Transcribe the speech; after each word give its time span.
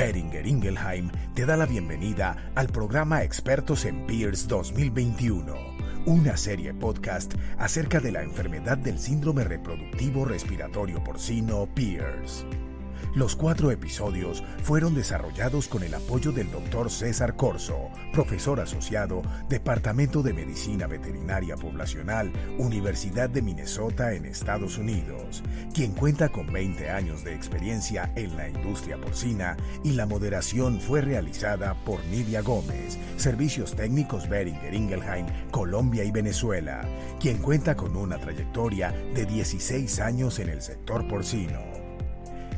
Beringer 0.00 0.46
Ingelheim 0.46 1.10
te 1.34 1.44
da 1.44 1.58
la 1.58 1.66
bienvenida 1.66 2.34
al 2.54 2.68
programa 2.68 3.22
Expertos 3.22 3.84
en 3.84 4.06
Peers 4.06 4.48
2021, 4.48 5.54
una 6.06 6.38
serie 6.38 6.72
podcast 6.72 7.34
acerca 7.58 8.00
de 8.00 8.10
la 8.10 8.22
enfermedad 8.22 8.78
del 8.78 8.98
síndrome 8.98 9.44
reproductivo 9.44 10.24
respiratorio 10.24 11.04
porcino 11.04 11.68
Peers. 11.74 12.46
Los 13.14 13.34
cuatro 13.34 13.72
episodios 13.72 14.44
fueron 14.62 14.94
desarrollados 14.94 15.66
con 15.66 15.82
el 15.82 15.94
apoyo 15.94 16.30
del 16.30 16.48
Dr. 16.52 16.90
César 16.90 17.34
Corso, 17.34 17.88
profesor 18.12 18.60
asociado, 18.60 19.22
Departamento 19.48 20.22
de 20.22 20.32
Medicina 20.32 20.86
Veterinaria 20.86 21.56
Poblacional, 21.56 22.32
Universidad 22.58 23.28
de 23.28 23.42
Minnesota 23.42 24.14
en 24.14 24.26
Estados 24.26 24.78
Unidos, 24.78 25.42
quien 25.74 25.90
cuenta 25.90 26.28
con 26.28 26.52
20 26.52 26.88
años 26.88 27.24
de 27.24 27.34
experiencia 27.34 28.12
en 28.14 28.36
la 28.36 28.48
industria 28.48 28.96
porcina 29.00 29.56
y 29.82 29.92
la 29.92 30.06
moderación 30.06 30.80
fue 30.80 31.00
realizada 31.00 31.74
por 31.84 32.04
Nidia 32.06 32.42
Gómez, 32.42 32.96
Servicios 33.16 33.74
Técnicos 33.74 34.28
Beringer 34.28 34.72
Ingelheim, 34.72 35.26
Colombia 35.50 36.04
y 36.04 36.12
Venezuela, 36.12 36.82
quien 37.18 37.38
cuenta 37.38 37.74
con 37.74 37.96
una 37.96 38.18
trayectoria 38.18 38.92
de 39.14 39.26
16 39.26 39.98
años 39.98 40.38
en 40.38 40.50
el 40.50 40.62
sector 40.62 41.08
porcino. 41.08 41.69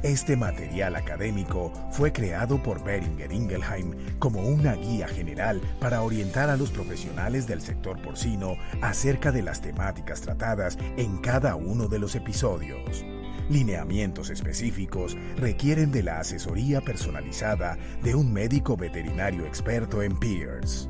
Este 0.02 0.36
material 0.36 0.96
académico 0.96 1.72
fue 1.92 2.12
creado 2.12 2.60
por 2.60 2.82
Beringer 2.82 3.30
Ingelheim 3.32 3.94
como 4.18 4.42
una 4.42 4.74
guía 4.74 5.06
general 5.06 5.60
para 5.78 6.02
orientar 6.02 6.50
a 6.50 6.56
los 6.56 6.72
profesionales 6.72 7.46
del 7.46 7.60
sector 7.60 8.02
porcino 8.02 8.56
acerca 8.80 9.30
de 9.30 9.42
las 9.42 9.60
temáticas 9.60 10.20
tratadas 10.20 10.76
en 10.96 11.18
cada 11.18 11.54
uno 11.54 11.86
de 11.86 12.00
los 12.00 12.16
episodios. 12.16 13.04
Lineamientos 13.48 14.30
específicos 14.30 15.16
requieren 15.36 15.92
de 15.92 16.02
la 16.02 16.18
asesoría 16.18 16.80
personalizada 16.80 17.78
de 18.02 18.16
un 18.16 18.32
médico 18.32 18.76
veterinario 18.76 19.46
experto 19.46 20.02
en 20.02 20.18
PEERS. 20.18 20.88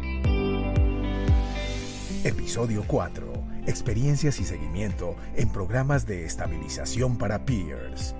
Episodio 2.24 2.82
4. 2.86 3.30
Experiencias 3.66 4.40
y 4.40 4.44
seguimiento 4.44 5.16
en 5.36 5.50
programas 5.50 6.06
de 6.06 6.24
estabilización 6.24 7.18
para 7.18 7.44
PEERS. 7.44 8.14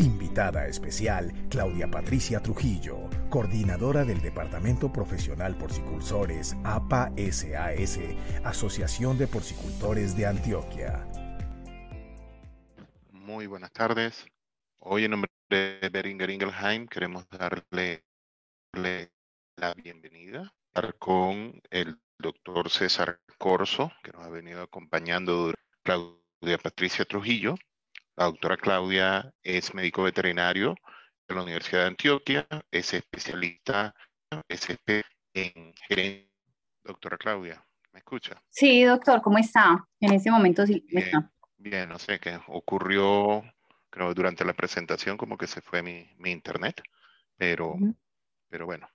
Invitada 0.00 0.66
especial, 0.66 1.30
Claudia 1.50 1.90
Patricia 1.90 2.40
Trujillo, 2.40 3.10
coordinadora 3.28 4.02
del 4.02 4.22
Departamento 4.22 4.90
Profesional 4.90 5.58
Porcicultores 5.58 6.56
APA-SAS, 6.64 7.98
Asociación 8.42 9.18
de 9.18 9.26
Porcicultores 9.26 10.16
de 10.16 10.24
Antioquia. 10.24 11.06
Muy 13.12 13.46
buenas 13.46 13.72
tardes. 13.72 14.24
Hoy 14.78 15.04
en 15.04 15.10
nombre 15.10 15.30
de 15.50 15.90
Beringer 15.92 16.30
Ingelheim 16.30 16.86
queremos 16.86 17.28
darle, 17.28 18.02
la 18.72 19.74
bienvenida 19.74 20.50
con 20.98 21.60
el 21.68 22.00
doctor 22.18 22.70
César 22.70 23.20
Corso, 23.36 23.92
que 24.02 24.12
nos 24.12 24.22
ha 24.22 24.30
venido 24.30 24.62
acompañando, 24.62 25.52
Claudia 25.82 26.56
Patricia 26.62 27.04
Trujillo, 27.04 27.56
la 28.20 28.26
doctora 28.26 28.58
Claudia 28.58 29.32
es 29.42 29.72
médico 29.72 30.02
veterinario 30.02 30.74
de 31.26 31.34
la 31.34 31.42
Universidad 31.42 31.80
de 31.80 31.86
Antioquia, 31.86 32.46
es 32.70 32.92
especialista 32.92 33.94
SP 34.44 35.02
en 35.32 35.72
gerencia. 35.88 36.28
Doctora 36.84 37.16
Claudia, 37.16 37.64
¿me 37.92 38.00
escucha? 38.00 38.42
Sí, 38.50 38.84
doctor, 38.84 39.22
¿cómo 39.22 39.38
está? 39.38 39.86
En 40.00 40.12
este 40.12 40.30
momento 40.30 40.66
sí. 40.66 40.84
Bien, 40.88 41.30
bien 41.56 41.88
no 41.88 41.98
sé 41.98 42.18
qué 42.18 42.38
ocurrió, 42.48 43.42
creo, 43.88 44.12
durante 44.12 44.44
la 44.44 44.52
presentación, 44.52 45.16
como 45.16 45.38
que 45.38 45.46
se 45.46 45.62
fue 45.62 45.82
mi, 45.82 46.06
internet, 46.30 46.82
pero, 47.38 47.74
pero 48.50 48.66
bueno, 48.66 48.86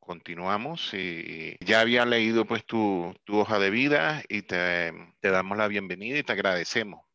continuamos 0.00 0.92
y 0.92 1.56
ya 1.64 1.80
había 1.80 2.04
leído 2.04 2.46
pues 2.46 2.66
tu, 2.66 3.14
hoja 3.28 3.60
de 3.60 3.70
vida 3.70 4.24
y 4.28 4.42
te, 4.42 4.92
te, 5.20 5.30
damos 5.30 5.56
la 5.56 5.68
bienvenida 5.68 6.18
y 6.18 6.24
te 6.24 6.32
agradecemos 6.32 7.05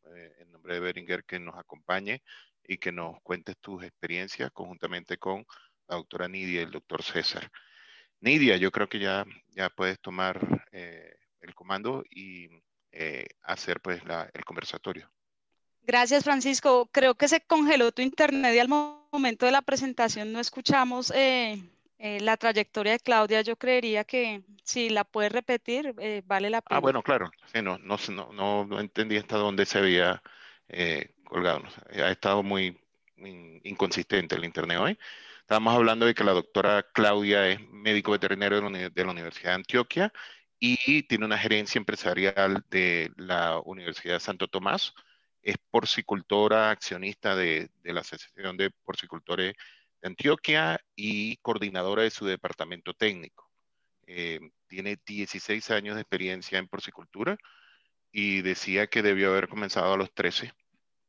de 0.62 0.80
Beringer 0.80 1.24
que 1.24 1.38
nos 1.38 1.58
acompañe 1.58 2.22
y 2.64 2.78
que 2.78 2.92
nos 2.92 3.20
cuentes 3.22 3.56
tus 3.58 3.82
experiencias 3.82 4.50
conjuntamente 4.52 5.18
con 5.18 5.44
la 5.88 5.96
doctora 5.96 6.28
Nidia 6.28 6.60
y 6.60 6.64
el 6.64 6.70
doctor 6.70 7.02
César. 7.02 7.50
Nidia, 8.20 8.56
yo 8.56 8.70
creo 8.70 8.88
que 8.88 9.00
ya, 9.00 9.24
ya 9.48 9.68
puedes 9.68 10.00
tomar 10.00 10.38
eh, 10.70 11.16
el 11.40 11.54
comando 11.54 12.04
y 12.08 12.48
eh, 12.92 13.26
hacer 13.42 13.80
pues 13.80 14.00
el 14.32 14.44
conversatorio. 14.44 15.10
Gracias, 15.82 16.22
Francisco. 16.22 16.88
Creo 16.92 17.16
que 17.16 17.26
se 17.26 17.40
congeló 17.40 17.90
tu 17.90 18.02
internet 18.02 18.54
y 18.54 18.60
al 18.60 18.68
momento 18.68 19.46
de 19.46 19.52
la 19.52 19.62
presentación 19.62 20.32
no 20.32 20.38
escuchamos 20.38 21.12
eh, 21.16 21.60
la 21.98 22.36
trayectoria 22.36 22.92
de 22.92 23.00
Claudia. 23.00 23.40
Yo 23.40 23.56
creería 23.56 24.04
que 24.04 24.44
si 24.62 24.88
la 24.88 25.02
puedes 25.02 25.32
repetir, 25.32 25.92
vale 26.24 26.50
la 26.50 26.58
ah, 26.58 26.62
pena. 26.62 26.78
Ah, 26.78 26.80
bueno, 26.80 27.02
claro. 27.02 27.28
no, 27.60 27.78
no, 27.78 27.98
no, 28.32 28.64
no 28.64 28.80
entendí 28.80 29.16
hasta 29.16 29.36
dónde 29.36 29.66
se 29.66 29.78
había 29.78 30.22
eh, 30.72 31.14
colgado. 31.24 31.62
Ha 31.90 32.10
estado 32.10 32.42
muy, 32.42 32.78
inconsistente 33.64 34.34
el 34.34 34.44
Internet 34.44 34.78
hoy. 34.80 34.98
Estábamos 35.40 35.74
hablando 35.74 36.06
de 36.06 36.14
que 36.14 36.24
la 36.24 36.32
doctora 36.32 36.82
Claudia 36.92 37.48
es 37.48 37.60
médico 37.70 38.12
veterinario 38.12 38.60
de 38.60 39.04
la, 39.04 39.10
Universidad 39.10 39.50
de 39.50 39.56
Antioquia 39.56 40.12
y 40.58 41.02
tiene 41.04 41.26
una 41.26 41.38
gerencia 41.38 41.78
empresarial 41.78 42.64
de 42.70 43.12
la 43.16 43.60
Universidad 43.60 44.14
de 44.14 44.20
Santo 44.20 44.48
Tomás. 44.48 44.94
Es 45.42 45.56
porcicultora, 45.70 46.70
accionista 46.70 47.36
de, 47.36 47.70
la 47.84 48.00
Asociación 48.00 48.56
de 48.56 48.70
Porcicultores 48.70 49.54
de 50.00 50.08
Antioquia 50.08 50.80
y 50.96 51.36
coordinadora 51.38 52.02
de 52.02 52.10
su 52.10 52.26
departamento 52.26 52.94
técnico. 52.94 53.50
Eh, 54.06 54.40
tiene 54.68 54.98
16 55.06 55.70
años 55.70 55.96
de 55.96 56.02
experiencia 56.02 56.58
en 56.58 56.68
porcicultura 56.68 57.36
y 58.12 58.42
decía 58.42 58.86
que 58.88 59.02
debió 59.02 59.30
haber 59.30 59.48
comenzado 59.48 59.92
a 59.92 59.96
los 59.96 60.12
13 60.14 60.52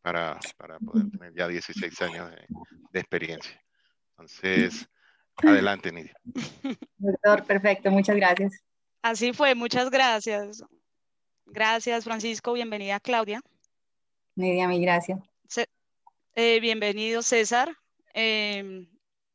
para, 0.04 0.38
para 0.58 0.78
poder 0.80 1.10
tener 1.10 1.34
ya 1.34 1.48
16 1.48 2.02
años 2.02 2.30
de, 2.92 3.00
experiencia. 3.00 3.60
Entonces, 4.12 4.88
adelante, 5.38 5.92
Nidia. 5.92 6.16
Doctor, 6.98 7.46
perfecto, 7.46 7.90
muchas 7.90 8.18
gracias. 8.18 8.62
Así 9.02 9.34
fue, 9.34 9.56
muchas 9.56 9.90
gracias. 9.90 10.64
Gracias, 11.46 12.04
Francisco. 12.04 12.54
Bienvenida, 12.54 13.00
Claudia. 13.00 13.42
Nidia, 14.36 14.68
mi 14.68 14.82
gracias. 14.82 15.20
Eh, 16.36 16.60
bienvenido, 16.60 17.22
César. 17.22 17.70
Em, 18.14 18.88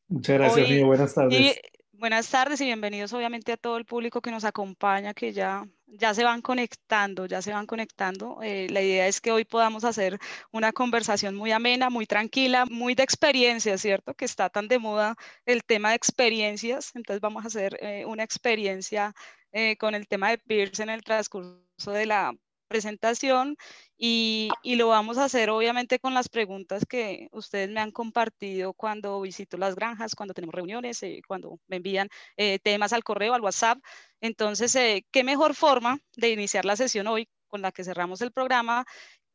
muchas 0.08 0.38
gracias, 0.38 0.68
Nidia. 0.68 0.86
Buenas 0.86 1.14
tardes. 1.14 1.60
Buenas 1.98 2.30
tardes 2.30 2.60
y 2.60 2.64
bienvenidos, 2.64 3.12
obviamente, 3.12 3.52
a 3.52 3.56
todo 3.56 3.76
el 3.76 3.84
público 3.84 4.20
que 4.20 4.30
nos 4.30 4.44
acompaña, 4.44 5.14
que 5.14 5.32
ya 5.32 5.64
ya 5.86 6.12
se 6.14 6.22
van 6.22 6.42
conectando, 6.42 7.26
ya 7.26 7.40
se 7.42 7.52
van 7.52 7.66
conectando. 7.66 8.40
Eh, 8.42 8.68
la 8.70 8.82
idea 8.82 9.06
es 9.08 9.20
que 9.20 9.32
hoy 9.32 9.44
podamos 9.44 9.84
hacer 9.84 10.18
una 10.52 10.72
conversación 10.72 11.34
muy 11.34 11.50
amena, 11.50 11.90
muy 11.90 12.06
tranquila, 12.06 12.66
muy 12.66 12.94
de 12.94 13.02
experiencias, 13.02 13.80
¿cierto? 13.80 14.14
Que 14.14 14.26
está 14.26 14.50
tan 14.50 14.68
de 14.68 14.78
moda 14.78 15.16
el 15.46 15.64
tema 15.64 15.90
de 15.90 15.96
experiencias. 15.96 16.92
Entonces 16.94 17.20
vamos 17.20 17.44
a 17.44 17.48
hacer 17.48 17.78
eh, 17.80 18.04
una 18.06 18.22
experiencia 18.22 19.14
eh, 19.52 19.76
con 19.78 19.94
el 19.94 20.06
tema 20.06 20.30
de 20.30 20.38
Pierce 20.38 20.82
en 20.82 20.90
el 20.90 21.02
transcurso 21.02 21.90
de 21.92 22.06
la 22.06 22.34
presentación 22.68 23.56
y, 23.96 24.50
lo 24.76 24.88
vamos 24.88 25.18
a 25.18 25.24
hacer 25.24 25.50
obviamente 25.50 25.98
con 25.98 26.14
las 26.14 26.28
preguntas 26.28 26.84
que 26.86 27.28
ustedes 27.32 27.68
me 27.70 27.80
han 27.80 27.90
compartido 27.90 28.72
cuando 28.74 29.20
visito 29.20 29.56
las 29.56 29.74
granjas, 29.74 30.14
cuando 30.14 30.34
tenemos 30.34 30.54
reuniones, 30.54 31.02
eh, 31.02 31.20
cuando 31.26 31.58
me 31.66 31.76
envían 31.76 32.08
eh, 32.36 32.60
temas 32.60 32.92
al 32.92 33.02
correo, 33.02 33.34
al 33.34 33.40
WhatsApp. 33.42 33.78
Entonces, 34.20 34.74
eh, 34.76 35.04
¿qué 35.10 35.24
mejor 35.24 35.54
forma 35.54 35.98
de 36.16 36.30
iniciar 36.30 36.64
la 36.64 36.76
sesión 36.76 37.08
hoy 37.08 37.28
con 37.48 37.62
la 37.62 37.72
que 37.72 37.84
cerramos 37.84 38.20
el 38.20 38.32
programa 38.32 38.84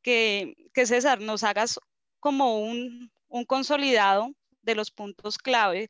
que, 0.02 0.56
que 0.74 0.86
César 0.86 1.20
nos 1.20 1.44
hagas 1.44 1.80
como 2.20 2.60
un, 2.60 3.12
un 3.28 3.46
consolidado 3.46 4.32
de 4.62 4.76
los 4.76 4.92
puntos 4.92 5.38
clave 5.38 5.90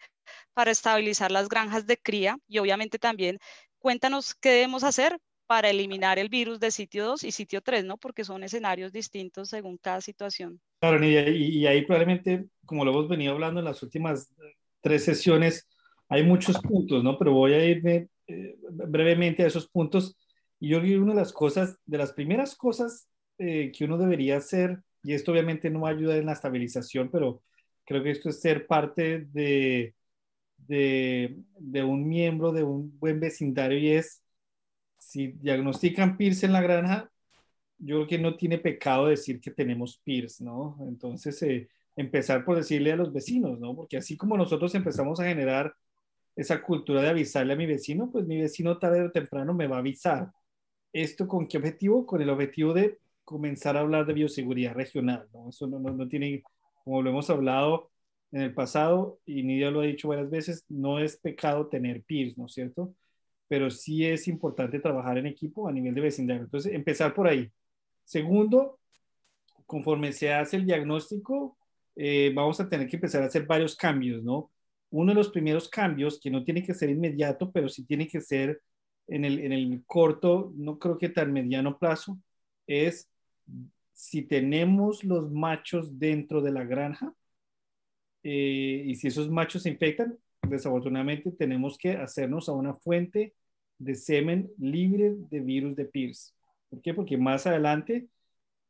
para 0.53 0.71
estabilizar 0.71 1.31
las 1.31 1.49
granjas 1.49 1.85
de 1.85 1.97
cría 1.97 2.37
y 2.47 2.59
obviamente 2.59 2.99
también 2.99 3.39
cuéntanos 3.79 4.33
qué 4.35 4.49
debemos 4.49 4.83
hacer 4.83 5.19
para 5.47 5.69
eliminar 5.69 6.19
el 6.19 6.29
virus 6.29 6.59
de 6.59 6.71
sitio 6.71 7.05
2 7.05 7.23
y 7.23 7.31
sitio 7.31 7.61
3, 7.61 7.85
¿no? 7.85 7.97
Porque 7.97 8.23
son 8.23 8.43
escenarios 8.43 8.91
distintos 8.91 9.49
según 9.49 9.77
cada 9.77 10.01
situación. 10.01 10.59
Claro, 10.79 11.03
y, 11.05 11.15
y 11.15 11.67
ahí 11.67 11.85
probablemente, 11.85 12.45
como 12.65 12.83
lo 12.85 12.91
hemos 12.91 13.07
venido 13.07 13.33
hablando 13.33 13.59
en 13.59 13.65
las 13.65 13.81
últimas 13.83 14.33
tres 14.81 15.03
sesiones, 15.05 15.67
hay 16.09 16.23
muchos 16.23 16.59
puntos, 16.59 17.03
¿no? 17.03 17.17
Pero 17.17 17.33
voy 17.33 17.53
a 17.53 17.65
irme 17.65 18.09
eh, 18.27 18.55
brevemente 18.71 19.43
a 19.43 19.47
esos 19.47 19.67
puntos. 19.67 20.17
Y 20.59 20.69
yo 20.69 20.79
creo 20.79 20.91
que 20.91 20.99
una 20.99 21.13
de 21.13 21.19
las 21.19 21.33
cosas, 21.33 21.77
de 21.85 21.97
las 21.97 22.13
primeras 22.13 22.55
cosas 22.55 23.07
eh, 23.37 23.71
que 23.75 23.85
uno 23.85 23.97
debería 23.97 24.37
hacer, 24.37 24.79
y 25.03 25.13
esto 25.13 25.31
obviamente 25.31 25.69
no 25.69 25.85
ayuda 25.85 26.17
en 26.17 26.25
la 26.25 26.33
estabilización, 26.33 27.09
pero 27.11 27.41
creo 27.85 28.03
que 28.03 28.11
esto 28.11 28.29
es 28.29 28.41
ser 28.41 28.67
parte 28.67 29.25
de, 29.31 29.95
de, 30.57 31.37
de 31.59 31.83
un 31.83 32.07
miembro 32.07 32.51
de 32.51 32.63
un 32.63 32.97
buen 32.99 33.19
vecindario 33.19 33.77
y 33.77 33.91
es 33.91 34.22
si 35.07 35.27
diagnostican 35.33 36.17
PIRS 36.17 36.43
en 36.43 36.53
la 36.53 36.61
granja, 36.61 37.09
yo 37.77 37.97
creo 37.97 38.07
que 38.07 38.19
no 38.19 38.35
tiene 38.37 38.57
pecado 38.57 39.07
decir 39.07 39.39
que 39.41 39.51
tenemos 39.51 39.97
PIRS, 40.03 40.41
¿no? 40.41 40.77
Entonces, 40.87 41.41
eh, 41.43 41.69
empezar 41.95 42.45
por 42.45 42.57
decirle 42.57 42.93
a 42.93 42.95
los 42.95 43.11
vecinos, 43.13 43.59
¿no? 43.59 43.75
Porque 43.75 43.97
así 43.97 44.17
como 44.17 44.37
nosotros 44.37 44.73
empezamos 44.75 45.19
a 45.19 45.25
generar 45.25 45.75
esa 46.35 46.61
cultura 46.63 47.01
de 47.01 47.09
avisarle 47.09 47.53
a 47.53 47.55
mi 47.55 47.65
vecino, 47.65 48.09
pues 48.11 48.25
mi 48.25 48.41
vecino 48.41 48.77
tarde 48.79 49.03
o 49.03 49.11
temprano 49.11 49.53
me 49.53 49.67
va 49.67 49.77
a 49.77 49.79
avisar. 49.79 50.31
¿Esto 50.93 51.27
con 51.27 51.47
qué 51.47 51.57
objetivo? 51.57 52.05
Con 52.05 52.21
el 52.21 52.29
objetivo 52.29 52.73
de 52.73 52.99
comenzar 53.23 53.77
a 53.77 53.81
hablar 53.81 54.05
de 54.05 54.13
bioseguridad 54.13 54.73
regional, 54.75 55.27
¿no? 55.33 55.49
Eso 55.49 55.67
no, 55.67 55.79
no, 55.79 55.91
no 55.91 56.07
tiene, 56.07 56.43
como 56.83 57.01
lo 57.01 57.09
hemos 57.09 57.29
hablado 57.29 57.91
en 58.31 58.41
el 58.41 58.53
pasado, 58.53 59.19
y 59.25 59.43
Nidia 59.43 59.71
lo 59.71 59.81
ha 59.81 59.85
dicho 59.85 60.07
varias 60.07 60.29
veces, 60.29 60.65
no 60.69 60.99
es 60.99 61.17
pecado 61.17 61.67
tener 61.67 62.03
peers, 62.03 62.37
¿no 62.37 62.47
es 62.47 62.53
cierto? 62.53 62.95
Pero 63.53 63.69
sí 63.69 64.03
es 64.03 64.27
importante 64.27 64.79
trabajar 64.79 65.19
en 65.19 65.27
equipo 65.27 65.67
a 65.67 65.71
nivel 65.71 65.93
de 65.93 66.01
vecindario. 66.01 66.45
Entonces, 66.45 66.73
empezar 66.73 67.13
por 67.13 67.27
ahí. 67.27 67.51
Segundo, 68.03 68.79
conforme 69.67 70.11
se 70.11 70.33
hace 70.33 70.55
el 70.55 70.65
diagnóstico, 70.65 71.55
eh, 71.95 72.31
vamos 72.33 72.59
a 72.59 72.67
tener 72.67 72.87
que 72.87 72.95
empezar 72.95 73.21
a 73.21 73.27
hacer 73.27 73.45
varios 73.45 73.75
cambios, 73.75 74.23
¿no? 74.23 74.49
Uno 74.89 75.11
de 75.11 75.15
los 75.17 75.29
primeros 75.29 75.69
cambios, 75.69 76.19
que 76.19 76.31
no 76.31 76.43
tiene 76.43 76.63
que 76.63 76.73
ser 76.73 76.89
inmediato, 76.89 77.51
pero 77.51 77.69
sí 77.69 77.85
tiene 77.85 78.07
que 78.07 78.21
ser 78.21 78.59
en 79.05 79.23
el, 79.23 79.37
en 79.37 79.51
el 79.51 79.83
corto, 79.85 80.51
no 80.55 80.79
creo 80.79 80.97
que 80.97 81.09
tan 81.09 81.31
mediano 81.31 81.77
plazo, 81.77 82.17
es 82.65 83.07
si 83.93 84.23
tenemos 84.23 85.03
los 85.03 85.29
machos 85.31 85.99
dentro 85.99 86.41
de 86.41 86.53
la 86.53 86.63
granja 86.63 87.13
eh, 88.23 88.81
y 88.87 88.95
si 88.95 89.09
esos 89.09 89.29
machos 89.29 89.61
se 89.61 89.69
infectan, 89.69 90.17
desafortunadamente 90.41 91.31
tenemos 91.33 91.77
que 91.77 91.91
hacernos 91.91 92.49
a 92.49 92.53
una 92.53 92.73
fuente 92.73 93.35
de 93.83 93.95
semen 93.95 94.51
libre 94.57 95.15
de 95.29 95.39
virus 95.39 95.75
de 95.75 95.85
PIRS. 95.85 96.33
¿Por 96.69 96.81
qué? 96.81 96.93
Porque 96.93 97.17
más 97.17 97.45
adelante 97.47 98.07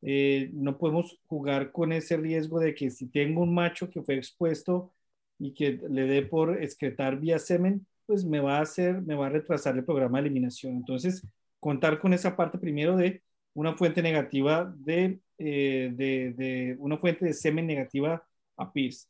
eh, 0.02 0.50
no 0.54 0.78
podemos 0.78 1.18
jugar 1.28 1.72
con 1.72 1.94
ese 1.94 2.18
riesgo 2.18 2.60
de 2.60 2.76
que 2.76 2.90
si 2.90 3.08
tengo 3.08 3.42
un 3.42 3.54
macho 3.54 3.90
que 3.90 4.02
fue 4.02 4.16
expuesto 4.16 4.92
y 5.40 5.54
que 5.54 5.80
le 5.90 6.04
dé 6.06 6.24
por 6.24 6.62
excretar 6.62 7.20
vía 7.20 7.40
semen, 7.40 7.86
pues 8.06 8.26
me 8.26 8.40
va 8.40 8.58
a 8.58 8.62
hacer, 8.62 9.02
me 9.02 9.16
va 9.16 9.28
a 9.28 9.30
retrasar 9.30 9.76
el 9.78 9.86
programa 9.86 10.20
de 10.20 10.28
eliminación. 10.28 10.76
Entonces, 10.76 11.26
contar 11.60 12.00
con 12.00 12.14
esa 12.14 12.36
parte 12.36 12.58
primero 12.58 12.98
de 12.98 13.22
una 13.54 13.76
fuente 13.78 14.02
negativa 14.02 14.74
de, 14.78 15.20
eh, 15.38 15.92
de, 15.96 16.76
una 16.80 16.98
fuente 16.98 17.26
de 17.26 17.34
semen 17.34 17.66
negativa 17.68 18.26
a 18.58 18.74
PIRS. 18.74 19.10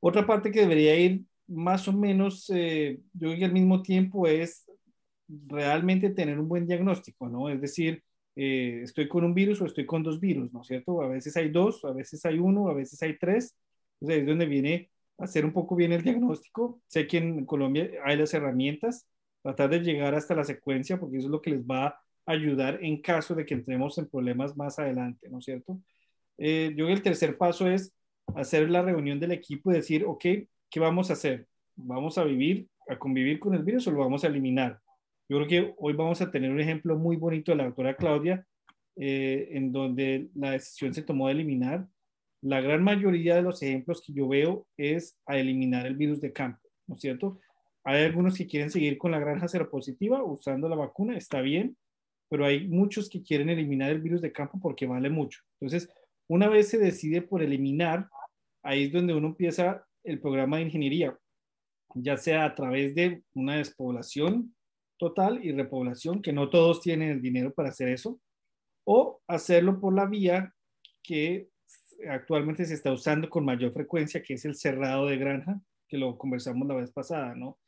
Otra 0.00 0.26
parte 0.26 0.50
que 0.52 0.60
debería 0.60 0.96
ir 0.96 1.22
más 1.48 1.88
o 1.88 1.92
menos, 1.92 2.48
eh, 2.50 3.00
yo 3.14 3.28
creo 3.28 3.38
que 3.38 3.44
al 3.44 3.52
mismo 3.52 3.82
tiempo 3.82 4.26
es 4.26 4.64
realmente 5.46 6.10
tener 6.10 6.38
un 6.38 6.48
buen 6.48 6.66
diagnóstico, 6.66 7.28
¿no? 7.28 7.48
Es 7.48 7.60
decir, 7.60 8.02
eh, 8.36 8.80
estoy 8.82 9.08
con 9.08 9.24
un 9.24 9.34
virus 9.34 9.60
o 9.60 9.66
estoy 9.66 9.86
con 9.86 10.02
dos 10.02 10.20
virus, 10.20 10.52
¿no 10.52 10.62
es 10.62 10.68
cierto? 10.68 11.02
A 11.02 11.08
veces 11.08 11.36
hay 11.36 11.50
dos, 11.50 11.84
a 11.84 11.92
veces 11.92 12.24
hay 12.24 12.38
uno, 12.38 12.68
a 12.68 12.74
veces 12.74 13.02
hay 13.02 13.18
tres. 13.18 13.56
Entonces 14.00 14.22
es 14.22 14.26
donde 14.26 14.46
viene 14.46 14.90
hacer 15.18 15.44
un 15.44 15.52
poco 15.52 15.76
bien 15.76 15.92
el 15.92 16.02
diagnóstico. 16.02 16.80
Sé 16.86 17.06
que 17.06 17.18
en 17.18 17.46
Colombia 17.46 17.90
hay 18.04 18.16
las 18.16 18.34
herramientas, 18.34 19.06
tratar 19.42 19.70
de 19.70 19.80
llegar 19.80 20.14
hasta 20.14 20.34
la 20.34 20.44
secuencia, 20.44 20.98
porque 20.98 21.18
eso 21.18 21.26
es 21.26 21.32
lo 21.32 21.40
que 21.42 21.50
les 21.50 21.64
va 21.64 21.86
a 21.86 22.02
ayudar 22.26 22.78
en 22.82 23.00
caso 23.02 23.34
de 23.34 23.44
que 23.46 23.54
entremos 23.54 23.98
en 23.98 24.08
problemas 24.08 24.56
más 24.56 24.78
adelante, 24.78 25.28
¿no 25.28 25.38
es 25.38 25.44
cierto? 25.44 25.80
Eh, 26.38 26.70
yo 26.70 26.84
creo 26.84 26.88
que 26.88 26.92
el 26.94 27.02
tercer 27.02 27.38
paso 27.38 27.68
es 27.68 27.94
hacer 28.34 28.70
la 28.70 28.82
reunión 28.82 29.20
del 29.20 29.32
equipo 29.32 29.70
y 29.70 29.74
decir, 29.76 30.04
ok, 30.04 30.24
¿qué 30.70 30.80
vamos 30.80 31.10
a 31.10 31.14
hacer? 31.14 31.46
¿Vamos 31.76 32.18
a 32.18 32.24
vivir, 32.24 32.68
a 32.88 32.98
convivir 32.98 33.38
con 33.38 33.54
el 33.54 33.62
virus 33.62 33.86
o 33.86 33.92
lo 33.92 33.98
vamos 34.00 34.24
a 34.24 34.28
eliminar? 34.28 34.81
Yo 35.32 35.38
creo 35.38 35.48
que 35.48 35.74
hoy 35.78 35.94
vamos 35.94 36.20
a 36.20 36.30
tener 36.30 36.50
un 36.50 36.60
ejemplo 36.60 36.98
muy 36.98 37.16
bonito 37.16 37.52
de 37.52 37.56
la 37.56 37.64
doctora 37.64 37.96
Claudia, 37.96 38.46
eh, 38.96 39.48
en 39.52 39.72
donde 39.72 40.28
la 40.34 40.50
decisión 40.50 40.92
se 40.92 41.00
tomó 41.00 41.28
de 41.28 41.32
eliminar. 41.32 41.88
La 42.42 42.60
gran 42.60 42.84
mayoría 42.84 43.36
de 43.36 43.40
los 43.40 43.62
ejemplos 43.62 44.02
que 44.02 44.12
yo 44.12 44.28
veo 44.28 44.66
es 44.76 45.18
a 45.24 45.38
eliminar 45.38 45.86
el 45.86 45.96
virus 45.96 46.20
de 46.20 46.34
campo, 46.34 46.60
¿no 46.86 46.96
es 46.96 47.00
cierto? 47.00 47.40
Hay 47.82 48.04
algunos 48.04 48.36
que 48.36 48.46
quieren 48.46 48.68
seguir 48.68 48.98
con 48.98 49.10
la 49.10 49.20
granja 49.20 49.48
seropositiva 49.48 50.22
usando 50.22 50.68
la 50.68 50.76
vacuna, 50.76 51.16
está 51.16 51.40
bien, 51.40 51.78
pero 52.28 52.44
hay 52.44 52.68
muchos 52.68 53.08
que 53.08 53.22
quieren 53.22 53.48
eliminar 53.48 53.90
el 53.90 54.02
virus 54.02 54.20
de 54.20 54.32
campo 54.32 54.60
porque 54.60 54.84
vale 54.84 55.08
mucho. 55.08 55.40
Entonces, 55.58 55.88
una 56.28 56.50
vez 56.50 56.68
se 56.68 56.76
decide 56.76 57.22
por 57.22 57.42
eliminar, 57.42 58.06
ahí 58.62 58.84
es 58.84 58.92
donde 58.92 59.14
uno 59.14 59.28
empieza 59.28 59.82
el 60.04 60.20
programa 60.20 60.58
de 60.58 60.64
ingeniería, 60.64 61.18
ya 61.94 62.18
sea 62.18 62.44
a 62.44 62.54
través 62.54 62.94
de 62.94 63.22
una 63.32 63.56
despoblación 63.56 64.54
total 65.02 65.44
y 65.44 65.50
repoblación, 65.50 66.22
que 66.22 66.32
no 66.32 66.48
todos 66.48 66.80
tienen 66.80 67.10
el 67.10 67.20
dinero 67.20 67.52
para 67.52 67.70
hacer 67.70 67.88
eso, 67.88 68.20
o 68.86 69.20
hacerlo 69.26 69.80
por 69.80 69.92
la 69.92 70.06
vía 70.06 70.54
que 71.02 71.48
actualmente 72.08 72.64
se 72.64 72.74
está 72.74 72.92
usando 72.92 73.28
con 73.28 73.44
mayor 73.44 73.72
frecuencia, 73.72 74.22
que 74.22 74.34
es 74.34 74.44
el 74.44 74.54
cerrado 74.54 75.06
de 75.06 75.16
granja, 75.16 75.60
que 75.88 75.98
lo 75.98 76.16
conversamos 76.16 76.68
la 76.68 76.76
vez 76.76 76.92
pasada, 76.92 77.34
¿no? 77.34 77.58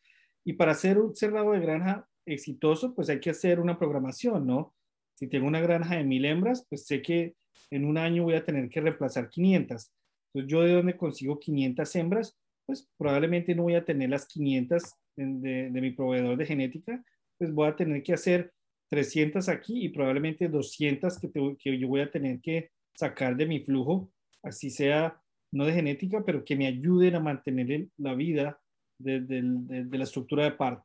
Y 0.44 0.52
para 0.52 0.70
hacer 0.70 0.96
un 0.96 1.16
cerrado 1.16 1.50
de 1.50 1.58
granja 1.58 2.06
exitoso, 2.24 2.94
pues 2.94 3.08
hay 3.08 3.18
que 3.18 3.30
hacer 3.30 3.58
una 3.58 3.80
programación, 3.80 4.46
¿no? 4.46 4.72
Si 5.16 5.26
tengo 5.26 5.48
una 5.48 5.60
granja 5.60 5.96
de 5.96 6.04
mil 6.04 6.24
hembras, 6.26 6.64
pues 6.68 6.86
sé 6.86 7.02
que 7.02 7.34
en 7.72 7.84
un 7.84 7.98
año 7.98 8.22
voy 8.22 8.34
a 8.34 8.44
tener 8.44 8.68
que 8.68 8.80
reemplazar 8.80 9.28
500. 9.28 9.90
Entonces, 10.32 10.52
¿yo 10.52 10.62
de 10.62 10.72
dónde 10.72 10.96
consigo 10.96 11.40
500 11.40 11.96
hembras? 11.96 12.38
Pues 12.64 12.88
probablemente 12.96 13.56
no 13.56 13.64
voy 13.64 13.74
a 13.74 13.84
tener 13.84 14.10
las 14.10 14.24
500 14.26 14.82
de, 15.16 15.70
de 15.70 15.80
mi 15.80 15.90
proveedor 15.90 16.36
de 16.36 16.46
genética, 16.46 17.04
pues 17.38 17.52
voy 17.52 17.68
a 17.68 17.76
tener 17.76 18.02
que 18.02 18.12
hacer 18.14 18.52
300 18.90 19.48
aquí 19.48 19.84
y 19.84 19.88
probablemente 19.88 20.48
200 20.48 21.18
que, 21.18 21.30
que 21.58 21.78
yo 21.78 21.88
voy 21.88 22.00
a 22.00 22.10
tener 22.10 22.40
que 22.40 22.70
sacar 22.94 23.36
de 23.36 23.46
mi 23.46 23.60
flujo, 23.60 24.10
así 24.42 24.70
sea 24.70 25.20
no 25.54 25.66
de 25.66 25.72
genética, 25.72 26.24
pero 26.24 26.44
que 26.44 26.56
me 26.56 26.66
ayuden 26.66 27.14
a 27.14 27.20
mantener 27.20 27.86
la 27.96 28.14
vida 28.14 28.60
de, 28.98 29.20
de, 29.20 29.98
la 29.98 30.04
estructura 30.04 30.44
de 30.44 30.52
parto. 30.52 30.84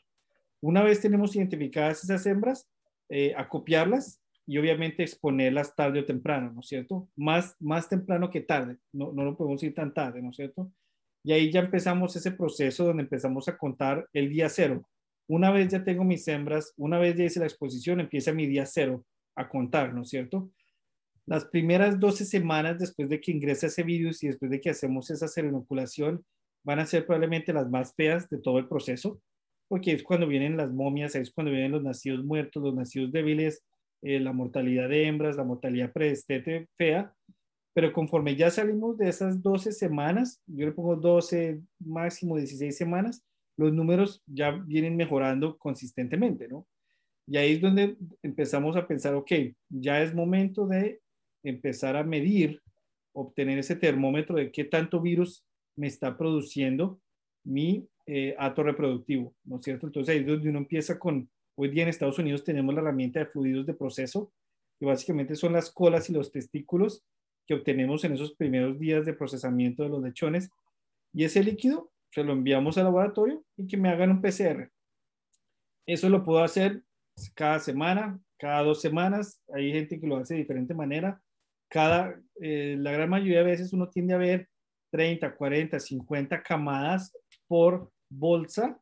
Una 0.61 0.83
vez 0.83 1.01
tenemos 1.01 1.35
identificadas 1.35 2.03
esas 2.03 2.25
hembras, 2.25 2.69
eh, 3.09 3.33
acopiarlas 3.35 4.21
y 4.45 4.57
obviamente 4.57 5.03
exponerlas 5.03 5.75
tarde 5.75 6.01
o 6.01 6.05
temprano, 6.05 6.51
¿no 6.53 6.59
es 6.61 6.67
cierto? 6.67 7.09
Más, 7.15 7.55
más 7.59 7.89
temprano 7.89 8.29
que 8.29 8.41
tarde, 8.41 8.77
no, 8.93 9.11
no 9.11 9.23
lo 9.23 9.35
podemos 9.35 9.61
ir 9.63 9.73
tan 9.73 9.93
tarde, 9.93 10.21
¿no 10.21 10.29
es 10.29 10.35
cierto? 10.35 10.71
Y 11.23 11.33
ahí 11.33 11.51
ya 11.51 11.61
empezamos 11.61 12.15
ese 12.15 12.31
proceso 12.31 12.85
donde 12.85 13.03
empezamos 13.03 13.47
a 13.47 13.57
contar 13.57 14.07
el 14.13 14.29
día 14.29 14.49
cero. 14.49 14.87
Una 15.29 15.51
vez 15.51 15.67
ya 15.67 15.83
tengo 15.83 16.03
mis 16.03 16.27
hembras, 16.27 16.73
una 16.75 16.97
vez 16.97 17.15
ya 17.15 17.23
hice 17.23 17.39
la 17.39 17.45
exposición, 17.45 17.99
empieza 17.99 18.33
mi 18.33 18.47
día 18.47 18.65
cero 18.65 19.05
a 19.35 19.47
contar, 19.47 19.93
¿no 19.93 20.01
es 20.01 20.09
cierto? 20.09 20.49
Las 21.27 21.45
primeras 21.45 21.99
12 21.99 22.25
semanas 22.25 22.79
después 22.79 23.09
de 23.09 23.21
que 23.21 23.31
ingresa 23.31 23.67
ese 23.67 23.83
virus 23.83 24.23
y 24.23 24.27
después 24.27 24.49
de 24.49 24.59
que 24.59 24.71
hacemos 24.71 25.11
esa 25.11 25.27
seroinoculación, 25.27 26.25
van 26.63 26.79
a 26.79 26.87
ser 26.87 27.05
probablemente 27.05 27.53
las 27.53 27.69
más 27.69 27.93
feas 27.93 28.27
de 28.27 28.39
todo 28.39 28.57
el 28.57 28.67
proceso, 28.67 29.21
porque 29.67 29.91
es 29.91 30.01
cuando 30.01 30.25
vienen 30.25 30.57
las 30.57 30.71
momias, 30.71 31.13
es 31.13 31.29
cuando 31.31 31.51
vienen 31.51 31.73
los 31.73 31.83
nacidos 31.83 32.25
muertos, 32.25 32.63
los 32.63 32.73
nacidos 32.73 33.11
débiles, 33.11 33.63
eh, 34.01 34.19
la 34.19 34.33
mortalidad 34.33 34.89
de 34.89 35.05
hembras, 35.05 35.37
la 35.37 35.43
mortalidad 35.43 35.93
predestete 35.93 36.67
fea, 36.75 37.13
pero 37.75 37.93
conforme 37.93 38.35
ya 38.35 38.49
salimos 38.49 38.97
de 38.97 39.09
esas 39.09 39.43
12 39.43 39.73
semanas, 39.73 40.41
yo 40.47 40.65
le 40.65 40.71
pongo 40.71 40.95
12, 40.95 41.61
máximo 41.77 42.35
16 42.35 42.75
semanas, 42.75 43.23
los 43.59 43.73
números 43.73 44.23
ya 44.25 44.51
vienen 44.51 44.95
mejorando 44.95 45.57
consistentemente, 45.57 46.47
¿no? 46.47 46.65
Y 47.27 47.35
ahí 47.35 47.53
es 47.53 47.61
donde 47.61 47.97
empezamos 48.23 48.77
a 48.77 48.87
pensar, 48.87 49.13
ok, 49.15 49.31
ya 49.67 50.01
es 50.01 50.15
momento 50.15 50.65
de 50.65 51.01
empezar 51.43 51.97
a 51.97 52.03
medir, 52.03 52.61
obtener 53.11 53.59
ese 53.59 53.75
termómetro 53.75 54.37
de 54.37 54.49
qué 54.49 54.63
tanto 54.63 55.01
virus 55.01 55.43
me 55.75 55.87
está 55.87 56.17
produciendo 56.17 57.01
mi 57.43 57.85
eh, 58.05 58.33
ato 58.39 58.63
reproductivo, 58.63 59.35
¿no 59.43 59.57
es 59.57 59.63
cierto? 59.63 59.87
Entonces 59.87 60.15
ahí 60.15 60.21
es 60.21 60.27
donde 60.27 60.49
uno 60.49 60.59
empieza 60.59 60.97
con, 60.97 61.29
hoy 61.55 61.69
día 61.69 61.83
en 61.83 61.89
Estados 61.89 62.17
Unidos 62.17 62.45
tenemos 62.45 62.73
la 62.73 62.79
herramienta 62.79 63.19
de 63.19 63.25
fluidos 63.25 63.65
de 63.65 63.73
proceso, 63.73 64.31
que 64.79 64.85
básicamente 64.85 65.35
son 65.35 65.51
las 65.51 65.69
colas 65.69 66.09
y 66.09 66.13
los 66.13 66.31
testículos 66.31 67.03
que 67.45 67.55
obtenemos 67.55 68.05
en 68.05 68.13
esos 68.13 68.35
primeros 68.35 68.79
días 68.79 69.05
de 69.05 69.13
procesamiento 69.13 69.83
de 69.83 69.89
los 69.89 70.01
lechones. 70.01 70.49
Y 71.13 71.25
ese 71.25 71.43
líquido 71.43 71.91
se 72.11 72.23
lo 72.23 72.33
enviamos 72.33 72.77
al 72.77 72.85
laboratorio 72.85 73.43
y 73.57 73.67
que 73.67 73.77
me 73.77 73.89
hagan 73.89 74.11
un 74.11 74.21
PCR. 74.21 74.71
Eso 75.85 76.09
lo 76.09 76.23
puedo 76.23 76.43
hacer 76.43 76.83
cada 77.33 77.59
semana, 77.59 78.19
cada 78.37 78.63
dos 78.63 78.81
semanas. 78.81 79.41
Hay 79.53 79.71
gente 79.71 79.99
que 79.99 80.07
lo 80.07 80.17
hace 80.17 80.35
de 80.35 80.41
diferente 80.41 80.73
manera. 80.73 81.21
Cada, 81.69 82.19
eh, 82.41 82.75
la 82.79 82.91
gran 82.91 83.09
mayoría 83.09 83.39
de 83.39 83.51
veces 83.51 83.73
uno 83.73 83.89
tiende 83.89 84.13
a 84.13 84.17
ver 84.17 84.49
30, 84.91 85.35
40, 85.35 85.79
50 85.79 86.41
camadas 86.41 87.15
por 87.47 87.91
bolsa 88.09 88.79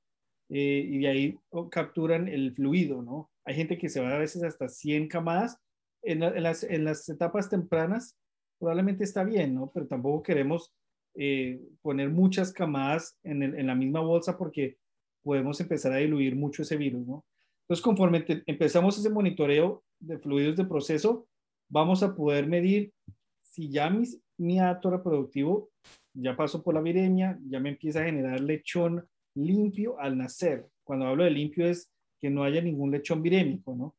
eh, 0.50 0.86
y 0.88 1.00
de 1.00 1.08
ahí 1.08 1.40
capturan 1.70 2.28
el 2.28 2.54
fluido, 2.54 3.02
¿no? 3.02 3.30
Hay 3.46 3.56
gente 3.56 3.78
que 3.78 3.90
se 3.90 4.02
va 4.02 4.16
a 4.16 4.20
veces 4.20 4.44
hasta 4.44 4.70
100 4.70 5.08
camadas. 5.08 5.58
En, 6.04 6.20
las, 6.20 6.64
en 6.64 6.86
las 6.86 7.10
etapas 7.10 7.50
tempranas 7.50 8.16
probablemente 8.60 9.04
está 9.04 9.24
bien, 9.24 9.56
¿no? 9.56 9.72
Pero 9.74 9.88
tampoco 9.88 10.24
queremos 10.24 10.74
eh, 11.18 11.60
poner 11.82 12.10
muchas 12.10 12.54
camadas 12.54 13.18
en, 13.24 13.66
la 13.66 13.76
misma 13.76 14.02
bolsa 14.02 14.38
porque 14.38 14.78
podemos 15.24 15.60
empezar 15.60 15.92
a 15.94 15.98
diluir 15.98 16.36
mucho 16.36 16.62
ese 16.62 16.78
virus, 16.78 17.06
¿no? 17.06 17.26
Entonces, 17.64 17.84
conforme 17.84 18.24
empezamos 18.46 18.98
ese 18.98 19.10
monitoreo 19.10 19.84
de 20.00 20.20
fluidos 20.20 20.56
de 20.56 20.66
proceso, 20.66 21.28
vamos 21.70 22.02
a 22.04 22.16
poder 22.16 22.48
medir 22.48 22.94
si 23.42 23.70
ya 23.70 23.90
mis 23.90 24.22
mi 24.38 24.60
acto 24.60 24.92
reproductivo 24.92 25.70
ya 26.14 26.36
pasó 26.36 26.64
por 26.64 26.74
la 26.74 26.82
viremia, 26.82 27.40
ya 27.48 27.60
me 27.60 27.70
empieza 27.70 28.02
a 28.02 28.06
generar 28.06 28.40
lechón 28.40 29.08
limpio 29.36 30.00
al 30.00 30.18
nacer. 30.18 30.68
Cuando 30.84 31.06
hablo 31.06 31.24
de 31.24 31.32
limpio 31.32 31.68
es 31.68 31.92
que 32.20 32.30
no 32.30 32.44
haya 32.44 32.62
ningún 32.62 32.92
lechón 32.92 33.22
virémico, 33.22 33.76
¿no? 33.76 33.96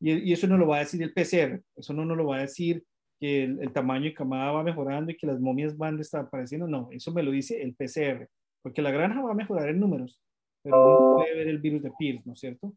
Y, 0.00 0.32
eso 0.32 0.46
no 0.46 0.56
lo 0.56 0.66
va 0.66 0.76
a 0.76 0.80
decir 0.80 1.02
el 1.02 1.12
PCR, 1.12 1.62
eso 1.76 1.92
no 1.92 2.04
nos 2.04 2.16
lo 2.16 2.26
va 2.26 2.38
a 2.38 2.42
decir 2.42 2.84
que 3.20 3.44
el, 3.44 3.72
tamaño 3.72 4.06
y 4.06 4.14
camada 4.14 4.50
va 4.50 4.62
mejorando 4.62 5.12
y 5.12 5.16
que 5.16 5.26
las 5.26 5.38
momias 5.38 5.76
van 5.76 5.98
desapareciendo, 5.98 6.66
no, 6.66 6.88
eso 6.90 7.12
me 7.12 7.22
lo 7.22 7.30
dice 7.30 7.62
el 7.62 7.74
PCR, 7.74 8.28
porque 8.62 8.80
la 8.80 8.90
granja 8.90 9.20
va 9.20 9.32
a 9.32 9.34
mejorar 9.34 9.68
en 9.68 9.78
números, 9.78 10.18
pero 10.62 10.76
no 10.76 11.16
puede 11.16 11.36
ver 11.36 11.48
el 11.48 11.58
virus 11.58 11.82
de 11.82 11.92
Pierce, 11.98 12.22
¿no 12.24 12.32
es 12.32 12.40
cierto? 12.40 12.74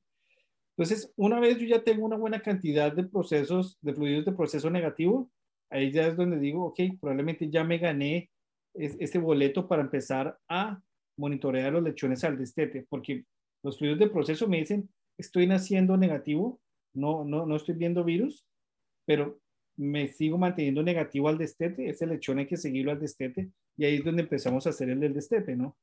Entonces, 0.75 1.13
una 1.15 1.39
vez 1.39 1.57
yo 1.57 1.67
ya 1.67 1.83
tengo 1.83 2.05
una 2.05 2.17
buena 2.17 2.41
cantidad 2.41 2.91
de 2.91 3.05
procesos, 3.05 3.77
de 3.81 3.93
fluidos 3.93 4.25
de 4.25 4.33
proceso 4.33 4.69
negativo, 4.69 5.31
ahí 5.69 5.91
ya 5.91 6.07
es 6.07 6.17
donde 6.17 6.39
digo, 6.39 6.65
ok, 6.65 6.79
probablemente 6.99 7.49
ya 7.49 7.63
me 7.63 7.77
gané 7.77 8.29
este 8.73 9.19
boleto 9.19 9.67
para 9.67 9.83
empezar 9.83 10.37
a 10.49 10.81
monitorear 11.17 11.71
los 11.71 11.83
lechones 11.83 12.23
al 12.23 12.37
destete, 12.37 12.85
porque 12.89 13.23
los 13.63 13.77
fluidos 13.77 13.99
de 13.99 14.09
proceso 14.09 14.47
me 14.47 14.57
dicen, 14.57 14.89
estoy 15.17 15.47
naciendo 15.47 15.95
negativo, 15.95 16.59
no, 16.93 17.23
no, 17.23 17.45
no 17.45 17.55
estoy 17.55 17.75
viendo 17.75 18.03
virus, 18.03 18.45
pero 19.05 19.39
me 19.77 20.07
sigo 20.07 20.37
manteniendo 20.37 20.83
negativo 20.83 21.29
al 21.29 21.37
destete, 21.37 21.89
ese 21.89 22.05
lechón 22.05 22.39
hay 22.39 22.47
que 22.47 22.57
seguirlo 22.57 22.91
al 22.91 22.99
destete, 22.99 23.49
y 23.77 23.85
ahí 23.85 23.95
es 23.95 24.03
donde 24.03 24.23
empezamos 24.23 24.65
a 24.67 24.69
hacer 24.69 24.89
el 24.89 24.99
del 24.99 25.13
destete, 25.13 25.55
¿no? 25.55 25.77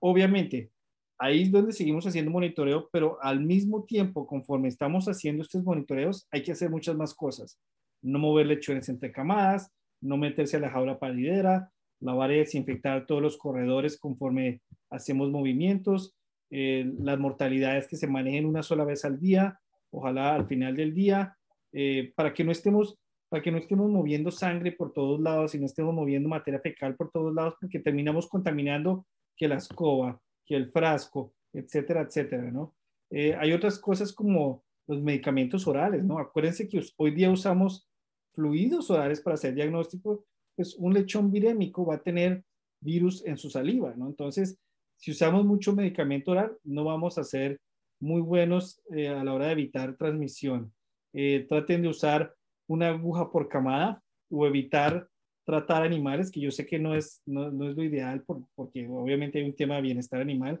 Obviamente, 0.00 0.70
ahí 1.18 1.42
es 1.42 1.50
donde 1.50 1.72
seguimos 1.72 2.06
haciendo 2.06 2.30
monitoreo, 2.30 2.88
pero 2.92 3.18
al 3.22 3.40
mismo 3.40 3.84
tiempo, 3.84 4.26
conforme 4.26 4.68
estamos 4.68 5.06
haciendo 5.06 5.42
estos 5.42 5.62
monitoreos, 5.64 6.26
hay 6.30 6.42
que 6.42 6.52
hacer 6.52 6.70
muchas 6.70 6.96
más 6.96 7.14
cosas. 7.14 7.58
No 8.02 8.18
mover 8.18 8.46
lechones 8.46 8.88
entre 8.88 9.12
camadas, 9.12 9.70
no 10.00 10.16
meterse 10.16 10.56
a 10.56 10.60
la 10.60 10.70
jaula 10.70 10.98
palidera, 10.98 11.72
lavar 12.00 12.32
y 12.32 12.38
desinfectar 12.38 13.06
todos 13.06 13.22
los 13.22 13.38
corredores 13.38 13.98
conforme 13.98 14.60
hacemos 14.90 15.30
movimientos, 15.30 16.14
eh, 16.50 16.90
las 16.98 17.18
mortalidades 17.18 17.88
que 17.88 17.96
se 17.96 18.06
manejen 18.06 18.46
una 18.46 18.62
sola 18.62 18.84
vez 18.84 19.04
al 19.04 19.18
día, 19.18 19.58
ojalá 19.90 20.34
al 20.34 20.46
final 20.46 20.76
del 20.76 20.94
día, 20.94 21.36
eh, 21.72 22.12
para 22.14 22.32
que 22.32 22.44
no 22.44 22.52
estemos 22.52 22.98
para 23.28 23.42
que 23.42 23.50
no 23.50 23.58
estemos 23.58 23.90
moviendo 23.90 24.30
sangre 24.30 24.72
por 24.72 24.92
todos 24.92 25.20
lados 25.20 25.54
y 25.54 25.58
no 25.58 25.66
estemos 25.66 25.94
moviendo 25.94 26.28
materia 26.28 26.60
fecal 26.60 26.96
por 26.96 27.10
todos 27.10 27.34
lados, 27.34 27.54
porque 27.60 27.80
terminamos 27.80 28.28
contaminando 28.28 29.06
que 29.36 29.48
la 29.48 29.56
escoba, 29.56 30.20
que 30.44 30.54
el 30.56 30.70
frasco, 30.70 31.34
etcétera, 31.52 32.02
etcétera, 32.02 32.50
¿no? 32.50 32.74
Eh, 33.10 33.34
hay 33.34 33.52
otras 33.52 33.78
cosas 33.78 34.12
como 34.12 34.64
los 34.86 35.02
medicamentos 35.02 35.66
orales, 35.66 36.04
¿no? 36.04 36.18
Acuérdense 36.18 36.68
que 36.68 36.80
hoy 36.96 37.10
día 37.12 37.30
usamos 37.30 37.88
fluidos 38.32 38.90
orales 38.90 39.20
para 39.20 39.34
hacer 39.34 39.54
diagnóstico, 39.54 40.24
pues 40.54 40.76
un 40.76 40.94
lechón 40.94 41.30
virémico 41.30 41.84
va 41.84 41.96
a 41.96 42.02
tener 42.02 42.44
virus 42.80 43.24
en 43.26 43.36
su 43.36 43.50
saliva, 43.50 43.94
¿no? 43.96 44.06
Entonces, 44.06 44.58
si 44.96 45.10
usamos 45.10 45.44
mucho 45.44 45.74
medicamento 45.74 46.32
oral, 46.32 46.56
no 46.64 46.84
vamos 46.84 47.18
a 47.18 47.24
ser 47.24 47.58
muy 48.00 48.20
buenos 48.20 48.80
eh, 48.94 49.08
a 49.08 49.24
la 49.24 49.32
hora 49.34 49.46
de 49.46 49.52
evitar 49.52 49.96
transmisión. 49.96 50.72
Eh, 51.12 51.46
traten 51.48 51.82
de 51.82 51.88
usar 51.88 52.34
una 52.66 52.88
aguja 52.88 53.30
por 53.30 53.48
camada 53.48 54.02
o 54.30 54.46
evitar 54.46 55.08
tratar 55.44 55.82
animales, 55.82 56.30
que 56.30 56.40
yo 56.40 56.50
sé 56.50 56.66
que 56.66 56.78
no 56.78 56.94
es, 56.94 57.22
no, 57.24 57.48
es 57.48 57.76
lo 57.76 57.82
ideal 57.82 58.24
porque 58.54 58.88
obviamente 58.88 59.38
hay 59.38 59.44
un 59.44 59.54
tema 59.54 59.76
de 59.76 59.82
bienestar 59.82 60.20
animal, 60.20 60.60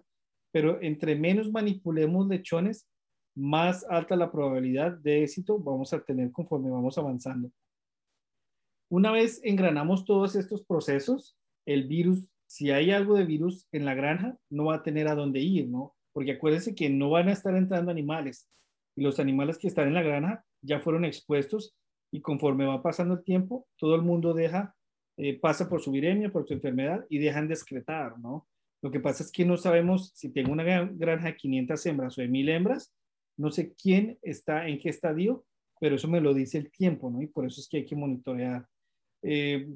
pero 0.52 0.80
entre 0.80 1.16
menos 1.16 1.50
manipulemos 1.50 2.28
lechones, 2.28 2.86
más 3.34 3.84
alta 3.90 4.16
la 4.16 4.30
probabilidad 4.30 4.92
de 4.92 5.24
éxito 5.24 5.58
vamos 5.58 5.92
a 5.92 6.00
tener 6.02 6.30
conforme 6.30 6.70
vamos 6.70 6.96
avanzando. 6.96 7.50
Una 8.88 9.10
vez 9.10 9.40
engranamos 9.42 10.04
todos 10.04 10.36
estos 10.36 10.62
procesos, 10.64 11.36
el 11.66 11.88
virus 11.88 12.30
si 12.46 12.70
hay 12.70 12.90
algo 12.90 13.16
de 13.16 13.24
virus 13.24 13.66
en 13.72 13.84
la 13.84 13.94
granja, 13.94 14.36
no 14.50 14.66
va 14.66 14.76
a 14.76 14.82
tener 14.82 15.08
a 15.08 15.14
dónde 15.14 15.40
ir, 15.40 15.68
¿no? 15.68 15.94
Porque 16.12 16.32
acuérdense 16.32 16.74
que 16.74 16.88
no 16.88 17.10
van 17.10 17.28
a 17.28 17.32
estar 17.32 17.54
entrando 17.56 17.90
animales 17.90 18.48
y 18.96 19.02
los 19.02 19.18
animales 19.18 19.58
que 19.58 19.68
están 19.68 19.88
en 19.88 19.94
la 19.94 20.02
granja 20.02 20.44
ya 20.62 20.80
fueron 20.80 21.04
expuestos 21.04 21.74
y 22.16 22.22
conforme 22.22 22.64
va 22.64 22.82
pasando 22.82 23.14
el 23.14 23.22
tiempo, 23.22 23.66
todo 23.76 23.94
el 23.94 24.00
mundo 24.00 24.32
deja, 24.32 24.74
eh, 25.18 25.38
pasa 25.38 25.68
por 25.68 25.82
su 25.82 25.90
viremia, 25.90 26.32
por 26.32 26.46
su 26.46 26.54
enfermedad 26.54 27.04
y 27.10 27.18
dejan 27.18 27.46
de 27.46 27.54
excretar, 27.54 28.18
¿no? 28.18 28.48
Lo 28.82 28.90
que 28.90 29.00
pasa 29.00 29.22
es 29.22 29.30
que 29.30 29.44
no 29.44 29.58
sabemos 29.58 30.12
si 30.14 30.32
tengo 30.32 30.50
una 30.50 30.64
granja 30.64 31.26
de 31.26 31.36
500 31.36 31.86
hembras 31.86 32.16
o 32.16 32.22
de 32.22 32.28
1000 32.28 32.48
hembras, 32.48 32.94
no 33.36 33.50
sé 33.50 33.74
quién 33.74 34.18
está 34.22 34.66
en 34.66 34.78
qué 34.78 34.88
estadio, 34.88 35.44
pero 35.78 35.96
eso 35.96 36.08
me 36.08 36.22
lo 36.22 36.32
dice 36.32 36.56
el 36.56 36.70
tiempo, 36.70 37.10
¿no? 37.10 37.20
Y 37.20 37.26
por 37.26 37.44
eso 37.44 37.60
es 37.60 37.68
que 37.68 37.78
hay 37.78 37.84
que 37.84 37.96
monitorear. 37.96 38.66
Eh, 39.22 39.68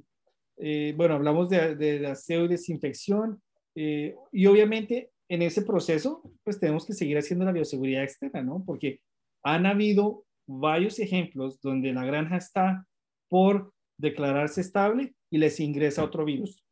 eh, 0.57 0.95
bueno, 0.97 1.17
hablamos 1.17 1.51
de, 1.51 1.77
de, 1.77 2.07
aseo 2.07 2.47
y 2.47 2.49
desinfección 2.49 3.43
eh, 3.75 4.15
y 4.33 4.47
obviamente 4.47 5.11
en 5.29 5.43
ese 5.43 5.63
proceso 5.63 6.23
pues 6.43 6.59
tenemos 6.59 6.87
que 6.87 6.95
seguir 6.95 7.19
haciendo 7.19 7.45
la 7.45 7.53
bioseguridad 7.53 8.03
externa, 8.03 8.43
¿no? 8.43 8.65
Porque 8.65 9.01
han 9.43 9.67
habido 9.67 10.25
varios 10.59 10.99
ejemplos 10.99 11.61
donde 11.61 11.93
la 11.93 12.05
granja 12.05 12.37
está 12.37 12.87
por 13.29 13.73
declararse 13.97 14.61
estable 14.61 15.15
y 15.31 15.39
les 15.39 15.61
ingresa 15.61 16.05
otro 16.05 16.25
virus. 16.25 16.65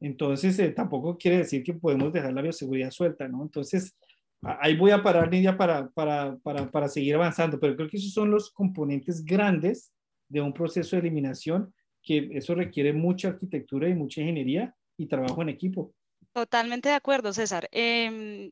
Entonces, 0.00 0.58
eh, 0.58 0.70
tampoco 0.70 1.16
quiere 1.16 1.38
decir 1.38 1.62
que 1.62 1.74
podemos 1.74 2.12
dejar 2.12 2.32
la 2.32 2.42
bioseguridad 2.42 2.90
suelta, 2.90 3.28
¿no? 3.28 3.42
Entonces, 3.42 3.96
ahí 4.42 4.76
voy 4.76 4.90
a 4.90 5.02
parar, 5.02 5.30
Nidia, 5.30 5.56
para, 5.56 5.88
para, 5.90 6.36
para, 6.38 6.70
para 6.70 6.88
seguir 6.88 7.14
avanzando, 7.14 7.58
pero 7.58 7.76
creo 7.76 7.88
que 7.88 7.96
esos 7.96 8.12
son 8.12 8.30
los 8.30 8.50
componentes 8.50 9.24
grandes 9.24 9.92
de 10.28 10.40
un 10.40 10.52
proceso 10.52 10.96
de 10.96 11.00
eliminación 11.00 11.72
que 12.02 12.30
eso 12.32 12.54
requiere 12.54 12.92
mucha 12.92 13.28
arquitectura 13.28 13.88
y 13.88 13.94
mucha 13.94 14.20
ingeniería 14.20 14.74
y 14.96 15.06
trabajo 15.06 15.42
en 15.42 15.48
equipo. 15.48 15.94
Totalmente 16.32 16.88
de 16.88 16.94
acuerdo, 16.94 17.32
César. 17.32 17.68
Em, 17.72 18.50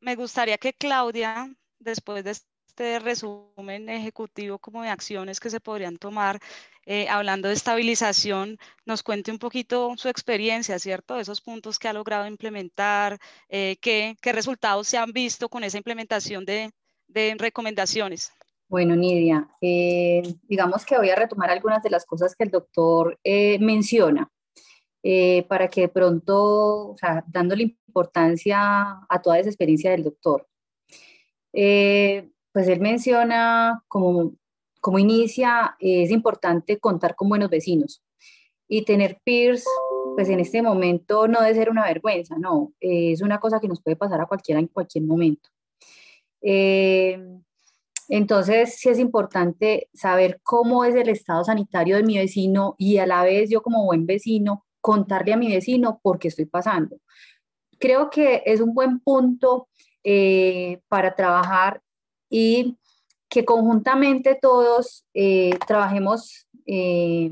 me 0.00 0.16
gustaría 0.16 0.58
que 0.58 0.72
Claudia, 0.72 1.54
después 1.78 2.24
de 2.24 2.36
este 2.70 3.00
resumen 3.00 3.88
ejecutivo 3.88 4.58
como 4.58 4.82
de 4.82 4.90
acciones 4.90 5.40
que 5.40 5.50
se 5.50 5.60
podrían 5.60 5.98
tomar, 5.98 6.38
eh, 6.86 7.08
hablando 7.08 7.48
de 7.48 7.54
estabilización, 7.54 8.58
nos 8.86 9.02
cuente 9.02 9.32
un 9.32 9.38
poquito 9.38 9.94
su 9.96 10.08
experiencia, 10.08 10.78
¿cierto? 10.78 11.18
Esos 11.18 11.40
puntos 11.40 11.78
que 11.78 11.88
ha 11.88 11.92
logrado 11.92 12.26
implementar, 12.26 13.18
eh, 13.48 13.76
qué, 13.82 14.16
qué, 14.22 14.32
resultados 14.32 14.86
se 14.88 14.98
han 14.98 15.12
visto 15.12 15.48
con 15.48 15.64
esa 15.64 15.78
implementación 15.78 16.44
de, 16.44 16.70
de 17.08 17.34
recomendaciones. 17.36 18.32
Bueno, 18.68 18.94
Nidia, 18.94 19.48
eh, 19.60 20.22
digamos 20.48 20.86
que 20.86 20.96
voy 20.96 21.10
a 21.10 21.16
retomar 21.16 21.50
algunas 21.50 21.82
de 21.82 21.90
las 21.90 22.06
cosas 22.06 22.36
que 22.36 22.44
el 22.44 22.50
doctor 22.50 23.18
eh, 23.24 23.58
menciona, 23.58 24.30
eh, 25.02 25.44
para 25.48 25.66
que 25.68 25.82
de 25.82 25.88
pronto, 25.88 26.90
o 26.90 26.96
sea, 26.96 27.24
dándole 27.26 27.64
importancia 27.88 28.58
a 29.08 29.22
toda 29.22 29.40
esa 29.40 29.48
experiencia 29.48 29.90
del 29.90 30.04
doctor. 30.04 30.46
Pues 32.52 32.68
él 32.68 32.80
menciona 32.80 33.82
como, 33.88 34.34
como 34.80 34.98
inicia, 34.98 35.76
es 35.78 36.10
importante 36.10 36.78
contar 36.78 37.14
con 37.14 37.28
buenos 37.28 37.50
vecinos 37.50 38.02
y 38.68 38.84
tener 38.84 39.20
peers, 39.24 39.64
pues 40.16 40.28
en 40.28 40.40
este 40.40 40.62
momento 40.62 41.28
no 41.28 41.40
debe 41.40 41.54
ser 41.54 41.70
una 41.70 41.84
vergüenza, 41.84 42.36
no, 42.38 42.72
es 42.80 43.22
una 43.22 43.38
cosa 43.40 43.60
que 43.60 43.68
nos 43.68 43.82
puede 43.82 43.96
pasar 43.96 44.20
a 44.20 44.26
cualquiera 44.26 44.60
en 44.60 44.68
cualquier 44.68 45.04
momento. 45.04 45.48
Entonces, 48.10 48.74
sí 48.76 48.88
es 48.88 48.98
importante 48.98 49.88
saber 49.94 50.40
cómo 50.42 50.84
es 50.84 50.96
el 50.96 51.08
estado 51.08 51.44
sanitario 51.44 51.96
de 51.96 52.02
mi 52.02 52.18
vecino 52.18 52.74
y 52.76 52.98
a 52.98 53.06
la 53.06 53.22
vez 53.22 53.50
yo 53.50 53.62
como 53.62 53.84
buen 53.84 54.04
vecino 54.04 54.66
contarle 54.80 55.32
a 55.32 55.36
mi 55.36 55.48
vecino 55.48 56.00
por 56.02 56.18
qué 56.18 56.26
estoy 56.26 56.46
pasando. 56.46 56.96
Creo 57.78 58.10
que 58.10 58.42
es 58.46 58.60
un 58.60 58.74
buen 58.74 58.98
punto 58.98 59.68
eh, 60.02 60.80
para 60.88 61.14
trabajar 61.14 61.82
y 62.30 62.78
que 63.28 63.44
conjuntamente 63.44 64.38
todos 64.40 65.04
eh, 65.12 65.58
trabajemos 65.66 66.48
eh, 66.66 67.30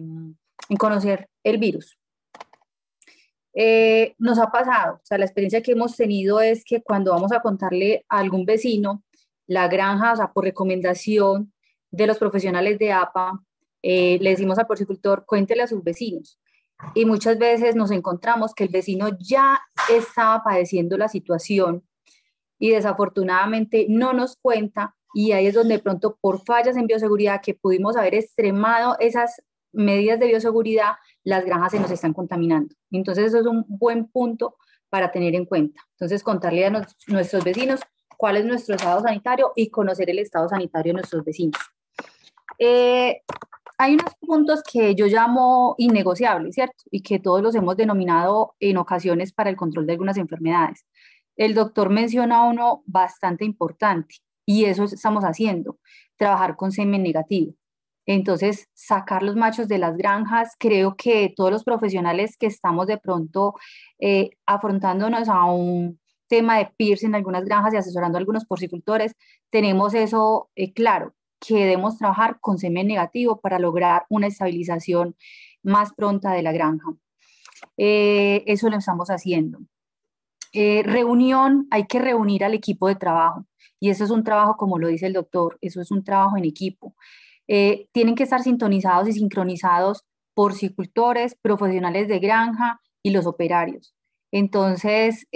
en 0.69 0.77
conocer 0.79 1.29
el 1.43 1.59
virus. 1.59 1.97
nos 4.19 4.39
ha 4.39 4.51
pasado, 4.53 4.97
o 4.97 5.05
sea, 5.05 5.19
la 5.19 5.25
experiencia 5.25 5.63
que 5.63 5.73
hemos 5.73 5.97
tenido 5.97 6.41
es 6.41 6.65
que 6.65 6.83
cuando 6.83 7.13
vamos 7.13 7.33
a 7.33 7.41
contarle 7.41 8.05
a 8.09 8.19
algún 8.19 8.45
vecino, 8.45 9.03
la 9.49 9.67
granja, 9.67 10.13
o 10.13 10.17
sea, 10.17 10.33
por 10.33 10.45
recomendación 10.45 11.53
de 11.91 12.07
los 12.07 12.19
profesionales 12.19 12.79
de 12.79 12.93
APA, 12.93 13.43
eh, 13.83 14.19
le 14.21 14.31
decimos 14.31 14.59
al 14.59 14.67
porcicultor, 14.67 15.25
cuéntele 15.27 15.63
a 15.63 15.67
sus 15.67 15.83
vecinos. 15.83 16.39
Y 16.95 17.05
muchas 17.07 17.39
veces 17.39 17.75
nos 17.75 17.91
encontramos 17.91 18.55
que 18.55 18.65
el 18.65 18.71
vecino 18.71 19.09
ya 19.19 19.61
estaba 19.91 20.45
padeciendo 20.45 20.97
la 20.97 21.09
situación 21.09 21.83
y 22.59 22.71
desafortunadamente 22.71 23.87
no 23.89 24.13
nos 24.13 24.37
cuenta 24.37 24.95
y 25.15 25.33
ahí 25.33 25.47
es 25.47 25.55
donde 25.55 25.77
de 25.77 25.83
pronto 25.83 26.19
por 26.21 26.45
fallas 26.45 26.77
en 26.77 26.87
bioseguridad 26.87 27.41
que 27.43 27.55
pudimos 27.55 27.97
haber 27.97 28.15
extremado 28.15 28.97
esas 29.01 29.43
medidas 29.73 30.19
de 30.19 30.27
bioseguridad, 30.27 30.93
las 31.25 31.45
granjas 31.45 31.73
se 31.73 31.81
nos 31.81 31.91
están 31.91 32.13
contaminando. 32.13 32.75
Entonces 32.91 33.27
eso 33.27 33.39
es 33.39 33.47
un 33.47 33.65
buen 33.69 34.07
punto 34.07 34.57
para 34.89 35.11
tener 35.11 35.35
en 35.35 35.45
cuenta. 35.45 35.81
Entonces 35.93 36.23
contarle 36.23 36.67
a 36.67 36.87
nuestros 37.09 37.45
vecinos 37.45 37.81
cuál 38.17 38.37
es 38.37 38.45
nuestro 38.45 38.75
estado 38.75 39.01
sanitario 39.01 39.53
y 39.55 39.71
conocer 39.71 40.11
el 40.11 40.19
estado 40.19 40.49
sanitario 40.49 40.91
de 40.91 40.95
nuestros 40.95 41.25
vecinos. 41.25 41.61
Eh, 42.59 43.23
hay 43.79 43.95
unos 43.95 44.13
puntos 44.21 44.63
que 44.63 44.95
yo 44.97 45.07
llamo 45.07 45.77
innegociables, 45.79 46.55
¿cierto? 46.55 46.85
Y 46.91 47.01
que 47.03 47.21
todos 47.21 47.41
los 47.43 47.55
hemos 47.55 47.77
denominado 47.77 48.57
en 48.59 48.77
ocasiones 48.77 49.33
para 49.33 49.51
el 49.51 49.57
control 49.57 49.87
de 49.87 49.93
algunas 49.93 50.17
enfermedades. 50.17 50.85
El 51.39 51.55
doctor 51.55 51.89
menciona 51.89 52.45
uno 52.45 52.83
bastante 52.85 53.45
importante 53.47 54.17
y 54.45 54.65
eso 54.65 54.85
estamos 54.85 55.25
haciendo, 55.25 55.79
trabajar 56.17 56.57
con 56.57 56.73
semen 56.73 57.03
negativo. 57.03 57.55
Entonces, 58.07 58.69
sacar 58.75 59.23
los 59.23 59.37
machos 59.37 59.69
de 59.69 59.79
las 59.79 59.97
granjas, 59.97 60.57
creo 60.59 60.97
que 60.97 61.33
todos 61.37 61.53
los 61.53 61.63
profesionales 61.63 62.37
que 62.37 62.47
estamos 62.47 62.87
de 62.89 62.99
pronto 62.99 63.55
eh, 64.01 64.31
afrontándonos 64.47 65.29
a 65.29 65.45
un 65.45 66.01
tema 66.27 66.59
de 66.59 66.71
PIRS 66.77 67.05
en 67.05 67.15
algunas 67.15 67.45
granjas 67.45 67.73
y 67.75 67.77
asesorando 67.77 68.19
a 68.19 68.21
algunos 68.21 68.45
porcicultores, 68.45 69.15
tenemos 69.51 69.95
eso 69.95 70.51
eh, 70.57 70.73
claro, 70.73 71.15
que 71.39 71.55
debemos 71.55 71.99
trabajar 71.99 72.39
con 72.41 72.59
semen 72.59 72.89
negativo 72.89 73.41
para 73.41 73.59
lograr 73.59 74.07
una 74.09 74.27
estabilización 74.27 75.17
más 75.63 75.93
pronta 75.95 76.33
de 76.33 76.43
la 76.43 76.53
granja. 76.53 76.89
Eh, 77.77 78.43
eso 78.47 78.71
lo 78.71 78.79
estamos 78.79 79.09
haciendo. 79.09 79.61
Eh, 80.53 80.83
reunión, 80.85 81.67
hay 81.71 81.87
que 81.87 81.99
reunir 81.99 82.45
al 82.45 82.55
equipo 82.55 82.89
de 82.89 82.97
trabajo 82.97 83.47
y 83.81 83.91
eso 83.91 84.05
es 84.05 84.11
un 84.11 84.25
trabajo, 84.25 84.57
como 84.57 84.79
lo 84.79 84.89
dice 84.89 85.07
el 85.07 85.13
doctor, 85.13 85.59
eso 85.61 85.81
es 85.81 85.91
un 85.91 86.05
trabajo 86.05 86.37
en 86.37 86.45
equipo. 86.45 86.95
Eh, 87.49 87.89
tienen 87.93 88.15
que 88.15 88.25
estar 88.25 88.43
sintonizados 88.43 89.09
y 89.09 89.13
sincronizados 89.13 90.05
porcicultores, 90.35 91.37
profesionales 91.41 92.09
de 92.09 92.19
granja 92.19 92.81
y 93.03 93.11
los 93.11 93.27
operarios. 93.27 93.95
Entonces, 94.31 95.27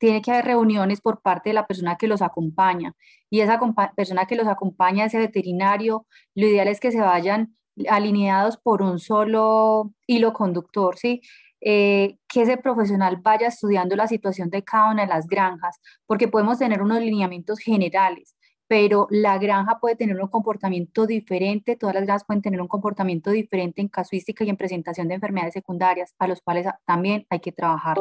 tiene 0.00 0.22
que 0.22 0.30
haber 0.32 0.46
reuniones 0.46 1.00
por 1.02 1.20
parte 1.20 1.50
de 1.50 1.54
la 1.54 1.66
persona 1.66 1.96
que 1.96 2.08
los 2.08 2.22
acompaña 2.22 2.94
y 3.28 3.40
esa 3.40 3.60
persona 3.94 4.26
que 4.26 4.34
los 4.34 4.48
acompaña, 4.48 5.04
ese 5.04 5.18
veterinario, 5.18 6.06
lo 6.34 6.46
ideal 6.46 6.68
es 6.68 6.80
que 6.80 6.90
se 6.90 7.00
vayan 7.00 7.54
alineados 7.88 8.56
por 8.56 8.82
un 8.82 8.98
solo 8.98 9.92
hilo 10.06 10.32
conductor, 10.32 10.96
¿sí? 10.98 11.20
Eh, 11.62 12.16
que 12.26 12.42
ese 12.42 12.56
profesional 12.56 13.18
vaya 13.22 13.48
estudiando 13.48 13.94
la 13.94 14.06
situación 14.06 14.48
de 14.48 14.64
cada 14.64 14.90
una 14.92 15.02
de 15.02 15.08
las 15.08 15.26
granjas, 15.26 15.78
porque 16.06 16.28
podemos 16.28 16.58
tener 16.58 16.82
unos 16.82 17.00
lineamientos 17.00 17.58
generales, 17.58 18.34
pero 18.66 19.08
la 19.10 19.36
granja 19.36 19.78
puede 19.80 19.96
tener 19.96 20.18
un 20.20 20.28
comportamiento 20.28 21.06
diferente, 21.06 21.76
todas 21.76 21.94
las 21.96 22.04
granjas 22.04 22.24
pueden 22.24 22.40
tener 22.40 22.60
un 22.60 22.68
comportamiento 22.68 23.30
diferente 23.30 23.82
en 23.82 23.88
casuística 23.88 24.44
y 24.44 24.48
en 24.48 24.56
presentación 24.56 25.08
de 25.08 25.14
enfermedades 25.14 25.54
secundarias, 25.54 26.14
a 26.18 26.28
los 26.28 26.40
cuales 26.40 26.66
también 26.86 27.26
hay 27.30 27.40
que 27.40 27.52
trabajar. 27.52 27.98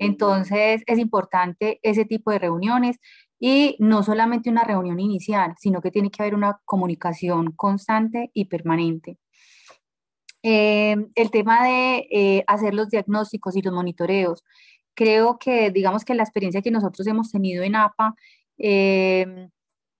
Entonces, 0.00 0.82
es 0.86 0.98
importante 0.98 1.78
ese 1.82 2.06
tipo 2.06 2.30
de 2.30 2.38
reuniones 2.38 2.96
y 3.38 3.76
no 3.78 4.02
solamente 4.02 4.48
una 4.48 4.64
reunión 4.64 4.98
inicial, 4.98 5.54
sino 5.58 5.82
que 5.82 5.90
tiene 5.90 6.10
que 6.10 6.22
haber 6.22 6.34
una 6.34 6.58
comunicación 6.64 7.52
constante 7.52 8.30
y 8.32 8.46
permanente. 8.46 9.18
Eh, 10.42 10.96
el 11.14 11.30
tema 11.30 11.64
de 11.64 12.08
eh, 12.10 12.44
hacer 12.46 12.74
los 12.74 12.88
diagnósticos 12.88 13.56
y 13.56 13.62
los 13.62 13.74
monitoreos. 13.74 14.42
Creo 14.94 15.38
que, 15.38 15.70
digamos 15.70 16.04
que 16.04 16.14
la 16.14 16.22
experiencia 16.22 16.62
que 16.62 16.70
nosotros 16.70 17.06
hemos 17.06 17.30
tenido 17.30 17.62
en 17.62 17.76
APA 17.76 18.14
eh, 18.58 19.48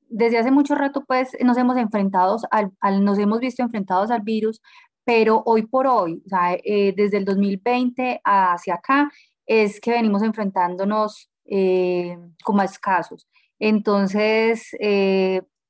desde 0.09 0.39
hace 0.39 0.51
mucho 0.51 0.75
rato, 0.75 1.05
pues 1.07 1.37
nos 1.43 1.57
hemos 1.57 1.77
enfrentado 1.77 2.37
al, 2.51 3.05
nos 3.05 3.19
hemos 3.19 3.41
visto 3.41 3.63
enfrentados 3.63 4.11
al 4.11 4.23
virus, 4.23 4.61
pero 5.05 5.43
hoy 5.47 5.67
por 5.67 5.87
hoy, 5.87 6.23
eh, 6.65 6.93
desde 6.97 7.19
el 7.19 7.25
2020 7.25 8.21
hacia 8.25 8.75
acá, 8.75 9.11
es 9.47 9.81
que 9.81 9.93
venimos 9.93 10.23
enfrentándonos 10.23 11.31
eh, 11.47 12.19
con 12.45 12.57
más 12.57 12.79
casos. 12.79 13.27
Entonces, 13.59 14.71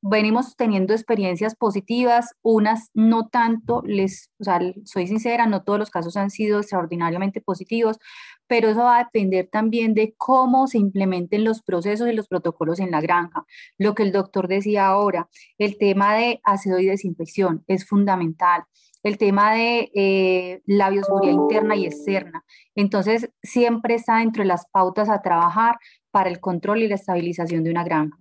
venimos 0.03 0.57
teniendo 0.57 0.95
experiencias 0.95 1.55
positivas, 1.55 2.35
unas 2.43 2.91
no 2.95 3.29
tanto, 3.29 3.83
les, 3.85 4.31
o 4.39 4.45
sea, 4.45 4.61
soy 4.85 5.07
sincera, 5.07 5.47
no 5.47 5.63
todos 5.63 5.79
los 5.79 5.91
casos 5.91 6.17
han 6.17 6.31
sido 6.31 6.61
extraordinariamente 6.61 7.41
positivos, 7.41 7.99
pero 8.47 8.69
eso 8.69 8.81
va 8.81 8.99
a 8.99 9.05
depender 9.05 9.49
también 9.51 9.95
de 9.95 10.15
cómo 10.17 10.67
se 10.67 10.79
implementen 10.79 11.45
los 11.45 11.63
procesos 11.63 12.09
y 12.09 12.13
los 12.13 12.29
protocolos 12.29 12.81
en 12.81 12.91
la 12.91 13.01
granja. 13.01 13.45
Lo 13.79 13.95
que 13.95 14.03
el 14.03 14.13
doctor 14.13 14.49
decía 14.49 14.87
ahora, 14.87 15.29
el 15.59 15.79
tema 15.79 16.15
de 16.17 16.41
aseo 16.45 16.79
y 16.79 16.87
desinfección 16.87 17.65
es 17.69 17.87
fundamental. 17.87 18.65
El 19.03 19.19
tema 19.19 19.55
de 19.55 19.91
eh, 19.95 20.63
la 20.67 20.91
bioseguridad 20.91 21.33
interna 21.33 21.77
y 21.77 21.87
externa. 21.87 22.45
Entonces, 22.75 23.31
siempre 23.43 23.95
está 23.95 24.19
dentro 24.19 24.43
de 24.43 24.49
las 24.49 24.67
pautas 24.67 25.09
a 25.09 25.23
trabajar 25.23 25.77
para 26.11 26.29
el 26.29 26.41
control 26.41 26.83
y 26.83 26.89
la 26.89 26.97
estabilización 26.97 27.65
de 27.65 27.71
una 27.71 27.85
granja. 27.85 28.19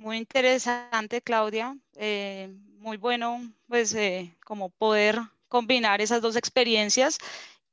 Muy 0.00 0.16
interesante, 0.16 1.20
Claudia. 1.20 1.76
Eh, 1.96 2.48
muy 2.78 2.96
bueno, 2.96 3.52
pues, 3.68 3.94
eh, 3.94 4.34
como 4.46 4.70
poder 4.70 5.18
combinar 5.48 6.00
esas 6.00 6.22
dos 6.22 6.36
experiencias. 6.36 7.18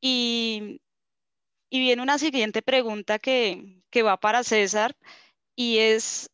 Y, 0.01 0.81
y 1.69 1.79
viene 1.79 2.01
una 2.01 2.17
siguiente 2.19 2.61
pregunta 2.61 3.17
que, 3.17 3.81
que, 3.89 4.03
va 4.03 4.17
para 4.17 4.43
César 4.43 4.97
y 5.55 5.77
es, 5.77 6.29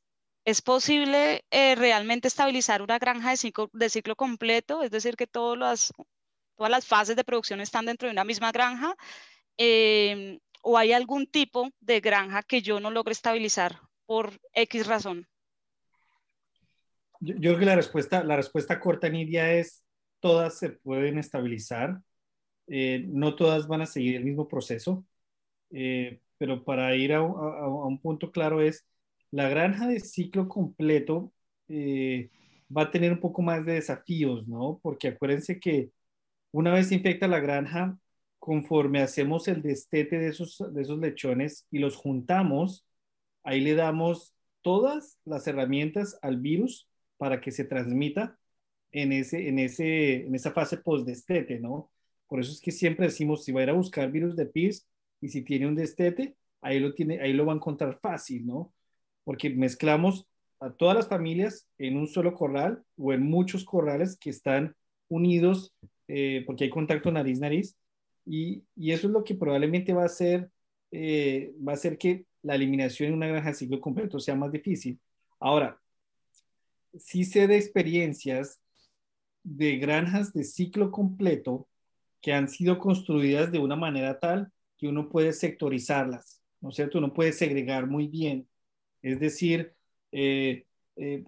¿es 0.45 0.63
posible 0.63 1.45
eh, 1.51 1.75
realmente 1.75 2.27
estabilizar 2.27 2.81
una 2.81 2.97
granja 2.97 3.29
de 3.29 3.37
ciclo, 3.37 3.69
de 3.73 3.89
ciclo 3.89 4.15
completo? 4.15 4.81
Es 4.81 4.89
decir, 4.89 5.15
que 5.15 5.27
todas 5.27 5.59
las, 5.59 5.93
todas 6.57 6.71
las 6.71 6.87
fases 6.87 7.15
de 7.15 7.23
producción 7.23 7.61
están 7.61 7.85
dentro 7.85 8.07
de 8.07 8.13
una 8.13 8.23
misma 8.25 8.51
granja. 8.51 8.95
¿O 10.63 10.77
hay 10.77 10.91
algún 10.93 11.27
tipo 11.27 11.69
de 11.81 11.99
granja 11.99 12.41
que 12.41 12.63
yo 12.63 12.79
no 12.79 12.89
logre 12.89 13.11
estabilizar 13.13 13.79
por 14.07 14.39
X 14.53 14.87
razón? 14.87 15.27
Yo, 17.23 17.35
creo 17.37 17.59
que 17.59 17.65
la 17.65 17.75
respuesta, 17.75 18.23
la 18.23 18.35
respuesta 18.35 18.79
corta, 18.81 19.07
Nidia, 19.09 19.53
es 19.53 19.83
todas 20.19 20.57
se 20.59 20.71
pueden 20.71 21.17
estabilizar. 21.17 22.01
Eh, 22.67 23.05
no 23.09 23.35
todas 23.35 23.67
van 23.67 23.81
a 23.81 23.85
seguir 23.85 24.17
el 24.17 24.25
mismo 24.25 24.47
proceso, 24.47 25.05
eh, 25.71 26.21
pero 26.37 26.63
para 26.65 26.95
ir 26.95 27.13
a, 27.13 27.21
un 27.23 27.99
punto 28.01 28.31
claro 28.31 28.61
es, 28.61 28.85
la 29.31 29.49
granja 29.49 29.87
de 29.87 29.99
ciclo 30.01 30.49
completo 30.49 31.33
eh, 31.69 32.31
va 32.75 32.83
a 32.83 32.91
tener 32.91 33.13
un 33.13 33.19
poco 33.21 33.41
más 33.41 33.65
de 33.65 33.73
desafíos, 33.75 34.47
¿no? 34.47 34.79
Porque 34.83 35.09
acuérdense 35.09 35.59
que 35.59 35.91
una 36.51 36.73
vez 36.73 36.89
se 36.89 36.95
infecta 36.95 37.27
la 37.27 37.39
granja, 37.39 37.97
conforme 38.39 39.01
hacemos 39.01 39.47
el 39.47 39.61
destete 39.63 40.19
de 40.19 40.29
esos, 40.29 40.63
de 40.73 40.81
esos 40.81 40.99
lechones 40.99 41.67
y 41.71 41.79
los 41.79 41.95
juntamos, 41.97 42.85
ahí 43.43 43.61
le 43.61 43.75
damos 43.75 44.33
todas 44.61 45.19
las 45.25 45.47
herramientas 45.47 46.19
al 46.21 46.37
virus 46.37 46.87
para 47.23 47.39
que 47.39 47.53
se 47.53 47.63
transmita 47.63 48.37
en, 48.91 49.13
ese, 49.13 49.47
en, 49.47 49.57
ese, 49.57 50.25
en 50.25 50.35
esa 50.35 50.51
fase 50.51 50.75
post-destete, 50.75 51.57
¿no? 51.57 51.89
Por 52.27 52.41
eso 52.41 52.51
es 52.51 52.59
que 52.59 52.73
siempre 52.73 53.05
decimos, 53.05 53.45
si 53.45 53.53
va 53.53 53.61
a 53.61 53.63
ir 53.63 53.69
a 53.69 53.73
buscar 53.73 54.11
virus 54.11 54.35
de 54.35 54.45
PIRS 54.45 54.85
y 55.21 55.29
si 55.29 55.41
tiene 55.41 55.65
un 55.65 55.75
destete, 55.75 56.35
ahí 56.59 56.81
lo, 56.81 56.93
tiene, 56.93 57.21
ahí 57.21 57.31
lo 57.31 57.45
va 57.45 57.53
a 57.53 57.55
encontrar 57.55 57.97
fácil, 58.01 58.45
¿no? 58.45 58.73
Porque 59.23 59.49
mezclamos 59.51 60.27
a 60.59 60.73
todas 60.73 60.97
las 60.97 61.07
familias 61.07 61.65
en 61.77 61.95
un 61.95 62.09
solo 62.09 62.33
corral 62.33 62.83
o 62.97 63.13
en 63.13 63.23
muchos 63.23 63.63
corrales 63.63 64.17
que 64.17 64.29
están 64.29 64.75
unidos 65.07 65.73
eh, 66.09 66.43
porque 66.45 66.65
hay 66.65 66.69
contacto 66.69 67.09
nariz-nariz 67.09 67.77
y, 68.25 68.65
y, 68.75 68.91
eso 68.91 69.07
es 69.07 69.13
lo 69.13 69.23
que 69.23 69.35
probablemente 69.35 69.93
va 69.93 70.03
a 70.03 70.07
hacer, 70.07 70.51
eh, 70.91 71.53
va 71.65 71.71
a 71.71 71.75
hacer 71.75 71.97
que 71.97 72.25
la 72.41 72.55
eliminación 72.55 73.07
en 73.07 73.15
una 73.15 73.27
granja 73.27 73.47
de 73.51 73.55
ciclo 73.55 73.79
completo 73.79 74.19
sea 74.19 74.35
más 74.35 74.51
difícil. 74.51 74.99
Ahora, 75.39 75.79
sí 76.97 77.23
sé 77.23 77.47
de 77.47 77.57
experiencias 77.57 78.61
de 79.43 79.77
granjas 79.77 80.33
de 80.33 80.43
ciclo 80.43 80.91
completo 80.91 81.67
que 82.21 82.33
han 82.33 82.47
sido 82.47 82.79
construidas 82.79 83.51
de 83.51 83.59
una 83.59 83.75
manera 83.75 84.19
tal 84.19 84.51
que 84.77 84.87
uno 84.87 85.09
puede 85.09 85.33
sectorizarlas, 85.33 86.41
¿no 86.61 86.69
es 86.69 86.75
cierto? 86.75 86.97
Uno 86.97 87.13
puede 87.13 87.33
segregar 87.33 87.87
muy 87.87 88.07
bien. 88.07 88.47
Es 89.01 89.19
decir, 89.19 89.73
eh, 90.11 90.65
eh, 90.95 91.25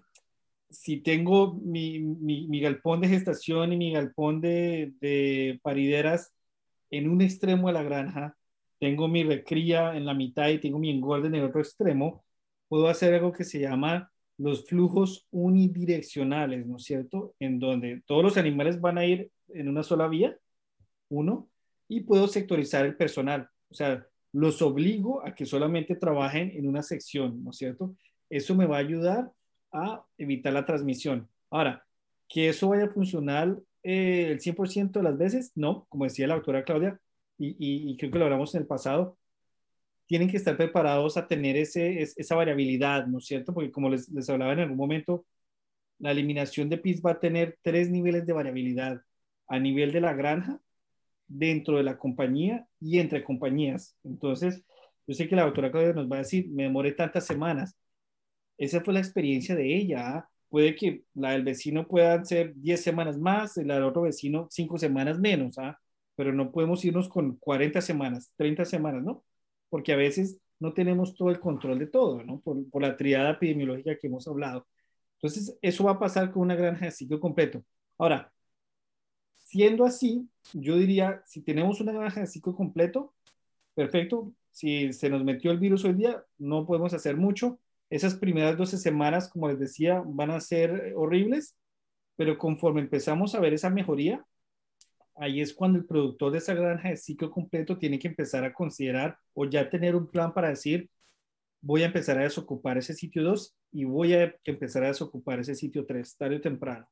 si 0.69 0.97
tengo 0.97 1.53
mi, 1.53 1.99
mi, 1.99 2.59
galpón 2.61 3.01
de 3.01 3.09
gestación 3.09 3.73
y 3.73 3.77
mi 3.77 3.91
galpón 3.93 4.41
de, 4.41 4.93
de, 5.01 5.59
parideras 5.61 6.33
en 6.89 7.09
un 7.09 7.21
extremo 7.21 7.67
de 7.67 7.73
la 7.73 7.83
granja, 7.83 8.37
tengo 8.79 9.07
mi 9.07 9.23
recría 9.23 9.95
en 9.95 10.05
la 10.05 10.13
mitad 10.13 10.49
y 10.49 10.59
tengo 10.59 10.79
mi 10.79 10.89
engorde 10.89 11.27
en 11.27 11.35
el 11.35 11.45
otro 11.45 11.61
extremo, 11.61 12.25
puedo 12.67 12.87
hacer 12.87 13.13
algo 13.13 13.31
que 13.31 13.43
se 13.43 13.59
llama 13.59 14.11
los 14.37 14.65
flujos 14.65 15.27
unidireccionales, 15.31 16.65
¿no 16.65 16.77
es 16.77 16.83
cierto? 16.83 17.33
En 17.39 17.59
donde 17.59 18.01
todos 18.05 18.23
los 18.23 18.37
animales 18.37 18.81
van 18.81 18.97
a 18.97 19.05
ir 19.05 19.31
en 19.49 19.69
una 19.69 19.83
sola 19.83 20.07
vía, 20.07 20.37
uno, 21.09 21.49
y 21.87 22.01
puedo 22.01 22.27
sectorizar 22.27 22.85
el 22.85 22.95
personal. 22.95 23.49
O 23.69 23.73
sea, 23.73 24.05
los 24.33 24.61
obligo 24.61 25.25
a 25.25 25.33
que 25.33 25.45
solamente 25.45 25.95
trabajen 25.95 26.51
en 26.55 26.67
una 26.67 26.81
sección, 26.81 27.43
¿no 27.43 27.51
es 27.51 27.57
cierto? 27.57 27.95
Eso 28.29 28.55
me 28.55 28.65
va 28.65 28.77
a 28.77 28.79
ayudar 28.79 29.31
a 29.71 30.03
evitar 30.17 30.53
la 30.53 30.65
transmisión. 30.65 31.29
Ahora, 31.49 31.85
que 32.27 32.49
eso 32.49 32.69
vaya 32.69 32.85
a 32.85 32.89
funcionar 32.89 33.57
eh, 33.83 34.29
el 34.31 34.39
100% 34.39 34.91
de 34.91 35.03
las 35.03 35.17
veces, 35.17 35.51
no, 35.55 35.85
como 35.89 36.05
decía 36.05 36.27
la 36.27 36.35
doctora 36.35 36.63
Claudia, 36.63 36.99
y, 37.37 37.55
y, 37.59 37.97
creo 37.97 38.11
que 38.11 38.19
lo 38.19 38.25
hablamos 38.25 38.55
en 38.55 38.61
el 38.61 38.67
pasado, 38.67 39.17
tienen 40.07 40.29
que 40.29 40.37
estar 40.37 40.57
preparados 40.57 41.17
a 41.17 41.27
tener 41.27 41.57
ese, 41.57 42.01
esa 42.01 42.35
variabilidad, 42.35 43.07
¿no 43.07 43.19
es 43.19 43.25
cierto? 43.25 43.53
Porque 43.53 43.71
como 43.71 43.89
les, 43.89 44.09
les 44.09 44.29
hablaba 44.29 44.53
en 44.53 44.59
algún 44.59 44.77
momento, 44.77 45.25
la 45.99 46.11
eliminación 46.11 46.69
de 46.69 46.77
PIS 46.77 47.01
va 47.05 47.11
a 47.11 47.19
tener 47.19 47.57
tres 47.61 47.89
niveles 47.89 48.25
de 48.25 48.33
variabilidad 48.33 49.01
a 49.47 49.59
nivel 49.59 49.91
de 49.91 50.01
la 50.01 50.13
granja, 50.13 50.59
dentro 51.27 51.77
de 51.77 51.83
la 51.83 51.97
compañía 51.97 52.67
y 52.79 52.99
entre 52.99 53.23
compañías. 53.23 53.97
Entonces, 54.03 54.63
yo 55.07 55.13
sé 55.13 55.27
que 55.27 55.35
la 55.35 55.43
doctora 55.43 55.71
Claudia 55.71 55.93
nos 55.93 56.11
va 56.11 56.17
a 56.17 56.19
decir, 56.19 56.49
me 56.49 56.63
demoré 56.63 56.91
tantas 56.93 57.25
semanas. 57.25 57.75
Esa 58.57 58.81
fue 58.81 58.93
la 58.93 58.99
experiencia 58.99 59.55
de 59.55 59.75
ella. 59.75 60.17
¿ah? 60.17 60.29
Puede 60.49 60.75
que 60.75 61.03
la 61.13 61.31
del 61.31 61.43
vecino 61.43 61.87
pueda 61.87 62.23
ser 62.25 62.53
10 62.55 62.81
semanas 62.81 63.17
más, 63.17 63.57
la 63.57 63.75
del 63.75 63.83
otro 63.83 64.03
vecino 64.03 64.47
5 64.49 64.77
semanas 64.77 65.19
menos, 65.19 65.57
¿ah? 65.57 65.79
pero 66.15 66.33
no 66.33 66.51
podemos 66.51 66.83
irnos 66.85 67.09
con 67.09 67.37
40 67.37 67.81
semanas, 67.81 68.31
30 68.37 68.65
semanas, 68.65 69.03
¿no? 69.03 69.23
Porque 69.75 69.91
a 69.91 69.97
veces 69.97 70.39
no 70.57 70.73
tenemos 70.73 71.15
todo 71.15 71.29
el 71.29 71.41
control 71.41 71.79
de 71.79 71.87
todo, 71.87 72.23
¿no? 72.23 72.39
Por, 72.39 72.69
por 72.69 72.81
la 72.81 72.95
triada 72.95 73.31
epidemiológica 73.31 73.97
que 73.97 74.07
hemos 74.07 74.25
hablado. 74.25 74.65
Entonces, 75.15 75.57
eso 75.61 75.83
va 75.83 75.91
a 75.91 75.99
pasar 75.99 76.31
con 76.31 76.43
una 76.43 76.55
granja 76.55 76.85
de 76.85 76.91
ciclo 76.91 77.19
completo. 77.19 77.61
Ahora, 77.97 78.31
siendo 79.33 79.83
así, 79.83 80.29
yo 80.53 80.77
diría, 80.77 81.21
si 81.25 81.41
tenemos 81.41 81.81
una 81.81 81.91
granja 81.91 82.21
de 82.21 82.27
ciclo 82.27 82.55
completo, 82.55 83.13
perfecto. 83.73 84.31
Si 84.49 84.93
se 84.93 85.09
nos 85.09 85.25
metió 85.25 85.51
el 85.51 85.59
virus 85.59 85.83
hoy 85.83 85.91
día, 85.95 86.23
no 86.37 86.65
podemos 86.65 86.93
hacer 86.93 87.17
mucho. 87.17 87.59
Esas 87.89 88.15
primeras 88.15 88.57
12 88.57 88.77
semanas, 88.77 89.27
como 89.27 89.49
les 89.49 89.59
decía, 89.59 90.01
van 90.05 90.31
a 90.31 90.39
ser 90.39 90.93
horribles, 90.95 91.53
pero 92.15 92.37
conforme 92.37 92.79
empezamos 92.79 93.35
a 93.35 93.41
ver 93.41 93.53
esa 93.53 93.69
mejoría, 93.69 94.25
ahí 95.15 95.41
es 95.41 95.53
cuando 95.53 95.79
el 95.79 95.85
productor 95.85 96.31
de 96.31 96.39
esa 96.39 96.53
granja 96.53 96.89
de 96.89 96.97
ciclo 96.97 97.31
completo 97.31 97.77
tiene 97.77 97.99
que 97.99 98.07
empezar 98.07 98.43
a 98.43 98.53
considerar 98.53 99.17
o 99.33 99.45
ya 99.45 99.69
tener 99.69 99.95
un 99.95 100.07
plan 100.07 100.33
para 100.33 100.49
decir, 100.49 100.89
voy 101.61 101.83
a 101.83 101.87
empezar 101.87 102.17
a 102.19 102.23
desocupar 102.23 102.77
ese 102.77 102.93
sitio 102.93 103.23
2 103.23 103.55
y 103.71 103.85
voy 103.85 104.13
a 104.13 104.35
empezar 104.43 104.83
a 104.83 104.87
desocupar 104.87 105.39
ese 105.39 105.55
sitio 105.55 105.85
3, 105.85 106.17
tarde 106.17 106.35
o 106.37 106.41
temprano. 106.41 106.87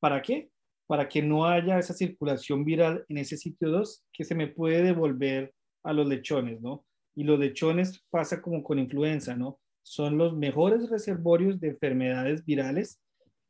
¿Para 0.00 0.22
qué? 0.22 0.50
Para 0.86 1.08
que 1.08 1.22
no 1.22 1.46
haya 1.46 1.78
esa 1.78 1.94
circulación 1.94 2.64
viral 2.64 3.04
en 3.08 3.18
ese 3.18 3.36
sitio 3.36 3.70
2 3.70 4.04
que 4.12 4.24
se 4.24 4.34
me 4.34 4.46
puede 4.46 4.82
devolver 4.82 5.52
a 5.82 5.92
los 5.92 6.06
lechones, 6.06 6.60
¿no? 6.60 6.84
Y 7.14 7.24
los 7.24 7.38
lechones 7.38 8.04
pasa 8.10 8.42
como 8.42 8.62
con 8.62 8.78
influenza, 8.78 9.34
¿no? 9.34 9.58
Son 9.82 10.18
los 10.18 10.36
mejores 10.36 10.90
reservorios 10.90 11.60
de 11.60 11.68
enfermedades 11.68 12.44
virales 12.44 13.00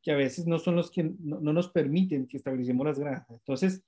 que 0.01 0.11
a 0.11 0.15
veces 0.15 0.47
no 0.47 0.57
son 0.57 0.75
los 0.75 0.89
que 0.89 1.11
no, 1.19 1.39
nos 1.53 1.69
permiten 1.69 2.27
que 2.27 2.37
establecemos 2.37 2.85
las 2.85 2.97
granjas. 2.99 3.29
Entonces, 3.29 3.83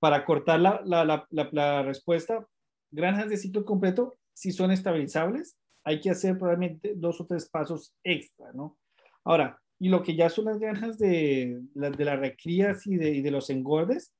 para 0.00 0.24
cortar 0.24 0.58
la, 0.58 1.82
respuesta, 1.84 2.46
granjas 2.90 3.28
de 3.28 3.36
ciclo 3.36 3.64
completo 3.64 4.16
si 4.32 4.50
son 4.50 4.70
estabilizables, 4.72 5.58
hay 5.84 6.00
que 6.00 6.10
hacer 6.10 6.38
probablemente 6.38 6.94
dos 6.96 7.20
o 7.20 7.26
tres 7.26 7.48
pasos 7.48 7.94
extra, 8.02 8.52
¿no? 8.52 8.78
Ahora, 9.24 9.60
y 9.78 9.88
lo 9.88 10.02
que 10.02 10.16
ya 10.16 10.28
son 10.28 10.46
las 10.46 10.58
granjas 10.58 10.98
de, 10.98 11.60
de 11.74 12.04
las 12.04 12.18
recrías 12.18 12.86
y 12.86 12.96
de, 12.96 13.22
de, 13.22 13.30
los 13.30 13.50
engordes, 13.50 14.12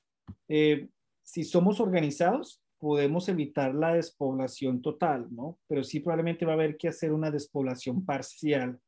eh, 0.48 0.88
si 1.22 1.44
somos 1.44 1.80
organizados, 1.80 2.62
podemos 2.78 3.28
evitar 3.28 3.74
la 3.74 3.94
despoblación 3.94 4.80
total, 4.82 5.26
¿no? 5.30 5.58
Pero 5.66 5.82
sí 5.84 6.00
probablemente 6.00 6.46
va 6.46 6.52
a 6.52 6.54
haber 6.54 6.76
que 6.76 6.88
hacer 6.88 7.12
una 7.12 7.30
despoblación 7.30 8.04
parcial. 8.04 8.78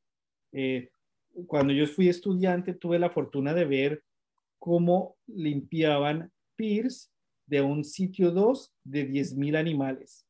Eh, 0.52 0.90
cuando 1.46 1.72
yo 1.72 1.86
fui 1.86 2.08
estudiante, 2.08 2.74
tuve 2.74 2.98
la 2.98 3.10
fortuna 3.10 3.54
de 3.54 3.64
ver 3.64 4.02
cómo 4.58 5.16
limpiaban 5.26 6.30
De 7.46 7.60
un 7.60 7.82
sitio 7.82 8.30
2 8.30 8.72
de 8.84 9.08
10.000 9.08 9.56
animales. 9.56 10.26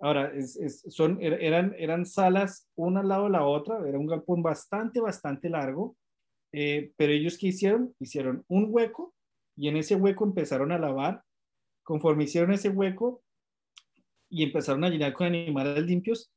Ahora, 0.00 0.32
son, 0.88 1.18
er, 1.20 1.34
eran, 1.34 1.74
eran 1.78 2.06
salas 2.06 2.66
una 2.74 3.00
al 3.00 3.08
lado 3.08 3.24
de 3.24 3.30
la 3.30 3.44
otra, 3.44 3.86
era 3.86 3.98
un 3.98 4.06
galpón 4.06 4.42
bastante, 4.42 5.00
bastante 5.00 5.50
largo, 5.50 5.96
eh, 6.52 6.92
pero 6.96 7.12
ellos 7.12 7.36
qué 7.38 7.48
hicieron? 7.48 7.94
Hicieron 7.98 8.42
un 8.48 8.68
hueco 8.70 9.14
y 9.54 9.68
en 9.68 9.76
ese 9.76 9.96
hueco 9.96 10.24
empezaron 10.24 10.72
a 10.72 10.78
lavar. 10.78 11.22
Conforme 11.82 12.24
hicieron 12.24 12.52
ese 12.52 12.70
hueco 12.70 13.22
y 14.30 14.44
empezaron 14.44 14.84
a 14.84 14.88
llenar 14.88 15.12
con 15.12 15.26
animales 15.26 15.84
limpios, 15.84 16.32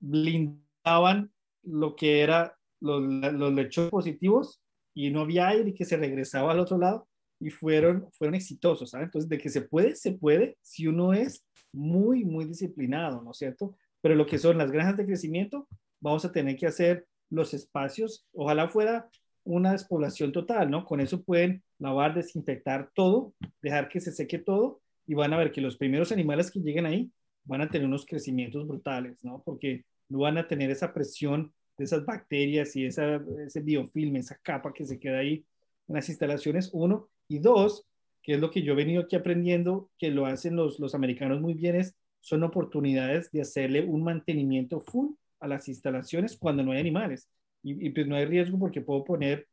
blindaban 0.00 1.32
lo 1.62 1.96
que 1.96 2.20
era 2.20 2.58
los, 2.80 3.02
los 3.02 3.52
lechones 3.54 3.90
positivos 3.90 4.62
y 4.94 5.10
no 5.10 5.22
había 5.22 5.48
aire 5.48 5.72
que 5.72 5.86
se 5.86 5.96
regresaba 5.96 6.52
al 6.52 6.60
otro 6.60 6.76
lado 6.76 7.09
y 7.40 7.50
fueron, 7.50 8.08
fueron 8.12 8.34
exitosos, 8.34 8.90
¿sabes? 8.90 9.06
Entonces, 9.06 9.28
de 9.28 9.38
que 9.38 9.48
se 9.48 9.62
puede, 9.62 9.96
se 9.96 10.12
puede 10.12 10.56
si 10.60 10.86
uno 10.86 11.12
es 11.12 11.44
muy, 11.72 12.24
muy 12.24 12.44
disciplinado, 12.44 13.22
¿no 13.22 13.30
es 13.30 13.38
cierto? 13.38 13.74
Pero 14.00 14.14
lo 14.14 14.26
que 14.26 14.38
son 14.38 14.58
las 14.58 14.70
granjas 14.70 14.96
de 14.96 15.06
crecimiento, 15.06 15.66
vamos 16.00 16.24
a 16.24 16.32
tener 16.32 16.56
que 16.56 16.66
hacer 16.66 17.06
los 17.30 17.54
espacios, 17.54 18.26
ojalá 18.32 18.68
fuera 18.68 19.08
una 19.44 19.72
despoblación 19.72 20.32
total, 20.32 20.70
¿no? 20.70 20.84
Con 20.84 21.00
eso 21.00 21.22
pueden 21.22 21.62
lavar, 21.78 22.14
desinfectar 22.14 22.90
todo, 22.94 23.34
dejar 23.62 23.88
que 23.88 24.00
se 24.00 24.12
seque 24.12 24.38
todo 24.38 24.80
y 25.06 25.14
van 25.14 25.32
a 25.32 25.38
ver 25.38 25.50
que 25.50 25.60
los 25.60 25.76
primeros 25.76 26.12
animales 26.12 26.50
que 26.50 26.60
lleguen 26.60 26.86
ahí 26.86 27.10
van 27.44 27.62
a 27.62 27.70
tener 27.70 27.86
unos 27.86 28.04
crecimientos 28.04 28.66
brutales, 28.66 29.24
¿no? 29.24 29.42
Porque 29.44 29.84
no 30.08 30.18
van 30.20 30.38
a 30.38 30.46
tener 30.46 30.70
esa 30.70 30.92
presión 30.92 31.52
de 31.78 31.84
esas 31.84 32.04
bacterias 32.04 32.76
y 32.76 32.84
esa, 32.84 33.22
ese 33.46 33.60
biofilm, 33.60 34.16
esa 34.16 34.36
capa 34.42 34.72
que 34.72 34.84
se 34.84 34.98
queda 34.98 35.18
ahí 35.18 35.44
en 35.88 35.94
las 35.94 36.08
instalaciones, 36.08 36.70
uno. 36.72 37.08
Y 37.30 37.38
dos, 37.38 37.86
que 38.24 38.34
es 38.34 38.40
lo 38.40 38.50
que 38.50 38.62
yo 38.62 38.72
he 38.72 38.76
venido 38.76 39.02
aquí 39.02 39.14
aprendiendo, 39.14 39.88
que 39.96 40.10
lo 40.10 40.26
hacen 40.26 40.56
los, 40.56 40.80
los 40.80 40.96
americanos 40.96 41.40
muy 41.40 41.54
bien, 41.54 41.76
es, 41.76 41.94
son 42.18 42.42
oportunidades 42.42 43.30
de 43.30 43.42
hacerle 43.42 43.84
un 43.84 44.02
mantenimiento 44.02 44.80
full 44.80 45.12
a 45.38 45.46
las 45.46 45.68
instalaciones 45.68 46.36
cuando 46.36 46.64
no 46.64 46.72
hay 46.72 46.80
animales. 46.80 47.28
Y, 47.62 47.90
pues 47.90 48.08
no 48.08 48.16
hay 48.16 48.24
riesgo 48.24 48.58
porque 48.58 48.80
puedo 48.80 49.04
poner 49.04 49.46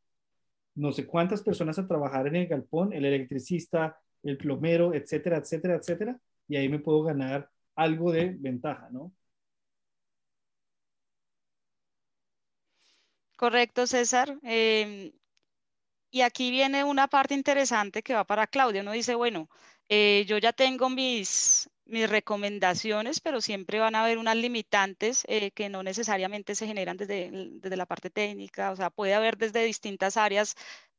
no 0.74 0.90
sé 0.90 1.06
cuántas 1.06 1.40
personas 1.40 1.78
a 1.78 1.86
trabajar 1.86 2.26
en 2.26 2.34
el 2.34 2.48
galpón, 2.48 2.92
el 2.92 3.04
electricista, 3.04 4.00
el 4.24 4.36
plomero, 4.38 4.92
etcétera, 4.92 5.36
etcétera, 5.36 5.76
etcétera, 5.76 6.20
y 6.48 6.56
ahí 6.56 6.68
me 6.68 6.80
puedo 6.80 7.04
ganar 7.04 7.48
algo 7.76 8.10
de 8.10 8.34
ventaja, 8.40 8.88
¿no? 8.90 9.12
Correcto, 13.36 13.86
César. 13.86 14.36
Eh, 14.42 15.12
y 16.10 16.22
aquí 16.22 16.50
viene 16.50 16.84
una 16.84 17.08
parte 17.08 17.34
interesante 17.34 18.02
que 18.02 18.14
va 18.14 18.24
para 18.24 18.46
Claudia. 18.46 18.82
Uno 18.82 18.92
dice, 18.92 19.14
bueno, 19.14 19.48
eh, 19.88 20.24
yo 20.26 20.38
ya 20.38 20.52
tengo 20.52 20.88
mis, 20.88 21.70
mis 21.84 22.08
recomendaciones, 22.08 23.20
pero 23.20 23.40
siempre 23.40 23.78
van 23.78 23.94
a 23.94 24.04
haber 24.04 24.18
unas 24.18 24.36
limitantes 24.36 25.24
eh, 25.28 25.50
que 25.50 25.68
no 25.68 25.82
necesariamente 25.82 26.54
se 26.54 26.66
generan 26.66 26.96
desde, 26.96 27.30
desde 27.32 27.76
la 27.76 27.86
parte 27.86 28.10
técnica. 28.10 28.70
O 28.70 28.76
sea, 28.76 28.90
puede 28.90 29.14
haber 29.14 29.36
desde 29.36 29.64
distintas 29.64 30.16
áreas, 30.16 30.54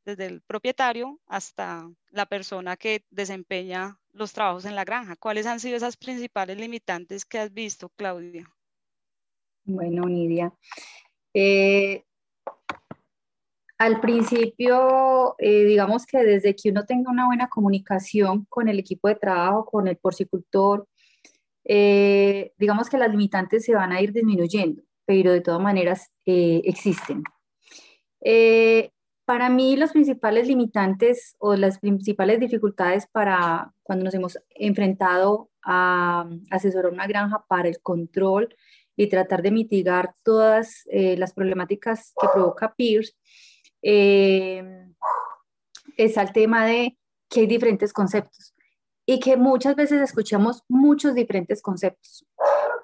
desde 0.06 0.26
el 0.26 0.42
propietario 0.42 1.20
hasta 1.28 1.90
la 2.12 2.26
persona 2.26 2.78
que 2.78 3.06
desempeña 3.10 4.00
los 4.14 4.34
trabajos 4.34 4.66
en 4.66 4.76
la 4.76 4.86
granja. 4.86 5.16
¿Cuáles 5.16 5.46
han 5.46 5.60
sido 5.60 5.78
esas 5.78 5.98
principales 5.98 6.58
limitantes 6.58 7.26
que 7.26 7.40
has 7.40 7.54
visto, 7.54 7.90
Claudia? 7.90 8.52
Bueno, 9.66 10.06
Nidia. 10.08 10.52
Eh, 11.34 12.04
al 13.80 14.02
principio, 14.02 15.36
eh, 15.40 15.64
digamos 15.64 16.06
que 16.06 16.20
desde 16.20 16.54
que 16.54 16.70
uno 16.70 16.86
tenga 16.86 17.10
una 17.10 17.28
buena 17.28 17.48
comunicación 17.48 18.46
con 18.50 18.68
el 18.68 18.78
equipo 18.78 19.08
de 19.08 19.16
trabajo, 19.16 19.66
con 19.66 19.88
el 19.88 19.96
porcicultor, 19.96 20.86
eh, 21.64 22.52
digamos 22.58 22.90
que 22.90 22.98
las 22.98 23.10
limitantes 23.10 23.64
se 23.64 23.74
van 23.74 23.94
a 23.94 24.02
ir 24.02 24.12
disminuyendo, 24.12 24.84
pero 25.06 25.32
de 25.32 25.40
todas 25.40 25.62
maneras 25.62 26.12
eh, 26.26 26.62
existen. 26.66 27.24
para 29.26 29.50
mí, 29.50 29.78
los 29.78 29.92
principales 29.92 30.48
limitantes 30.48 31.36
o 31.38 31.56
las 31.56 31.80
principales 31.80 32.40
dificultades 32.40 33.08
para 33.08 33.72
cuando 33.84 34.06
nos 34.06 34.14
hemos 34.14 34.40
enfrentado 34.56 35.52
a 35.64 36.28
asesorar 36.50 36.92
una 36.92 37.08
granja 37.08 37.46
para 37.48 37.70
el 37.70 37.80
control 37.82 38.56
y 38.98 39.08
tratar 39.08 39.42
de 39.44 39.52
mitigar 39.52 40.16
todas 40.24 40.84
las 40.92 41.34
problemáticas 41.34 42.14
que 42.20 42.28
provoca 42.34 42.74
PIRS, 42.76 43.16
eh, 43.82 44.88
es 45.98 46.18
al 46.18 46.32
tema 46.34 46.66
de 46.66 46.98
que 47.30 47.42
hay 47.42 47.48
diferentes 47.48 47.94
conceptos 47.94 48.54
y 49.06 49.20
que 49.20 49.38
muchas 49.38 49.76
veces 49.76 50.02
escuchamos 50.02 50.64
muchos 50.68 51.16
diferentes 51.16 51.62
conceptos 51.62 52.26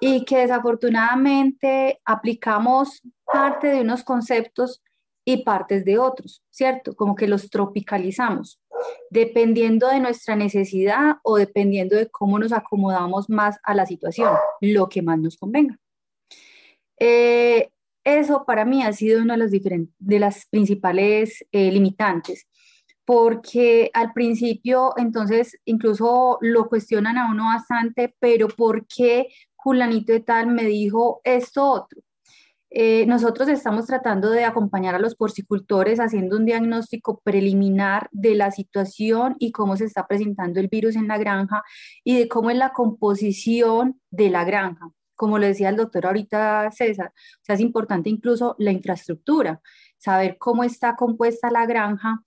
y 0.00 0.24
que 0.24 0.38
desafortunadamente 0.38 2.00
aplicamos 2.04 3.02
parte 3.24 3.68
de 3.68 3.80
unos 3.80 4.04
conceptos 4.04 4.82
y 5.24 5.44
partes 5.44 5.84
de 5.84 5.98
otros, 5.98 6.42
¿cierto? 6.50 6.94
Como 6.94 7.16
que 7.16 7.26
los 7.26 7.50
tropicalizamos, 7.50 8.60
dependiendo 9.10 9.88
de 9.88 10.00
nuestra 10.00 10.36
necesidad 10.36 11.16
o 11.22 11.36
dependiendo 11.36 11.96
de 11.96 12.08
cómo 12.08 12.38
nos 12.38 12.52
acomodamos 12.52 13.28
más 13.28 13.58
a 13.64 13.74
la 13.74 13.86
situación, 13.86 14.32
lo 14.60 14.88
que 14.88 15.02
más 15.02 15.18
nos 15.18 15.36
convenga. 15.36 15.78
Eh, 16.98 17.70
eso 18.06 18.44
para 18.46 18.64
mí 18.64 18.82
ha 18.84 18.92
sido 18.92 19.20
una 19.20 19.36
de, 19.36 19.44
los 19.44 19.50
de 19.98 20.18
las 20.18 20.46
principales 20.46 21.44
eh, 21.50 21.72
limitantes, 21.72 22.46
porque 23.04 23.90
al 23.92 24.12
principio 24.12 24.92
entonces 24.96 25.58
incluso 25.64 26.38
lo 26.40 26.68
cuestionan 26.68 27.18
a 27.18 27.30
uno 27.30 27.46
bastante, 27.46 28.14
pero 28.20 28.48
¿por 28.48 28.86
qué 28.86 29.26
Julanito 29.56 30.12
de 30.12 30.20
tal 30.20 30.46
me 30.46 30.62
dijo 30.64 31.20
esto 31.24 31.68
otro. 31.68 32.00
Eh, 32.70 33.04
nosotros 33.06 33.48
estamos 33.48 33.86
tratando 33.86 34.30
de 34.30 34.44
acompañar 34.44 34.94
a 34.94 35.00
los 35.00 35.16
porcicultores 35.16 35.98
haciendo 35.98 36.36
un 36.36 36.44
diagnóstico 36.44 37.20
preliminar 37.24 38.08
de 38.12 38.36
la 38.36 38.52
situación 38.52 39.34
y 39.40 39.50
cómo 39.50 39.76
se 39.76 39.86
está 39.86 40.06
presentando 40.06 40.60
el 40.60 40.68
virus 40.68 40.94
en 40.94 41.08
la 41.08 41.18
granja 41.18 41.64
y 42.04 42.16
de 42.18 42.28
cómo 42.28 42.50
es 42.50 42.56
la 42.56 42.72
composición 42.72 44.00
de 44.10 44.30
la 44.30 44.44
granja. 44.44 44.90
Como 45.16 45.38
lo 45.38 45.46
decía 45.46 45.70
el 45.70 45.76
doctor 45.76 46.06
ahorita 46.06 46.70
César, 46.70 47.12
o 47.14 47.44
sea, 47.44 47.54
es 47.56 47.60
importante 47.60 48.10
incluso 48.10 48.54
la 48.58 48.70
infraestructura, 48.70 49.60
saber 49.98 50.36
cómo 50.38 50.62
está 50.62 50.94
compuesta 50.94 51.50
la 51.50 51.66
granja 51.66 52.22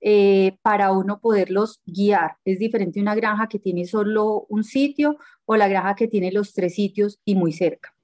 eh, 0.00 0.58
para 0.62 0.92
uno 0.92 1.18
poderlos 1.20 1.80
guiar. 1.86 2.36
Es 2.44 2.58
diferente 2.58 3.00
una 3.00 3.14
granja 3.14 3.48
que 3.48 3.58
tiene 3.58 3.86
solo 3.86 4.44
un 4.50 4.62
sitio 4.62 5.16
o 5.46 5.56
la 5.56 5.66
granja 5.66 5.94
que 5.94 6.08
tiene 6.08 6.30
los 6.30 6.52
tres 6.52 6.74
sitios 6.74 7.18
y 7.24 7.34
muy 7.34 7.52
cerca. 7.52 7.94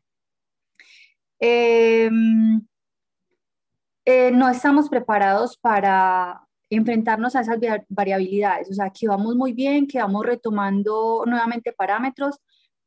Em, 1.39 2.67
eh, 4.05 4.31
no 4.31 4.49
estamos 4.49 4.89
preparados 4.89 5.57
para 5.57 6.43
enfrentarnos 6.71 7.37
a 7.37 7.41
esas 7.41 7.59
variabilidades, 7.89 8.71
o 8.71 8.75
sea, 8.75 8.91
que 8.91 9.09
vamos 9.09 9.35
muy 9.37 9.53
bien, 9.53 9.87
que 9.87 9.99
vamos 9.99 10.25
retomando 10.25 11.25
nuevamente 11.27 11.73
parámetros, 11.73 12.39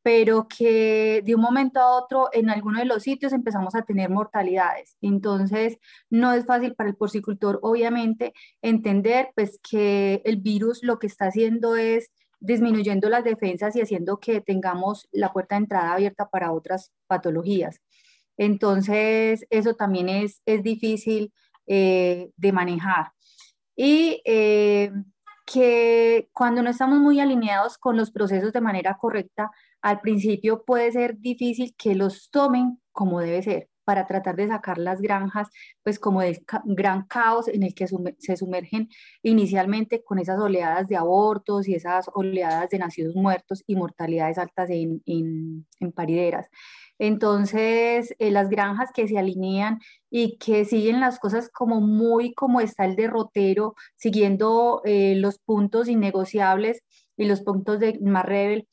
pero 0.04 0.46
que 0.48 1.22
de 1.24 1.34
un 1.34 1.40
momento 1.40 1.80
a 1.80 1.96
otro 1.96 2.28
en 2.34 2.50
alguno 2.50 2.78
de 2.78 2.84
los 2.84 3.04
sitios 3.04 3.32
empezamos 3.32 3.74
a 3.74 3.82
tener 3.82 4.10
mortalidades. 4.10 4.98
Entonces, 5.00 5.78
no 6.10 6.34
es 6.34 6.44
fácil 6.44 6.74
para 6.74 6.90
el 6.90 6.96
porcicultor, 6.96 7.58
obviamente, 7.62 8.34
entender 8.60 9.30
pues 9.34 9.58
que 9.66 10.20
el 10.26 10.36
virus 10.36 10.82
lo 10.82 10.98
que 10.98 11.06
está 11.06 11.28
haciendo 11.28 11.76
es 11.76 12.10
disminuyendo 12.38 13.08
las 13.08 13.24
defensas 13.24 13.74
y 13.76 13.80
haciendo 13.80 14.20
que 14.20 14.42
tengamos 14.42 15.08
la 15.10 15.32
puerta 15.32 15.54
de 15.54 15.62
entrada 15.62 15.94
abierta 15.94 16.28
para 16.28 16.52
otras 16.52 16.92
patologías. 17.06 17.80
Entonces, 18.36 19.46
eso 19.48 19.72
también 19.72 20.10
es, 20.10 20.42
es 20.44 20.62
difícil 20.62 21.32
eh, 21.66 22.28
de 22.36 22.52
manejar. 22.52 23.12
Y 23.74 24.20
eh, 24.26 24.92
que 25.46 26.28
cuando 26.32 26.62
no 26.62 26.70
estamos 26.70 26.98
muy 27.00 27.20
alineados 27.20 27.78
con 27.78 27.96
los 27.96 28.10
procesos 28.10 28.52
de 28.52 28.60
manera 28.60 28.96
correcta, 28.98 29.50
al 29.84 30.00
principio 30.00 30.64
puede 30.64 30.90
ser 30.92 31.18
difícil 31.18 31.74
que 31.76 31.94
los 31.94 32.30
tomen 32.30 32.80
como 32.90 33.20
debe 33.20 33.42
ser 33.42 33.68
para 33.84 34.06
tratar 34.06 34.34
de 34.34 34.48
sacar 34.48 34.78
las 34.78 35.02
granjas, 35.02 35.48
pues 35.82 35.98
como 35.98 36.22
del 36.22 36.42
gran 36.64 37.06
caos 37.06 37.48
en 37.48 37.62
el 37.64 37.74
que 37.74 37.86
se 38.18 38.36
sumergen 38.38 38.88
inicialmente 39.22 40.02
con 40.02 40.18
esas 40.18 40.40
oleadas 40.40 40.88
de 40.88 40.96
abortos 40.96 41.68
y 41.68 41.74
esas 41.74 42.06
oleadas 42.14 42.70
de 42.70 42.78
nacidos 42.78 43.14
muertos 43.14 43.62
y 43.66 43.76
mortalidades 43.76 44.38
altas 44.38 44.70
en, 44.70 45.02
en, 45.04 45.92
parideras. 45.92 46.48
Entonces, 46.98 48.14
eh, 48.18 48.30
las 48.30 48.48
granjas 48.48 48.90
que 48.90 49.06
se 49.06 49.18
alinean 49.18 49.80
y 50.08 50.38
que 50.38 50.64
siguen 50.64 51.00
las 51.00 51.18
cosas 51.18 51.50
como 51.50 51.82
muy 51.82 52.32
como 52.32 52.62
está 52.62 52.86
el 52.86 52.96
derrotero, 52.96 53.74
siguiendo 53.96 54.80
eh, 54.86 55.14
los 55.16 55.38
puntos 55.40 55.88
innegociables 55.88 56.82
y 57.18 57.26
los 57.26 57.42
puntos 57.42 57.80
de 57.80 57.98
más 58.00 58.24
rebel, 58.24 58.66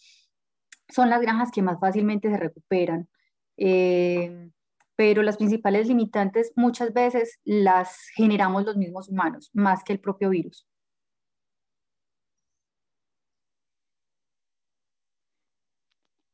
son 0.92 1.10
las 1.10 1.22
granjas 1.22 1.52
que 1.52 1.62
más 1.62 1.80
fácilmente 1.80 2.30
se 2.30 2.38
recuperan. 2.38 3.08
Eh, 3.58 4.52
pero 4.96 5.24
las 5.24 5.38
principales 5.38 5.88
limitantes 5.88 6.52
muchas 6.56 6.94
veces 6.94 7.40
las 7.44 8.10
generamos 8.16 8.66
los 8.66 8.78
mismos 8.78 9.10
humanos, 9.10 9.50
más 9.54 9.84
que 9.84 9.94
el 9.94 10.00
propio 10.00 10.30
virus. 10.30 10.68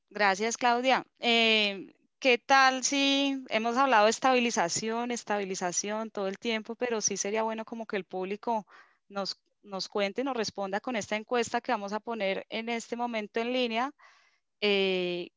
Gracias, 0.10 0.58
Claudia. 0.58 1.06
Eh, 1.20 1.94
¿Qué 2.20 2.40
tal 2.40 2.84
si 2.84 3.44
hemos 3.50 3.78
hablado 3.78 4.06
de 4.06 4.10
estabilización, 4.10 5.12
estabilización 5.12 6.10
todo 6.10 6.28
el 6.28 6.40
tiempo, 6.40 6.76
pero 6.76 7.00
sí 7.02 7.16
sería 7.16 7.44
bueno 7.44 7.64
como 7.64 7.86
que 7.86 7.96
el 7.96 8.04
público 8.04 8.66
nos, 9.08 9.40
nos 9.62 9.88
cuente, 9.88 10.24
nos 10.24 10.36
responda 10.36 10.80
con 10.80 10.96
esta 10.96 11.16
encuesta 11.16 11.62
que 11.62 11.72
vamos 11.72 11.94
a 11.94 12.00
poner 12.00 12.48
en 12.50 12.70
este 12.70 12.96
momento 12.96 13.40
en 13.40 13.54
línea. 13.54 13.94
Eh, 14.62 15.30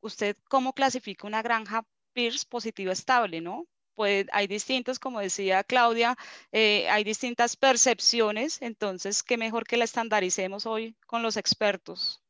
¿Usted 0.00 0.36
cómo 0.48 0.72
clasifica 0.74 1.26
una 1.26 1.42
granja 1.42 1.84
PIRS 2.12 2.44
positiva 2.46 2.92
estable, 2.92 3.40
no? 3.40 3.66
Pues 3.94 4.26
hay 4.32 4.46
distintos, 4.46 4.98
como 4.98 5.20
decía 5.20 5.64
Claudia, 5.64 6.16
eh, 6.52 6.88
hay 6.90 7.02
distintas 7.04 7.56
percepciones, 7.56 8.60
entonces, 8.62 9.22
qué 9.22 9.36
mejor 9.38 9.64
que 9.66 9.76
la 9.78 9.84
estandaricemos 9.84 10.66
hoy 10.66 10.96
con 11.06 11.22
los 11.22 11.36
expertos. 11.36 12.22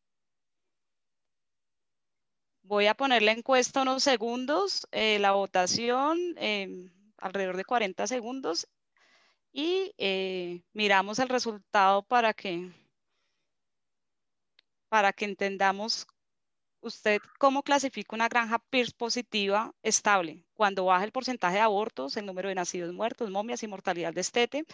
Voy 2.62 2.86
a 2.86 2.94
poner 2.94 3.22
la 3.22 3.32
encuesta 3.32 3.82
unos 3.82 4.02
segundos, 4.02 4.86
eh, 4.92 5.18
la 5.20 5.32
votación 5.32 6.18
em, 6.36 6.90
alrededor 7.18 7.56
de 7.56 7.64
40 7.64 8.06
segundos 8.06 8.68
y 9.52 9.92
miramos 10.72 11.18
el 11.18 11.28
resultado 11.28 12.02
para 12.02 12.34
que, 12.34 12.70
para 14.88 15.12
que 15.12 15.24
entendamos 15.24 16.06
usted 16.86 17.20
cómo 17.38 17.62
clasifica 17.62 18.16
una 18.16 18.28
granja 18.28 18.58
PIRS 18.70 18.92
positiva 18.94 19.74
estable 19.82 20.44
cuando 20.54 20.86
baja 20.86 21.04
el 21.04 21.12
porcentaje 21.12 21.56
de 21.56 21.62
abortos, 21.62 22.16
el 22.16 22.26
número 22.26 22.48
de 22.48 22.54
nacidos 22.54 22.92
muertos, 22.92 23.30
momias 23.30 23.62
y 23.62 23.68
mortalidad 23.68 24.12
de 24.14 24.20
estete, 24.22 24.64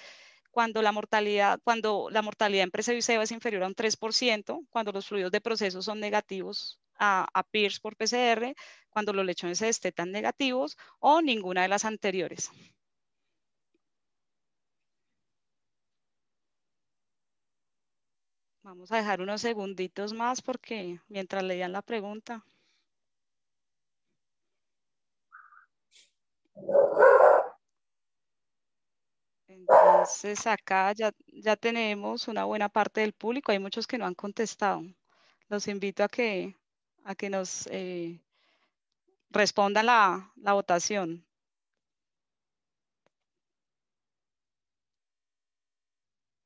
cuando 0.51 0.83
la 0.83 0.92
mortalidad, 0.92 1.61
cuando 1.64 2.09
la 2.11 2.22
mortalidad 2.22 2.64
en 2.64 2.70
preseo 2.70 3.22
es 3.22 3.33
inferior 3.33 3.64
a 3.64 3.66
un 3.66 3.75
3%, 3.75 4.66
cuando 4.70 4.92
los 4.92 5.07
fluidos 5.07 5.33
de 5.33 5.40
proceso 5.40 5.83
son 5.83 5.98
negativos 6.01 6.79
a, 6.98 7.27
a 7.33 7.42
PIRS 7.42 7.81
por 7.81 7.96
PCR 7.96 8.55
cuando 8.90 9.12
los 9.12 9.25
lechones 9.25 9.59
se 9.59 9.66
destetan 9.66 10.12
negativos 10.12 10.77
o 11.01 11.22
ninguna 11.22 11.62
de 11.62 11.68
las 11.68 11.85
anteriores. 11.85 12.51
Vamos 18.64 18.90
a 18.90 18.96
dejar 18.96 19.20
unos 19.20 19.40
segunditos 19.40 20.14
más 20.14 20.42
porque 20.42 20.98
mientras 21.09 21.44
leían 21.44 21.70
la 21.70 21.83
pregunta. 21.83 22.44
Entonces 29.46 30.46
acá 30.48 30.92
ya, 30.92 31.12
ya 31.29 31.55
tenemos 31.57 32.27
una 32.29 32.44
buena 32.44 32.68
parte 32.68 33.01
del 33.03 33.12
público. 33.12 33.53
Hay 33.53 33.59
muchos 33.61 33.87
que 33.87 33.98
no 33.98 34.07
han 34.07 34.14
contestado. 34.14 34.83
Los 35.48 35.68
invito 35.68 36.05
a 36.05 36.09
que 36.09 36.57
a 37.05 37.14
que 37.16 37.31
nos 37.31 37.66
eh, 37.68 38.20
respondan 39.31 39.87
la, 39.87 40.31
la 40.37 40.53
votación. 40.53 41.27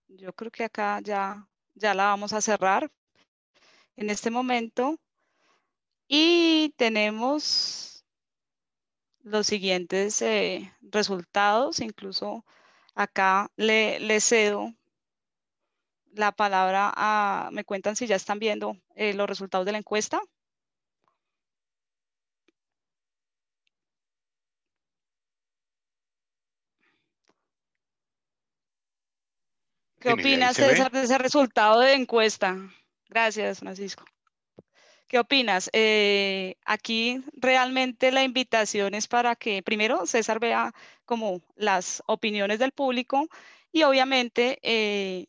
Yo 0.08 0.32
creo 0.32 0.50
que 0.50 0.64
acá 0.64 1.00
ya, 1.00 1.46
ya 1.76 1.94
la 1.94 2.06
vamos 2.06 2.32
a 2.32 2.40
cerrar 2.40 2.90
en 3.96 4.10
este 4.10 4.30
momento. 4.30 4.98
Y 6.08 6.74
tenemos 6.76 8.04
los 9.22 9.46
siguientes 9.46 10.20
eh, 10.22 10.72
resultados. 10.80 11.80
Incluso 11.80 12.44
acá 12.94 13.50
le, 13.56 14.20
cedo 14.20 14.72
la 16.12 16.32
palabra 16.32 16.92
a, 16.96 17.50
me 17.52 17.64
cuentan 17.64 17.96
si 17.96 18.06
ya 18.06 18.16
están 18.16 18.38
viendo 18.38 18.76
eh, 18.94 19.14
los 19.14 19.28
resultados 19.28 19.66
de 19.66 19.72
la 19.72 19.78
encuesta. 19.78 20.20
¿Qué 30.06 30.12
opinas, 30.12 30.56
César, 30.56 30.92
de 30.92 31.02
ese 31.02 31.18
resultado 31.18 31.80
de 31.80 31.94
encuesta? 31.94 32.56
Gracias, 33.08 33.58
Francisco. 33.58 34.04
¿Qué 35.08 35.18
opinas? 35.18 35.68
Eh, 35.72 36.54
aquí 36.64 37.24
realmente 37.32 38.12
la 38.12 38.22
invitación 38.22 38.94
es 38.94 39.08
para 39.08 39.34
que 39.34 39.64
primero 39.64 40.06
César 40.06 40.38
vea 40.38 40.72
como 41.04 41.42
las 41.56 42.04
opiniones 42.06 42.60
del 42.60 42.70
público 42.70 43.26
y 43.72 43.82
obviamente 43.82 44.60
eh, 44.62 45.26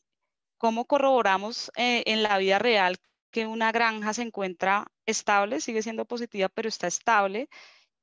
cómo 0.60 0.86
corroboramos 0.86 1.72
eh, 1.76 2.04
en 2.06 2.22
la 2.22 2.38
vida 2.38 2.60
real 2.60 2.98
que 3.32 3.48
una 3.48 3.72
granja 3.72 4.14
se 4.14 4.22
encuentra 4.22 4.86
estable, 5.08 5.60
sigue 5.60 5.82
siendo 5.82 6.06
positiva, 6.06 6.50
pero 6.50 6.70
está 6.70 6.86
estable 6.86 7.50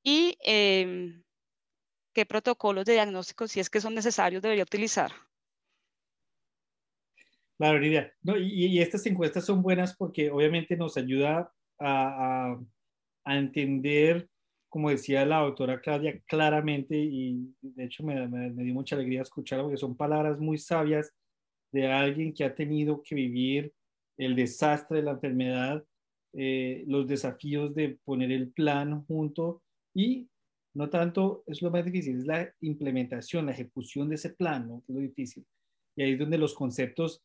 y 0.02 0.36
qué 0.42 2.26
protocolos 2.26 2.84
de 2.84 2.94
diagnóstico, 2.94 3.46
si 3.46 3.60
es 3.60 3.70
que 3.70 3.80
son 3.80 3.94
necesarios, 3.94 4.42
debería 4.42 4.64
utilizar. 4.64 5.12
Claro, 7.58 7.78
Lidia. 7.78 8.12
No, 8.22 8.36
y, 8.36 8.78
estas 8.80 9.06
encuestas 9.06 9.44
son 9.44 9.62
buenas 9.62 9.96
porque 9.96 10.30
obviamente 10.30 10.76
nos 10.76 10.96
ayuda 10.96 11.52
a, 11.80 12.58
entender, 13.26 14.28
como 14.68 14.90
decía 14.90 15.24
la 15.24 15.38
doctora 15.40 15.80
Claudia, 15.80 16.20
claramente, 16.26 16.96
y 16.96 17.54
de 17.62 17.84
hecho 17.84 18.04
me, 18.04 18.28
me, 18.28 18.64
dio 18.64 18.74
mucha 18.74 18.96
alegría 18.96 19.22
escuchar 19.22 19.62
porque 19.62 19.78
son 19.78 19.96
palabras 19.96 20.38
muy 20.38 20.58
sabias 20.58 21.12
de 21.72 21.90
alguien 21.90 22.34
que 22.34 22.44
ha 22.44 22.54
tenido 22.54 23.02
que 23.02 23.14
vivir 23.14 23.72
el 24.18 24.36
desastre 24.36 24.98
de 24.98 25.04
la 25.04 25.12
enfermedad 25.12 25.84
eh, 26.36 26.82
los 26.88 27.06
desafíos 27.06 27.76
de 27.76 27.96
poner 28.04 28.32
el 28.32 28.50
plan 28.50 29.04
junto 29.06 29.62
y 29.94 30.28
no 30.74 30.90
tanto 30.90 31.44
es 31.46 31.62
lo 31.62 31.70
más 31.70 31.84
difícil, 31.84 32.18
es 32.18 32.26
la 32.26 32.52
implementación, 32.60 33.46
la 33.46 33.52
ejecución 33.52 34.08
de 34.08 34.16
ese 34.16 34.30
plan. 34.30 34.66
Que 34.68 34.92
es 34.92 34.96
lo 34.96 35.00
difícil. 35.00 35.46
Y 35.94 36.02
ahí 36.02 36.12
es 36.14 36.18
donde 36.18 36.36
los 36.36 36.54
conceptos 36.54 37.22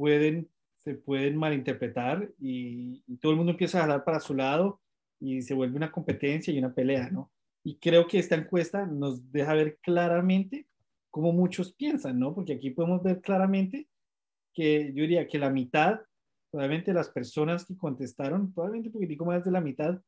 pueden, 0.00 0.48
se 0.76 0.94
pueden 0.94 1.36
malinterpretar 1.36 2.30
y, 2.40 3.04
y 3.06 3.18
todo 3.18 3.32
el 3.32 3.36
mundo 3.36 3.52
empieza 3.52 3.78
a 3.78 3.82
hablar 3.82 4.02
para 4.02 4.18
su 4.18 4.34
lado 4.34 4.80
y 5.20 5.42
se 5.42 5.52
vuelve 5.52 5.76
una 5.76 5.92
competencia 5.92 6.54
y 6.54 6.58
una 6.58 6.72
pelea, 6.72 7.10
¿no? 7.10 7.30
Y 7.62 7.76
creo 7.76 8.06
que 8.06 8.18
esta 8.18 8.34
encuesta 8.34 8.86
nos 8.86 9.30
deja 9.30 9.52
ver 9.52 9.78
claramente 9.82 10.66
cómo 11.10 11.32
muchos 11.32 11.74
piensan, 11.74 12.18
¿no? 12.18 12.34
Porque 12.34 12.54
aquí 12.54 12.70
podemos 12.70 13.02
ver 13.02 13.20
claramente 13.20 13.88
que 14.54 14.86
yo 14.94 15.02
diría 15.02 15.28
que 15.28 15.38
la 15.38 15.50
mitad, 15.50 16.00
probablemente 16.50 16.94
las 16.94 17.10
personas 17.10 17.66
que 17.66 17.76
contestaron, 17.76 18.54
probablemente 18.54 18.88
un 18.88 18.94
poquitico 18.94 19.26
más 19.26 19.44
de 19.44 19.50
la 19.50 19.60
mitad, 19.60 20.00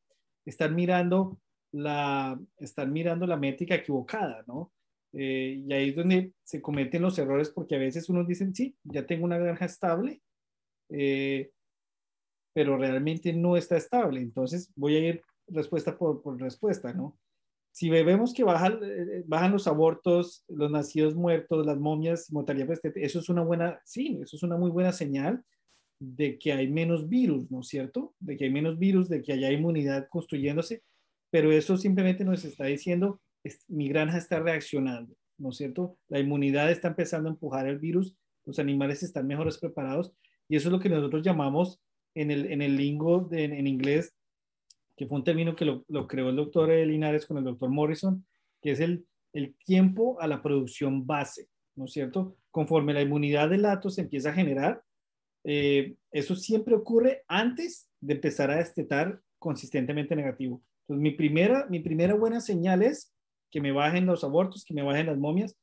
están 0.43 0.73
mirando 0.73 1.39
la, 1.71 2.39
están 2.57 2.91
mirando 2.91 3.27
la 3.27 3.37
métrica 3.37 3.75
equivocada, 3.75 4.43
¿no? 4.47 4.71
Eh, 5.13 5.63
y 5.65 5.73
ahí 5.73 5.89
es 5.89 5.95
donde 5.95 6.33
se 6.43 6.61
cometen 6.61 7.01
los 7.01 7.17
errores 7.19 7.49
porque 7.49 7.75
a 7.75 7.79
veces 7.79 8.09
uno 8.09 8.23
dice, 8.23 8.49
sí, 8.53 8.75
ya 8.83 9.05
tengo 9.05 9.25
una 9.25 9.37
granja 9.37 9.65
estable, 9.65 10.21
eh, 10.89 11.51
pero 12.53 12.77
realmente 12.77 13.33
no 13.33 13.57
está 13.57 13.77
estable. 13.77 14.19
Entonces 14.19 14.71
voy 14.75 14.95
a 14.95 14.99
ir 14.99 15.21
respuesta 15.47 15.97
por, 15.97 16.21
por 16.21 16.39
respuesta, 16.39 16.93
¿no? 16.93 17.17
si 17.73 17.89
vemos 17.89 18.33
que 18.33 18.43
bajan, 18.43 18.79
eh, 18.83 19.23
bajan 19.25 19.51
los 19.51 19.67
abortos, 19.67 20.45
los 20.47 20.69
nacidos 20.69 21.15
muertos, 21.15 21.65
las 21.65 21.79
momias, 21.79 22.31
mortalidad 22.31 22.69
eso 22.95 23.19
es 23.19 23.29
una 23.29 23.41
buena, 23.41 23.81
sí, 23.83 24.19
eso 24.21 24.35
es 24.35 24.43
una 24.43 24.57
muy 24.57 24.69
buena 24.69 24.91
señal 24.91 25.43
de 25.99 26.37
que 26.37 26.53
hay 26.53 26.71
menos 26.71 27.09
virus, 27.09 27.49
¿no 27.49 27.61
es 27.61 27.67
cierto? 27.67 28.13
De 28.19 28.37
que 28.37 28.45
hay 28.45 28.51
menos 28.51 28.77
virus, 28.77 29.09
de 29.09 29.23
que 29.23 29.33
haya 29.33 29.51
inmunidad 29.51 30.07
construyéndose, 30.09 30.83
pero 31.31 31.51
eso 31.51 31.75
simplemente 31.75 32.23
nos 32.23 32.45
está 32.45 32.65
diciendo, 32.65 33.19
mi 33.67 33.89
granja 33.89 34.17
está 34.17 34.39
reaccionando, 34.39 35.15
¿no 35.37 35.49
es 35.49 35.57
cierto? 35.57 35.97
La 36.07 36.19
inmunidad 36.19 36.71
está 36.71 36.89
empezando 36.89 37.29
a 37.29 37.33
empujar 37.33 37.67
el 37.67 37.79
virus, 37.79 38.15
los 38.45 38.59
animales 38.59 39.03
están 39.03 39.27
mejores 39.27 39.57
preparados 39.57 40.13
y 40.49 40.55
eso 40.55 40.69
es 40.69 40.71
lo 40.71 40.79
que 40.79 40.89
nosotros 40.89 41.23
llamamos 41.23 41.81
en 42.15 42.31
el, 42.31 42.51
en 42.51 42.61
el 42.61 42.77
lingo 42.77 43.27
en 43.31 43.67
inglés 43.67 44.13
que 44.95 45.07
fue 45.07 45.17
un 45.17 45.23
término 45.23 45.55
que 45.55 45.65
lo, 45.65 46.07
creó 46.07 46.29
el 46.29 46.35
doctor 46.35 46.69
Linares 46.69 47.25
con 47.25 47.37
el 47.37 47.43
doctor 47.43 47.69
Morrison, 47.69 48.25
que 48.61 48.71
es 48.71 48.79
el, 48.79 49.05
el 49.33 49.55
tiempo 49.65 50.19
a 50.21 50.27
la 50.27 50.41
producción 50.41 51.05
base, 51.05 51.49
¿no 51.75 51.85
es 51.85 51.91
cierto? 51.91 52.37
Conforme 52.51 52.93
la 52.93 53.01
inmunidad 53.01 53.49
del 53.49 53.63
lato 53.63 53.89
se 53.89 54.01
empieza 54.01 54.29
a 54.29 54.33
generar, 54.33 54.83
eh, 55.43 55.95
eso 56.11 56.35
siempre 56.35 56.75
ocurre 56.75 57.23
antes 57.27 57.89
de 57.99 58.13
empezar 58.13 58.51
a 58.51 58.57
destetar 58.57 59.19
consistentemente 59.39 60.15
negativo. 60.15 60.61
Entonces, 60.81 61.01
mi 61.01 61.11
primera, 61.11 61.65
mi 61.69 61.79
primera 61.79 62.13
buena 62.13 62.39
señal 62.39 62.83
es 62.83 63.12
que 63.53 63.61
me 63.61 63.71
bajen 63.71 64.07
los 64.07 64.23
abortos, 64.23 64.65
que 64.65 64.73
me 64.73 64.81
bajen 64.81 65.05
las 65.05 65.17
momias, 65.19 65.55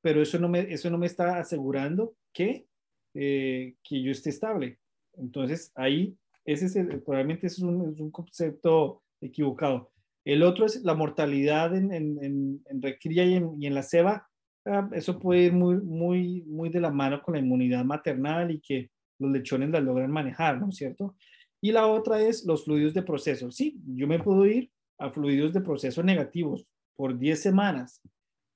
pero 0.00 0.22
eso 0.22 0.38
no 0.38 0.48
me, 0.48 0.60
eso 0.72 0.88
no 0.88 0.96
me 0.96 1.04
está 1.04 1.38
asegurando 1.38 2.14
que, 2.32 2.66
eh, 3.12 3.74
que 3.84 4.02
yo 4.02 4.10
esté 4.10 4.30
estable. 4.30 4.78
Entonces, 5.18 5.72
ahí 5.74 6.16
ese 6.46 6.66
es 6.66 7.02
probablemente 7.04 7.48
es 7.48 7.58
un, 7.58 8.10
concepto 8.10 9.02
equivocado. 9.20 9.92
El 10.24 10.42
otro 10.42 10.64
es 10.64 10.82
la 10.84 10.94
mortalidad 10.94 11.76
en, 11.76 11.92
en, 11.92 12.62
en, 12.66 12.82
recría 12.82 13.26
y 13.26 13.34
en, 13.66 13.74
la 13.74 13.82
ceba. 13.82 14.26
Ah, 14.64 14.88
eso 14.92 15.18
puede 15.18 15.42
ir 15.42 15.52
muy, 15.52 15.76
muy, 15.82 16.42
muy 16.44 16.70
de 16.70 16.80
la 16.80 16.90
mano 16.90 17.20
con 17.20 17.34
la 17.34 17.40
inmunidad 17.40 17.84
maternal 17.84 18.50
y 18.52 18.60
que 18.60 18.90
los 19.18 19.30
lechones 19.30 19.68
la 19.68 19.80
logran 19.80 20.10
manejar, 20.10 20.58
¿no 20.58 20.70
es 20.70 20.76
cierto? 20.76 21.14
Y 21.60 21.72
la 21.72 21.86
otra 21.88 22.22
es 22.22 22.46
los 22.46 22.64
fluidos 22.64 22.94
de 22.94 23.02
proceso. 23.02 23.50
Sí, 23.50 23.78
yo 23.86 24.06
me 24.06 24.18
puedo 24.18 24.46
ir 24.46 24.70
a 24.98 25.10
fluidos 25.10 25.52
de 25.52 25.60
proceso 25.60 26.02
negativos 26.02 26.71
por 27.02 27.18
10 27.18 27.42
semanas, 27.42 28.00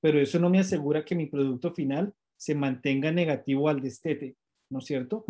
pero 0.00 0.20
eso 0.20 0.38
no 0.38 0.48
me 0.48 0.60
asegura 0.60 1.04
que 1.04 1.16
mi 1.16 1.26
producto 1.26 1.72
final 1.72 2.14
se 2.36 2.54
mantenga 2.54 3.10
negativo 3.10 3.68
al 3.68 3.80
destete, 3.80 4.36
¿no 4.70 4.78
es 4.78 4.84
cierto? 4.84 5.24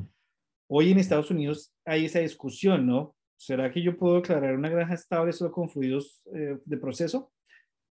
Hoy 0.68 0.90
en 0.90 0.98
Estados 0.98 1.30
Unidos 1.30 1.72
hay 1.86 2.04
esa 2.04 2.18
discusión, 2.18 2.86
¿no? 2.86 3.16
¿Será 3.38 3.72
que 3.72 3.80
yo 3.80 3.96
puedo 3.96 4.16
declarar 4.16 4.54
una 4.54 4.68
granja 4.68 4.92
estable 4.92 5.32
solo 5.32 5.50
con 5.50 5.70
fluidos 5.70 6.20
eh, 6.34 6.58
de 6.62 6.76
proceso? 6.76 7.32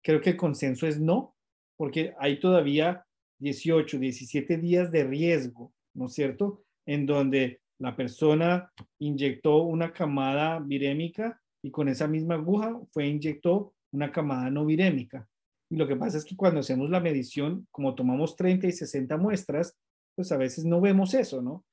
Creo 0.03 0.21
que 0.21 0.29
el 0.29 0.37
consenso 0.37 0.85
es 0.85 0.99
no, 0.99 1.35
porque 1.75 2.13
hay 2.19 2.39
todavía 2.39 3.03
18, 3.39 3.97
17 3.97 4.57
días 4.57 4.91
de 4.91 5.05
riesgo, 5.05 5.73
¿no 5.95 6.05
es 6.05 6.13
cierto? 6.13 6.65
En 6.85 7.07
donde 7.07 7.61
la 7.79 7.95
persona 7.95 8.71
inyectó 8.99 9.63
una 9.63 9.91
camada 9.91 10.59
virémica 10.59 11.41
y 11.63 11.71
con 11.71 11.89
esa 11.89 12.07
misma 12.07 12.35
aguja 12.35 12.79
fue 12.91 13.07
inyectó 13.07 13.74
una 13.95 14.11
camada 14.11 14.49
no 14.49 14.65
virémica. 14.65 15.27
Y 15.69 15.77
lo 15.77 15.87
que 15.87 15.95
pasa 15.95 16.17
es 16.17 16.25
que 16.25 16.35
cuando 16.35 16.59
hacemos 16.59 16.89
la 16.89 16.99
medición, 16.99 17.67
como 17.71 17.95
tomamos 17.95 18.35
30 18.35 18.67
y 18.67 18.71
60 18.71 19.17
muestras, 19.17 19.75
pues 20.15 20.31
a 20.31 20.37
veces 20.37 20.65
no 20.65 20.79
vemos 20.79 21.13
eso, 21.13 21.41
¿no? 21.41 21.65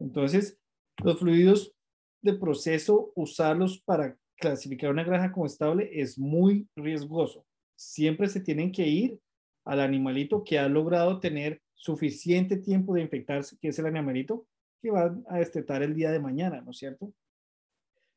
Entonces, 0.00 0.58
los 1.02 1.18
fluidos 1.18 1.74
de 2.22 2.34
proceso, 2.34 3.12
usarlos 3.14 3.80
para 3.82 4.16
clasificar 4.36 4.90
una 4.90 5.04
granja 5.04 5.32
como 5.32 5.46
estable 5.46 5.88
es 5.92 6.18
muy 6.18 6.68
riesgoso. 6.76 7.46
Siempre 7.76 8.28
se 8.28 8.40
tienen 8.40 8.72
que 8.72 8.86
ir 8.86 9.20
al 9.64 9.80
animalito 9.80 10.42
que 10.44 10.58
ha 10.58 10.68
logrado 10.68 11.20
tener 11.20 11.60
suficiente 11.74 12.56
tiempo 12.56 12.94
de 12.94 13.02
infectarse, 13.02 13.56
que 13.60 13.68
es 13.68 13.78
el 13.78 13.86
animalito 13.86 14.46
que 14.82 14.90
va 14.90 15.14
a 15.28 15.38
destetar 15.38 15.82
el 15.82 15.94
día 15.94 16.10
de 16.10 16.20
mañana, 16.20 16.60
¿no 16.60 16.70
es 16.70 16.78
cierto? 16.78 17.12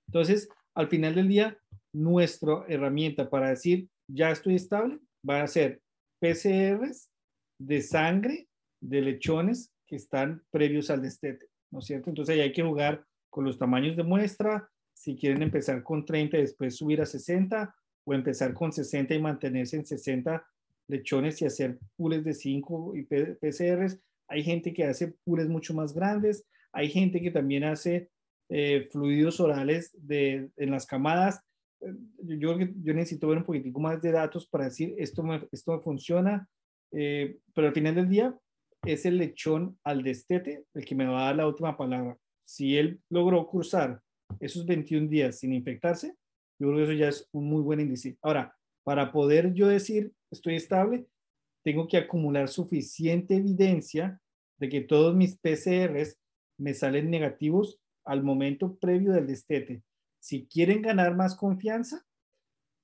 Entonces, 0.07 0.49
al 0.73 0.87
final 0.87 1.15
del 1.15 1.27
día, 1.27 1.57
nuestra 1.93 2.65
herramienta 2.67 3.30
para 3.30 3.49
decir 3.49 3.88
ya 4.08 4.32
estoy 4.32 4.56
estable 4.56 4.99
va 5.28 5.41
a 5.41 5.47
ser 5.47 5.82
PCRs 6.19 7.10
de 7.60 7.82
sangre 7.82 8.47
de 8.82 9.02
lechones 9.02 9.71
que 9.88 9.95
están 9.95 10.43
previos 10.52 10.89
al 10.89 11.02
destete. 11.02 11.49
¿no 11.71 11.80
es 11.80 11.86
cierto? 11.86 12.10
Entonces 12.10 12.34
ahí 12.34 12.41
hay 12.41 12.54
que 12.54 12.63
jugar 12.63 13.04
con 13.30 13.45
los 13.45 13.58
tamaños 13.58 13.95
de 13.95 14.04
muestra, 14.04 14.69
si 14.93 15.15
quieren 15.15 15.43
empezar 15.43 15.84
con 15.84 16.06
30 16.06 16.38
y 16.38 16.41
después 16.41 16.75
subir 16.75 17.02
a 17.02 17.06
60, 17.06 17.73
o 18.06 18.13
empezar 18.13 18.54
con 18.54 18.71
60 18.71 19.13
y 19.13 19.21
mantenerse 19.21 19.78
en 19.78 19.86
60 19.86 20.43
lechones 20.88 21.41
y 21.41 21.45
hacer 21.45 21.78
pools 21.95 22.23
de 22.23 22.34
5 22.34 22.95
y 22.95 23.04
PCRs. 23.04 23.99
Hay 24.28 24.43
gente 24.43 24.73
que 24.73 24.86
hace 24.86 25.13
pools 25.23 25.47
mucho 25.47 25.73
más 25.73 25.93
grandes, 25.93 26.45
hay 26.71 26.89
gente 26.89 27.21
que 27.21 27.32
también 27.32 27.63
hace 27.63 28.10
eh, 28.49 28.88
fluidos 28.91 29.39
orales 29.39 29.91
de, 29.93 30.49
en 30.58 30.71
las 30.71 30.86
camadas. 30.86 31.41
Yo, 32.23 32.57
yo 32.59 32.93
necesito 32.93 33.27
ver 33.27 33.37
un 33.37 33.45
poquitico 33.45 33.79
más 33.79 34.01
de 34.01 34.11
datos 34.11 34.47
para 34.47 34.65
decir 34.65 34.93
esto, 34.97 35.23
esto 35.51 35.81
funciona, 35.81 36.47
eh, 36.91 37.37
pero 37.53 37.67
al 37.67 37.73
final 37.73 37.95
del 37.95 38.09
día 38.09 38.37
es 38.83 39.05
el 39.05 39.17
lechón 39.17 39.77
al 39.83 40.03
destete 40.03 40.65
el 40.73 40.85
que 40.85 40.95
me 40.95 41.05
va 41.05 41.21
a 41.21 41.25
dar 41.25 41.35
la 41.37 41.47
última 41.47 41.77
palabra. 41.77 42.17
Si 42.41 42.77
él 42.77 42.99
logró 43.09 43.47
cruzar 43.47 44.01
esos 44.39 44.65
21 44.65 45.07
días 45.07 45.39
sin 45.39 45.53
infectarse, 45.53 46.15
yo 46.59 46.67
creo 46.67 46.75
que 46.75 46.83
eso 46.83 46.93
ya 46.93 47.09
es 47.09 47.27
un 47.31 47.45
muy 47.45 47.61
buen 47.61 47.79
índice. 47.79 48.17
Ahora, 48.21 48.55
para 48.83 49.11
poder 49.11 49.53
yo 49.53 49.67
decir 49.67 50.11
estoy 50.31 50.55
estable, 50.55 51.05
tengo 51.63 51.87
que 51.87 51.97
acumular 51.97 52.47
suficiente 52.47 53.35
evidencia 53.35 54.21
de 54.59 54.69
que 54.69 54.81
todos 54.81 55.15
mis 55.15 55.37
PCRs 55.37 56.17
me 56.57 56.73
salen 56.73 57.09
negativos 57.09 57.79
al 58.05 58.23
momento 58.23 58.75
previo 58.77 59.13
del 59.13 59.27
destete. 59.27 59.83
Si 60.19 60.45
quieren 60.45 60.82
ganar 60.82 61.15
más 61.15 61.36
confianza 61.36 62.05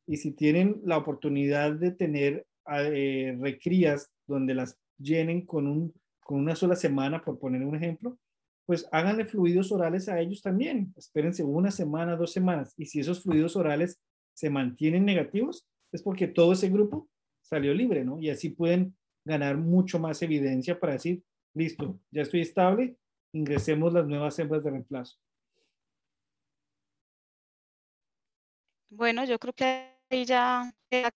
y 0.08 0.18
si 0.18 0.32
tienen 0.32 0.82
la 0.84 0.98
oportunidad 0.98 1.74
de 1.74 1.92
tener 1.92 2.46
eh, 2.68 3.38
recrías 3.40 4.10
donde 4.28 4.54
las 4.54 4.78
llenen 4.98 5.46
con, 5.46 5.68
un, 5.68 5.94
con 6.22 6.40
una 6.40 6.56
sola 6.56 6.76
semana, 6.76 7.24
por 7.24 7.40
poner 7.40 7.64
un 7.64 7.76
ejemplo, 7.76 8.18
pues 8.66 8.88
háganle 8.92 9.26
fluidos 9.26 9.72
orales 9.72 10.10
a 10.10 10.20
ellos 10.20 10.42
también. 10.42 10.94
Espérense 10.98 11.44
una 11.44 11.72
semana, 11.72 12.16
dos 12.16 12.32
semanas. 12.32 12.74
Y 12.78 12.86
si 12.86 13.00
esos 13.00 13.22
fluidos 13.22 13.56
orales 13.56 14.00
se 14.34 14.50
mantienen 14.50 15.06
negativos, 15.06 15.68
es 15.92 16.02
porque 16.02 16.28
todo 16.28 16.54
ese 16.54 16.70
grupo 16.70 17.08
salió 17.42 17.74
libre, 17.74 18.04
¿no? 18.04 18.20
Y 18.20 18.30
así 18.30 18.50
pueden 18.50 18.96
ganar 19.24 19.58
mucho 19.58 20.00
más 20.00 20.22
evidencia 20.22 20.80
para 20.80 20.94
decir, 20.94 21.24
listo, 21.54 22.00
ya 22.12 22.24
estoy 22.24 22.42
estable, 22.42 22.98
ingresemos 23.34 23.94
las 23.94 24.08
nuevas 24.08 24.38
hembras 24.40 24.64
de 24.64 24.72
reemplazo. 24.72 25.18
Bueno, 28.98 29.26
yo 29.26 29.40
creo 29.40 29.54
que 29.54 29.92
ahí 30.10 30.26
ya 30.26 30.74
queda 30.90 31.14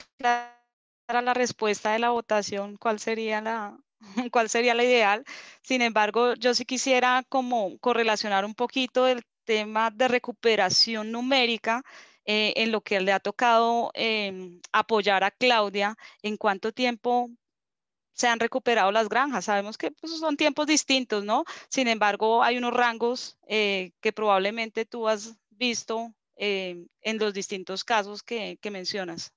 la 1.08 1.34
respuesta 1.34 1.94
de 1.94 2.00
la 2.00 2.10
votación, 2.10 2.76
cuál 2.78 3.00
sería 3.00 3.40
la, 3.42 3.80
cuál 4.34 4.50
sería 4.50 4.74
la 4.74 4.84
ideal. 4.84 5.24
Sin 5.62 5.82
embargo, 5.82 6.34
yo 6.36 6.54
sí 6.54 6.66
quisiera 6.66 7.24
como 7.30 7.78
correlacionar 7.80 8.44
un 8.46 8.54
poquito 8.54 9.08
el 9.08 9.24
tema 9.46 9.92
de 9.92 10.10
recuperación 10.10 11.12
numérica 11.12 11.82
eh, 12.26 12.54
en 12.58 12.72
lo 12.74 12.82
que 12.82 13.00
le 13.00 13.14
ha 13.14 13.20
tocado 13.22 13.92
em, 13.94 14.60
apoyar 14.74 15.24
a 15.24 15.32
Claudia, 15.32 15.96
en 16.22 16.36
cuánto 16.38 16.74
tiempo 16.74 17.30
se 18.14 18.28
han 18.28 18.40
recuperado 18.42 18.92
las 18.92 19.08
granjas. 19.10 19.46
Sabemos 19.46 19.78
que 19.78 19.92
pues, 19.92 20.20
son 20.20 20.36
tiempos 20.38 20.68
distintos, 20.68 21.24
¿no? 21.24 21.46
Sin 21.70 21.88
embargo, 21.88 22.44
hay 22.44 22.58
unos 22.58 22.74
rangos 22.74 23.38
eh, 23.48 23.94
que 24.02 24.12
probablemente 24.14 24.86
tú 24.86 25.08
has 25.08 25.38
visto 25.52 26.14
eh, 26.40 26.88
en 27.02 27.18
los 27.20 27.34
distintos 27.34 27.84
casos 27.84 28.24
que, 28.24 28.58
que 28.62 28.72
mencionas. 28.72 29.32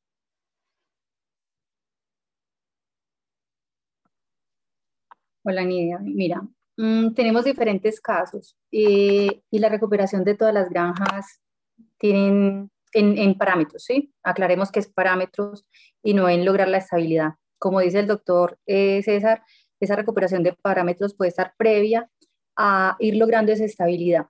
Hola 5.45 5.65
Nidia, 5.65 5.99
mira, 5.99 6.41
mm, 6.77 7.15
tenemos 7.15 7.45
diferentes 7.45 8.01
casos 8.01 8.57
eh, 8.71 9.43
y 9.51 9.59
la 9.59 9.69
recuperación 9.69 10.23
de 10.23 10.37
todas 10.37 10.55
las 10.55 10.69
granjas 10.71 11.41
tienen 11.99 12.71
en, 12.93 13.35
parámetros, 13.37 13.85
¿sí? 13.85 14.13
Aclaremos 14.23 14.71
que 14.71 14.79
es 14.79 14.87
parámetros 14.87 15.67
y 16.03 16.15
no 16.15 16.29
en 16.29 16.45
lograr 16.45 16.69
la 16.69 16.79
estabilidad. 16.79 17.35
Como 17.59 17.81
dice 17.81 17.99
el 17.99 18.07
doctor 18.07 18.59
eh, 18.67 19.03
César, 19.03 19.43
esa 19.81 19.97
recuperación 19.97 20.43
de 20.43 20.53
parámetros 20.53 21.15
puede 21.15 21.31
estar 21.31 21.55
previa 21.57 22.09
a 22.57 22.97
ir 23.01 23.17
logrando 23.17 23.51
esa 23.51 23.65
estabilidad. 23.65 24.27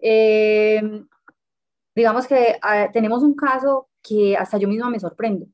Eh, 0.00 0.82
digamos 1.98 2.26
que 2.28 2.58
ah, 2.62 2.90
tenemos 2.92 3.22
un 3.22 3.34
caso 3.34 3.88
que 4.02 4.36
hasta 4.36 4.58
yo 4.58 4.68
misma 4.68 4.88
me 4.88 5.00
sorprendo. 5.00 5.46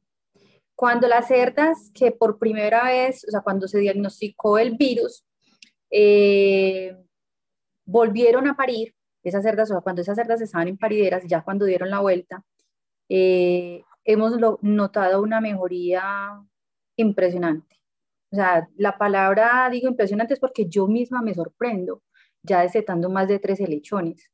Cuando 0.74 1.09
las 1.09 1.28
cerdas 1.28 1.90
que 1.95 2.12
por 2.12 2.38
primera 2.38 2.84
vez, 2.84 3.24
o 3.26 3.30
sea, 3.30 3.40
cuando 3.40 3.66
se 3.68 3.78
diagnosticó 3.78 4.59
el 4.59 4.76
virus, 4.76 5.24
eh, 5.90 6.97
volvieron 7.86 8.47
a 8.49 8.57
parir, 8.57 8.95
esas 9.22 9.42
cerdas, 9.42 9.70
o 9.70 9.74
sea, 9.74 9.80
cuando 9.80 10.03
esas 10.03 10.16
cerdas 10.16 10.40
estaban 10.42 10.68
en 10.68 10.76
parideras, 10.76 11.24
ya 11.26 11.42
cuando 11.42 11.64
dieron 11.64 11.90
la 11.90 12.01
vuelta, 12.01 12.45
eh, 13.09 13.82
hemos 14.05 14.34
notado 14.61 15.22
una 15.22 15.40
mejoría 15.40 16.42
impresionante. 16.97 17.80
O 18.32 18.36
sea, 18.36 18.68
la 18.76 18.99
palabra, 18.99 19.68
digo 19.70 19.88
impresionante, 19.88 20.34
es 20.34 20.40
porque 20.40 20.66
yo 20.68 20.88
misma 20.88 21.22
me 21.22 21.34
sorprendo, 21.34 22.03
ya 22.42 22.61
destetando 22.61 23.09
más 23.09 23.28
de 23.28 23.38
13 23.38 23.66
lechones. 23.68 24.30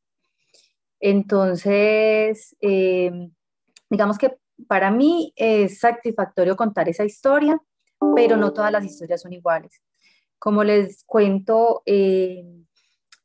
Entonces, 1.00 2.56
eh, 2.60 3.30
digamos 3.88 4.18
que 4.18 4.36
para 4.68 4.90
mí 4.90 5.32
es 5.36 5.80
satisfactorio 5.80 6.56
contar 6.56 6.88
esa 6.88 7.04
historia, 7.04 7.60
pero 8.14 8.36
no 8.36 8.52
todas 8.52 8.70
las 8.70 8.84
historias 8.84 9.22
son 9.22 9.32
iguales. 9.32 9.82
Como 10.38 10.64
les 10.64 11.04
cuento, 11.04 11.82
eh, 11.86 12.44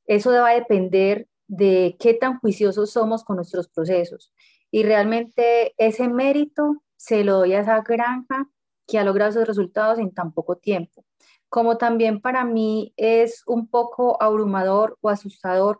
eso 0.06 0.32
va 0.32 0.50
a 0.50 0.56
depender 0.56 1.28
de 1.48 1.96
qué 2.00 2.14
tan 2.14 2.40
juiciosos 2.40 2.92
somos 2.92 3.24
con 3.24 3.38
nuestros 3.38 3.68
procesos. 3.68 4.34
Y 4.72 4.84
realmente 4.84 5.74
ese 5.78 6.08
mérito 6.08 6.84
se 6.96 7.24
lo 7.24 7.38
doy 7.38 7.54
a 7.54 7.62
esa 7.62 7.82
granja 7.82 8.50
que 8.88 9.00
ha 9.00 9.04
logrado 9.04 9.32
esos 9.32 9.48
resultados 9.48 10.00
en 10.00 10.14
tan 10.14 10.34
poco 10.34 10.58
tiempo. 10.58 11.06
Como 11.50 11.78
también 11.78 12.22
para 12.22 12.44
mí 12.44 12.94
es 12.98 13.44
un 13.46 13.68
poco 13.68 14.22
abrumador 14.22 14.98
o 15.02 15.10
asustador 15.10 15.80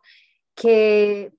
que 0.56 1.34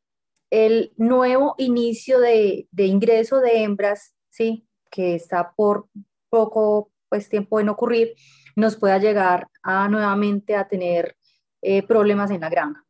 el 0.51 0.93
nuevo 0.97 1.55
inicio 1.59 2.21
de, 2.21 2.69
ingreso 2.77 3.41
de 3.41 3.63
hembras, 3.63 4.15
¿sí? 4.31 4.67
que 4.91 5.15
está 5.15 5.53
por 5.57 5.89
poco 6.29 6.91
pues, 7.09 7.29
tiempo 7.29 7.61
en 7.61 7.69
ocurrir, 7.69 8.15
nos 8.55 8.77
pueda 8.77 8.99
llegar 8.99 9.49
a 9.63 9.89
nuevamente 9.89 10.55
a 10.55 10.69
tener 10.69 11.17
eh, 11.63 11.83
problemas 11.83 12.31
en 12.31 12.41
la 12.41 12.49
granja. 12.49 12.85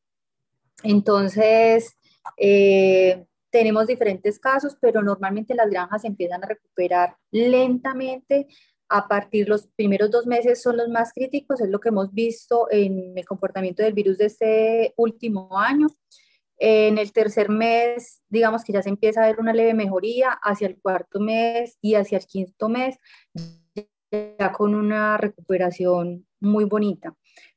Entonces, 0.83 1.97
eh, 2.37 3.27
tenemos 3.51 3.87
diferentes 3.87 4.39
casos, 4.39 4.77
pero 4.81 5.03
normalmente 5.03 5.55
las 5.55 5.71
granjas 5.71 6.05
empiezan 6.05 6.45
a 6.45 6.49
recuperar 6.49 7.17
lentamente. 7.31 8.49
A 8.89 9.09
partir 9.09 9.49
los 9.49 9.67
primeros 9.69 10.11
dos 10.11 10.27
meses 10.27 10.63
son 10.63 10.77
los 10.77 10.89
más 10.89 11.13
críticos, 11.13 11.61
es 11.61 11.69
lo 11.69 11.81
que 11.81 11.89
hemos 11.89 12.13
visto 12.13 12.69
en 12.71 13.17
el 13.17 13.25
comportamiento 13.25 13.83
del 13.83 13.95
virus 13.95 14.19
de 14.19 14.27
este 14.27 14.95
último 14.97 15.59
año. 15.59 15.89
En 16.59 16.97
el 16.99 17.13
tercer 17.13 17.51
mes, 17.51 18.23
digamos 18.29 18.65
que 18.65 18.73
ya 18.73 18.83
se 18.83 18.89
empieza 18.89 19.23
a 19.23 19.27
ver 19.27 19.41
una 19.41 19.53
leve 19.53 19.75
mejoría, 19.75 20.31
hacia 20.43 20.69
el 20.69 20.79
cuarto 20.81 21.21
mes 21.21 21.77
y 21.83 21.95
hacia 21.95 22.19
el 22.19 22.27
quinto 22.27 22.69
mes, 22.69 22.97
ya 24.11 24.53
con 24.53 24.75
una 24.75 25.19
recuperación 25.19 26.27
muy 26.41 26.65
bonita. 26.65 27.15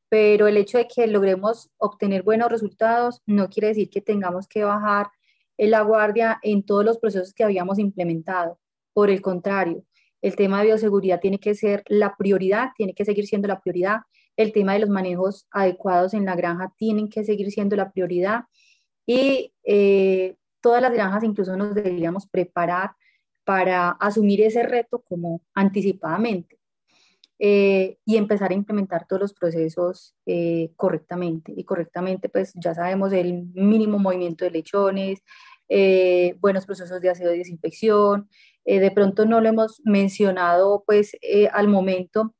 Pero 0.10 0.48
el 0.48 0.58
hecho 0.58 0.78
de 0.78 0.88
que 0.88 1.08
logremos 1.08 1.70
obtener 1.78 2.24
buenos 2.24 2.52
resultados 2.52 3.22
no 3.26 3.48
quiere 3.50 3.70
decir 3.70 3.90
que 3.90 4.02
tengamos 4.02 4.48
que 4.48 4.64
bajar 4.64 5.10
la 5.58 5.82
guardia 5.82 6.40
en 6.42 6.64
todos 6.64 6.84
los 6.84 6.98
procesos 6.98 7.34
que 7.34 7.44
habíamos 7.44 7.80
implementado. 7.80 8.60
Por 8.94 9.10
el 9.10 9.22
contrario, 9.22 9.84
el 10.22 10.36
tema 10.36 10.60
de 10.60 10.68
bioseguridad 10.68 11.20
tiene 11.20 11.40
que 11.40 11.56
ser 11.56 11.84
la 11.88 12.16
prioridad, 12.18 12.70
tiene 12.76 12.94
que 12.94 13.06
seguir 13.06 13.28
siendo 13.28 13.48
la 13.48 13.62
prioridad. 13.62 14.00
El 14.36 14.52
tema 14.52 14.74
de 14.74 14.80
los 14.80 14.90
manejos 14.90 15.48
adecuados 15.52 16.14
en 16.14 16.26
la 16.26 16.36
granja 16.36 16.74
tienen 16.78 17.10
que 17.10 17.24
seguir 17.24 17.52
siendo 17.52 17.76
la 17.76 17.92
prioridad 17.92 18.44
y 19.10 19.52
eh, 19.64 20.36
todas 20.62 20.84
las 20.84 20.94
granjas 20.94 21.24
incluso 21.24 21.58
nos 21.58 21.74
deberíamos 21.74 22.28
preparar 22.28 22.92
para 23.44 23.90
asumir 23.90 24.40
ese 24.42 24.62
reto 24.62 25.02
como 25.02 25.42
anticipadamente 25.56 26.60
eh, 27.40 27.98
y 28.06 28.18
empezar 28.18 28.52
a 28.52 28.54
implementar 28.54 29.08
todos 29.08 29.20
los 29.20 29.34
procesos 29.34 30.16
eh, 30.28 30.74
correctamente. 30.76 31.52
Y 31.58 31.64
correctamente, 31.64 32.30
pues 32.30 32.54
ya 32.54 32.76
sabemos 32.76 33.12
el 33.12 33.48
mínimo 33.56 33.98
movimiento 33.98 34.46
de 34.46 34.52
lechones, 34.52 35.24
buenos 36.40 36.68
procesos 36.68 37.02
de 37.02 37.10
aseo 37.10 37.34
y 37.34 37.40
desinfección. 37.40 38.30
de 38.64 38.92
pronto 38.92 39.26
no 39.26 39.42
lo 39.42 39.50
hemos 39.50 39.82
mencionado 39.86 40.84
pues 40.86 41.18
al 41.52 41.68
momento, 41.68 42.36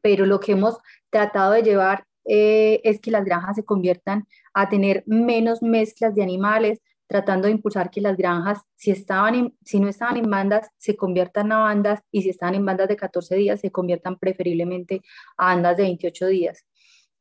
pero 0.00 0.24
lo 0.24 0.40
que 0.40 0.52
hemos 0.52 0.78
tratado 1.10 1.52
de 1.52 1.62
llevar 1.62 2.06
es 2.24 3.00
que 3.00 3.10
las 3.10 3.24
granjas 3.24 3.56
se 3.56 3.64
conviertan 3.64 4.26
a 4.54 4.68
tener 4.68 5.02
menos 5.06 5.62
mezclas 5.62 6.14
de 6.14 6.22
animales, 6.22 6.80
tratando 7.06 7.46
de 7.48 7.52
impulsar 7.52 7.90
que 7.90 8.00
las 8.00 8.16
granjas, 8.16 8.60
si, 8.76 8.92
estaban 8.92 9.52
si 9.64 9.80
no 9.80 9.88
estaban 9.88 10.16
en 10.16 10.30
bandas, 10.30 10.68
se 10.78 10.96
conviertan 10.96 11.50
a 11.50 11.58
bandas 11.58 12.00
y 12.12 12.22
si 12.22 12.30
estaban 12.30 12.54
en 12.54 12.64
bandas 12.64 12.88
de 12.88 12.96
14 12.96 13.34
días, 13.34 13.60
se 13.60 13.72
conviertan 13.72 14.16
preferiblemente 14.16 15.02
a 15.36 15.46
bandas 15.46 15.76
de 15.76 15.82
28 15.84 16.26
días. 16.28 16.64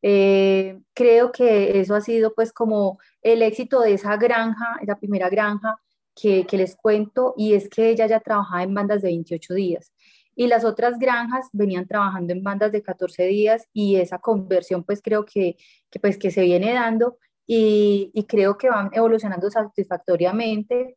Eh, 0.01 0.79
creo 0.93 1.31
que 1.31 1.79
eso 1.79 1.95
ha 1.95 2.01
sido 2.01 2.33
pues 2.35 2.53
como 2.53 2.99
el 3.21 3.41
éxito 3.41 3.81
de 3.81 3.93
esa 3.93 4.15
granja, 4.17 4.77
esa 4.81 4.95
primera 4.95 5.27
granja 5.29 5.77
que, 6.15 6.45
que 6.45 6.57
les 6.57 6.75
cuento, 6.75 7.33
y 7.35 7.53
es 7.53 7.67
que 7.67 7.89
ella 7.89 8.05
ya 8.05 8.19
trabajaba 8.19 8.63
en 8.63 8.73
bandas 8.73 9.01
de 9.01 9.07
28 9.09 9.53
días 9.55 9.91
y 10.39 10.47
las 10.47 10.63
otras 10.63 10.97
granjas 10.99 11.49
venían 11.51 11.85
trabajando 11.85 12.31
en 12.31 12.41
bandas 12.41 12.71
de 12.71 12.81
14 12.81 13.25
días 13.25 13.67
y 13.73 13.97
esa 13.97 14.19
conversión 14.19 14.85
pues 14.85 15.01
creo 15.01 15.25
que, 15.25 15.57
que 15.89 15.99
pues 15.99 16.17
que 16.17 16.31
se 16.31 16.43
viene 16.43 16.73
dando 16.73 17.17
y, 17.45 18.09
y, 18.13 18.23
creo 18.23 18.57
que 18.57 18.69
van 18.69 18.89
evolucionando 18.93 19.51
satisfactoriamente, 19.51 20.95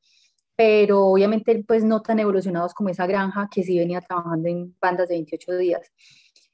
pero 0.55 1.07
obviamente 1.07 1.65
pues 1.67 1.83
no 1.83 2.03
tan 2.03 2.21
evolucionados 2.21 2.73
como 2.73 2.91
esa 2.91 3.05
granja 3.09 3.49
que 3.53 3.65
sí 3.65 3.77
venía 3.77 4.01
trabajando 4.01 4.49
en 4.49 4.77
bandas 4.81 5.09
de 5.09 5.17
28 5.17 5.57
días. 5.57 5.91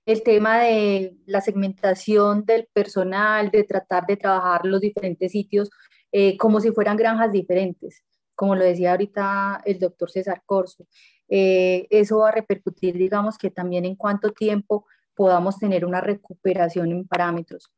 El 0.07 0.23
tema 0.23 0.59
de 0.59 1.15
la 1.27 1.43
segmentación 1.43 2.47
del 2.47 2.69
personal, 2.73 3.51
de 3.51 3.65
tratar 3.65 4.07
de 4.07 4.17
trabajar 4.17 4.65
los 4.65 4.81
diferentes 4.81 5.33
sitios 5.33 5.69
eh, 6.11 6.39
como 6.39 6.59
si 6.59 6.71
fueran 6.71 6.97
granjas 6.97 7.33
diferentes, 7.33 8.03
como 8.35 8.57
lo 8.57 8.65
decía 8.65 8.93
ahorita 8.93 9.61
el 9.67 9.79
doctor 9.79 10.11
César 10.11 10.43
Corso. 10.47 10.87
Eh, 11.29 11.87
eso 11.91 12.19
va 12.19 12.31
a 12.31 12.33
repercutir, 12.33 12.97
digamos, 12.97 13.37
que 13.39 13.51
también 13.51 13.85
en 13.85 13.97
cuánto 13.97 14.33
tiempo 14.33 14.87
podamos 15.15 15.59
tener 15.59 15.85
una 15.85 16.01
recuperación 16.01 16.91
en 16.91 17.07
parámetros. 17.07 17.71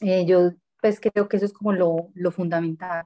Eh, 0.00 0.26
yo 0.26 0.52
pues 0.80 1.00
creo 1.00 1.28
que 1.28 1.36
eso 1.36 1.46
es 1.46 1.52
como 1.52 1.72
lo, 1.72 2.30
fundamental. 2.32 3.04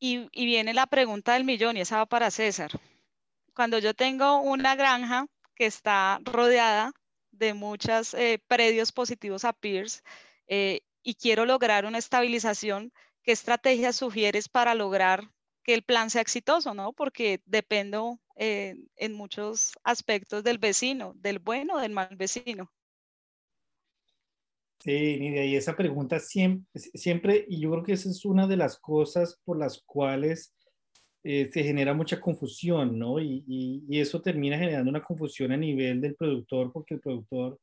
Y, 0.00 0.28
viene 0.32 0.74
la 0.74 0.86
pregunta 0.86 1.34
del 1.34 1.44
millón 1.44 1.76
y 1.76 1.80
esa 1.80 1.98
va 1.98 2.06
para 2.06 2.30
César. 2.30 2.72
Cuando 3.54 3.78
yo 3.78 3.94
tengo 3.94 4.40
una 4.40 4.74
granja 4.74 5.26
que 5.54 5.66
está 5.66 6.20
rodeada 6.24 6.92
de 7.30 7.54
muchos 7.54 8.14
eh, 8.14 8.40
predios 8.48 8.92
positivos 8.92 9.44
a 9.44 9.52
peers 9.52 10.02
y 11.04 11.14
quiero 11.14 11.46
lograr 11.46 11.86
una 11.86 11.98
estabilización, 11.98 12.92
¿qué 13.22 13.32
estrategias 13.32 13.96
sugieres 13.96 14.48
para 14.48 14.74
lograr 14.74 15.30
que 15.62 15.74
el 15.74 15.82
plan 15.82 16.10
sea 16.10 16.22
exitoso, 16.22 16.74
¿no? 16.74 16.92
Porque 16.92 17.40
dependo 17.46 18.20
eh, 18.36 18.76
en 18.96 19.12
muchos 19.14 19.72
aspectos 19.84 20.42
del 20.44 20.58
vecino, 20.58 21.14
del 21.16 21.38
bueno 21.38 21.76
o 21.76 21.80
del 21.80 21.92
mal 21.92 22.16
vecino. 22.16 22.70
Sí, 24.80 25.16
Nidia, 25.20 25.44
y 25.44 25.54
esa 25.54 25.76
pregunta 25.76 26.18
siempre, 26.18 26.66
siempre, 26.94 27.44
y 27.48 27.60
yo 27.60 27.70
creo 27.70 27.84
que 27.84 27.92
esa 27.92 28.10
es 28.10 28.24
una 28.24 28.48
de 28.48 28.56
las 28.56 28.78
cosas 28.80 29.40
por 29.44 29.56
las 29.56 29.80
cuales 29.86 30.52
eh, 31.22 31.48
se 31.52 31.62
genera 31.62 31.94
mucha 31.94 32.20
confusión, 32.20 32.98
¿no? 32.98 33.20
Y, 33.20 33.44
y, 33.46 33.84
y, 33.88 34.00
eso 34.00 34.20
termina 34.20 34.58
generando 34.58 34.90
una 34.90 35.02
confusión 35.02 35.52
a 35.52 35.56
nivel 35.56 36.00
del 36.00 36.16
productor, 36.16 36.72
porque 36.72 36.94
el 36.94 37.00
productor 37.00 37.60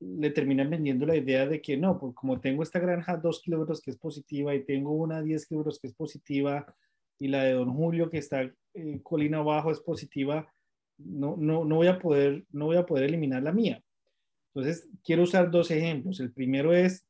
le 0.00 0.30
terminan 0.30 0.70
vendiendo 0.70 1.06
la 1.06 1.16
idea 1.16 1.46
de 1.46 1.60
que 1.60 1.76
no, 1.76 1.98
pues 1.98 2.14
como 2.14 2.40
tengo 2.40 2.62
esta 2.62 2.78
granja 2.78 3.16
2 3.16 3.42
kilómetros 3.42 3.80
que 3.80 3.90
es 3.90 3.98
positiva 3.98 4.54
y 4.54 4.64
tengo 4.64 4.92
una 4.92 5.22
10 5.22 5.46
kilómetros 5.46 5.78
que 5.78 5.88
es 5.88 5.94
positiva 5.94 6.74
y 7.18 7.28
la 7.28 7.44
de 7.44 7.52
Don 7.52 7.72
Julio 7.72 8.08
que 8.08 8.18
está 8.18 8.42
eh, 8.74 9.00
colina 9.02 9.38
abajo 9.38 9.70
es 9.70 9.80
positiva, 9.80 10.50
no, 10.96 11.36
no, 11.36 11.64
no, 11.64 11.76
voy 11.76 11.88
a 11.88 11.98
poder, 11.98 12.44
no 12.50 12.66
voy 12.66 12.76
a 12.76 12.86
poder 12.86 13.04
eliminar 13.04 13.42
la 13.42 13.52
mía. 13.52 13.82
Entonces, 14.54 14.88
quiero 15.04 15.22
usar 15.22 15.50
dos 15.50 15.70
ejemplos. 15.70 16.20
El 16.20 16.32
primero 16.32 16.74
es, 16.74 17.06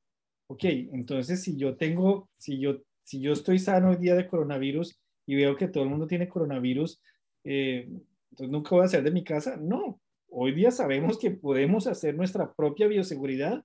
ok, 0.49 0.65
entonces 0.65 1.43
si 1.43 1.57
yo 1.57 1.77
tengo, 1.77 2.29
si 2.39 2.59
yo, 2.59 2.83
si 3.05 3.21
yo 3.21 3.33
estoy 3.33 3.59
sano 3.59 3.91
hoy 3.91 3.97
día 3.97 4.15
de 4.15 4.27
coronavirus 4.27 4.99
y 5.27 5.37
veo 5.37 5.57
que 5.57 5.69
todo 5.69 5.85
el 5.85 5.91
mundo 5.91 6.07
tiene 6.07 6.29
coronavirus, 6.29 7.01
eh, 7.45 7.89
entonces 8.31 8.51
nunca 8.51 8.71
voy 8.71 8.85
a 8.85 8.89
salir 8.89 9.05
de 9.05 9.13
mi 9.13 9.25
casa. 9.25 9.57
No, 9.57 10.01
hoy 10.31 10.53
día 10.53 10.71
sabemos 10.71 11.19
que 11.19 11.31
podemos 11.31 11.87
hacer 11.87 12.15
nuestra 12.15 12.53
propia 12.53 12.87
bioseguridad 12.87 13.65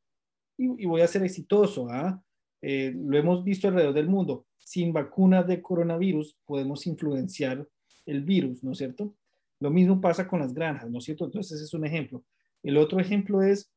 y, 0.57 0.85
voy 0.85 1.01
a 1.01 1.07
ser 1.07 1.23
exitoso. 1.23 1.87
¿ah? 1.89 2.21
Eh, 2.61 2.93
lo 2.95 3.17
hemos 3.17 3.43
visto 3.43 3.67
alrededor 3.67 3.93
del 3.93 4.09
mundo. 4.09 4.45
Sin 4.57 4.91
vacunas 4.93 5.47
de 5.47 5.61
coronavirus 5.61 6.37
podemos 6.45 6.87
influenciar 6.87 7.67
el 8.05 8.23
virus, 8.23 8.63
¿no 8.63 8.71
es 8.71 8.79
cierto? 8.79 9.15
Lo 9.59 9.69
mismo 9.69 10.01
pasa 10.01 10.27
con 10.27 10.39
las 10.39 10.53
granjas, 10.53 10.89
¿no 10.89 10.99
es 10.99 11.05
cierto? 11.05 11.25
Entonces, 11.25 11.53
ese 11.53 11.65
es 11.65 11.73
un 11.73 11.85
ejemplo. 11.85 12.23
El 12.63 12.77
otro 12.77 12.99
ejemplo 12.99 13.41
es, 13.43 13.71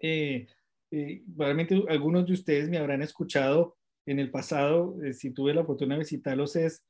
eh, 0.00 0.46
eh, 0.90 1.22
probablemente 1.36 1.82
algunos 1.88 2.26
de 2.26 2.32
ustedes 2.32 2.68
me 2.68 2.78
habrán 2.78 3.02
escuchado 3.02 3.76
en 4.06 4.18
el 4.18 4.30
pasado, 4.30 4.96
si 5.12 5.30
tuve 5.30 5.52
la 5.52 5.60
oportunidad 5.60 5.96
de 5.96 6.04
visitarlos, 6.04 6.56
es 6.56 6.82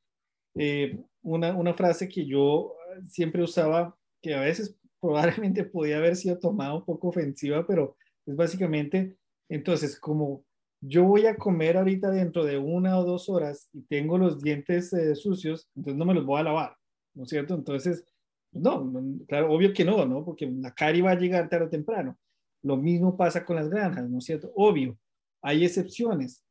una, 1.22 1.56
una 1.56 1.74
frase 1.74 2.08
que 2.08 2.24
yo 2.24 2.76
siempre 3.06 3.42
usaba, 3.42 3.96
que 4.22 4.34
a 4.34 4.40
veces 4.40 4.78
probablemente 5.00 5.64
podía 5.64 5.98
haber 5.98 6.16
sido 6.16 6.38
tomada 6.38 6.74
un 6.74 6.84
poco 6.84 7.08
ofensiva, 7.08 7.66
pero 7.66 7.96
es 8.26 8.36
básicamente, 8.36 9.16
entonces, 9.48 9.98
como 9.98 10.44
yo 10.80 11.04
voy 11.04 11.26
a 11.26 11.36
comer 11.36 11.76
ahorita 11.76 12.10
dentro 12.10 12.44
de 12.44 12.58
una 12.58 12.98
o 12.98 13.04
dos 13.04 13.28
horas 13.28 13.68
y 13.72 13.82
tengo 13.82 14.18
los 14.18 14.40
dientes 14.40 14.92
eh, 14.92 15.14
sucios, 15.14 15.68
entonces 15.74 15.98
no 15.98 16.04
me 16.04 16.14
los 16.14 16.24
voy 16.24 16.40
a 16.40 16.44
lavar, 16.44 16.76
¿no 17.14 17.24
es 17.24 17.30
cierto? 17.30 17.54
Entonces, 17.54 18.04
no, 18.52 18.92
claro, 19.26 19.52
obvio 19.52 19.72
que 19.72 19.84
no, 19.84 20.06
¿no? 20.06 20.24
Porque 20.24 20.46
la 20.46 20.72
cari 20.72 21.00
va 21.00 21.12
a 21.12 21.18
llegar 21.18 21.48
tarde 21.48 21.66
o 21.66 21.70
temprano. 21.70 22.16
Lo 22.62 22.76
mismo 22.76 23.16
pasa 23.16 23.44
con 23.44 23.56
las 23.56 23.68
granjas, 23.68 24.08
¿no 24.08 24.18
es 24.18 24.24
cierto? 24.24 24.52
Obvio, 24.54 24.96
hay 25.42 25.64
excepciones. 25.64 26.42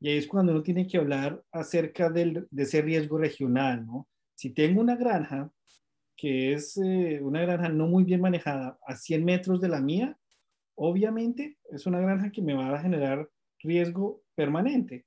Y 0.00 0.10
ahí 0.10 0.18
es 0.18 0.26
cuando 0.26 0.52
uno 0.52 0.62
tiene 0.62 0.86
que 0.86 0.98
hablar 0.98 1.42
acerca 1.52 2.10
del, 2.10 2.46
de 2.50 2.62
ese 2.62 2.82
riesgo 2.82 3.18
regional, 3.18 3.86
¿no? 3.86 4.06
Si 4.34 4.50
tengo 4.50 4.80
una 4.80 4.96
granja 4.96 5.50
que 6.16 6.52
es 6.52 6.76
eh, 6.78 7.20
una 7.22 7.42
granja 7.42 7.68
no 7.68 7.86
muy 7.86 8.04
bien 8.04 8.20
manejada 8.20 8.78
a 8.86 8.96
100 8.96 9.24
metros 9.24 9.60
de 9.60 9.68
la 9.68 9.80
mía, 9.80 10.18
obviamente 10.74 11.58
es 11.70 11.86
una 11.86 12.00
granja 12.00 12.30
que 12.30 12.42
me 12.42 12.54
va 12.54 12.74
a 12.74 12.80
generar 12.80 13.28
riesgo 13.58 14.22
permanente. 14.34 15.04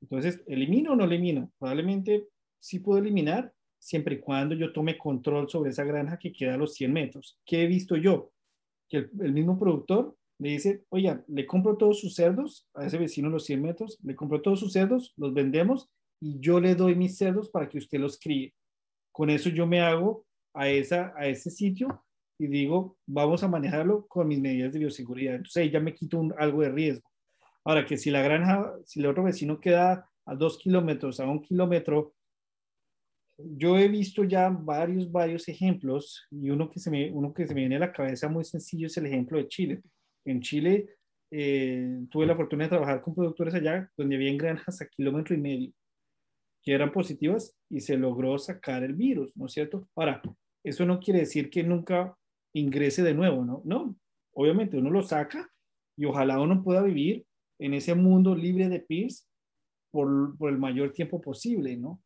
Entonces, 0.00 0.42
¿elimino 0.46 0.92
o 0.92 0.96
no 0.96 1.04
elimino? 1.04 1.50
Probablemente 1.58 2.28
sí 2.58 2.78
puedo 2.78 2.98
eliminar 2.98 3.52
siempre 3.78 4.16
y 4.16 4.20
cuando 4.20 4.54
yo 4.54 4.72
tome 4.72 4.96
control 4.96 5.48
sobre 5.48 5.70
esa 5.70 5.84
granja 5.84 6.18
que 6.18 6.32
queda 6.32 6.54
a 6.54 6.56
los 6.56 6.74
100 6.74 6.92
metros. 6.92 7.38
¿Qué 7.44 7.64
he 7.64 7.66
visto 7.66 7.96
yo? 7.96 8.30
Que 8.88 9.08
el, 9.20 9.32
mismo 9.32 9.58
productor 9.58 10.16
le 10.38 10.50
dice, 10.50 10.84
oye, 10.90 11.18
le 11.26 11.46
compro 11.46 11.76
todos 11.76 12.00
sus 12.00 12.14
cerdos 12.14 12.68
a 12.74 12.86
ese 12.86 12.98
vecino 12.98 13.28
a 13.28 13.32
los 13.32 13.44
100 13.44 13.62
metros, 13.62 13.98
le 14.02 14.14
compro 14.14 14.40
todos 14.40 14.60
sus 14.60 14.72
cerdos, 14.72 15.12
los 15.16 15.34
vendemos 15.34 15.88
y 16.20 16.38
yo 16.38 16.60
le 16.60 16.76
doy 16.76 16.94
mis 16.94 17.16
cerdos 17.16 17.50
para 17.50 17.68
que 17.68 17.78
usted 17.78 17.98
los 17.98 18.18
críe. 18.18 18.54
Con 19.10 19.30
eso 19.30 19.48
yo 19.50 19.66
me 19.66 19.80
hago 19.80 20.24
a, 20.54 20.68
esa, 20.68 21.12
a 21.16 21.26
ese 21.26 21.50
sitio 21.50 22.04
y 22.38 22.46
digo, 22.46 22.96
vamos 23.06 23.42
a 23.42 23.48
manejarlo 23.48 24.06
con 24.06 24.28
mis 24.28 24.40
medidas 24.40 24.72
de 24.72 24.80
bioseguridad. 24.80 25.36
Entonces 25.36 25.70
ya 25.70 25.80
me 25.80 25.94
quito 25.94 26.20
algo 26.38 26.62
de 26.62 26.70
riesgo. 26.70 27.08
Ahora 27.64 27.86
que 27.86 27.96
si 27.96 28.10
la 28.10 28.22
granja, 28.22 28.74
si 28.84 29.00
el 29.00 29.06
otro 29.06 29.22
vecino 29.22 29.60
queda 29.60 30.10
a 30.26 30.34
dos 30.34 30.58
kilómetros, 30.58 31.20
a 31.20 31.26
un 31.26 31.40
kilómetro, 31.40 32.14
yo 33.38 33.78
he 33.78 33.88
visto 33.88 34.24
ya 34.24 34.48
varios, 34.50 35.10
varios 35.10 35.48
ejemplos 35.48 36.26
y 36.30 36.50
uno 36.50 36.68
que 36.68 36.80
se 36.80 36.90
me, 36.90 37.10
uno 37.12 37.32
que 37.32 37.46
se 37.46 37.54
me 37.54 37.60
viene 37.60 37.76
a 37.76 37.80
la 37.80 37.92
cabeza 37.92 38.28
muy 38.28 38.44
sencillo 38.44 38.86
es 38.86 38.96
el 38.96 39.06
ejemplo 39.06 39.38
de 39.38 39.48
Chile. 39.48 39.82
En 40.24 40.40
Chile 40.40 40.96
eh, 41.30 42.06
tuve 42.10 42.26
la 42.26 42.36
fortuna 42.36 42.64
de 42.64 42.70
trabajar 42.70 43.00
con 43.00 43.14
productores 43.14 43.54
allá 43.54 43.90
donde 43.96 44.16
había 44.16 44.34
granjas 44.36 44.80
a 44.80 44.86
kilómetro 44.86 45.34
y 45.34 45.38
medio 45.38 45.72
que 46.62 46.72
eran 46.72 46.92
positivas 46.92 47.56
y 47.68 47.80
se 47.80 47.96
logró 47.96 48.38
sacar 48.38 48.84
el 48.84 48.94
virus, 48.94 49.36
¿no 49.36 49.46
es 49.46 49.52
cierto? 49.52 49.88
Ahora, 49.96 50.22
eso 50.64 50.86
no 50.86 51.00
quiere 51.00 51.20
decir 51.20 51.50
que 51.50 51.62
nunca 51.62 52.16
ingrese 52.54 53.02
de 53.02 53.14
nuevo, 53.14 53.44
¿no? 53.44 53.62
No, 53.64 53.96
obviamente 54.34 54.76
uno 54.76 54.90
lo 54.90 55.02
saca 55.02 55.50
y 55.96 56.04
ojalá 56.04 56.40
uno 56.40 56.62
pueda 56.62 56.82
vivir 56.82 57.24
en 57.58 57.74
ese 57.74 57.94
mundo 57.94 58.34
libre 58.34 58.68
de 58.68 58.80
PIRS 58.80 59.28
por, 59.90 60.36
por 60.36 60.50
el 60.50 60.58
mayor 60.58 60.92
tiempo 60.92 61.20
posible, 61.20 61.76
¿no? 61.76 62.02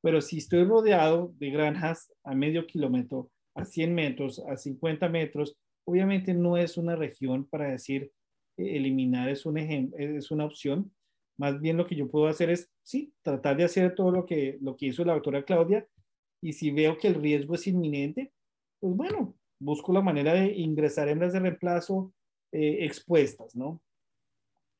Pero 0.00 0.20
si 0.20 0.38
estoy 0.38 0.64
rodeado 0.64 1.32
de 1.38 1.50
granjas 1.50 2.12
a 2.24 2.34
medio 2.34 2.66
kilómetro, 2.66 3.30
a 3.54 3.64
100 3.64 3.94
metros, 3.94 4.38
a 4.48 4.56
50 4.56 5.08
metros, 5.08 5.56
obviamente 5.84 6.34
no 6.34 6.56
es 6.56 6.76
una 6.76 6.94
región 6.94 7.46
para 7.48 7.70
decir 7.70 8.12
eh, 8.56 8.76
eliminar 8.76 9.28
es, 9.28 9.46
un 9.46 9.58
es 9.58 10.30
una 10.30 10.44
opción. 10.44 10.92
Más 11.38 11.60
bien 11.60 11.76
lo 11.76 11.86
que 11.86 11.96
yo 11.96 12.10
puedo 12.10 12.26
hacer 12.26 12.50
es, 12.50 12.70
sí, 12.82 13.12
tratar 13.22 13.56
de 13.56 13.64
hacer 13.64 13.94
todo 13.94 14.10
lo 14.10 14.26
que, 14.26 14.58
lo 14.60 14.76
que 14.76 14.86
hizo 14.86 15.04
la 15.04 15.14
doctora 15.14 15.44
Claudia 15.44 15.86
y 16.40 16.52
si 16.52 16.70
veo 16.70 16.98
que 16.98 17.08
el 17.08 17.14
riesgo 17.14 17.54
es 17.54 17.66
inminente, 17.66 18.32
pues 18.80 18.94
bueno, 18.96 19.34
busco 19.58 19.92
la 19.92 20.00
manera 20.00 20.34
de 20.34 20.52
ingresar 20.52 21.08
hembras 21.08 21.32
de 21.32 21.40
reemplazo 21.40 22.12
eh, 22.52 22.84
expuestas, 22.84 23.54
¿no? 23.56 23.80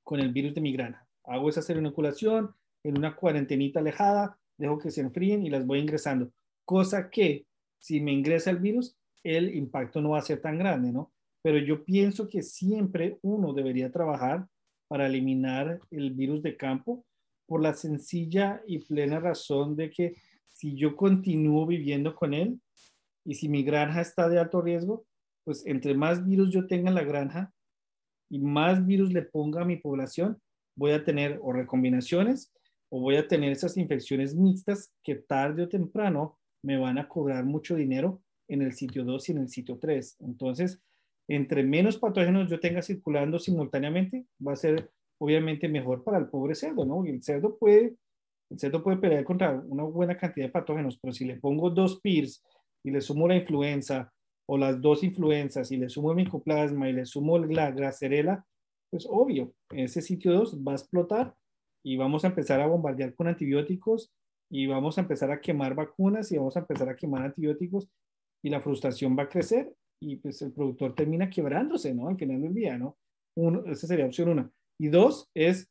Con 0.05 0.21
el 0.21 0.33
virus 0.33 0.55
de 0.55 0.61
mi 0.61 0.73
granja. 0.73 1.07
Hago 1.25 1.49
esa 1.49 1.73
inoculación 1.73 2.55
en 2.85 2.97
una 2.97 3.15
cuarentenita 3.15 3.81
alejada, 3.81 4.39
dejo 4.57 4.79
que 4.79 4.91
se 4.91 5.01
enfríen 5.01 5.45
y 5.45 5.51
las 5.51 5.67
voy 5.67 5.81
ingresando. 5.81 6.31
Cosa 6.65 7.11
que 7.11 7.47
si 7.79 8.01
me 8.01 8.13
ingresa 8.13 8.51
el 8.51 8.59
virus, 8.59 8.97
el 9.23 9.55
impacto 9.55 10.01
no 10.01 10.11
va 10.11 10.19
a 10.19 10.23
ser 10.23 10.41
tan 10.41 10.59
grande, 10.59 10.93
¿no? 10.93 11.13
Pero 11.43 11.59
yo 11.59 11.85
pienso 11.85 12.29
que 12.29 12.43
siempre 12.43 13.19
uno 13.23 13.53
debería 13.53 13.91
trabajar 13.91 14.47
para 14.89 15.07
eliminar 15.07 15.81
el 15.91 16.13
virus 16.13 16.43
de 16.43 16.57
campo 16.57 17.05
por 17.47 17.63
la 17.63 17.75
sencilla 17.75 18.63
y 18.67 18.79
plena 18.79 19.21
razón 19.21 19.77
de 19.77 19.91
que 19.91 20.17
si 20.59 20.75
yo 20.75 20.97
continúo 20.97 21.67
viviendo 21.67 22.17
con 22.17 22.35
él 22.35 22.61
y 23.25 23.35
si 23.35 23.49
mi 23.49 23.63
granja 23.63 24.01
está 24.01 24.29
de 24.29 24.41
alto 24.41 24.61
riesgo, 24.61 25.07
pues 25.45 25.65
entre 25.67 25.95
más 25.95 26.27
virus 26.27 26.51
yo 26.51 26.67
tenga 26.67 26.89
en 26.89 26.97
la 26.97 27.05
granja 27.05 27.53
y 28.29 28.41
más 28.41 28.85
virus 28.85 29.13
le 29.13 29.23
ponga 29.23 29.63
a 29.63 29.65
mi 29.65 29.77
población, 29.77 30.43
voy 30.77 30.91
a 30.91 31.05
tener 31.05 31.39
o 31.43 31.53
recombinaciones 31.53 32.53
o 32.91 33.01
voy 33.01 33.17
a 33.17 33.29
tener 33.29 33.53
esas 33.53 33.77
infecciones 33.77 34.35
mixtas 34.35 34.93
que 35.05 35.15
tarde 35.15 35.63
o 35.63 35.69
temprano 35.69 36.37
me 36.65 36.77
van 36.77 36.99
a 36.99 37.07
cobrar 37.07 37.45
mucho 37.45 37.77
dinero 37.77 38.21
en 38.49 38.63
el 38.63 38.73
sitio 38.73 39.05
2 39.05 39.29
y 39.29 39.33
en 39.33 39.39
el 39.39 39.49
sitio 39.49 39.79
3. 39.79 40.17
Entonces, 40.23 40.83
entre 41.29 41.63
menos 41.63 41.99
patógenos 41.99 42.51
yo 42.51 42.59
tenga 42.59 42.83
circulando 42.83 43.39
simultáneamente, 43.39 44.27
va 44.45 44.55
a 44.55 44.57
ser 44.57 44.91
obviamente 45.19 45.69
mejor 45.69 46.03
para 46.03 46.19
el 46.19 46.27
pobre 46.27 46.57
cerdo, 46.57 46.85
¿no? 46.85 47.07
Y 47.07 47.11
el 47.11 47.23
cerdo 47.23 47.57
puede 47.57 47.95
el 48.51 48.59
cerdo 48.59 48.83
puede 48.83 48.97
pelear 48.97 49.25
contra 49.25 49.53
una 49.67 49.85
buena 49.85 50.17
cantidad 50.17 50.47
de 50.47 50.53
patógenos, 50.53 50.99
pero 51.01 51.13
si 51.13 51.25
le 51.25 51.37
pongo 51.37 51.71
dos 51.71 52.01
PIRS 52.01 52.43
y 52.85 52.91
le 52.91 53.01
sumo 53.01 53.29
la 53.29 53.37
influenza 53.37 54.13
o 54.49 54.57
las 54.57 54.81
dos 54.81 55.05
influenzas 55.05 55.71
y 55.71 55.77
le 55.77 55.89
sumo 55.89 56.11
el 56.11 56.17
micoplasma 56.17 56.89
y 56.89 56.95
le 56.95 57.05
sumo 57.05 57.39
la 57.39 57.71
gracerela, 57.71 58.45
pues 58.91 59.07
obvio, 59.09 59.53
ese 59.71 60.01
sitio 60.01 60.33
2 60.33 60.61
va 60.67 60.73
a 60.73 60.77
explotar 60.77 61.35
y 61.85 61.97
vamos 61.97 62.25
a 62.25 62.29
empezar 62.29 62.61
a 62.61 62.67
bombardear 62.67 63.15
con 63.15 63.29
antibióticos 63.29 64.11
y 64.51 64.67
vamos 64.67 64.97
a 64.97 65.03
empezar 65.03 65.31
a 65.31 65.41
quemar 65.41 65.75
vacunas 65.75 66.33
y 66.33 66.39
vamos 66.39 66.57
a 66.57 66.61
empezar 66.61 66.89
a 66.89 66.97
quemar 66.97 67.23
antibióticos 67.23 67.89
y 68.43 68.49
la 68.49 68.61
frustración 68.61 69.17
va 69.19 69.25
a 69.25 69.29
crecer 69.29 69.75
y 70.01 70.17
pues 70.17 70.41
el 70.43 70.53
productor 70.53 70.95
termina 70.95 71.29
quebrándose, 71.29 71.93
¿no? 71.93 72.09
Al 72.09 72.17
final 72.17 72.41
del 72.41 72.55
día, 72.55 72.79
¿no? 72.79 72.97
Uno, 73.37 73.65
esa 73.67 73.87
sería 73.87 74.07
opción 74.07 74.31
una. 74.31 74.51
Y 74.81 74.89
dos 74.89 75.29
es, 75.35 75.69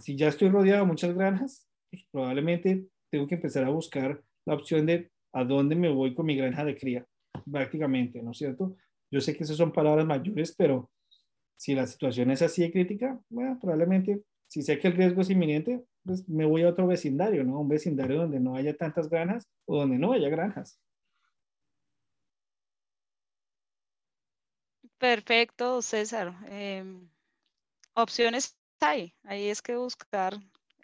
si 0.00 0.16
ya 0.16 0.28
estoy 0.28 0.48
rodeado 0.50 0.80
de 0.80 0.88
muchas 0.88 1.14
granjas, 1.14 1.67
probablemente 2.10 2.86
tengo 3.10 3.26
que 3.26 3.36
empezar 3.36 3.64
a 3.64 3.70
buscar 3.70 4.22
la 4.44 4.54
opción 4.54 4.86
de 4.86 5.10
a 5.32 5.44
dónde 5.44 5.74
me 5.76 5.88
voy 5.88 6.14
con 6.14 6.26
mi 6.26 6.36
granja 6.36 6.64
de 6.64 6.76
cría, 6.76 7.06
prácticamente, 7.50 8.22
¿no 8.22 8.32
es 8.32 8.38
cierto? 8.38 8.76
Yo 9.10 9.20
sé 9.20 9.36
que 9.36 9.44
esas 9.44 9.56
son 9.56 9.72
palabras 9.72 10.06
mayores, 10.06 10.54
pero 10.56 10.90
si 11.56 11.74
la 11.74 11.86
situación 11.86 12.30
es 12.30 12.42
así 12.42 12.62
de 12.62 12.72
crítica, 12.72 13.20
bueno, 13.28 13.58
probablemente 13.60 14.22
si 14.46 14.62
sé 14.62 14.78
que 14.78 14.88
el 14.88 14.94
riesgo 14.94 15.20
es 15.20 15.30
inminente, 15.30 15.84
pues 16.04 16.26
me 16.28 16.46
voy 16.46 16.62
a 16.62 16.70
otro 16.70 16.86
vecindario, 16.86 17.44
¿no? 17.44 17.60
Un 17.60 17.68
vecindario 17.68 18.18
donde 18.18 18.40
no 18.40 18.56
haya 18.56 18.74
tantas 18.76 19.08
granjas 19.10 19.46
o 19.66 19.76
donde 19.76 19.98
no 19.98 20.12
haya 20.12 20.28
granjas. 20.30 20.80
Perfecto, 24.98 25.82
César. 25.82 26.34
Em, 26.48 27.08
opciones 27.94 28.56
hay, 28.80 29.14
ahí 29.24 29.48
es 29.48 29.60
que 29.60 29.76
buscar 29.76 30.34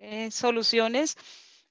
eh, 0.04 0.30
soluciones 0.30 1.16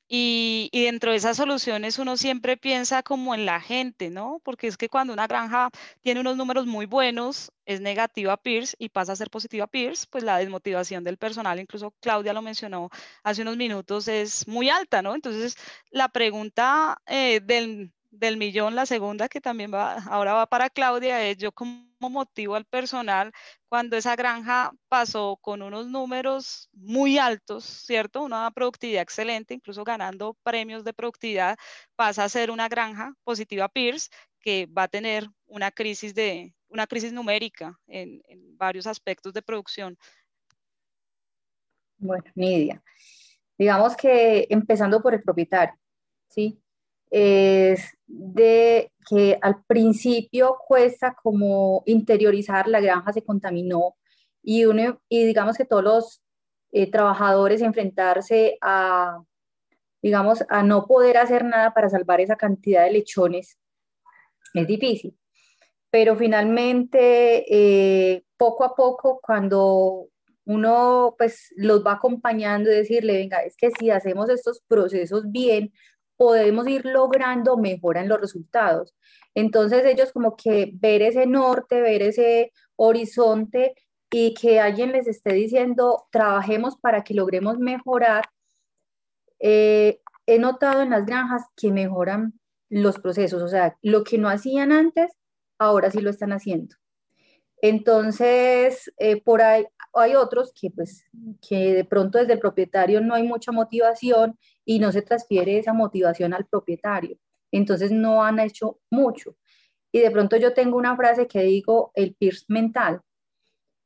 y, 0.07 0.69
dentro 0.71 1.11
de 1.11 1.17
esas 1.17 1.37
soluciones 1.37 1.97
uno 1.97 2.17
siempre 2.17 2.57
piensa 2.57 3.03
como 3.03 3.33
en 3.33 3.45
la 3.45 3.59
gente, 3.61 4.09
¿no? 4.09 4.41
Porque 4.43 4.67
es 4.67 4.77
que 4.77 4.89
cuando 4.89 5.13
una 5.13 5.27
granja 5.27 5.69
tiene 6.01 6.19
unos 6.21 6.37
números 6.37 6.67
muy 6.67 6.85
buenos, 6.85 7.51
es 7.65 7.81
negativa 7.81 8.37
Pierce 8.37 8.75
y 8.77 8.89
pasa 8.89 9.13
a 9.13 9.15
ser 9.15 9.29
positiva 9.31 9.65
Pierce, 9.67 10.05
pues 10.09 10.23
la 10.23 10.37
desmotivación 10.37 11.03
del 11.03 11.17
personal, 11.17 11.59
incluso 11.59 11.95
Claudia 11.99 12.33
lo 12.33 12.41
mencionó 12.41 12.89
hace 13.23 13.41
unos 13.41 13.57
minutos, 13.57 14.07
es 14.07 14.47
muy 14.47 14.69
alta, 14.69 15.01
¿no? 15.01 15.15
Entonces, 15.15 15.55
la 15.89 16.09
pregunta 16.09 17.01
eh, 17.07 17.39
del 17.41 17.91
del 18.13 18.37
millón, 18.37 18.75
la 18.75 18.85
segunda 18.85 19.27
que 19.27 19.41
también 19.41 19.73
va, 19.73 19.95
ahora 20.03 20.33
va 20.33 20.45
para 20.45 20.69
Claudia, 20.69 21.27
es 21.27 21.37
yo 21.37 21.51
como 21.51 21.83
motivo 21.99 22.55
al 22.55 22.65
personal 22.65 23.31
cuando 23.67 23.97
esa 23.97 24.15
granja 24.15 24.71
pasó 24.87 25.37
con 25.41 25.63
unos 25.63 25.87
números 25.87 26.69
muy 26.73 27.17
altos, 27.17 27.63
¿cierto? 27.63 28.21
Una 28.21 28.51
productividad 28.51 29.01
excelente, 29.01 29.55
incluso 29.55 29.83
ganando 29.83 30.37
premios 30.43 30.83
de 30.83 30.93
productividad, 30.93 31.57
pasa 31.95 32.23
a 32.23 32.29
ser 32.29 32.51
una 32.51 32.69
granja 32.69 33.15
positiva 33.23 33.67
Pierce 33.67 34.09
que 34.39 34.67
va 34.67 34.83
a 34.83 34.87
tener 34.87 35.27
una 35.45 35.71
crisis 35.71 36.13
de 36.13 36.53
una 36.67 36.85
crisis 36.85 37.13
numérica 37.13 37.79
en, 37.87 38.21
en 38.27 38.57
varios 38.57 38.85
aspectos 38.85 39.33
de 39.33 39.41
producción. 39.41 39.97
Bueno, 41.97 42.23
Nidia, 42.35 42.83
digamos 43.57 43.95
que 43.95 44.45
empezando 44.49 45.01
por 45.01 45.13
el 45.13 45.23
propietario, 45.23 45.75
¿sí? 46.27 46.62
Es 47.13 47.95
de 48.07 48.91
que 49.07 49.37
al 49.39 49.63
principio 49.65 50.57
cuesta 50.67 51.15
como 51.21 51.83
interiorizar, 51.85 52.67
la 52.67 52.81
granja 52.81 53.13
se 53.13 53.23
contaminó 53.23 53.95
y, 54.41 54.65
uno, 54.65 54.99
y 55.07 55.23
digamos 55.23 55.55
que 55.55 55.65
todos 55.65 55.83
los 55.83 56.23
eh, 56.71 56.89
trabajadores 56.89 57.61
enfrentarse 57.61 58.57
a, 58.61 59.21
digamos, 60.01 60.43
a 60.49 60.63
no 60.63 60.87
poder 60.87 61.17
hacer 61.17 61.45
nada 61.45 61.71
para 61.75 61.89
salvar 61.89 62.19
esa 62.19 62.35
cantidad 62.35 62.83
de 62.83 62.93
lechones 62.93 63.59
es 64.55 64.67
difícil. 64.67 65.15
Pero 65.91 66.15
finalmente, 66.15 67.45
eh, 67.47 68.23
poco 68.37 68.63
a 68.63 68.75
poco, 68.75 69.19
cuando 69.21 70.07
uno 70.45 71.15
pues 71.17 71.53
los 71.55 71.85
va 71.85 71.93
acompañando 71.93 72.71
y 72.71 72.75
decirle, 72.75 73.13
venga, 73.13 73.43
es 73.43 73.55
que 73.55 73.69
si 73.71 73.91
hacemos 73.91 74.29
estos 74.29 74.61
procesos 74.67 75.31
bien, 75.31 75.71
podemos 76.17 76.67
ir 76.67 76.85
logrando 76.85 77.57
mejora 77.57 78.01
en 78.01 78.09
los 78.09 78.19
resultados. 78.19 78.93
Entonces 79.35 79.85
ellos 79.85 80.11
como 80.11 80.35
que 80.35 80.71
ver 80.75 81.01
ese 81.01 81.25
norte, 81.25 81.81
ver 81.81 82.01
ese 82.01 82.51
horizonte 82.75 83.75
y 84.11 84.33
que 84.35 84.59
alguien 84.59 84.91
les 84.91 85.07
esté 85.07 85.33
diciendo, 85.33 86.05
trabajemos 86.11 86.77
para 86.77 87.03
que 87.03 87.13
logremos 87.15 87.57
mejorar. 87.57 88.25
Eh, 89.39 90.01
he 90.27 90.39
notado 90.39 90.81
en 90.81 90.91
las 90.91 91.05
granjas 91.05 91.43
que 91.55 91.71
mejoran 91.71 92.39
los 92.69 92.99
procesos, 92.99 93.41
o 93.41 93.47
sea, 93.47 93.77
lo 93.81 94.03
que 94.03 94.17
no 94.17 94.29
hacían 94.29 94.71
antes, 94.71 95.11
ahora 95.59 95.91
sí 95.91 96.01
lo 96.01 96.09
están 96.09 96.31
haciendo. 96.31 96.75
Entonces, 97.63 98.93
eh, 98.97 99.21
por 99.21 99.41
ahí 99.41 99.65
hay 99.93 100.15
otros 100.15 100.51
que, 100.53 100.69
pues, 100.69 101.05
que 101.47 101.73
de 101.73 101.85
pronto 101.85 102.17
desde 102.17 102.33
el 102.33 102.39
propietario 102.39 102.99
no 102.99 103.15
hay 103.15 103.23
mucha 103.23 103.53
motivación 103.53 104.37
y 104.65 104.79
no 104.79 104.91
se 104.91 105.01
transfiere 105.01 105.57
esa 105.57 105.71
motivación 105.71 106.33
al 106.33 106.45
propietario. 106.45 107.17
Entonces, 107.53 107.89
no 107.89 108.21
han 108.21 108.39
hecho 108.39 108.79
mucho. 108.89 109.37
Y 109.93 110.01
de 110.01 110.11
pronto 110.11 110.35
yo 110.35 110.53
tengo 110.53 110.77
una 110.77 110.97
frase 110.97 111.25
que 111.25 111.41
digo, 111.43 111.93
el 111.95 112.15
PIRS 112.15 112.49
mental, 112.49 112.99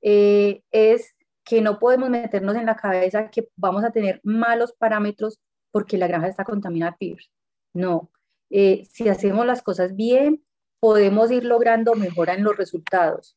eh, 0.01 0.63
es 0.71 1.15
que 1.43 1.61
no 1.61 1.77
podemos 1.77 2.09
meternos 2.09 2.55
en 2.55 2.65
la 2.65 2.77
cabeza 2.77 3.29
que 3.29 3.49
vamos 3.55 3.83
a 3.83 3.91
tener 3.91 4.21
malos 4.23 4.73
parámetros 4.73 5.39
porque 5.71 5.99
la 5.99 6.07
granja 6.07 6.29
está 6.29 6.43
contaminada 6.43 6.97
PIRS. 6.97 7.29
No, 7.73 8.09
eh, 8.49 8.87
si 8.89 9.07
hacemos 9.07 9.45
las 9.45 9.61
cosas 9.61 9.95
bien, 9.95 10.43
podemos 10.79 11.29
ir 11.29 11.45
logrando 11.45 11.93
mejora 11.93 12.33
en 12.33 12.43
los 12.43 12.57
resultados. 12.57 13.36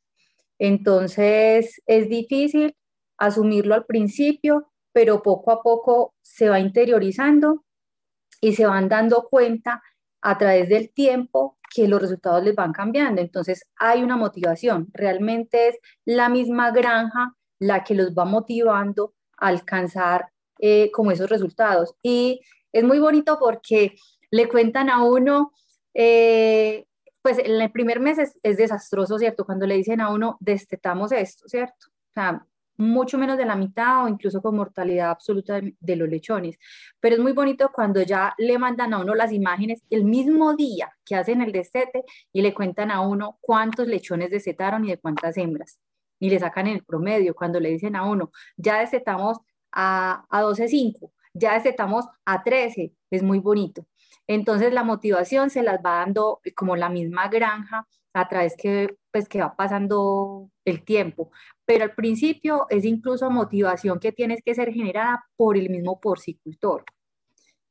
Entonces 0.61 1.83
es 1.87 2.09
difícil 2.09 2.77
asumirlo 3.17 3.75
al 3.75 3.87
principio, 3.87 4.71
pero 4.93 5.23
poco 5.23 5.51
a 5.51 5.63
poco 5.63 6.15
se 6.21 6.51
va 6.51 6.61
interiorizando 6.61 7.65
y 8.43 8.55
se 8.55 8.67
van 8.67 8.89
dando 8.89 9.27
cuenta 9.31 9.83
a 10.21 10.37
través 10.37 10.69
del 10.69 10.93
tiempo 10.93 11.59
que 11.75 11.89
los 11.89 12.01
resultados 12.01 12.45
les 12.45 12.55
van 12.55 12.73
cambiando. 12.73 13.23
Entonces 13.23 13.65
hay 13.77 14.03
una 14.03 14.17
motivación. 14.17 14.89
Realmente 14.93 15.69
es 15.69 15.79
la 16.05 16.29
misma 16.29 16.71
granja 16.73 17.35
la 17.59 17.83
que 17.83 17.95
los 17.95 18.13
va 18.13 18.27
motivando 18.27 19.15
a 19.39 19.49
alcanzar 19.49 20.29
eh, 20.59 20.91
como 20.93 21.11
esos 21.11 21.31
resultados. 21.31 21.95
Y 22.03 22.41
es 22.71 22.85
muy 22.85 22.99
bonito 22.99 23.39
porque 23.39 23.97
le 24.31 24.47
cuentan 24.47 24.91
a 24.91 25.03
uno 25.05 25.53
eh, 25.95 26.85
pues 27.23 27.39
en 27.39 27.61
el 27.61 27.71
primer 27.71 28.01
mes 28.01 28.19
es, 28.19 28.57
desastroso, 28.57 29.19
¿cierto? 29.19 29.45
Cuando 29.45 29.67
le 29.67 29.77
dicen 29.77 30.01
a 30.01 30.11
uno, 30.11 30.37
destetamos 30.41 31.13
esto, 31.13 31.49
¿cierto? 31.49 31.89
O 31.89 32.13
sea, 32.15 32.47
mucho 32.77 33.19
menos 33.19 33.37
de 33.37 33.45
la 33.45 33.57
mitad 33.57 34.05
o 34.05 34.09
incluso 34.09 34.41
con 34.41 34.57
mortalidad 34.57 35.11
absoluta 35.11 35.61
de, 35.61 35.97
los 35.97 36.09
lechones. 36.09 36.59
Pero 36.99 37.17
es 37.17 37.21
muy 37.21 37.33
bonito 37.33 37.71
cuando 37.73 38.03
ya 38.03 38.35
le 38.39 38.59
mandan 38.59 38.95
a 38.95 38.99
uno 38.99 39.15
las 39.15 39.33
imágenes 39.33 39.83
el 39.91 40.05
mismo 40.05 40.57
día 40.57 40.91
que 41.05 41.15
hacen 41.15 41.43
el 41.43 41.53
destete 41.53 42.05
y 42.33 42.41
le 42.41 42.55
cuentan 42.55 42.91
a 42.91 43.03
uno 43.03 43.39
cuántos 43.41 43.87
lechones 43.87 44.31
destetaron 44.31 44.85
y 44.87 44.91
de 44.91 44.99
cuántas 44.99 45.37
hembras. 45.37 45.79
Y 46.19 46.31
le 46.31 46.39
sacan 46.39 46.67
el 46.67 46.83
promedio 46.85 47.35
cuando 47.35 47.61
le 47.61 47.71
dicen 47.71 47.97
a 47.97 48.05
uno, 48.05 48.31
ya 48.57 48.81
destetamos 48.81 49.39
a, 49.73 50.25
a 50.31 50.43
12.5, 50.43 51.11
ya 51.35 51.55
destetamos 51.55 52.07
a 52.25 52.43
13, 52.43 52.93
es 53.11 53.23
muy 53.23 53.39
bonito. 53.41 53.87
Entonces 54.33 54.73
la 54.73 54.85
motivación 54.85 55.51
se 55.51 55.65
las 55.65 55.81
va 55.85 55.97
dando 55.97 56.41
como 56.55 56.77
la 56.77 56.89
misma 56.89 57.27
granja 57.27 57.89
a 58.13 58.29
través 58.29 58.57
que, 58.57 58.97
pues, 59.11 59.29
que 59.29 59.41
va 59.41 59.57
pasando 59.57 60.53
el 60.65 60.85
tiempo. 60.85 61.33
Pero 61.65 61.83
al 61.83 61.97
principio 61.97 62.67
es 62.69 62.85
incluso 62.85 63.29
motivación 63.29 63.99
que 63.99 64.13
tienes 64.13 64.41
que 64.45 64.55
ser 64.55 64.73
generada 64.73 65.25
por 65.35 65.57
el 65.57 65.69
mismo 65.69 65.99
porcicultor. 65.99 66.85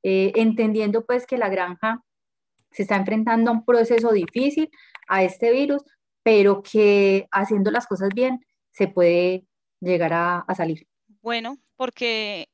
Eh, 0.03 0.33
entendiendo 0.35 1.05
pues 1.05 1.25
que 1.25 1.37
la 1.37 1.47
granja 1.47 2.03
se 2.71 2.81
está 2.81 2.97
enfrentando 2.97 3.51
a 3.51 3.53
un 3.53 3.63
proceso 3.63 4.11
difícil, 4.11 4.69
a 5.07 5.23
este 5.23 5.53
virus, 5.53 5.83
pero 6.23 6.61
que 6.61 7.29
haciendo 7.31 7.71
las 7.71 7.87
cosas 7.87 8.09
bien 8.13 8.45
se 8.71 8.89
puede 8.89 9.45
llegar 9.79 10.11
a, 10.11 10.39
a 10.39 10.55
salir. 10.55 10.85
Bueno, 11.21 11.57
porque 11.77 12.49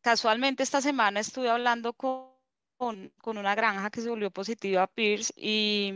casualmente 0.00 0.64
esta 0.64 0.80
semana 0.80 1.20
estuve 1.20 1.50
hablando 1.50 1.92
con 1.92 2.33
con, 2.76 3.12
una 3.24 3.54
granja 3.54 3.90
que 3.90 4.00
se 4.00 4.08
volvió 4.10 4.30
positiva 4.30 4.82
a 4.84 4.86
Pierce 4.86 5.32
y, 5.36 5.92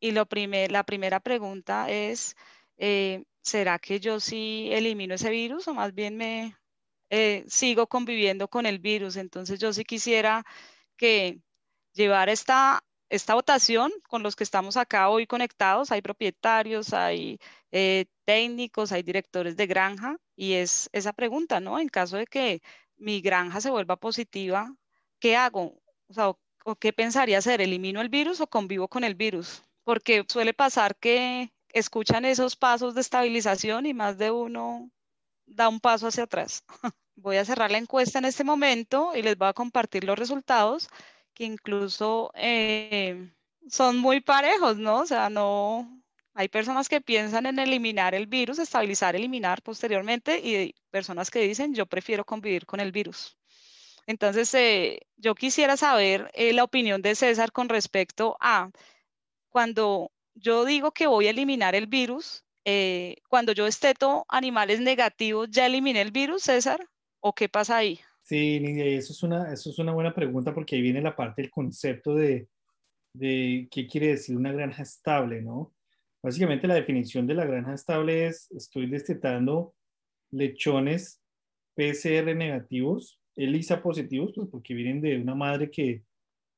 lo 0.00 0.26
la 0.68 0.84
primera 0.84 1.20
pregunta 1.20 1.90
es, 1.90 2.36
eh, 2.78 3.24
¿será 3.42 3.78
que 3.78 4.00
yo 4.00 4.20
sí 4.20 4.68
elimino 4.72 5.14
ese 5.14 5.30
virus 5.30 5.68
o 5.68 5.74
más 5.74 5.94
bien 5.94 6.16
me 6.16 6.56
eh, 7.10 7.44
sigo 7.48 7.86
conviviendo 7.88 8.48
con 8.48 8.66
el 8.66 8.78
virus? 8.80 9.16
Entonces 9.16 9.60
yo 9.60 9.72
sí 9.72 9.84
quisiera 9.84 10.44
que 10.96 11.40
llevar 11.94 12.28
esta, 12.28 12.84
esta 13.10 13.34
votación 13.34 13.92
con 14.08 14.22
los 14.22 14.36
que 14.36 14.44
estamos 14.44 14.76
acá 14.76 15.08
hoy 15.10 15.26
conectados, 15.26 15.92
hay 15.92 16.02
propietarios, 16.02 16.92
hay 16.94 17.38
eh, 17.72 18.06
técnicos, 18.24 18.92
hay 18.92 19.02
directores 19.02 19.56
de 19.56 19.66
granja 19.66 20.16
y 20.36 20.54
es 20.54 20.88
esa 20.92 21.12
pregunta, 21.12 21.60
¿no? 21.60 21.78
En 21.78 21.88
caso 21.88 22.16
de 22.16 22.26
que 22.26 22.62
mi 22.96 23.20
granja 23.20 23.60
se 23.60 23.70
vuelva 23.70 23.96
positiva, 23.96 24.74
¿qué 25.20 25.36
hago? 25.36 25.81
O 26.12 26.14
sea, 26.14 26.28
¿o 26.64 26.76
qué 26.76 26.92
pensaría 26.92 27.38
hacer? 27.38 27.62
¿Elimino 27.62 28.02
el 28.02 28.10
virus 28.10 28.42
o 28.42 28.46
convivo 28.46 28.86
con 28.86 29.02
el 29.02 29.14
virus? 29.14 29.62
Porque 29.82 30.24
suele 30.28 30.52
pasar 30.52 30.94
que 30.96 31.50
escuchan 31.70 32.26
esos 32.26 32.54
pasos 32.54 32.94
de 32.94 33.00
estabilización 33.00 33.86
y 33.86 33.94
más 33.94 34.18
de 34.18 34.30
uno 34.30 34.90
da 35.46 35.70
un 35.70 35.80
paso 35.80 36.08
hacia 36.08 36.24
atrás. 36.24 36.64
Voy 37.16 37.38
a 37.38 37.46
cerrar 37.46 37.70
la 37.70 37.78
encuesta 37.78 38.18
en 38.18 38.26
este 38.26 38.44
momento 38.44 39.12
y 39.16 39.22
les 39.22 39.38
voy 39.38 39.48
a 39.48 39.54
compartir 39.54 40.04
los 40.04 40.18
resultados 40.18 40.88
que 41.34 41.44
incluso 41.44 42.30
eh, 42.34 43.32
son 43.70 43.98
muy 43.98 44.20
parejos, 44.20 44.76
¿no? 44.76 45.00
O 45.00 45.06
sea, 45.06 45.30
no, 45.30 46.02
hay 46.34 46.48
personas 46.48 46.88
que 46.88 47.00
piensan 47.00 47.46
en 47.46 47.58
eliminar 47.58 48.14
el 48.14 48.26
virus, 48.26 48.58
estabilizar, 48.58 49.16
eliminar 49.16 49.62
posteriormente 49.62 50.38
y 50.40 50.74
personas 50.90 51.30
que 51.30 51.40
dicen 51.40 51.74
yo 51.74 51.86
prefiero 51.86 52.24
convivir 52.24 52.66
con 52.66 52.80
el 52.80 52.92
virus. 52.92 53.36
Entonces, 54.12 54.52
eh, 54.52 55.00
yo 55.16 55.34
quisiera 55.34 55.78
saber 55.78 56.30
eh, 56.34 56.52
la 56.52 56.64
opinión 56.64 57.00
de 57.00 57.14
César 57.14 57.50
con 57.50 57.70
respecto 57.70 58.36
a 58.40 58.70
cuando 59.48 60.12
yo 60.34 60.66
digo 60.66 60.92
que 60.92 61.06
voy 61.06 61.28
a 61.28 61.30
eliminar 61.30 61.74
el 61.74 61.86
virus, 61.86 62.44
eh, 62.66 63.16
cuando 63.30 63.52
yo 63.52 63.66
esteto 63.66 64.26
animales 64.28 64.80
negativos, 64.80 65.48
¿ya 65.50 65.64
eliminé 65.64 66.02
el 66.02 66.10
virus, 66.10 66.42
César? 66.42 66.86
¿O 67.20 67.32
qué 67.32 67.48
pasa 67.48 67.78
ahí? 67.78 68.00
Sí, 68.22 68.60
Nidia, 68.60 68.84
eso 68.84 69.14
es 69.14 69.22
una, 69.22 69.50
eso 69.50 69.70
es 69.70 69.78
una 69.78 69.94
buena 69.94 70.14
pregunta 70.14 70.52
porque 70.52 70.76
ahí 70.76 70.82
viene 70.82 71.00
la 71.00 71.16
parte 71.16 71.40
del 71.40 71.50
concepto 71.50 72.14
de, 72.14 72.48
de 73.14 73.66
qué 73.70 73.86
quiere 73.86 74.08
decir 74.08 74.36
una 74.36 74.52
granja 74.52 74.82
estable, 74.82 75.40
¿no? 75.40 75.72
Básicamente 76.22 76.66
la 76.66 76.74
definición 76.74 77.26
de 77.26 77.34
la 77.34 77.46
granja 77.46 77.72
estable 77.72 78.26
es, 78.26 78.50
estoy 78.50 78.90
destetando 78.90 79.74
lechones 80.30 81.22
PCR 81.74 82.36
negativos 82.36 83.21
ELISA 83.36 83.82
positivos, 83.82 84.32
pues 84.34 84.48
porque 84.50 84.74
vienen 84.74 85.00
de 85.00 85.18
una 85.18 85.34
madre 85.34 85.70
que, 85.70 86.02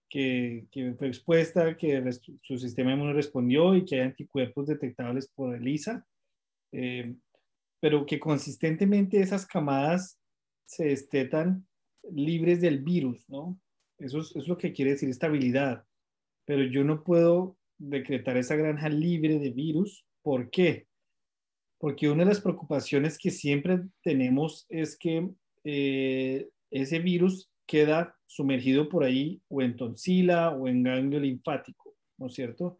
que, 0.08 0.66
que 0.70 0.94
fue 0.94 1.08
expuesta, 1.08 1.76
que 1.76 2.02
su 2.42 2.58
sistema 2.58 2.92
inmune 2.92 3.12
respondió 3.12 3.74
y 3.74 3.84
que 3.84 3.96
hay 3.96 4.02
anticuerpos 4.02 4.66
detectables 4.66 5.28
por 5.28 5.54
ELISA, 5.54 6.06
eh, 6.72 7.14
pero 7.80 8.06
que 8.06 8.18
consistentemente 8.18 9.20
esas 9.20 9.46
camadas 9.46 10.18
se 10.66 10.86
destetan 10.86 11.66
libres 12.10 12.60
del 12.60 12.82
virus, 12.82 13.28
¿no? 13.28 13.58
Eso 13.98 14.20
es, 14.20 14.48
lo 14.48 14.58
que 14.58 14.72
quiere 14.72 14.92
decir 14.92 15.08
estabilidad. 15.08 15.84
pero 16.46 16.62
yo 16.64 16.84
no 16.84 17.04
puedo 17.04 17.56
decretar 17.78 18.36
esa 18.36 18.56
granja 18.56 18.88
libre 18.88 19.38
de 19.38 19.50
virus. 19.50 20.04
¿Por 20.22 20.50
qué? 20.50 20.86
Porque 21.78 22.08
una 22.08 22.24
de 22.24 22.30
las 22.30 22.40
preocupaciones 22.40 23.18
que 23.18 23.30
siempre 23.30 23.80
tenemos 24.02 24.66
es 24.68 24.96
que 24.96 25.30
eh, 25.64 26.48
ese 26.70 26.98
virus 26.98 27.50
queda 27.66 28.16
sumergido 28.26 28.88
por 28.88 29.04
ahí 29.04 29.40
o 29.48 29.62
en 29.62 29.76
tonsila 29.76 30.50
o 30.50 30.68
en 30.68 30.82
ganglio 30.82 31.20
linfático, 31.20 31.94
¿no 32.18 32.26
es 32.26 32.34
cierto? 32.34 32.78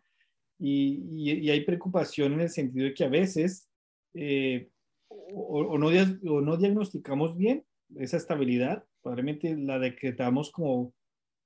Y, 0.59 1.51
hay 1.51 1.65
preocupación 1.65 2.35
en 2.35 2.41
el 2.43 2.51
sentido 2.51 2.87
de 2.87 2.95
que 2.95 3.05
a 3.05 3.09
veces 3.09 3.69
eh, 4.15 4.69
o, 5.09 5.79
no, 5.79 5.89
o 5.89 6.41
no 6.41 6.57
diagnosticamos 6.57 7.37
bien 7.37 7.65
esa 7.97 8.17
estabilidad, 8.17 8.85
probablemente 9.03 9.57
la 9.57 9.79
decretamos 9.79 10.51
como 10.51 10.95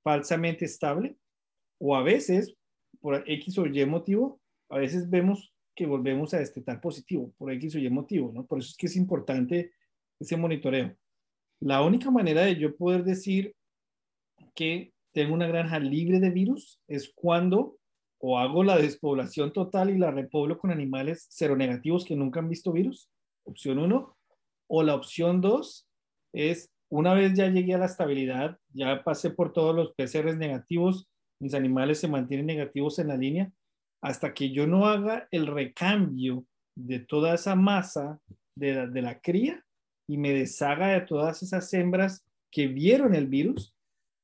falsamente 0.03 0.65
estable, 0.65 1.17
o 1.79 1.95
a 1.95 2.03
veces, 2.03 2.55
por 2.99 3.23
X 3.27 3.57
o 3.57 3.65
Y 3.65 3.85
motivo, 3.85 4.41
a 4.69 4.77
veces 4.77 5.09
vemos 5.09 5.53
que 5.75 5.85
volvemos 5.85 6.33
a 6.33 6.39
destetar 6.39 6.81
positivo, 6.81 7.33
por 7.37 7.51
X 7.53 7.75
o 7.75 7.79
Y 7.79 7.89
motivo, 7.89 8.31
¿no? 8.33 8.45
Por 8.45 8.59
eso 8.59 8.69
es 8.69 8.77
que 8.77 8.87
es 8.87 8.95
importante 8.95 9.71
ese 10.19 10.35
monitoreo. 10.37 10.95
La 11.61 11.81
única 11.81 12.09
manera 12.09 12.43
de 12.43 12.55
yo 12.55 12.75
poder 12.75 13.03
decir 13.03 13.53
que 14.55 14.93
tengo 15.11 15.33
una 15.33 15.47
granja 15.47 15.79
libre 15.79 16.19
de 16.19 16.29
virus 16.29 16.79
es 16.87 17.11
cuando 17.13 17.77
o 18.21 18.37
hago 18.37 18.63
la 18.63 18.77
despoblación 18.77 19.53
total 19.53 19.89
y 19.89 19.97
la 19.97 20.11
repoblo 20.11 20.57
con 20.57 20.71
animales 20.71 21.25
seronegativos 21.29 22.05
que 22.05 22.15
nunca 22.15 22.39
han 22.39 22.49
visto 22.49 22.71
virus, 22.71 23.09
opción 23.45 23.79
1, 23.79 24.17
o 24.67 24.83
la 24.83 24.95
opción 24.95 25.41
2 25.41 25.87
es 26.33 26.69
una 26.89 27.13
vez 27.13 27.33
ya 27.33 27.47
llegué 27.47 27.75
a 27.75 27.77
la 27.77 27.85
estabilidad, 27.85 28.57
ya 28.73 29.03
pasé 29.03 29.29
por 29.29 29.53
todos 29.53 29.75
los 29.75 29.93
PCRs 29.93 30.37
negativos, 30.37 31.07
mis 31.39 31.53
animales 31.53 31.99
se 31.99 32.07
mantienen 32.07 32.47
negativos 32.47 32.99
en 32.99 33.07
la 33.07 33.17
línea, 33.17 33.51
hasta 34.01 34.33
que 34.33 34.51
yo 34.51 34.67
no 34.67 34.85
haga 34.85 35.27
el 35.31 35.47
recambio 35.47 36.45
de 36.75 36.99
toda 36.99 37.35
esa 37.35 37.55
masa 37.55 38.19
de 38.55 39.01
la 39.01 39.19
cría 39.21 39.63
y 40.09 40.17
me 40.17 40.33
deshaga 40.33 40.87
de 40.87 41.01
todas 41.01 41.43
esas 41.43 41.71
hembras 41.71 42.25
que 42.49 42.65
vieron 42.65 43.13
el 43.13 43.27
virus, 43.27 43.75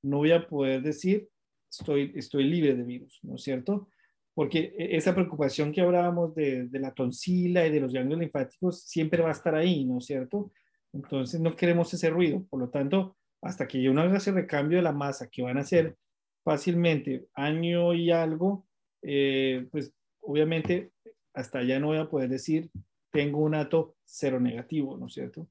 no 0.01 0.17
voy 0.17 0.31
a 0.31 0.47
poder 0.47 0.81
decir 0.81 1.29
estoy, 1.69 2.11
estoy 2.15 2.45
libre 2.45 2.73
de 2.73 2.81
virus, 2.81 3.19
¿no 3.21 3.35
es 3.35 3.43
cierto? 3.43 3.87
Porque 4.33 4.73
e, 4.79 4.97
esa 4.97 5.13
preocupación 5.13 5.71
que 5.71 5.81
hablábamos 5.81 6.33
de, 6.33 6.67
de 6.69 6.79
la 6.79 6.91
tonsila 6.91 7.67
y 7.67 7.71
de 7.71 7.79
los 7.79 7.93
ganglios 7.93 8.19
linfáticos 8.19 8.81
siempre 8.81 9.21
va 9.21 9.29
a 9.29 9.33
estar 9.33 9.53
ahí, 9.53 9.85
¿no 9.85 9.99
es 9.99 10.05
cierto? 10.05 10.51
Entonces 10.91 11.39
no 11.39 11.55
queremos 11.55 11.93
ese 11.93 12.09
ruido. 12.09 12.43
Por 12.49 12.61
lo 12.61 12.69
tanto, 12.69 13.15
hasta 13.43 13.67
que 13.67 13.79
yo 13.79 13.93
no 13.93 14.01
haga 14.01 14.17
ese 14.17 14.31
recambio 14.31 14.79
de 14.79 14.83
la 14.83 14.91
masa, 14.91 15.29
que 15.29 15.43
van 15.43 15.59
a 15.59 15.63
ser 15.63 15.97
fácilmente 16.43 17.27
año 17.35 17.93
y 17.93 18.09
algo, 18.09 18.65
eh, 19.03 19.67
pues 19.71 19.93
obviamente 20.21 20.89
hasta 21.35 21.59
allá 21.59 21.79
no 21.79 21.87
voy 21.87 21.97
a 21.99 22.09
poder 22.09 22.29
decir 22.29 22.71
tengo 23.11 23.39
un 23.39 23.53
ato 23.53 23.95
cero 24.03 24.39
negativo, 24.39 24.97
¿no 24.97 25.05
es 25.05 25.13
cierto? 25.13 25.47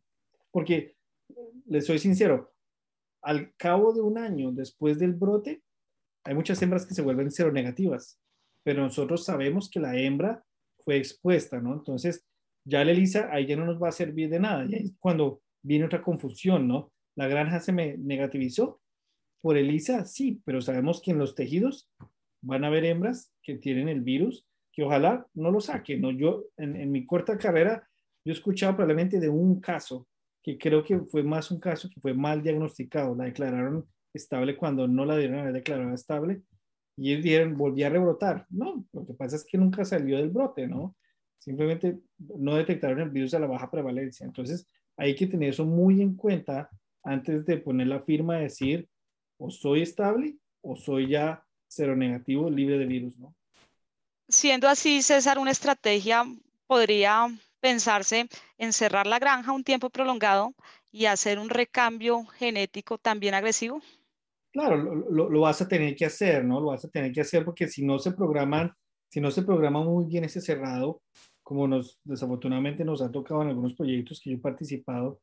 Porque, 0.55 0.95
les 1.67 1.85
soy 1.85 1.99
sincero, 1.99 2.55
al 3.23 3.53
cabo 3.57 3.93
de 3.93 4.03
un 4.03 4.19
año 4.19 4.53
después 4.53 5.01
del 5.01 5.15
brote, 5.15 5.65
hay 6.23 6.37
muchas 6.37 6.63
hembras 6.63 6.87
que 6.87 6.95
se 6.95 7.03
vuelven 7.03 7.33
cero 7.33 7.51
negativas, 7.51 8.21
pero 8.63 8.81
nosotros 8.81 9.25
sabemos 9.25 9.69
que 9.69 9.81
la 9.81 9.99
hembra 9.99 10.45
fue 10.85 10.97
expuesta, 10.97 11.61
¿no? 11.61 11.73
Entonces, 11.75 12.25
ya 12.65 12.85
la 12.85 12.93
ELISA 12.93 13.31
ahí 13.33 13.47
ya 13.47 13.57
no 13.57 13.65
nos 13.67 13.83
va 13.83 13.89
a 13.89 13.93
servir 13.93 14.31
de 14.31 14.39
nada. 14.39 14.65
Y 14.65 14.77
ahí 14.77 14.95
cuando 15.01 15.43
viene 15.61 15.87
otra 15.87 16.03
confusión, 16.03 16.69
¿no? 16.69 16.93
La 17.17 17.27
granja 17.27 17.59
se 17.59 17.73
me 17.73 17.99
negativizó. 17.99 18.81
Por 19.43 19.57
ELISA, 19.57 20.05
sí, 20.05 20.41
pero 20.45 20.61
sabemos 20.61 21.03
que 21.03 21.11
en 21.11 21.19
los 21.19 21.35
tejidos 21.35 21.91
van 22.43 22.63
a 22.63 22.69
haber 22.69 22.85
hembras 22.85 23.33
que 23.43 23.57
tienen 23.57 23.89
el 23.89 24.03
virus, 24.03 24.47
que 24.73 24.85
ojalá 24.85 25.27
no 25.35 25.51
lo 25.51 25.61
saquen, 25.61 26.01
¿no? 26.01 26.13
Yo, 26.13 26.45
en, 26.57 26.93
mi 26.93 27.07
corta 27.07 27.37
carrera, 27.39 27.89
yo 28.25 28.33
he 28.33 28.37
escuchado 28.37 28.77
probablemente 28.77 29.19
de 29.19 29.29
un 29.29 29.61
caso, 29.61 30.07
que 30.45 30.59
creo 30.59 30.85
que 30.85 31.01
fue 31.01 31.23
más 31.23 31.51
un 31.51 31.59
caso 31.59 31.89
que 31.89 32.01
fue 32.01 32.13
mal 32.13 32.43
diagnosticado. 32.43 33.15
La 33.15 33.25
declararon 33.25 33.89
estable 34.13 34.57
cuando 34.57 34.87
no 34.87 35.07
la 35.07 35.17
dieron 35.17 35.39
haber 35.39 35.55
declarado 35.55 35.95
estable 35.95 36.43
y 36.97 37.13
ellos 37.13 37.25
dijeron, 37.25 37.57
volví 37.57 37.83
a 37.83 37.89
rebrotar. 37.89 38.47
No, 38.51 38.85
lo 38.93 39.07
que 39.07 39.15
pasa 39.15 39.37
es 39.37 39.45
que 39.45 39.57
nunca 39.57 39.85
salió 39.87 40.19
del 40.19 40.29
brote, 40.29 40.69
¿no? 40.69 40.95
Simplemente 41.39 41.99
no 42.19 42.57
detectaron 42.57 43.01
el 43.01 43.11
virus 43.11 43.33
a 43.35 43.39
la 43.39 43.47
baja 43.47 43.71
prevalencia. 43.71 44.27
Entonces, 44.27 44.69
hay 44.97 45.15
que 45.17 45.27
tener 45.27 45.49
eso 45.49 45.65
muy 45.65 46.03
en 46.03 46.15
cuenta 46.15 46.71
antes 47.03 47.45
de 47.47 47.57
poner 47.57 47.87
la 47.87 48.03
firma, 48.03 48.37
de 48.37 48.45
decir, 48.45 48.89
o 49.39 49.51
soy 49.51 49.83
estable 49.83 50.37
o 50.61 50.77
soy 50.77 51.09
ya 51.09 51.43
cero 51.67 51.97
negativo, 51.97 52.51
libre 52.51 52.79
de 52.79 52.87
virus, 52.87 53.19
¿no? 53.19 53.35
Siendo 54.29 54.69
así, 54.69 55.03
César, 55.03 55.39
una 55.39 55.51
estrategia 55.51 56.25
podría 56.67 57.29
pensarse 57.65 58.29
en 58.59 58.75
cerrar 58.75 59.07
la 59.07 59.19
granja 59.19 59.51
un 59.51 59.65
tiempo 59.65 59.89
prolongado 59.89 60.53
y 60.93 61.07
hacer 61.07 61.39
un 61.39 61.49
recambio 61.49 62.27
genético 62.27 62.99
también 62.99 63.33
agresivo. 63.33 63.81
Claro, 64.53 64.77
lo, 64.77 65.31
lo, 65.31 65.41
vas 65.41 65.63
a 65.63 65.67
tener 65.67 65.97
que 65.97 66.05
hacer, 66.05 66.45
¿no? 66.45 66.61
Lo 66.61 66.67
vas 66.67 66.85
a 66.85 66.91
tener 66.91 67.11
que 67.11 67.23
hacer 67.23 67.43
porque 67.43 67.67
si 67.67 67.83
no 67.83 67.99
se 67.99 68.13
programan, 68.13 68.71
si 69.11 69.19
no 69.19 69.31
se 69.31 69.45
programa 69.45 69.83
muy 69.83 70.05
bien 70.05 70.25
ese 70.25 70.43
cerrado, 70.43 71.01
como 71.43 71.67
nos 71.67 71.99
desafortunadamente 72.05 72.85
nos 72.85 73.01
ha 73.01 73.11
tocado 73.11 73.41
en 73.41 73.49
algunos 73.49 73.73
proyectos 73.73 74.21
que 74.23 74.33
yo 74.33 74.37
he 74.37 74.41
participado, 74.41 75.23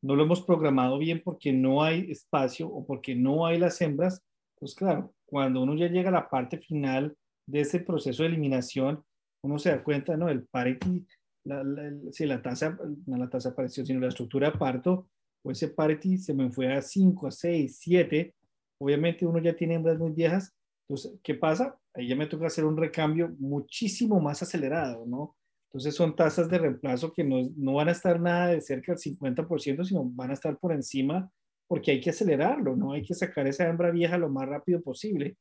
no 0.00 0.14
lo 0.14 0.22
hemos 0.22 0.42
programado 0.42 0.96
bien 0.96 1.20
porque 1.24 1.52
no 1.52 1.82
hay 1.82 2.08
espacio 2.08 2.68
o 2.68 2.86
porque 2.86 3.16
no 3.16 3.46
hay 3.46 3.58
las 3.58 3.80
hembras, 3.80 4.22
pues 4.60 4.76
claro, 4.76 5.12
cuando 5.26 5.60
uno 5.60 5.74
ya 5.74 5.88
llega 5.88 6.10
a 6.10 6.12
la 6.12 6.30
parte 6.30 6.58
final 6.58 7.16
de 7.48 7.62
ese 7.62 7.80
proceso 7.80 8.22
de 8.22 8.28
eliminación, 8.28 9.02
uno 9.42 9.58
se 9.58 9.70
da 9.70 9.82
cuenta, 9.82 10.16
¿no? 10.16 10.28
El 10.28 10.44
parity, 10.46 11.04
la, 11.44 11.64
si 12.12 12.26
la 12.26 12.42
tasa, 12.42 12.78
no 13.06 13.16
la 13.16 13.28
tasa 13.28 13.50
apareció, 13.50 13.84
sino 13.84 14.00
la 14.00 14.08
estructura 14.08 14.52
parto, 14.52 15.08
o 15.42 15.50
ese 15.50 15.68
parity 15.68 16.18
se 16.18 16.34
me 16.34 16.50
fue 16.50 16.72
a 16.72 16.82
5, 16.82 17.26
a 17.26 17.30
6, 17.30 17.78
7, 17.80 18.34
obviamente 18.78 19.26
uno 19.26 19.38
ya 19.40 19.54
tiene 19.54 19.74
hembras 19.74 19.98
muy 19.98 20.12
viejas, 20.12 20.54
entonces, 20.88 21.20
¿qué 21.22 21.36
pasa? 21.36 21.78
Ahí 21.94 22.08
ya 22.08 22.16
me 22.16 22.26
toca 22.26 22.46
hacer 22.46 22.64
un 22.64 22.76
recambio 22.76 23.34
muchísimo 23.38 24.20
más 24.20 24.42
acelerado, 24.42 25.06
¿no? 25.06 25.36
Entonces 25.68 25.94
son 25.94 26.16
tasas 26.16 26.48
de 26.50 26.58
reemplazo 26.58 27.12
que 27.12 27.22
no, 27.22 27.48
no 27.56 27.74
van 27.74 27.88
a 27.88 27.92
estar 27.92 28.20
nada 28.20 28.48
de 28.48 28.60
cerca 28.60 28.92
del 28.92 29.00
50%, 29.00 29.84
sino 29.84 30.02
van 30.04 30.30
a 30.30 30.34
estar 30.34 30.58
por 30.58 30.72
encima 30.72 31.30
porque 31.68 31.92
hay 31.92 32.00
que 32.00 32.10
acelerarlo, 32.10 32.74
¿no? 32.74 32.92
Hay 32.92 33.04
que 33.04 33.14
sacar 33.14 33.46
esa 33.46 33.68
hembra 33.68 33.92
vieja 33.92 34.18
lo 34.18 34.28
más 34.28 34.48
rápido 34.48 34.82
posible 34.82 35.36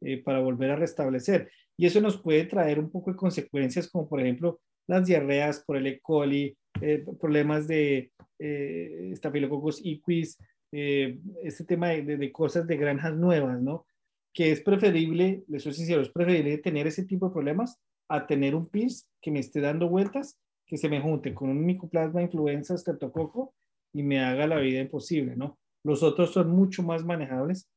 eh, 0.00 0.22
para 0.22 0.38
volver 0.38 0.70
a 0.70 0.76
restablecer. 0.76 1.50
Y 1.76 1.86
eso 1.86 2.00
nos 2.00 2.22
puede 2.22 2.44
traer 2.44 2.78
un 2.78 2.88
poco 2.88 3.10
de 3.10 3.16
consecuencias, 3.16 3.88
como 3.90 4.08
por 4.08 4.20
ejemplo 4.20 4.60
las 4.86 5.06
diarreas 5.06 5.62
por 5.64 5.76
el 5.76 5.86
E. 5.86 6.00
coli, 6.00 6.56
eh, 6.80 7.04
problemas 7.20 7.68
de 7.68 8.12
eh, 8.38 9.12
Staphylococcus 9.14 9.80
equis, 9.84 10.38
eh, 10.72 11.18
este 11.42 11.64
tema 11.64 11.90
de, 11.90 12.16
de, 12.16 12.32
cosas 12.32 12.66
de 12.66 12.76
granjas 12.76 13.14
nuevas, 13.14 13.60
¿no? 13.60 13.86
Que 14.32 14.50
es 14.50 14.60
preferible, 14.62 15.44
les 15.48 15.62
soy 15.62 15.74
sincero, 15.74 16.00
es 16.00 16.08
preferible 16.08 16.58
tener 16.58 16.86
ese 16.86 17.04
tipo 17.04 17.28
de 17.28 17.32
problemas 17.32 17.78
a 18.08 18.26
tener 18.26 18.54
un 18.54 18.66
PIRS 18.66 19.08
que 19.20 19.30
me 19.30 19.40
esté 19.40 19.60
dando 19.60 19.88
vueltas, 19.88 20.38
que 20.66 20.76
se 20.76 20.88
me 20.88 21.00
junte 21.00 21.34
con 21.34 21.50
un 21.50 21.64
micoplasma 21.64 22.22
influenza 22.22 22.74
estreptococo 22.74 23.54
y 23.92 24.02
me 24.02 24.20
haga 24.20 24.46
la 24.46 24.58
vida 24.58 24.80
imposible, 24.80 25.36
¿no? 25.36 25.58
Los 25.84 26.02
otros 26.02 26.32
son 26.32 26.50
mucho 26.50 26.82
más 26.82 27.04
manejables 27.04 27.68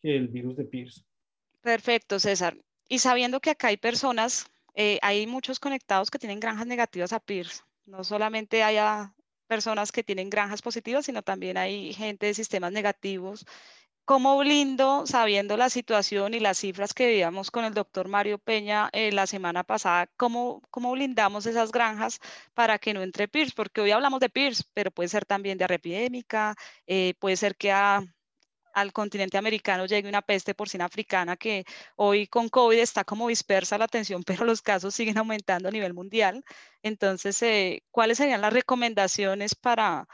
que 0.00 0.16
el 0.16 0.28
virus 0.28 0.56
de 0.56 0.64
PIRS. 0.64 1.04
Perfecto, 1.60 2.18
César. 2.18 2.56
Y 2.88 2.98
sabiendo 2.98 3.40
que 3.40 3.50
acá 3.50 3.68
hay 3.68 3.76
personas, 3.76 4.46
eh, 4.74 4.98
hay 5.02 5.26
muchos 5.26 5.60
conectados 5.60 6.10
que 6.10 6.18
tienen 6.18 6.40
granjas 6.40 6.66
negativas 6.66 7.12
a 7.12 7.20
PIRS. 7.20 7.64
No 7.86 8.04
solamente 8.04 8.62
haya 8.62 9.14
personas 9.46 9.92
que 9.92 10.02
tienen 10.02 10.30
granjas 10.30 10.62
positivas, 10.62 11.06
sino 11.06 11.22
también 11.22 11.56
hay 11.56 11.92
gente 11.92 12.26
de 12.26 12.34
sistemas 12.34 12.72
negativos 12.72 13.44
¿Cómo 14.06 14.36
blindo, 14.38 15.06
sabiendo 15.06 15.56
la 15.56 15.70
situación 15.70 16.34
y 16.34 16.40
las 16.40 16.58
cifras 16.58 16.92
que 16.92 17.06
veíamos 17.06 17.50
con 17.50 17.64
el 17.64 17.72
doctor 17.72 18.06
Mario 18.06 18.38
Peña 18.38 18.90
eh, 18.92 19.10
la 19.12 19.26
semana 19.26 19.64
pasada, 19.64 20.08
¿cómo, 20.18 20.60
cómo 20.70 20.92
blindamos 20.92 21.46
esas 21.46 21.72
granjas 21.72 22.20
para 22.52 22.78
que 22.78 22.92
no 22.92 23.02
entre 23.02 23.28
PIRS? 23.28 23.54
Porque 23.54 23.80
hoy 23.80 23.92
hablamos 23.92 24.20
de 24.20 24.28
PIRS, 24.28 24.64
pero 24.74 24.90
puede 24.90 25.08
ser 25.08 25.24
también 25.24 25.56
de 25.56 25.64
epidémica, 25.64 26.54
eh, 26.86 27.14
puede 27.18 27.36
ser 27.36 27.56
que 27.56 27.72
al 28.74 28.92
continente 28.92 29.38
americano 29.38 29.86
llegue 29.86 30.08
una 30.08 30.22
peste 30.22 30.54
porcina 30.54 30.84
africana 30.84 31.36
que 31.36 31.64
hoy 31.96 32.26
con 32.26 32.48
COVID 32.48 32.78
está 32.78 33.04
como 33.04 33.28
dispersa 33.28 33.78
la 33.78 33.84
atención, 33.84 34.22
pero 34.26 34.44
los 34.44 34.60
casos 34.60 34.94
siguen 34.94 35.18
aumentando 35.18 35.68
a 35.68 35.72
nivel 35.72 35.94
mundial. 35.94 36.44
Entonces, 36.82 37.40
eh, 37.42 37.82
¿cuáles 37.90 38.18
serían 38.18 38.40
las 38.40 38.52
recomendaciones 38.52 39.54
para, 39.54 40.08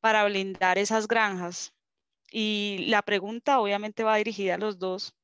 para 0.00 0.24
blindar 0.24 0.78
esas 0.78 1.06
granjas? 1.08 1.72
Y 2.30 2.86
la 2.88 3.02
pregunta 3.02 3.60
obviamente 3.60 4.04
va 4.04 4.16
dirigida 4.16 4.54
a 4.54 4.58
los 4.58 4.78
dos. 4.78 5.14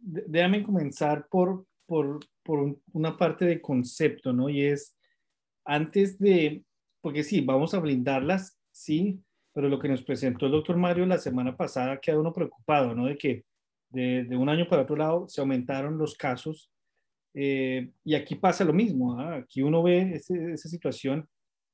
Déjame 0.00 0.62
comenzar 0.62 1.26
por, 1.28 1.66
por, 1.84 2.20
por 2.42 2.76
una 2.92 3.16
parte 3.16 3.44
de 3.44 3.60
concepto, 3.60 4.32
¿no? 4.32 4.48
Y 4.48 4.64
es, 4.64 4.96
antes 5.64 6.18
de, 6.18 6.64
porque 7.00 7.24
sí, 7.24 7.40
vamos 7.40 7.74
a 7.74 7.80
blindarlas, 7.80 8.56
sí, 8.70 9.20
pero 9.56 9.70
lo 9.70 9.78
que 9.78 9.88
nos 9.88 10.02
presentó 10.02 10.44
el 10.44 10.52
doctor 10.52 10.76
Mario 10.76 11.06
la 11.06 11.16
semana 11.16 11.56
pasada 11.56 11.98
queda 11.98 12.20
uno 12.20 12.30
preocupado, 12.30 12.94
¿no? 12.94 13.06
De 13.06 13.16
que 13.16 13.46
de, 13.88 14.36
un 14.36 14.50
año 14.50 14.68
para 14.68 14.82
otro 14.82 14.96
lado 14.96 15.26
se 15.30 15.40
aumentaron 15.40 15.96
los 15.96 16.14
casos 16.14 16.70
eh, 17.32 17.90
y 18.04 18.14
aquí 18.14 18.34
pasa 18.34 18.66
lo 18.66 18.74
mismo, 18.74 19.18
¿ah? 19.18 19.36
aquí 19.36 19.62
uno 19.62 19.82
ve 19.82 20.12
esa 20.12 20.68
situación, 20.68 21.26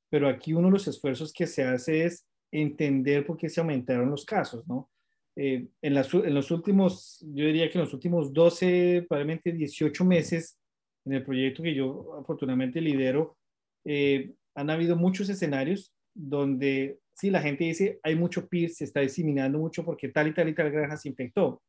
pero 0.09 0.29
aquí 0.29 0.53
uno 0.53 0.69
de 0.69 0.71
los 0.71 0.87
esfuerzos 0.87 1.33
que 1.33 1.45
se 1.45 1.65
hace 1.65 2.05
es 2.05 2.25
entender 2.53 3.25
por 3.25 3.35
qué 3.35 3.49
se 3.49 3.59
aumentaron 3.59 4.09
los 4.09 4.23
casos, 4.23 4.65
¿no? 4.65 4.89
Eh, 5.35 5.67
en, 5.81 5.97
en, 5.97 6.33
los 6.33 6.51
últimos, 6.51 7.19
yo 7.33 7.47
diría 7.47 7.69
que 7.69 7.79
en 7.79 7.83
los 7.83 7.93
últimos 7.93 8.31
12, 8.31 9.07
probablemente 9.09 9.51
18 9.51 10.05
meses, 10.05 10.57
en 11.03 11.13
el 11.15 11.25
proyecto 11.25 11.61
que 11.61 11.75
yo 11.75 12.17
afortunadamente 12.17 12.79
lidero, 12.79 13.35
eh, 13.83 14.35
han 14.55 14.69
habido 14.69 14.95
muchos 14.95 15.27
escenarios 15.27 15.93
donde 16.13 16.99
sí, 17.15 17.29
la 17.29 17.41
gente 17.41 17.63
dice, 17.63 17.99
hay 18.03 18.15
mucho 18.15 18.47
PIR, 18.47 18.69
se 18.69 18.83
está 18.85 19.01
diseminando 19.01 19.59
mucho 19.59 19.83
porque 19.85 20.09
tal 20.09 20.27
y 20.27 20.33
tal 20.33 20.49
y 20.49 20.55
tal 20.55 20.71
granja 20.71 20.97
se 20.97 21.09
infectó. 21.09 21.61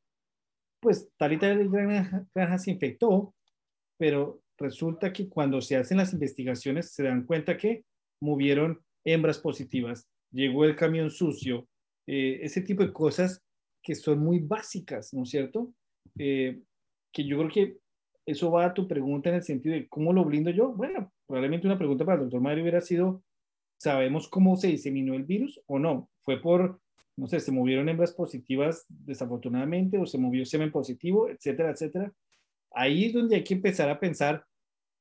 Pues 0.81 1.09
tal 1.17 1.33
y 1.33 1.39
tal 1.39 1.69
granja, 1.69 2.27
granja 2.35 2.59
se 2.59 2.71
infectó, 2.71 3.35
pero 3.99 4.41
resulta 4.59 5.13
que 5.13 5.29
cuando 5.29 5.61
se 5.61 5.77
hacen 5.77 5.99
las 5.99 6.13
investigaciones 6.13 6.93
se 6.93 7.05
dan 7.05 7.25
cuenta 7.25 7.57
que 7.57 7.85
movieron 8.21 8.81
hembras 9.05 9.39
positivas, 9.39 10.07
llegó 10.31 10.65
el 10.65 10.77
camión 10.77 11.11
sucio, 11.11 11.69
eh, 12.07 12.41
ese 12.43 12.61
tipo 12.63 12.83
de 12.83 12.93
cosas 12.93 13.43
que 13.83 13.95
son 13.95 14.19
muy 14.19 14.41
básicas, 14.41 15.13
¿no 15.13 15.23
es 15.23 15.31
cierto? 15.31 15.73
Eh, 16.19 16.61
que 17.13 17.27
yo 17.27 17.39
creo 17.39 17.51
que 17.51 17.79
eso 18.27 18.51
va 18.51 18.67
a 18.67 18.75
tu 18.75 18.89
pregunta 18.89 19.29
en 19.29 19.37
el 19.37 19.43
sentido 19.43 19.75
de 19.75 19.89
cómo 19.89 20.13
lo 20.13 20.25
blindo 20.25 20.51
yo. 20.51 20.73
Bueno, 20.73 21.13
probablemente 21.27 21.67
una 21.67 21.79
pregunta 21.79 22.05
para 22.05 22.17
el 22.17 22.23
doctor 22.25 22.41
Mario 22.41 22.63
hubiera 22.63 22.81
sido, 22.81 23.23
¿sabemos 23.85 24.29
cómo 24.29 24.57
se 24.57 24.69
diseminó 24.69 25.15
el 25.15 25.25
virus 25.25 25.61
o 25.67 25.79
no? 25.79 26.09
¿Fue 26.23 26.41
por, 26.41 26.81
no 27.17 27.27
sé, 27.29 27.39
se 27.39 27.53
movieron 27.53 27.89
hembras 27.91 28.13
positivas 28.13 28.87
desafortunadamente 28.89 29.99
o 29.99 30.07
se 30.07 30.17
movió 30.17 30.47
semen 30.47 30.73
positivo, 30.73 31.29
etcétera, 31.29 31.71
etcétera? 31.71 32.13
Ahí 32.73 33.05
es 33.05 33.13
donde 33.13 33.37
hay 33.37 33.45
que 33.45 33.55
empezar 33.55 33.91
a 33.91 34.01
pensar, 34.01 34.45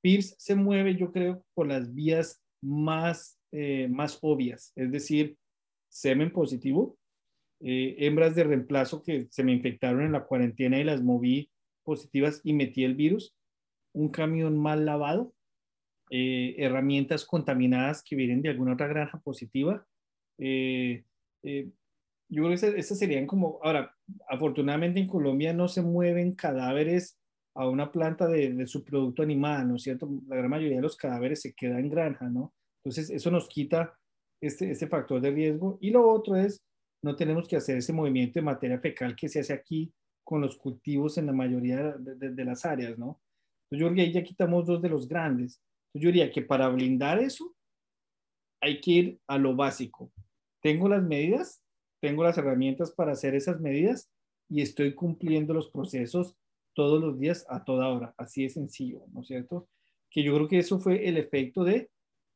Pierce 0.02 0.36
se 0.38 0.54
mueve, 0.54 0.98
yo 0.98 1.14
creo, 1.14 1.46
por 1.54 1.66
las 1.66 1.94
vías 1.94 2.44
más, 2.62 3.40
eh, 3.54 3.88
más 3.90 4.20
obvias, 4.22 4.74
es 4.76 4.92
decir, 4.92 5.38
semen 5.88 6.32
positivo, 6.32 6.98
eh, 7.62 7.96
hembras 8.00 8.36
de 8.36 8.44
reemplazo 8.44 9.02
que 9.02 9.28
se 9.30 9.44
me 9.46 9.54
infectaron 9.54 10.02
en 10.04 10.12
la 10.12 10.26
cuarentena 10.26 10.78
y 10.78 10.84
las 10.84 11.02
moví 11.02 11.50
positivas 11.84 12.42
y 12.44 12.52
metí 12.52 12.84
el 12.84 12.96
virus, 12.96 13.34
un 13.94 14.10
camión 14.10 14.58
mal 14.58 14.86
lavado, 14.86 15.34
eh, 16.16 16.54
herramientas 16.60 17.26
contaminadas 17.26 18.04
que 18.04 18.16
vienen 18.16 18.44
de 18.44 18.50
alguna 18.50 18.74
otra 18.74 18.86
granja 18.86 19.20
positiva. 19.20 19.84
Eh, 20.38 21.04
eh, 21.42 21.72
yo 22.30 22.44
creo 22.44 22.50
que 22.56 22.80
esas, 22.80 23.00
serían 23.00 23.26
como, 23.26 23.60
ahora, 23.64 23.96
afortunadamente 24.30 25.00
en 25.00 25.08
Colombia 25.08 25.54
no 25.54 25.68
se 25.68 25.82
mueven 25.82 26.36
cadáveres 26.36 27.18
a 27.56 27.68
una 27.68 27.92
planta 27.92 28.28
de, 28.28 28.54
de 28.54 28.68
subproducto 28.68 29.24
animal, 29.24 29.68
¿no 29.68 29.78
es 29.78 29.82
cierto? 29.82 30.08
La 30.28 30.36
gran 30.36 30.52
mayoría 30.52 30.76
de 30.76 30.84
los 30.84 30.98
cadáveres 30.98 31.42
se 31.42 31.56
queda 31.56 31.80
en 31.80 31.90
granja, 31.90 32.30
¿no? 32.30 32.54
Entonces, 32.84 33.10
eso 33.10 33.32
nos 33.32 33.48
quita 33.48 33.98
este, 34.40 34.70
este 34.70 34.86
factor 34.86 35.20
de 35.20 35.32
riesgo. 35.32 35.80
Y 35.82 35.90
lo 35.90 36.08
otro 36.08 36.36
es, 36.36 36.62
no 37.02 37.16
tenemos 37.16 37.48
que 37.48 37.56
hacer 37.56 37.78
ese 37.78 37.92
movimiento 37.92 38.40
de 38.40 38.46
materia 38.46 38.80
fecal 38.80 39.16
que 39.16 39.30
se 39.30 39.40
hace 39.40 39.54
aquí 39.54 39.92
con 40.24 40.42
los 40.42 40.58
cultivos 40.58 41.18
en 41.18 41.26
la 41.26 41.34
mayoría 41.34 41.96
de, 41.98 42.46
las 42.46 42.66
áreas, 42.66 43.00
¿no? 43.00 43.20
Entonces 43.66 43.80
yo 43.80 43.86
creo 43.88 43.96
que 43.96 44.02
ahí 44.02 44.14
ya 44.14 44.24
quitamos 44.24 44.68
dos 44.68 44.80
de 44.80 44.90
los 44.90 45.08
grandes. 45.08 45.60
Yo 45.94 46.08
diría 46.08 46.32
que 46.32 46.42
para 46.42 46.70
blindar 46.70 47.20
eso 47.20 47.56
hay 48.62 48.82
que 48.82 48.92
ir 48.92 49.20
a 49.28 49.38
lo 49.38 49.56
básico. 49.56 50.12
Tengo 50.62 50.88
las 50.88 51.04
medidas, 51.04 51.62
tengo 52.02 52.24
las 52.24 52.38
herramientas 52.38 52.92
para 52.92 53.12
hacer 53.12 53.36
esas 53.36 53.60
medidas 53.60 54.10
y 54.50 54.62
estoy 54.62 54.94
cumpliendo 54.94 55.54
los 55.54 55.70
procesos 55.70 56.36
todos 56.74 57.02
los 57.02 57.20
días 57.20 57.46
a 57.50 57.64
toda 57.64 57.90
hora. 57.90 58.14
Así 58.18 58.44
de 58.44 58.50
sencillo, 58.50 59.04
¿no 59.12 59.22
es 59.22 59.28
cierto? 59.28 59.68
Que 60.10 60.24
yo 60.24 60.34
creo 60.36 60.48
que 60.48 60.60
eso 60.60 60.80
fue 60.80 61.08
el 61.08 61.18
efecto 61.18 61.64
de 61.64 61.90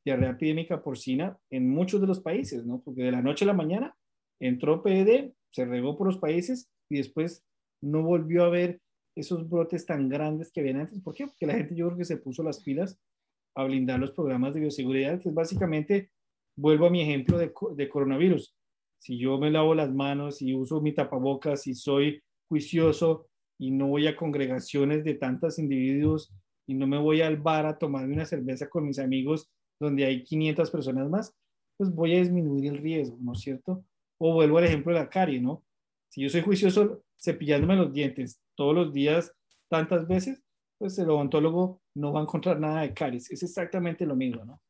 diarrea 0.06 0.32
epidémica 0.32 0.82
porcina 0.82 1.38
en 1.50 1.70
muchos 1.70 2.00
de 2.00 2.08
los 2.08 2.20
países, 2.20 2.66
¿no? 2.66 2.82
Porque 2.82 3.04
de 3.04 3.12
la 3.12 3.22
noche 3.22 3.46
a 3.46 3.48
la 3.48 3.54
mañana 3.54 3.96
entró 4.40 4.84
PED, 4.84 5.32
se 5.52 5.66
regó 5.66 5.98
por 5.98 6.08
los 6.08 6.18
países 6.18 6.70
y 6.90 6.98
después 6.98 7.44
no 7.82 8.04
volvió 8.04 8.44
a 8.44 8.50
ver 8.50 8.80
esos 9.16 9.50
brotes 9.50 9.86
tan 9.86 10.10
grandes 10.10 10.52
que 10.52 10.60
habían 10.62 10.82
antes. 10.82 11.02
¿Por 11.02 11.14
qué? 11.14 11.28
Porque 11.28 11.48
la 11.48 11.56
gente 11.56 11.76
yo 11.76 11.88
creo 11.88 11.98
que 11.98 12.06
se 12.06 12.18
puso 12.18 12.44
las 12.44 12.62
pilas 12.62 13.00
a 13.58 13.64
blindar 13.64 14.00
los 14.00 14.12
programas 14.12 14.54
de 14.54 14.60
bioseguridad, 14.60 15.20
que 15.20 15.32
básicamente, 15.32 16.12
vuelvo 16.56 16.86
a 16.86 16.90
mi 16.92 17.02
ejemplo 17.02 17.40
de, 17.40 17.52
de 17.76 17.90
coronavirus. 17.90 18.56
Si 19.00 19.18
yo 19.18 19.40
me 19.40 19.50
lavo 19.50 19.74
las 19.74 19.92
manos 19.92 20.42
y 20.44 20.54
uso 20.54 20.80
mi 20.80 20.94
tapabocas 20.94 21.66
y 21.66 21.74
soy 21.74 22.22
juicioso 22.48 23.28
y 23.60 23.72
no 23.72 23.88
voy 23.88 24.06
a 24.06 24.16
congregaciones 24.16 25.04
de 25.04 25.16
tantos 25.16 25.58
individuos 25.58 26.32
y 26.68 26.76
no 26.76 26.86
me 26.86 27.00
voy 27.00 27.22
al 27.22 27.38
bar 27.38 27.66
a 27.66 27.80
tomarme 27.80 28.14
una 28.14 28.26
cerveza 28.26 28.70
con 28.70 28.86
mis 28.86 29.00
amigos 29.00 29.50
donde 29.80 30.06
hay 30.06 30.24
500 30.24 30.70
personas 30.70 31.10
más, 31.10 31.36
pues 31.78 31.92
voy 31.94 32.16
a 32.16 32.20
disminuir 32.20 32.72
el 32.72 32.78
riesgo, 32.78 33.18
¿no 33.20 33.34
es 33.34 33.40
cierto? 33.40 33.84
O 34.20 34.34
vuelvo 34.34 34.60
al 34.60 34.66
ejemplo 34.66 34.94
de 34.94 35.00
la 35.00 35.10
carie, 35.10 35.42
¿no? 35.42 35.64
Si 36.10 36.22
yo 36.22 36.30
soy 36.30 36.42
juicioso 36.42 37.04
cepillándome 37.20 37.76
los 37.76 37.92
dientes 37.92 38.40
todos 38.56 38.76
los 38.76 38.94
días, 38.94 39.34
tantas 39.68 40.08
veces, 40.08 40.44
pues 40.78 40.98
el 41.00 41.10
odontólogo 41.10 41.82
no 41.98 42.14
va 42.14 42.20
a 42.20 42.24
encontrar 42.24 42.60
nada 42.60 42.82
de 42.82 42.94
caries. 42.94 43.30
Es 43.32 43.44
exactamente 43.44 44.06
lo 44.06 44.16
mismo, 44.16 44.46
¿no? 44.46 44.62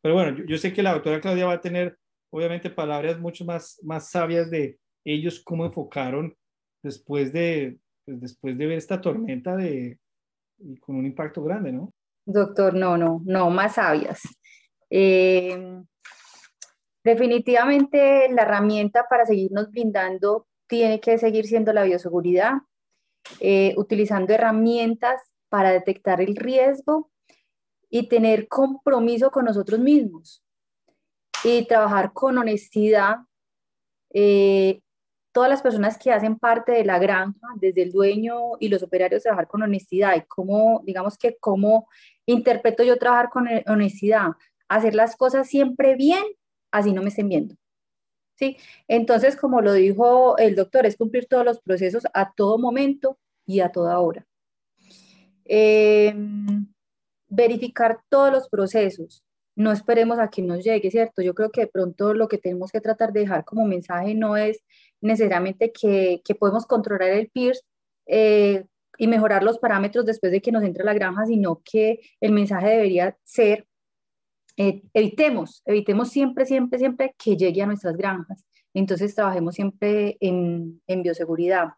Pero 0.00 0.14
bueno, 0.14 0.44
yo, 0.46 0.56
sé 0.58 0.72
que 0.72 0.82
la 0.82 0.92
doctora 0.92 1.20
Claudia 1.20 1.46
va 1.46 1.54
a 1.54 1.60
tener, 1.60 1.98
obviamente, 2.30 2.70
palabras 2.70 3.18
mucho 3.18 3.44
más, 3.44 3.80
más 3.82 4.10
sabias 4.10 4.48
de 4.50 4.78
ellos, 5.04 5.42
cómo 5.42 5.66
enfocaron 5.66 6.36
después 6.82 7.32
de, 7.32 7.78
pues, 8.04 8.20
después 8.20 8.56
de 8.56 8.66
ver 8.66 8.78
esta 8.78 9.00
tormenta 9.00 9.56
de, 9.56 9.98
con 10.80 10.96
un 10.96 11.06
impacto 11.06 11.42
grande, 11.42 11.72
¿no? 11.72 11.92
Doctor, 12.24 12.74
no, 12.74 12.96
no, 12.96 13.22
no, 13.24 13.50
más 13.50 13.74
sabias. 13.74 14.20
Eh, 14.88 15.82
definitivamente 17.02 18.28
la 18.30 18.42
herramienta 18.42 19.06
para 19.08 19.26
seguirnos 19.26 19.70
brindando 19.70 20.46
tiene 20.68 21.00
que 21.00 21.18
seguir 21.18 21.46
siendo 21.46 21.72
la 21.72 21.82
bioseguridad, 21.82 22.52
eh, 23.40 23.74
utilizando 23.76 24.32
herramientas 24.32 25.20
para 25.48 25.70
detectar 25.70 26.20
el 26.20 26.36
riesgo 26.36 27.10
y 27.90 28.08
tener 28.08 28.48
compromiso 28.48 29.30
con 29.30 29.44
nosotros 29.44 29.80
mismos 29.80 30.42
y 31.44 31.66
trabajar 31.66 32.12
con 32.12 32.38
honestidad. 32.38 33.18
Eh, 34.12 34.80
todas 35.32 35.50
las 35.50 35.62
personas 35.62 35.98
que 35.98 36.12
hacen 36.12 36.38
parte 36.38 36.72
de 36.72 36.84
la 36.84 36.98
granja, 36.98 37.46
desde 37.56 37.82
el 37.82 37.92
dueño 37.92 38.52
y 38.60 38.68
los 38.68 38.82
operarios, 38.82 39.22
trabajar 39.22 39.46
con 39.46 39.62
honestidad 39.62 40.16
y 40.16 40.22
cómo, 40.22 40.82
digamos 40.84 41.16
que 41.16 41.36
cómo 41.38 41.88
interpreto 42.26 42.82
yo 42.82 42.98
trabajar 42.98 43.30
con 43.30 43.48
honestidad, 43.66 44.32
hacer 44.68 44.94
las 44.94 45.16
cosas 45.16 45.48
siempre 45.48 45.96
bien, 45.96 46.24
así 46.70 46.92
no 46.92 47.02
me 47.02 47.08
estén 47.08 47.28
viendo. 47.28 47.54
¿sí? 48.38 48.56
Entonces, 48.86 49.36
como 49.36 49.60
lo 49.60 49.72
dijo 49.72 50.38
el 50.38 50.54
doctor, 50.54 50.86
es 50.86 50.96
cumplir 50.96 51.26
todos 51.26 51.44
los 51.44 51.60
procesos 51.60 52.04
a 52.14 52.32
todo 52.32 52.58
momento 52.58 53.18
y 53.46 53.60
a 53.60 53.70
toda 53.70 53.98
hora. 53.98 54.27
Em, 55.48 56.66
verificar 57.28 58.00
todos 58.10 58.32
los 58.32 58.48
procesos. 58.48 59.24
No 59.56 59.72
esperemos 59.72 60.18
a 60.18 60.28
que 60.30 60.42
nos 60.42 60.62
llegue, 60.64 60.90
¿cierto? 60.90 61.22
Yo 61.22 61.34
creo 61.34 61.50
que 61.50 61.62
de 61.62 61.66
pronto 61.66 62.14
lo 62.14 62.28
que 62.28 62.38
tenemos 62.38 62.70
que 62.70 62.80
tratar 62.80 63.12
de 63.12 63.20
dejar 63.20 63.44
como 63.44 63.64
mensaje 63.66 64.14
no 64.14 64.36
es 64.36 64.62
necesariamente 65.00 65.72
que, 65.72 66.22
podemos 66.38 66.66
controlar 66.66 67.10
el 67.10 67.28
PIRS 67.30 67.64
eh, 68.06 68.64
y 68.98 69.08
mejorar 69.08 69.42
los 69.42 69.58
parámetros 69.58 70.04
después 70.06 70.32
de 70.32 70.40
que 70.40 70.52
nos 70.52 70.64
entre 70.64 70.84
la 70.84 70.94
granja, 70.94 71.26
sino 71.26 71.62
que 71.64 72.00
el 72.20 72.32
mensaje 72.32 72.68
debería 72.68 73.16
ser 73.24 73.66
eh, 74.56 74.82
evitemos, 74.92 75.62
evitemos 75.66 76.10
siempre, 76.10 76.44
siempre, 76.44 76.78
siempre 76.80 77.14
que 77.16 77.36
llegue 77.36 77.62
a 77.62 77.66
nuestras 77.66 77.96
granjas. 77.96 78.44
Entonces 78.74 79.14
trabajemos 79.14 79.54
siempre 79.54 80.16
en, 80.20 80.82
en 80.86 81.02
bioseguridad. 81.02 81.68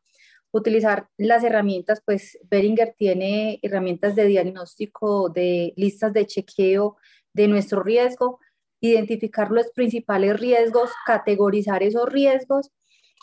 Utilizar 0.53 1.09
las 1.17 1.45
herramientas, 1.45 2.03
pues 2.05 2.39
Beringer 2.51 2.95
tiene 2.97 3.59
herramientas 3.63 4.17
de 4.17 4.27
diagnóstico, 4.27 5.29
de 5.29 5.73
listas 5.77 6.13
de 6.13 6.27
chequeo 6.27 6.97
de 7.33 7.49
nuestro 7.49 7.83
riesgo, 7.83 8.41
identificar 8.81 9.51
los 9.51 9.71
principales 9.71 10.39
riesgos, 10.39 10.91
categorizar 11.07 11.83
esos 11.83 12.09
riesgos 12.09 12.71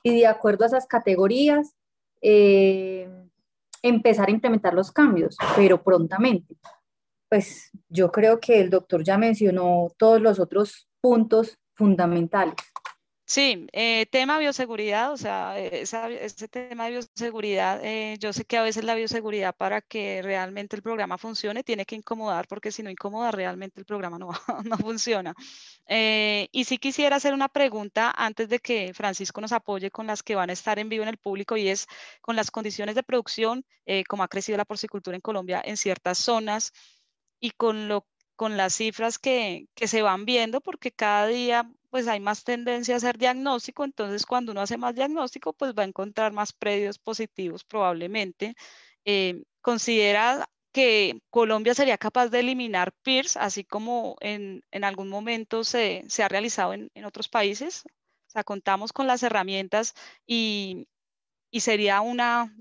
y 0.04 0.20
de 0.20 0.28
acuerdo 0.28 0.64
a 0.64 0.68
esas 0.68 0.88
categorías, 0.88 1.74
eh, 2.22 3.10
empezar 3.82 4.30
a 4.30 4.32
implementar 4.32 4.74
los 4.74 4.92
cambios, 4.92 5.36
pero 5.56 5.84
prontamente 5.84 6.56
pues 7.30 7.72
yo 7.90 8.12
creo 8.12 8.40
que 8.40 8.62
el 8.62 8.70
doctor 8.70 9.04
ya 9.04 9.18
mencionó 9.18 9.88
todos 9.98 10.22
los 10.22 10.40
otros 10.40 10.88
puntos 11.02 11.58
fundamentales. 11.74 12.56
Sí, 13.30 13.68
eh, 13.74 14.06
tema 14.10 14.40
bioseguridad, 14.40 15.12
o 15.12 15.18
sea, 15.18 15.60
ese 15.60 16.48
tema 16.48 16.86
de 16.86 16.92
bioseguridad, 16.92 17.84
eh, 17.84 18.16
yo 18.22 18.32
sé 18.32 18.46
que 18.46 18.56
a 18.56 18.62
veces 18.62 18.86
la 18.86 18.96
bioseguridad 18.96 19.54
para 19.54 19.82
que 19.82 20.22
realmente 20.22 20.78
el 20.78 20.82
programa 20.82 21.18
funcione 21.18 21.62
tiene 21.62 21.86
que 21.86 21.96
incomodar, 21.96 22.48
porque 22.48 22.72
si 22.72 22.84
no 22.84 22.90
incomoda 22.90 23.32
realmente 23.32 23.82
el 23.82 23.86
programa 23.86 24.18
no, 24.18 24.30
no 24.64 24.78
funciona. 24.78 25.36
Eh, 25.88 26.48
y 26.54 26.64
sí 26.64 26.78
quisiera 26.78 27.18
hacer 27.18 27.34
una 27.34 27.50
pregunta 27.50 28.14
antes 28.16 28.48
de 28.48 28.60
que 28.60 28.94
Francisco 28.94 29.42
nos 29.42 29.52
apoye 29.52 29.92
con 29.92 30.08
las 30.08 30.24
que 30.24 30.36
van 30.36 30.50
a 30.50 30.54
estar 30.54 30.80
en 30.80 30.88
vivo 30.88 31.04
en 31.04 31.10
el 31.10 31.18
público 31.18 31.58
y 31.58 31.68
es 31.68 31.86
con 32.22 32.38
las 32.38 32.50
condiciones 32.50 32.96
de 32.96 33.04
producción, 33.04 33.66
eh, 33.86 34.06
cómo 34.06 34.24
ha 34.24 34.30
crecido 34.30 34.58
la 34.58 34.66
porcicultura 34.66 35.16
en 35.16 35.22
Colombia 35.22 35.62
en 35.66 35.76
ciertas 35.76 36.18
zonas 36.18 36.72
y 37.42 37.52
con, 37.52 37.90
lo, 37.90 38.08
con 38.38 38.56
las 38.56 38.76
cifras 38.76 39.20
que, 39.20 39.68
que 39.76 39.88
se 39.90 40.02
van 40.02 40.24
viendo, 40.24 40.62
porque 40.62 40.92
cada 40.92 41.28
día 41.28 41.70
pues 41.90 42.08
hay 42.08 42.20
más 42.20 42.44
tendencia 42.44 42.96
a 42.96 42.98
hacer 42.98 43.18
diagnóstico, 43.18 43.84
entonces 43.84 44.26
cuando 44.26 44.52
uno 44.52 44.62
hace 44.62 44.78
más 44.78 44.96
diagnóstico, 44.96 45.54
pues 45.54 45.74
va 45.74 45.84
a 45.84 45.86
encontrar 45.88 46.34
más 46.34 46.54
predios 46.54 47.00
positivos 47.00 47.64
probablemente. 47.64 48.56
Eh, 49.06 49.44
¿Considera 49.62 50.50
que 50.74 51.22
Colombia 51.30 51.74
sería 51.74 51.98
capaz 51.98 52.30
de 52.30 52.42
eliminar 52.42 52.94
PIRS, 53.04 53.38
así 53.38 53.64
como 53.64 54.16
en, 54.20 54.64
en 54.72 54.84
algún 54.84 55.10
momento 55.10 55.64
se, 55.64 56.04
se 56.08 56.24
ha 56.24 56.28
realizado 56.28 56.74
en, 56.74 56.92
en, 56.94 57.06
otros 57.06 57.30
países? 57.30 57.84
O 58.28 58.30
sea, 58.30 58.44
contamos 58.44 58.94
con 58.94 59.08
las 59.08 59.24
herramientas 59.24 59.94
y, 60.26 60.88
y 61.52 61.62
sería 61.62 62.02
una, 62.02 62.54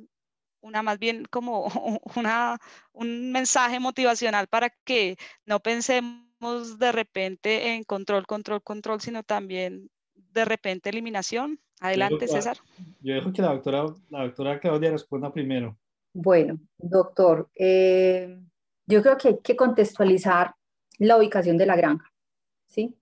una 0.61 0.83
más 0.83 0.99
bien 0.99 1.25
como 1.27 1.67
una, 2.17 2.59
un 2.93 3.33
mensaje 3.33 3.81
motivacional 3.81 4.49
para 4.49 4.71
que 4.71 5.17
no 5.45 5.61
pensemos 5.61 6.26
de 6.41 6.93
repente 6.93 7.75
en 7.75 7.85
control, 7.85 8.27
control, 8.27 8.63
control, 8.63 9.01
sino 9.01 9.23
también 9.23 9.91
de 10.15 10.45
repente 10.45 10.91
eliminación. 10.91 11.61
Adelante, 11.81 12.27
César. 12.27 12.57
Yo 13.01 13.15
dejo 13.15 13.33
que 13.33 13.43
la 13.43 13.53
doctora, 13.53 13.85
la 14.09 14.25
doctora 14.25 14.59
Claudia 14.61 14.91
responda 14.91 15.33
primero. 15.33 15.77
Bueno, 16.15 16.59
doctor, 16.79 17.51
eh, 17.55 18.41
yo 18.87 19.03
creo 19.03 19.19
que 19.19 19.29
hay 19.29 19.39
que 19.43 19.57
contextualizar 19.57 20.55
la 20.99 21.19
ubicación 21.19 21.59
de 21.59 21.67
la 21.67 21.77
granja, 21.77 22.11
¿sí? 22.67 22.97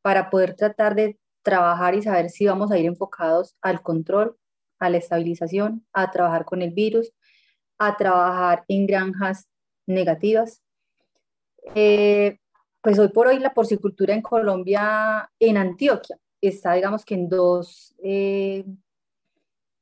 Para 0.00 0.30
poder 0.30 0.54
tratar 0.54 0.94
de 0.94 1.18
trabajar 1.42 1.94
y 1.94 2.02
saber 2.02 2.30
si 2.30 2.46
vamos 2.46 2.70
a 2.70 2.78
ir 2.78 2.86
enfocados 2.86 3.54
al 3.60 3.82
control, 3.82 4.38
a 4.78 4.88
la 4.88 4.96
estabilización, 4.96 5.86
a 5.92 6.10
trabajar 6.10 6.46
con 6.46 6.62
el 6.62 6.70
virus, 6.70 7.12
a 7.78 7.96
trabajar 7.96 8.64
en 8.68 8.86
granjas 8.86 9.48
negativas. 9.86 10.62
Eh, 11.74 12.38
pues 12.84 12.98
hoy 12.98 13.08
por 13.08 13.28
hoy 13.28 13.38
la 13.38 13.54
porcicultura 13.54 14.12
en 14.12 14.20
Colombia, 14.20 15.32
en 15.38 15.56
Antioquia, 15.56 16.18
está 16.38 16.74
digamos 16.74 17.02
que 17.02 17.14
en 17.14 17.30
dos 17.30 17.94
eh, 18.04 18.62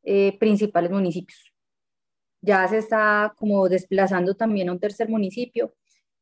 eh, 0.04 0.38
principales 0.38 0.92
municipios. 0.92 1.52
Ya 2.40 2.66
se 2.68 2.78
está 2.78 3.34
como 3.36 3.68
desplazando 3.68 4.36
también 4.36 4.68
a 4.68 4.72
un 4.72 4.78
tercer 4.78 5.08
municipio, 5.08 5.74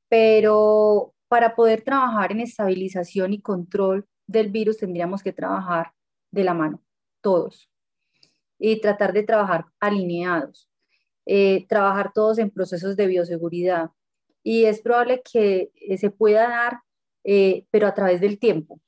pero 0.08 1.14
para 1.28 1.54
poder 1.54 1.82
trabajar 1.82 2.32
en 2.32 2.40
estabilización 2.40 3.34
y 3.34 3.42
control 3.42 4.06
del 4.26 4.50
virus 4.50 4.78
tendríamos 4.78 5.22
que 5.22 5.34
trabajar 5.34 5.92
de 6.30 6.44
la 6.44 6.54
mano, 6.54 6.82
todos, 7.20 7.68
y 8.58 8.80
tratar 8.80 9.12
de 9.12 9.24
trabajar 9.24 9.66
alineados, 9.80 10.66
eh, 11.26 11.66
trabajar 11.68 12.12
todos 12.14 12.38
en 12.38 12.50
procesos 12.50 12.96
de 12.96 13.06
bioseguridad, 13.06 13.90
y 14.42 14.64
es 14.64 14.80
probable 14.80 15.22
que 15.22 15.70
eh, 15.74 15.98
se 15.98 16.10
pueda 16.10 16.48
dar, 16.48 16.80
eh, 17.24 17.66
pero 17.70 17.86
a 17.86 17.94
través 17.94 18.20
del 18.20 18.38
tiempo. 18.38 18.80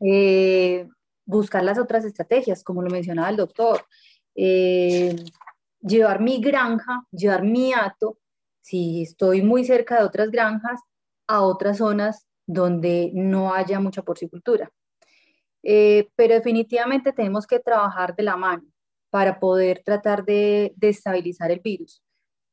Eh, 0.00 0.88
buscar 1.24 1.62
las 1.62 1.78
otras 1.78 2.04
estrategias, 2.04 2.64
como 2.64 2.82
lo 2.82 2.90
mencionaba 2.90 3.30
el 3.30 3.36
doctor, 3.36 3.84
llevar 4.34 6.20
mi 6.20 6.40
granja, 6.40 7.04
llevar 7.10 7.42
mi 7.44 7.72
hato, 7.72 8.18
si 8.60 9.02
estoy 9.02 9.42
muy 9.42 9.64
cerca 9.64 9.98
de 9.98 10.04
otras 10.04 10.30
granjas, 10.30 10.80
a 11.26 11.42
otras 11.42 11.78
zonas 11.78 12.26
donde 12.46 13.10
no 13.14 13.52
haya 13.54 13.78
mucha 13.80 14.02
porcicultura. 14.02 14.70
pero 15.62 16.34
definitivamente 16.34 17.12
tenemos 17.12 17.46
que 17.46 17.60
trabajar 17.60 18.16
de 18.16 18.22
la 18.24 18.36
mano 18.36 18.64
para 19.10 19.38
poder 19.38 19.82
tratar 19.84 20.24
de, 20.24 20.72
de 20.76 20.88
estabilizar 20.88 21.50
el 21.50 21.60
virus 21.60 22.02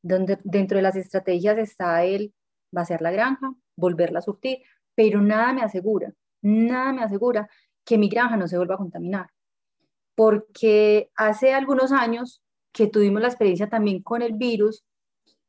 donde 0.01 0.39
dentro 0.43 0.77
de 0.77 0.81
las 0.81 0.95
estrategias 0.95 1.57
está 1.57 2.03
el 2.03 2.33
vaciar 2.71 3.01
la 3.01 3.11
granja, 3.11 3.53
volverla 3.75 4.19
a 4.19 4.21
surtir, 4.23 4.59
pero 4.95 5.21
nada 5.21 5.53
me 5.53 5.61
asegura, 5.61 6.13
nada 6.41 6.93
me 6.93 7.03
asegura 7.03 7.49
que 7.85 7.97
mi 7.97 8.09
granja 8.09 8.37
no 8.37 8.47
se 8.47 8.57
vuelva 8.57 8.75
a 8.75 8.79
contaminar. 8.79 9.29
Porque 10.15 11.11
hace 11.15 11.53
algunos 11.53 11.91
años 11.91 12.41
que 12.71 12.87
tuvimos 12.87 13.21
la 13.21 13.27
experiencia 13.27 13.69
también 13.69 14.01
con 14.01 14.21
el 14.21 14.33
virus, 14.33 14.83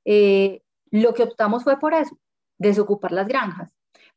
eh, 0.04 0.62
lo 0.90 1.14
que 1.14 1.24
optamos 1.24 1.64
fue 1.64 1.78
por 1.78 1.94
eso, 1.94 2.18
desocupar 2.58 3.12
las 3.12 3.28
granjas. 3.28 3.70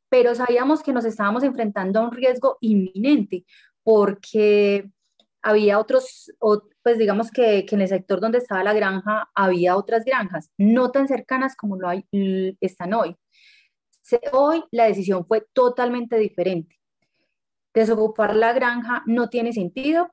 Pero 0.10 0.36
sabíamos 0.36 0.84
que 0.84 0.94
nos 0.94 1.06
estábamos 1.06 1.44
enfrentando 1.44 2.00
a 2.00 2.04
un 2.04 2.12
riesgo 2.12 2.58
inminente 2.60 3.46
porque 3.84 4.90
había 5.42 5.80
otros, 5.80 6.32
pues 6.84 6.98
digamos 6.98 7.32
que, 7.32 7.66
en 7.70 7.82
el 7.82 7.88
sector 7.88 8.20
donde 8.20 8.38
estaba 8.38 8.64
la 8.64 8.74
granja 8.74 9.30
había 9.34 9.76
otras 9.76 10.06
granjas, 10.06 10.52
no 10.58 10.92
tan 10.92 11.08
cercanas 11.08 11.56
como 11.56 11.78
lo 11.78 11.89
están 12.60 12.94
hoy. 12.94 13.16
hoy 14.32 14.64
la 14.72 14.86
decisión 14.86 15.26
fue 15.26 15.46
totalmente 15.54 16.18
diferente. 16.18 16.80
Desocupar 17.74 18.36
la 18.36 18.54
granja 18.54 19.04
no 19.06 19.30
tiene 19.30 19.54
sentido 19.54 20.12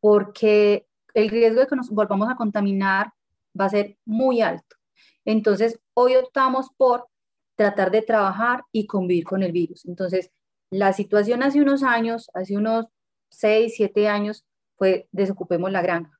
porque 0.00 0.86
el 1.14 1.28
riesgo 1.30 1.60
de 1.60 1.66
que 1.66 1.76
nos 1.76 1.90
volvamos 1.90 2.28
a 2.28 2.36
contaminar 2.36 3.12
va 3.58 3.66
a 3.66 3.70
ser 3.70 3.96
muy 4.04 4.40
alto. 4.40 4.76
Entonces, 5.24 5.80
hoy 5.94 6.16
optamos 6.16 6.70
por 6.76 7.08
tratar 7.56 7.90
de 7.90 8.02
trabajar 8.02 8.64
y 8.72 8.86
convivir 8.86 9.24
con 9.24 9.42
el 9.42 9.52
virus. 9.52 9.84
Entonces, 9.84 10.30
la 10.70 10.92
situación 10.92 11.42
hace 11.42 11.60
unos 11.60 11.82
años, 11.82 12.30
hace 12.34 12.56
unos 12.56 12.86
6, 13.30 13.74
7 13.76 14.08
años, 14.08 14.44
fue 14.76 15.08
desocupemos 15.12 15.70
la 15.72 15.82
granja, 15.82 16.18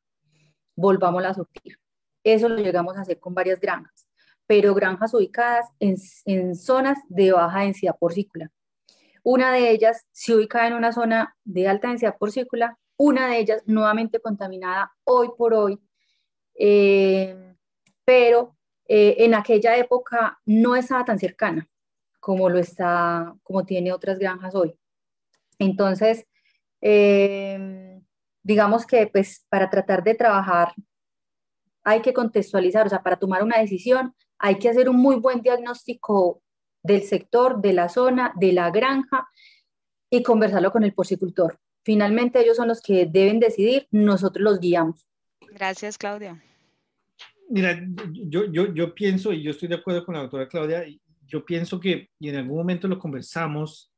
volvamos 0.76 1.24
a 1.24 1.34
surtir. 1.34 1.78
Eso 2.24 2.48
lo 2.48 2.56
llegamos 2.56 2.96
a 2.96 3.02
hacer 3.02 3.20
con 3.20 3.34
varias 3.34 3.60
granjas, 3.60 4.08
pero 4.46 4.74
granjas 4.74 5.14
ubicadas 5.14 5.66
en, 5.78 5.96
en 6.24 6.54
zonas 6.54 6.98
de 7.08 7.32
baja 7.32 7.60
densidad 7.60 7.96
porcícola. 7.98 8.50
Una 9.22 9.52
de 9.52 9.70
ellas 9.70 10.06
se 10.12 10.34
ubica 10.34 10.66
en 10.66 10.74
una 10.74 10.92
zona 10.92 11.36
de 11.44 11.68
alta 11.68 11.88
densidad 11.88 12.16
porcícola, 12.18 12.78
una 12.96 13.28
de 13.28 13.38
ellas 13.38 13.62
nuevamente 13.66 14.20
contaminada 14.20 14.92
hoy 15.04 15.30
por 15.36 15.54
hoy, 15.54 15.80
eh, 16.54 17.54
pero 18.04 18.56
eh, 18.86 19.16
en 19.18 19.34
aquella 19.34 19.76
época 19.76 20.40
no 20.46 20.74
estaba 20.74 21.04
tan 21.04 21.18
cercana 21.18 21.68
como 22.20 22.48
lo 22.48 22.58
está, 22.58 23.34
como 23.42 23.64
tiene 23.64 23.92
otras 23.92 24.18
granjas 24.18 24.54
hoy. 24.54 24.76
Entonces, 25.58 26.26
eh, 26.80 28.00
digamos 28.42 28.86
que 28.86 29.06
pues 29.06 29.44
para 29.48 29.68
tratar 29.68 30.02
de 30.04 30.14
trabajar 30.14 30.72
hay 31.84 32.02
que 32.02 32.12
contextualizar, 32.12 32.86
o 32.86 32.90
sea, 32.90 33.02
para 33.02 33.16
tomar 33.16 33.42
una 33.42 33.58
decisión 33.58 34.14
hay 34.38 34.58
que 34.58 34.68
hacer 34.68 34.88
un 34.88 34.96
muy 34.96 35.16
buen 35.16 35.40
diagnóstico 35.42 36.42
del 36.82 37.02
sector, 37.02 37.60
de 37.60 37.72
la 37.72 37.88
zona, 37.88 38.32
de 38.36 38.52
la 38.52 38.70
granja 38.70 39.28
y 40.10 40.22
conversarlo 40.22 40.70
con 40.70 40.84
el 40.84 40.94
porcicultor. 40.94 41.58
Finalmente 41.84 42.40
ellos 42.40 42.56
son 42.56 42.68
los 42.68 42.80
que 42.80 43.06
deben 43.06 43.40
decidir, 43.40 43.86
nosotros 43.90 44.42
los 44.42 44.60
guiamos. 44.60 45.06
Gracias, 45.52 45.98
Claudia. 45.98 46.42
Mira, 47.50 47.80
yo, 48.12 48.44
yo, 48.44 48.72
yo 48.74 48.94
pienso, 48.94 49.32
y 49.32 49.42
yo 49.42 49.50
estoy 49.50 49.68
de 49.68 49.76
acuerdo 49.76 50.04
con 50.04 50.14
la 50.14 50.20
doctora 50.20 50.48
Claudia, 50.48 50.84
yo 51.26 51.44
pienso 51.44 51.80
que, 51.80 52.10
y 52.18 52.28
en 52.28 52.36
algún 52.36 52.58
momento 52.58 52.88
lo 52.88 52.98
conversamos, 52.98 53.90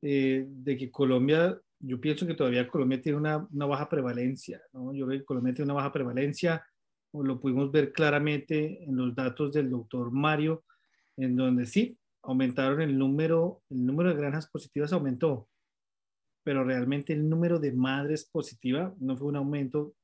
eh, 0.00 0.44
de 0.46 0.76
que 0.76 0.90
Colombia 0.90 1.60
yo 1.80 2.00
pienso 2.00 2.26
que 2.26 2.34
todavía 2.34 2.68
Colombia 2.68 3.00
tiene 3.00 3.18
una, 3.18 3.46
una 3.50 3.66
baja 3.66 3.88
prevalencia, 3.88 4.60
¿no? 4.72 4.92
Yo 4.92 5.06
veo 5.06 5.18
que 5.18 5.24
Colombia 5.24 5.54
tiene 5.54 5.72
una 5.72 5.80
baja 5.80 5.92
prevalencia, 5.92 6.64
o 7.12 7.22
lo 7.22 7.40
pudimos 7.40 7.70
ver 7.70 7.92
claramente 7.92 8.84
en 8.84 8.96
los 8.96 9.14
datos 9.14 9.52
del 9.52 9.70
doctor 9.70 10.10
Mario, 10.10 10.64
en 11.16 11.36
donde 11.36 11.66
sí, 11.66 11.96
aumentaron 12.22 12.80
el 12.82 12.98
número, 12.98 13.62
el 13.70 13.86
número 13.86 14.10
de 14.10 14.16
granjas 14.16 14.48
positivas 14.48 14.92
aumentó, 14.92 15.48
pero 16.44 16.64
realmente 16.64 17.12
el 17.12 17.28
número 17.28 17.58
de 17.58 17.72
madres 17.72 18.24
positivas 18.24 18.92
no 19.00 19.16
fue 19.16 19.28
un 19.28 19.36
aumento 19.36 19.94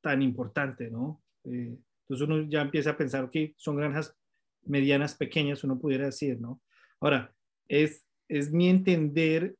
tan 0.00 0.22
importante, 0.22 0.90
¿no? 0.90 1.22
Eh, 1.44 1.76
entonces 2.02 2.28
uno 2.28 2.42
ya 2.48 2.62
empieza 2.62 2.90
a 2.90 2.96
pensar 2.96 3.30
que 3.30 3.54
son 3.56 3.76
granjas 3.76 4.16
medianas, 4.62 5.14
pequeñas, 5.14 5.64
uno 5.64 5.78
pudiera 5.78 6.06
decir, 6.06 6.40
¿no? 6.40 6.60
Ahora, 7.00 7.34
es, 7.68 8.04
es 8.28 8.52
mi 8.52 8.68
entender 8.68 9.56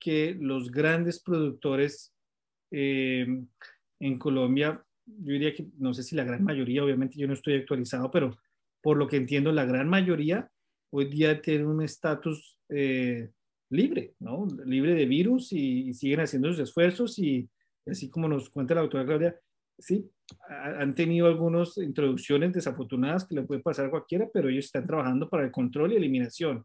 que 0.00 0.36
los 0.40 0.70
grandes 0.70 1.22
productores 1.22 2.12
eh, 2.72 3.26
en 4.00 4.18
Colombia, 4.18 4.82
yo 5.06 5.32
diría 5.32 5.54
que 5.54 5.66
no 5.78 5.92
sé 5.94 6.02
si 6.02 6.16
la 6.16 6.24
gran 6.24 6.42
mayoría, 6.42 6.84
obviamente 6.84 7.18
yo 7.18 7.26
no 7.26 7.34
estoy 7.34 7.54
actualizado, 7.54 8.10
pero 8.10 8.36
por 8.80 8.96
lo 8.96 9.06
que 9.06 9.16
entiendo, 9.16 9.52
la 9.52 9.66
gran 9.66 9.88
mayoría 9.88 10.50
hoy 10.90 11.06
día 11.06 11.40
tienen 11.40 11.66
un 11.66 11.82
estatus 11.82 12.58
eh, 12.68 13.30
libre, 13.70 14.14
¿no? 14.18 14.48
Libre 14.64 14.94
de 14.94 15.06
virus 15.06 15.52
y, 15.52 15.94
siguen 15.94 16.20
haciendo 16.20 16.48
sus 16.48 16.60
esfuerzos 16.60 17.18
y 17.18 17.48
así 17.86 18.10
como 18.10 18.28
nos 18.28 18.50
cuenta 18.50 18.74
la 18.74 18.82
doctora 18.82 19.06
Claudia, 19.06 19.36
sí, 19.78 20.10
han 20.48 20.94
tenido 20.94 21.26
algunas 21.26 21.76
introducciones 21.78 22.52
desafortunadas 22.52 23.24
que 23.24 23.34
le 23.34 23.42
puede 23.42 23.60
pasar 23.60 23.86
a 23.86 23.90
cualquiera, 23.90 24.28
pero 24.32 24.48
ellos 24.48 24.66
están 24.66 24.86
trabajando 24.86 25.28
para 25.28 25.44
el 25.44 25.50
control 25.50 25.92
y 25.92 25.96
eliminación. 25.96 26.64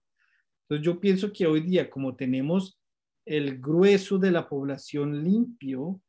Entonces 0.64 0.86
yo 0.86 1.00
pienso 1.00 1.32
que 1.32 1.46
hoy 1.46 1.62
día, 1.62 1.90
como 1.90 2.16
tenemos 2.16 2.80
el 3.26 3.60
grueso 3.60 4.18
de 4.18 4.32
la 4.32 4.48
población 4.48 5.24
limpio, 5.24 6.00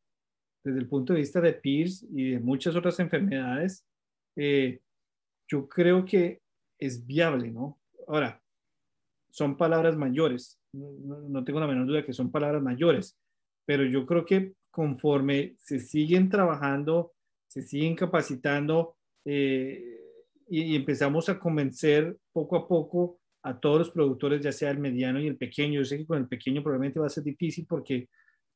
desde 0.62 0.80
el 0.80 0.88
punto 0.88 1.12
de 1.12 1.20
vista 1.20 1.40
de 1.40 1.54
PIRS 1.54 2.06
y 2.10 2.32
de 2.32 2.40
muchas 2.40 2.76
otras 2.76 2.98
enfermedades, 3.00 3.86
eh, 4.36 4.80
yo 5.48 5.68
creo 5.68 6.04
que 6.04 6.40
es 6.78 7.06
viable, 7.06 7.50
¿no? 7.50 7.78
Ahora, 8.06 8.42
son 9.30 9.56
palabras 9.56 9.96
mayores, 9.96 10.58
no, 10.72 11.44
tengo 11.44 11.60
la 11.60 11.66
menor 11.66 11.86
duda 11.86 12.04
que 12.04 12.12
son 12.12 12.30
palabras 12.30 12.62
mayores, 12.62 13.18
pero 13.64 13.84
yo 13.84 14.06
creo 14.06 14.24
que 14.24 14.54
conforme 14.70 15.56
se 15.58 15.78
siguen 15.78 16.28
trabajando, 16.28 17.14
se 17.46 17.62
siguen 17.62 17.96
capacitando 17.96 18.96
eh, 19.24 20.00
y, 20.48 20.76
empezamos 20.76 21.28
a 21.28 21.38
convencer 21.38 22.16
poco 22.32 22.56
a 22.56 22.68
poco 22.68 23.18
a 23.46 23.60
todos 23.60 23.78
los 23.78 23.90
productores, 23.92 24.40
ya 24.40 24.50
sea 24.50 24.72
el 24.72 24.78
mediano 24.78 25.20
y 25.20 25.28
el 25.28 25.36
pequeño. 25.36 25.80
Yo 25.80 25.84
sé 25.84 25.98
que 25.98 26.06
con 26.06 26.18
el 26.18 26.26
pequeño 26.26 26.64
probablemente 26.64 26.98
va 26.98 27.06
a 27.06 27.10
ser 27.10 27.22
difícil 27.22 27.64
porque 27.68 28.08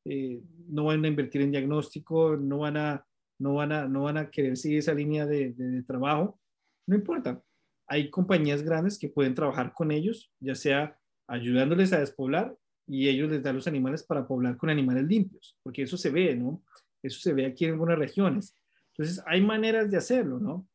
eh, 0.05 0.41
no 0.69 0.87
van 0.87 1.05
a 1.05 1.09
invertir 1.09 1.43
en 1.43 1.53
diagnóstico, 1.53 2.37
no 2.37 2.59
van 2.59 2.77
a, 2.77 3.07
no 3.39 3.55
van 3.55 3.71
a, 3.71 3.87
no 3.87 4.03
van 4.03 4.17
a 4.17 4.31
querer 4.31 4.57
seguir 4.57 4.79
esa 4.79 4.93
línea 4.93 5.27
de, 5.27 5.53
de, 5.53 5.83
trabajo. 5.85 6.41
No 6.89 6.97
importa. 6.97 7.41
Hay 7.87 8.11
compañías 8.11 8.65
grandes 8.65 8.99
que 8.99 9.09
pueden 9.09 9.35
trabajar 9.35 9.73
con 9.75 9.93
ellos, 9.93 10.33
ya 10.41 10.57
sea 10.57 10.99
ayudándoles 11.29 11.93
a 11.93 12.01
despoblar 12.01 12.57
y 12.89 13.09
ellos 13.09 13.31
les 13.31 13.45
dan 13.45 13.55
los 13.55 13.69
animales 13.69 14.03
para 14.03 14.27
poblar 14.27 14.57
con 14.57 14.71
animales 14.71 15.05
limpios, 15.05 15.57
porque 15.63 15.83
eso 15.83 15.97
se 15.97 16.11
ve, 16.11 16.35
¿no? 16.35 16.65
Eso 17.01 17.21
se 17.21 17.33
ve 17.33 17.47
aquí 17.47 17.65
en 17.65 17.73
algunas 17.73 17.97
regiones. 17.97 18.57
Entonces, 18.89 19.23
hay 19.25 19.41
maneras 19.41 19.89
de 19.89 19.99
hacerlo, 19.99 20.41
¿no? 20.41 20.67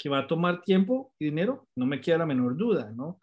Que 0.00 0.08
va 0.08 0.20
a 0.20 0.26
tomar 0.26 0.62
tiempo 0.62 1.12
y 1.18 1.26
dinero, 1.26 1.68
no 1.76 1.86
me 1.86 2.00
queda 2.00 2.18
la 2.18 2.26
menor 2.26 2.56
duda, 2.56 2.90
¿no? 2.96 3.20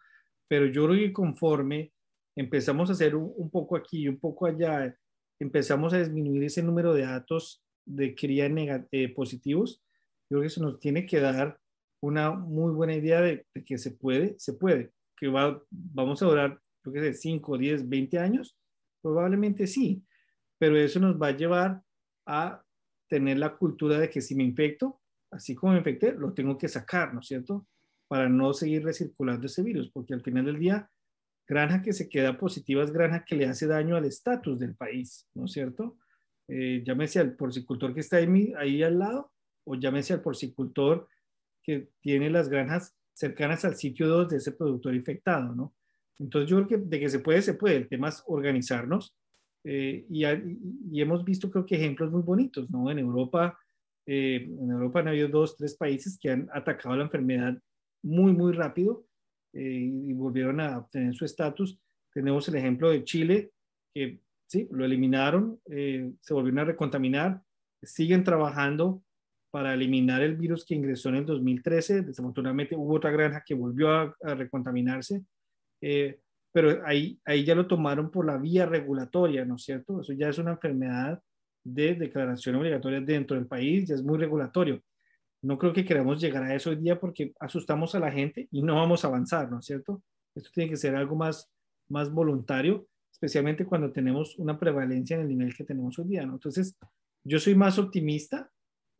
Pero 0.48 0.66
yo 0.66 0.86
creo 0.86 0.98
que 0.98 1.12
conforme 1.12 1.92
empezamos 2.36 2.88
a 2.88 2.92
hacer 2.92 3.16
un, 3.16 3.50
poco 3.50 3.76
aquí 3.76 4.02
y 4.02 4.08
un 4.08 4.20
poco 4.20 4.46
allá, 4.46 4.94
empezamos 5.40 5.92
a 5.92 5.98
disminuir 5.98 6.44
ese 6.44 6.62
número 6.62 6.94
de 6.94 7.02
datos 7.02 7.62
de 7.84 8.14
cría 8.14 8.48
eh, 8.92 9.12
positivos, 9.14 9.82
yo 10.30 10.36
creo 10.36 10.40
que 10.42 10.46
eso 10.46 10.62
nos 10.62 10.78
tiene 10.78 11.06
que 11.06 11.20
dar 11.20 11.58
una 12.00 12.30
muy 12.30 12.72
buena 12.72 12.94
idea 12.94 13.20
de, 13.20 13.44
que 13.66 13.78
se 13.78 13.92
puede, 13.92 14.36
se 14.38 14.52
puede, 14.52 14.92
que 15.16 15.28
va, 15.28 15.60
vamos 15.70 16.22
a 16.22 16.26
durar, 16.26 16.60
yo 16.84 16.92
qué 16.92 17.00
sé, 17.00 17.14
5, 17.14 17.58
10, 17.58 17.88
20 17.88 18.18
años, 18.18 18.56
probablemente 19.02 19.66
sí, 19.66 20.04
pero 20.58 20.76
eso 20.76 21.00
nos 21.00 21.20
va 21.20 21.28
a 21.28 21.36
llevar 21.36 21.82
a 22.26 22.62
tener 23.08 23.38
la 23.38 23.56
cultura 23.56 23.98
de 23.98 24.10
que 24.10 24.20
si 24.20 24.34
me 24.34 24.44
infecto, 24.44 24.97
así 25.30 25.54
como 25.54 25.72
me 25.72 25.78
infecté, 25.78 26.12
lo 26.12 26.32
tengo 26.32 26.56
que 26.56 26.68
sacar, 26.68 27.14
¿no 27.14 27.20
es 27.20 27.26
cierto? 27.26 27.66
Para 28.08 28.28
no 28.28 28.52
seguir 28.52 28.84
recirculando 28.84 29.46
ese 29.46 29.62
virus, 29.62 29.90
porque 29.90 30.14
al 30.14 30.22
final 30.22 30.46
del 30.46 30.58
día 30.58 30.90
granja 31.46 31.82
que 31.82 31.92
se 31.92 32.08
queda 32.08 32.38
positiva 32.38 32.82
es 32.84 32.92
granja 32.92 33.24
que 33.24 33.34
le 33.34 33.46
hace 33.46 33.66
daño 33.66 33.96
al 33.96 34.04
estatus 34.04 34.58
del 34.58 34.76
país, 34.76 35.26
¿no 35.34 35.46
es 35.46 35.52
cierto? 35.52 35.98
Eh, 36.48 36.82
llámese 36.84 37.20
al 37.20 37.34
porcicultor 37.36 37.94
que 37.94 38.00
está 38.00 38.18
ahí, 38.18 38.52
ahí 38.58 38.82
al 38.82 38.98
lado 38.98 39.32
o 39.64 39.74
llámese 39.74 40.14
al 40.14 40.22
porcicultor 40.22 41.08
que 41.62 41.90
tiene 42.00 42.30
las 42.30 42.48
granjas 42.48 42.96
cercanas 43.12 43.64
al 43.64 43.76
sitio 43.76 44.08
2 44.08 44.28
de 44.30 44.36
ese 44.38 44.52
productor 44.52 44.94
infectado, 44.94 45.54
¿no? 45.54 45.74
Entonces 46.18 46.50
yo 46.50 46.56
creo 46.56 46.68
que 46.68 46.86
de 46.86 47.00
que 47.00 47.08
se 47.10 47.20
puede, 47.20 47.42
se 47.42 47.54
puede. 47.54 47.76
El 47.76 47.88
tema 47.88 48.08
es 48.08 48.22
organizarnos 48.26 49.14
eh, 49.64 50.06
y, 50.08 50.24
y, 50.24 51.00
hemos 51.02 51.24
visto 51.24 51.50
creo 51.50 51.66
que 51.66 51.76
ejemplos 51.76 52.10
muy 52.10 52.22
bonitos, 52.22 52.70
¿no? 52.70 52.90
En 52.90 52.98
Europa, 52.98 53.58
eh, 54.10 54.36
en 54.36 54.70
Europa 54.70 55.00
han 55.00 55.08
habido 55.08 55.28
dos, 55.28 55.54
tres 55.54 55.76
países 55.76 56.18
que 56.18 56.30
han 56.30 56.48
atacado 56.54 56.96
la 56.96 57.04
enfermedad 57.04 57.58
muy, 58.02 58.32
muy 58.32 58.52
rápido 58.52 59.04
eh, 59.52 59.60
y 59.60 60.14
volvieron 60.14 60.60
a 60.60 60.78
obtener 60.78 61.14
su 61.14 61.26
estatus. 61.26 61.78
Tenemos 62.14 62.48
el 62.48 62.54
ejemplo 62.54 62.90
de 62.90 63.04
Chile, 63.04 63.52
que 63.94 64.22
sí, 64.46 64.66
lo 64.70 64.86
eliminaron, 64.86 65.60
eh, 65.70 66.10
se 66.22 66.32
volvieron 66.32 66.60
a 66.60 66.64
recontaminar, 66.64 67.42
siguen 67.82 68.24
trabajando 68.24 69.02
para 69.50 69.74
eliminar 69.74 70.22
el 70.22 70.36
virus 70.36 70.64
que 70.64 70.74
ingresó 70.74 71.10
en 71.10 71.16
el 71.16 71.26
2013. 71.26 72.00
Desafortunadamente 72.00 72.76
hubo 72.76 72.94
otra 72.94 73.10
granja 73.10 73.42
que 73.44 73.52
volvió 73.52 73.90
a, 73.90 74.14
recontaminarse, 74.22 75.22
eh, 75.82 76.18
pero 76.50 76.80
ahí, 76.86 77.20
ahí 77.26 77.44
ya 77.44 77.54
lo 77.54 77.66
tomaron 77.66 78.10
por 78.10 78.24
la 78.24 78.38
vía 78.38 78.64
regulatoria, 78.64 79.44
¿no 79.44 79.56
es 79.56 79.64
cierto? 79.64 80.00
Eso 80.00 80.14
ya 80.14 80.30
es 80.30 80.38
una 80.38 80.52
enfermedad 80.52 81.22
de 81.74 81.94
declaración 81.94 82.56
obligatoria 82.56 83.00
dentro 83.00 83.36
del 83.36 83.46
país, 83.46 83.88
ya 83.88 83.94
es 83.94 84.02
muy 84.02 84.18
regulatorio 84.18 84.82
no 85.42 85.58
creo 85.58 85.72
que 85.72 85.84
queramos 85.84 86.20
llegar 86.20 86.42
a 86.42 86.54
eso 86.54 86.70
hoy 86.70 86.76
día 86.76 86.98
porque 86.98 87.32
asustamos 87.38 87.94
a 87.94 88.00
la 88.00 88.10
gente 88.10 88.48
y 88.50 88.62
no 88.62 88.76
vamos 88.76 89.04
a 89.04 89.08
avanzar, 89.08 89.50
¿no 89.50 89.60
es 89.60 89.66
cierto? 89.66 90.02
Esto 90.34 90.50
tiene 90.52 90.70
que 90.70 90.76
ser 90.76 90.96
algo 90.96 91.16
más, 91.16 91.50
más 91.88 92.12
voluntario, 92.12 92.86
especialmente 93.12 93.64
cuando 93.64 93.92
tenemos 93.92 94.36
una 94.38 94.58
prevalencia 94.58 95.16
en 95.16 95.22
el 95.22 95.28
nivel 95.28 95.54
que 95.54 95.64
tenemos 95.64 95.98
hoy 95.98 96.06
día, 96.06 96.26
¿no? 96.26 96.34
Entonces, 96.34 96.76
yo 97.24 97.38
soy 97.38 97.54
más 97.54 97.78
optimista 97.78 98.50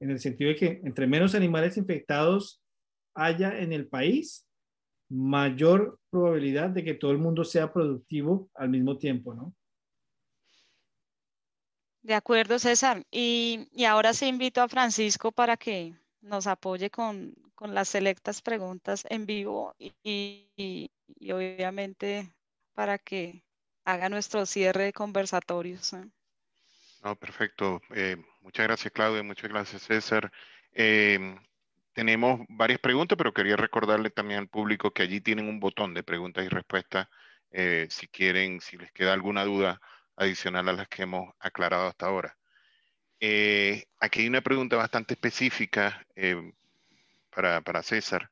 en 0.00 0.10
el 0.10 0.20
sentido 0.20 0.50
de 0.50 0.56
que 0.56 0.80
entre 0.84 1.06
menos 1.06 1.34
animales 1.34 1.76
infectados 1.76 2.62
haya 3.14 3.58
en 3.58 3.72
el 3.72 3.88
país, 3.88 4.46
mayor 5.10 5.98
probabilidad 6.10 6.70
de 6.70 6.84
que 6.84 6.94
todo 6.94 7.10
el 7.10 7.18
mundo 7.18 7.44
sea 7.44 7.72
productivo 7.72 8.48
al 8.54 8.68
mismo 8.68 8.96
tiempo, 8.96 9.34
¿no? 9.34 9.54
De 12.08 12.14
acuerdo, 12.14 12.58
César. 12.58 13.04
Y, 13.10 13.68
ahora 13.86 14.14
se 14.14 14.26
invito 14.26 14.62
a 14.62 14.68
Francisco 14.68 15.30
para 15.30 15.58
que 15.58 15.92
nos 16.22 16.46
apoye 16.46 16.88
con, 16.88 17.34
las 17.60 17.90
selectas 17.90 18.40
preguntas 18.40 19.06
en 19.10 19.26
vivo 19.26 19.74
y, 19.78 20.90
obviamente 21.30 22.32
para 22.72 22.96
que 22.96 23.44
haga 23.84 24.08
nuestro 24.08 24.46
cierre 24.46 24.84
de 24.84 24.92
conversatorios. 24.94 25.94
No, 27.04 27.14
perfecto. 27.14 27.82
Eh, 27.94 28.16
muchas 28.40 28.66
gracias, 28.66 28.90
Claudia. 28.90 29.22
Muchas 29.22 29.50
gracias, 29.50 29.82
César. 29.82 30.32
Em, 30.72 31.38
tenemos 31.92 32.40
varias 32.48 32.80
preguntas, 32.80 33.18
pero 33.18 33.34
quería 33.34 33.56
recordarle 33.56 34.08
también 34.08 34.40
al 34.40 34.48
público 34.48 34.92
que 34.92 35.02
allí 35.02 35.20
tienen 35.20 35.46
un 35.46 35.60
botón 35.60 35.92
de 35.92 36.02
preguntas 36.02 36.42
y 36.42 36.48
respuestas. 36.48 37.06
Eh, 37.50 37.86
si 37.90 38.08
quieren, 38.08 38.62
si 38.62 38.78
les 38.78 38.92
queda 38.92 39.12
alguna 39.12 39.44
duda 39.44 39.78
adicional 40.18 40.68
a 40.68 40.72
las 40.72 40.88
que 40.88 41.02
hemos 41.02 41.32
aclarado 41.38 41.86
hasta 41.86 42.06
ahora. 42.06 42.36
Eh, 43.20 43.84
aquí 44.00 44.20
hay 44.20 44.28
una 44.28 44.42
pregunta 44.42 44.76
bastante 44.76 45.14
específica 45.14 46.04
eh, 46.16 46.52
para, 47.30 47.82
César. 47.82 48.30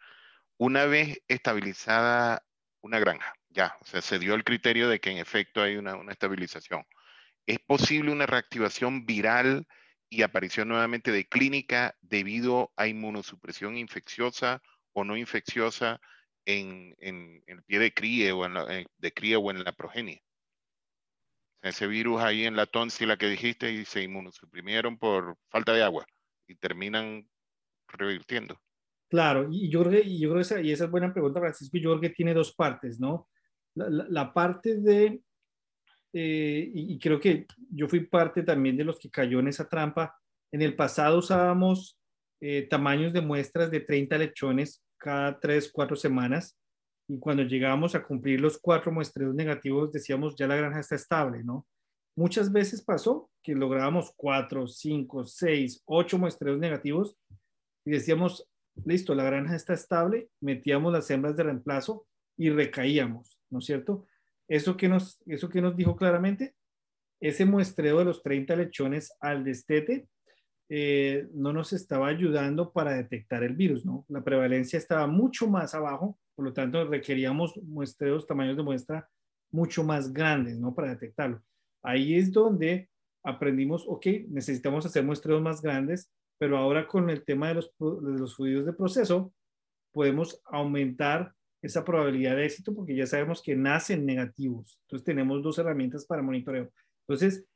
Una 0.58 0.86
vez 0.86 1.22
estabilizada 1.28 2.44
una 2.82 2.98
granja, 2.98 3.34
ya, 3.50 3.76
o 3.80 3.86
sea, 3.86 4.02
se 4.02 4.18
dio 4.18 4.34
el 4.34 4.44
criterio 4.44 4.88
de 4.88 5.00
que 5.00 5.10
en 5.10 5.18
efecto 5.18 5.62
hay 5.62 5.76
una, 5.76 5.94
estabilización. 6.12 6.84
¿Es 7.46 7.58
posible 7.60 8.12
una 8.12 8.26
reactivación 8.26 9.06
viral 9.06 9.66
y 10.08 10.22
aparición 10.22 10.68
nuevamente 10.68 11.12
de 11.12 11.28
clínica 11.28 11.96
debido 12.00 12.72
a 12.76 12.86
inmunosupresión 12.88 13.76
infecciosa 13.76 14.62
o 14.92 15.04
no 15.04 15.16
infecciosa 15.16 16.00
en, 16.44 16.94
el 16.98 17.62
pie 17.64 17.78
de 17.78 17.92
cría 17.92 18.34
o 18.34 18.46
en 18.46 18.54
la, 18.54 18.64
de 18.64 19.12
cría 19.12 19.38
o 19.38 19.50
en 19.50 19.64
la 19.64 19.72
progenie? 19.72 20.25
Ese 21.66 21.86
virus 21.86 22.20
ahí 22.20 22.44
en 22.44 22.56
la 22.56 22.66
tónsila 22.66 23.16
que 23.16 23.28
dijiste 23.28 23.72
y 23.72 23.84
se 23.84 24.02
inmunosuprimieron 24.02 24.98
por 24.98 25.36
falta 25.48 25.72
de 25.72 25.82
agua 25.82 26.06
y 26.46 26.54
terminan 26.54 27.28
revirtiendo. 27.88 28.60
Claro, 29.08 29.48
y 29.50 29.68
yo 29.70 29.84
y 29.92 30.18
yo 30.18 30.38
esa, 30.38 30.60
y 30.60 30.72
esa 30.72 30.84
es 30.84 30.90
buena 30.90 31.12
pregunta, 31.12 31.40
Francisco, 31.40 31.78
yo 31.78 31.90
creo 31.90 32.00
que 32.00 32.10
tiene 32.10 32.34
dos 32.34 32.54
partes, 32.54 32.98
¿no? 32.98 33.28
La, 33.74 34.32
parte 34.32 34.76
de, 34.76 35.20
eh, 36.12 36.70
y, 36.74 36.98
creo 36.98 37.20
que 37.20 37.46
yo 37.70 37.88
fui 37.88 38.06
parte 38.06 38.42
también 38.42 38.76
de 38.76 38.84
los 38.84 38.98
que 38.98 39.10
cayó 39.10 39.38
en 39.38 39.48
esa 39.48 39.68
trampa. 39.68 40.16
En 40.50 40.62
el 40.62 40.74
pasado 40.74 41.18
usábamos 41.18 41.98
eh, 42.40 42.66
tamaños 42.70 43.12
de 43.12 43.20
muestras 43.20 43.70
de 43.70 43.80
30 43.80 44.16
lechones 44.16 44.82
cada 44.96 45.38
3, 45.38 45.70
4 45.70 45.94
semanas 45.94 46.56
y 47.08 47.18
cuando 47.18 47.42
llegábamos 47.42 47.94
a 47.94 48.02
cumplir 48.02 48.40
los 48.40 48.58
cuatro 48.58 48.90
muestreos 48.90 49.34
negativos 49.34 49.92
decíamos 49.92 50.34
ya 50.36 50.46
la 50.46 50.56
granja 50.56 50.80
está 50.80 50.94
estable, 50.94 51.44
¿no? 51.44 51.66
Muchas 52.16 52.50
veces 52.50 52.82
pasó 52.82 53.30
que 53.42 53.54
lográbamos 53.54 54.12
cuatro, 54.16 54.66
cinco, 54.66 55.24
seis, 55.24 55.82
ocho 55.84 56.18
muestreos 56.18 56.58
negativos 56.58 57.16
y 57.84 57.90
decíamos, 57.90 58.48
listo, 58.84 59.14
la 59.14 59.24
granja 59.24 59.54
está 59.54 59.74
estable, 59.74 60.30
metíamos 60.40 60.92
las 60.92 61.10
hembras 61.10 61.36
de 61.36 61.44
reemplazo 61.44 62.06
y 62.38 62.48
recaíamos, 62.48 63.38
¿no 63.50 63.58
es 63.58 63.66
cierto? 63.66 64.06
Eso 64.48 64.76
que 64.76 64.88
nos, 64.88 65.22
eso 65.26 65.48
que 65.50 65.60
nos 65.60 65.76
dijo 65.76 65.94
claramente, 65.94 66.54
ese 67.20 67.44
muestreo 67.44 67.98
de 67.98 68.06
los 68.06 68.22
30 68.22 68.56
lechones 68.56 69.12
al 69.20 69.44
destete 69.44 70.08
eh, 70.68 71.28
no 71.32 71.52
nos 71.52 71.72
estaba 71.72 72.08
ayudando 72.08 72.72
para 72.72 72.94
detectar 72.94 73.44
el 73.44 73.54
virus, 73.54 73.84
¿no? 73.84 74.04
La 74.08 74.24
prevalencia 74.24 74.78
estaba 74.78 75.06
mucho 75.06 75.48
más 75.48 75.74
abajo 75.74 76.18
por 76.36 76.44
lo 76.44 76.52
tanto, 76.52 76.84
requeríamos 76.84 77.56
muestreos, 77.64 78.26
tamaños 78.26 78.56
de 78.56 78.62
muestra 78.62 79.08
mucho 79.50 79.82
más 79.82 80.12
grandes, 80.12 80.58
¿no? 80.58 80.74
Para 80.74 80.90
detectarlo. 80.90 81.42
Ahí 81.82 82.14
es 82.14 82.30
donde 82.30 82.90
aprendimos, 83.24 83.84
ok, 83.88 84.06
necesitamos 84.28 84.84
hacer 84.86 85.02
muestreos 85.02 85.42
más 85.42 85.62
grandes, 85.62 86.12
pero 86.38 86.58
ahora 86.58 86.86
con 86.86 87.08
el 87.10 87.24
tema 87.24 87.48
de 87.48 87.54
los, 87.54 87.72
de 87.78 88.18
los 88.18 88.36
fluidos 88.36 88.66
de 88.66 88.74
proceso, 88.74 89.32
podemos 89.92 90.40
aumentar 90.44 91.32
esa 91.62 91.84
probabilidad 91.84 92.36
de 92.36 92.44
éxito 92.44 92.74
porque 92.74 92.94
ya 92.94 93.06
sabemos 93.06 93.42
que 93.42 93.56
nacen 93.56 94.04
negativos. 94.04 94.78
Entonces 94.82 95.04
tenemos 95.04 95.42
dos 95.42 95.58
herramientas 95.58 96.04
para 96.04 96.22
monitoreo. 96.22 96.70
Entonces, 97.08 97.46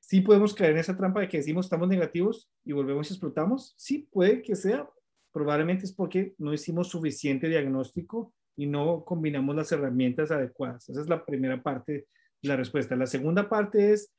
sí 0.00 0.20
podemos 0.20 0.54
caer 0.54 0.72
en 0.72 0.78
esa 0.78 0.96
trampa 0.96 1.20
de 1.20 1.28
que 1.28 1.38
decimos 1.38 1.66
estamos 1.66 1.88
negativos 1.88 2.50
y 2.64 2.72
volvemos 2.72 3.10
y 3.10 3.14
explotamos. 3.14 3.74
Sí, 3.76 4.08
puede 4.10 4.42
que 4.42 4.54
sea. 4.54 4.88
Probablemente 5.32 5.84
es 5.84 5.92
porque 5.92 6.34
no 6.38 6.52
hicimos 6.52 6.88
suficiente 6.88 7.48
diagnóstico 7.48 8.32
y 8.56 8.66
no 8.66 9.04
combinamos 9.04 9.54
las 9.56 9.72
herramientas 9.72 10.30
adecuadas. 10.30 10.88
Esa 10.88 11.00
es 11.00 11.08
la 11.08 11.24
primera 11.24 11.62
parte 11.62 11.92
de 11.92 12.48
la 12.48 12.56
respuesta. 12.56 12.96
La 12.96 13.06
segunda 13.06 13.48
parte 13.48 13.92
es, 13.92 14.12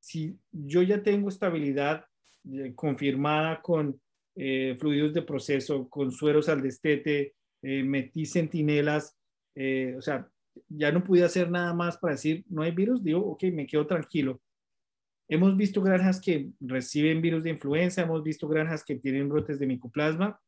si 0.00 0.38
yo 0.50 0.82
ya 0.82 1.02
tengo 1.02 1.28
estabilidad 1.28 2.04
eh, 2.52 2.72
confirmada 2.74 3.60
con 3.62 4.00
eh, 4.34 4.76
fluidos 4.78 5.14
de 5.14 5.22
proceso, 5.22 5.88
con 5.88 6.10
sueros 6.10 6.48
al 6.48 6.62
destete, 6.62 7.34
eh, 7.62 7.82
metí 7.82 8.26
centinelas, 8.26 9.16
o 9.96 10.00
sea, 10.00 10.26
ya 10.68 10.90
no 10.90 11.04
pude 11.04 11.22
hacer 11.22 11.50
nada 11.50 11.74
más 11.74 11.98
para 11.98 12.14
decir 12.14 12.44
no 12.48 12.62
hay 12.62 12.70
virus, 12.70 13.02
digo, 13.04 13.20
ok, 13.20 13.44
me 13.52 13.66
quedo 13.66 13.86
tranquilo. 13.86 14.40
Hemos 15.32 15.56
visto 15.56 15.80
granjas 15.80 16.20
que 16.20 16.50
reciben 16.58 17.22
virus 17.22 17.44
de 17.44 17.50
influenza, 17.50 18.02
hemos 18.02 18.24
visto 18.24 18.48
granjas 18.48 18.84
que 18.84 18.96
tienen 18.96 19.28
brotes 19.28 19.60
de 19.60 19.66
micoplasma 19.68 20.40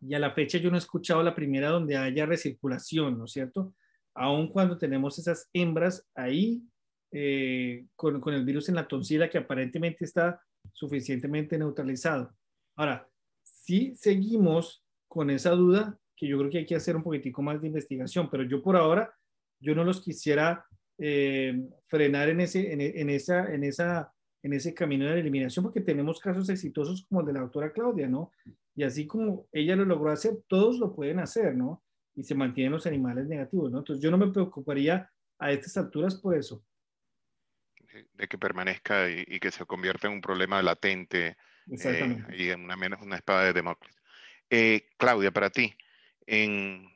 y 0.00 0.14
a 0.14 0.20
la 0.20 0.30
fecha 0.30 0.56
yo 0.58 0.70
no 0.70 0.76
he 0.76 0.78
escuchado 0.78 1.20
la 1.24 1.34
primera 1.34 1.70
donde 1.70 1.96
haya 1.96 2.24
recirculación, 2.24 3.18
¿no 3.18 3.24
es 3.24 3.32
cierto? 3.32 3.74
Aun 4.14 4.52
cuando 4.52 4.78
tenemos 4.78 5.18
esas 5.18 5.50
hembras 5.52 6.06
ahí 6.14 6.62
eh, 7.10 7.86
con, 7.96 8.20
con, 8.20 8.34
el 8.34 8.44
virus 8.44 8.68
en 8.68 8.76
la 8.76 8.86
tonsila 8.86 9.28
que 9.28 9.38
aparentemente 9.38 10.04
está 10.04 10.40
suficientemente 10.72 11.58
neutralizado. 11.58 12.32
Ahora, 12.76 13.08
si 13.42 13.96
seguimos 13.96 14.84
con 15.08 15.28
esa 15.28 15.50
duda, 15.50 15.98
que 16.14 16.28
yo 16.28 16.38
creo 16.38 16.50
que 16.52 16.58
hay 16.58 16.66
que 16.66 16.76
hacer 16.76 16.94
un 16.94 17.02
poquitico 17.02 17.42
más 17.42 17.60
de 17.60 17.66
investigación, 17.66 18.30
pero 18.30 18.44
yo 18.44 18.62
por 18.62 18.76
ahora, 18.76 19.12
yo 19.58 19.74
no 19.74 19.82
los 19.82 20.00
quisiera 20.00 20.64
eh, 20.98 21.68
frenar 21.86 22.28
en 22.28 22.40
ese, 22.40 22.72
en, 22.72 22.80
en, 22.80 23.10
esa, 23.10 23.52
en, 23.52 23.64
esa, 23.64 24.12
en 24.42 24.52
ese 24.52 24.74
camino 24.74 25.04
de 25.04 25.12
la 25.12 25.20
eliminación, 25.20 25.64
porque 25.64 25.80
tenemos 25.80 26.20
casos 26.20 26.48
exitosos 26.48 27.06
como 27.08 27.20
el 27.20 27.26
de 27.26 27.32
la 27.32 27.40
doctora 27.40 27.72
Claudia, 27.72 28.08
¿no? 28.08 28.32
Y 28.76 28.82
así 28.82 29.06
como 29.06 29.46
ella 29.52 29.76
lo 29.76 29.84
logró 29.84 30.10
hacer, 30.10 30.38
todos 30.48 30.78
lo 30.78 30.94
pueden 30.94 31.18
hacer, 31.18 31.54
¿no? 31.54 31.82
Y 32.14 32.24
se 32.24 32.34
mantienen 32.34 32.72
los 32.72 32.86
animales 32.86 33.26
negativos, 33.26 33.70
¿no? 33.70 33.78
Entonces 33.78 34.02
yo 34.02 34.10
no 34.10 34.18
me 34.18 34.30
preocuparía 34.30 35.10
a 35.38 35.52
estas 35.52 35.76
alturas 35.76 36.14
por 36.16 36.36
eso. 36.36 36.64
De 38.12 38.26
que 38.26 38.38
permanezca 38.38 39.08
y, 39.08 39.38
que 39.38 39.52
se 39.52 39.64
convierta 39.66 40.08
en 40.08 40.14
un 40.14 40.20
problema 40.20 40.60
latente 40.62 41.36
eh, 41.70 42.24
y 42.36 42.48
en 42.48 42.64
una 42.64 42.76
una 43.00 43.16
espada 43.16 43.44
de 43.44 43.52
Demócrates. 43.52 43.96
Eh, 44.50 44.88
Claudia, 44.96 45.30
para 45.30 45.50
ti, 45.50 45.74
en, 46.26 46.88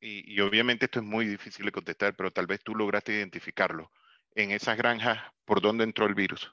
y, 0.00 0.40
obviamente 0.40 0.84
esto 0.86 1.00
es 1.00 1.04
muy 1.04 1.26
difícil 1.26 1.66
de 1.66 1.72
contestar, 1.72 2.14
pero 2.16 2.30
tal 2.32 2.46
vez 2.46 2.60
tú 2.62 2.74
lograste 2.74 3.12
identificarlo. 3.12 3.90
En 4.34 4.50
esas 4.50 4.76
granjas, 4.76 5.18
¿por 5.44 5.60
dónde 5.60 5.84
entró 5.84 6.06
el 6.06 6.14
virus? 6.14 6.52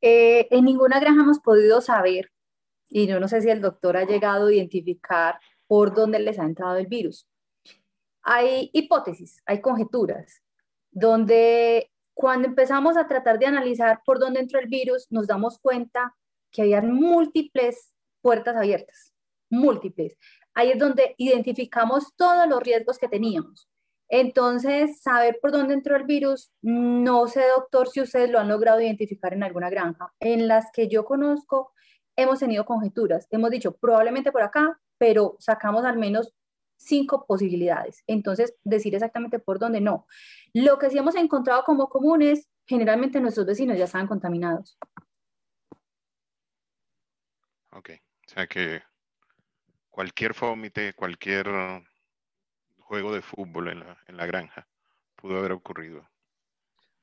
Eh, 0.00 0.48
en 0.50 0.64
ninguna 0.64 1.00
granja 1.00 1.22
hemos 1.22 1.40
podido 1.40 1.80
saber, 1.80 2.32
y 2.88 3.06
yo 3.06 3.20
no 3.20 3.28
sé 3.28 3.40
si 3.40 3.50
el 3.50 3.60
doctor 3.60 3.96
ha 3.96 4.04
llegado 4.04 4.48
a 4.48 4.54
identificar 4.54 5.38
por 5.66 5.94
dónde 5.94 6.18
les 6.18 6.38
ha 6.38 6.44
entrado 6.44 6.76
el 6.76 6.86
virus. 6.86 7.28
Hay 8.22 8.70
hipótesis, 8.72 9.42
hay 9.46 9.60
conjeturas, 9.60 10.42
donde 10.90 11.90
cuando 12.14 12.48
empezamos 12.48 12.96
a 12.96 13.06
tratar 13.06 13.38
de 13.38 13.46
analizar 13.46 14.02
por 14.04 14.18
dónde 14.18 14.40
entró 14.40 14.60
el 14.60 14.68
virus, 14.68 15.06
nos 15.10 15.26
damos 15.26 15.58
cuenta 15.58 16.14
que 16.50 16.62
había 16.62 16.82
múltiples 16.82 17.91
puertas 18.22 18.56
abiertas, 18.56 19.12
múltiples. 19.50 20.16
Ahí 20.54 20.70
es 20.70 20.78
donde 20.78 21.14
identificamos 21.18 22.14
todos 22.16 22.48
los 22.48 22.62
riesgos 22.62 22.98
que 22.98 23.08
teníamos. 23.08 23.68
Entonces, 24.08 25.00
saber 25.00 25.38
por 25.40 25.52
dónde 25.52 25.72
entró 25.74 25.96
el 25.96 26.04
virus, 26.04 26.52
no 26.60 27.26
sé, 27.28 27.42
doctor, 27.56 27.88
si 27.88 28.02
ustedes 28.02 28.30
lo 28.30 28.38
han 28.38 28.48
logrado 28.48 28.80
identificar 28.80 29.32
en 29.32 29.42
alguna 29.42 29.70
granja. 29.70 30.12
En 30.20 30.48
las 30.48 30.70
que 30.70 30.88
yo 30.88 31.04
conozco, 31.06 31.72
hemos 32.16 32.38
tenido 32.38 32.66
conjeturas. 32.66 33.26
Hemos 33.30 33.50
dicho, 33.50 33.74
probablemente 33.74 34.30
por 34.30 34.42
acá, 34.42 34.78
pero 34.98 35.36
sacamos 35.38 35.84
al 35.84 35.98
menos 35.98 36.34
cinco 36.76 37.24
posibilidades. 37.26 38.02
Entonces, 38.06 38.54
decir 38.64 38.94
exactamente 38.94 39.38
por 39.38 39.58
dónde 39.58 39.80
no. 39.80 40.06
Lo 40.52 40.78
que 40.78 40.90
sí 40.90 40.98
hemos 40.98 41.14
encontrado 41.14 41.64
como 41.64 41.88
común 41.88 42.20
es, 42.20 42.48
generalmente 42.66 43.20
nuestros 43.20 43.46
vecinos 43.46 43.78
ya 43.78 43.84
estaban 43.84 44.08
contaminados. 44.08 44.78
Ok, 47.70 47.92
o 48.32 48.34
sea 48.34 48.46
que 48.46 48.82
cualquier 49.90 50.32
fómite, 50.32 50.94
cualquier 50.94 51.46
juego 52.78 53.14
de 53.14 53.20
fútbol 53.20 53.68
en 53.68 53.80
la, 53.80 53.98
en 54.06 54.16
la 54.16 54.24
granja. 54.24 54.66
Pudo 55.16 55.36
haber 55.36 55.52
ocurrido. 55.52 56.08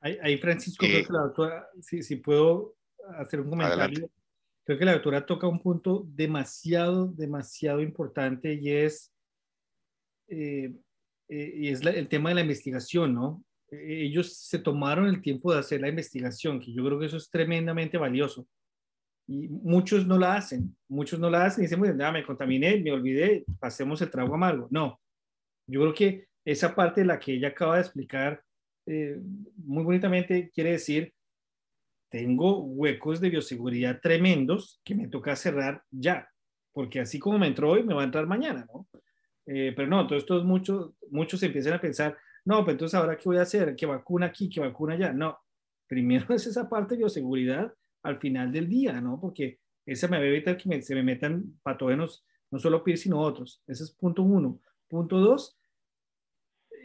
Ahí, 0.02 0.38
Francisco, 0.38 0.88
creo 0.88 1.06
que 1.06 1.14
la 1.14 1.20
doctora, 1.20 1.70
si, 1.82 2.16
puedo 2.16 2.78
hacer 3.20 3.42
un 3.42 3.52
comentario, 3.52 4.10
creo 4.64 4.80
que 4.80 4.86
la 4.86 4.94
doctora 4.94 5.24
toca 5.24 5.48
un 5.48 5.62
punto 5.62 6.04
demasiado, 6.08 7.06
demasiado 7.06 7.82
importante 7.82 8.56
y 8.56 8.72
es, 8.72 9.14
eh, 10.30 10.74
eh, 11.28 11.54
y 11.58 11.68
es 11.68 11.82
el 11.82 12.08
tema 12.08 12.30
de 12.30 12.36
la 12.36 12.42
investigación, 12.42 13.14
¿no? 13.14 13.44
E, 13.70 14.06
ellos 14.06 14.34
se 14.34 14.58
tomaron 14.58 15.06
el 15.06 15.22
tiempo 15.22 15.54
de 15.54 15.60
hacer 15.60 15.82
la 15.82 15.90
investigación, 15.90 16.60
que 16.60 16.74
yo 16.74 16.84
creo 16.84 16.98
que 16.98 17.06
eso 17.06 17.18
es 17.18 17.30
tremendamente 17.30 18.00
valioso. 18.00 18.48
Y 19.30 19.48
muchos 19.48 20.08
no 20.08 20.18
la 20.18 20.36
hacen, 20.36 20.76
muchos 20.88 21.20
no 21.20 21.30
la 21.30 21.46
hacen 21.46 21.62
y 21.62 21.66
dicen, 21.68 21.78
bueno, 21.78 22.12
me 22.12 22.26
contaminé, 22.26 22.82
me 22.82 22.92
olvidé, 22.92 23.46
pasemos 23.60 24.02
el 24.02 24.10
trago 24.10 24.34
amargo. 24.34 24.68
No, 24.72 25.00
yo 25.68 25.82
creo 25.82 25.94
que 25.94 26.28
esa 26.44 26.74
parte 26.74 27.02
de 27.02 27.08
la 27.08 27.20
que 27.20 27.34
ella 27.34 27.50
acaba 27.50 27.76
de 27.76 27.82
explicar 27.82 28.42
eh, 28.88 29.20
muy 29.58 29.84
bonitamente 29.84 30.50
quiere 30.50 30.72
decir, 30.72 31.14
tengo 32.10 32.64
huecos 32.64 33.22
de 33.22 33.30
bioseguridad 33.30 34.00
tremendos 34.02 34.82
que 34.84 34.96
me 34.96 35.08
toca 35.08 35.36
cerrar 35.36 35.84
ya, 35.92 36.28
porque 36.74 37.00
así 37.00 37.20
como 37.20 37.38
me 37.38 37.46
entró 37.46 37.70
hoy, 37.70 37.84
me 37.84 37.94
va 37.94 38.02
a 38.02 38.06
entrar 38.06 38.26
mañana, 38.26 38.66
¿no? 38.74 38.88
Eh, 39.46 39.74
pero 39.76 39.88
no, 39.88 40.02
entonces 40.02 40.26
todos 40.26 40.44
muchos, 40.44 40.94
muchos 41.12 41.44
empiezan 41.44 41.74
a 41.74 41.82
pensar, 41.82 42.18
no, 42.46 42.62
pero 42.62 42.72
entonces 42.72 42.96
ahora 42.96 43.16
qué 43.16 43.26
voy 43.26 43.38
a 43.38 43.44
hacer, 43.44 43.76
qué 43.76 43.86
vacuna 43.86 44.26
aquí, 44.26 44.50
qué 44.50 44.60
vacuna 44.60 44.96
allá. 44.96 45.14
No, 45.14 45.38
primero 45.88 46.26
es 46.34 46.48
esa 46.48 46.68
parte 46.68 46.96
de 46.96 47.00
bioseguridad 47.00 47.72
al 48.04 48.20
final 48.20 48.52
del 48.52 48.68
día, 48.70 49.00
¿no? 49.02 49.20
Porque 49.20 49.60
esa 49.86 50.08
me 50.08 50.18
va 50.18 50.24
a 50.24 50.28
evitar 50.28 50.58
que 50.58 50.82
se 50.82 50.96
me 50.96 51.04
metan 51.04 51.60
patógenos, 51.64 52.26
no 52.52 52.60
solo 52.60 52.84
PIR, 52.84 52.98
sino 52.98 53.20
otros. 53.20 53.62
Ese 53.68 53.84
es 53.84 53.92
punto 53.92 54.24
uno. 54.24 54.60
Punto 54.88 55.20
dos, 55.20 55.58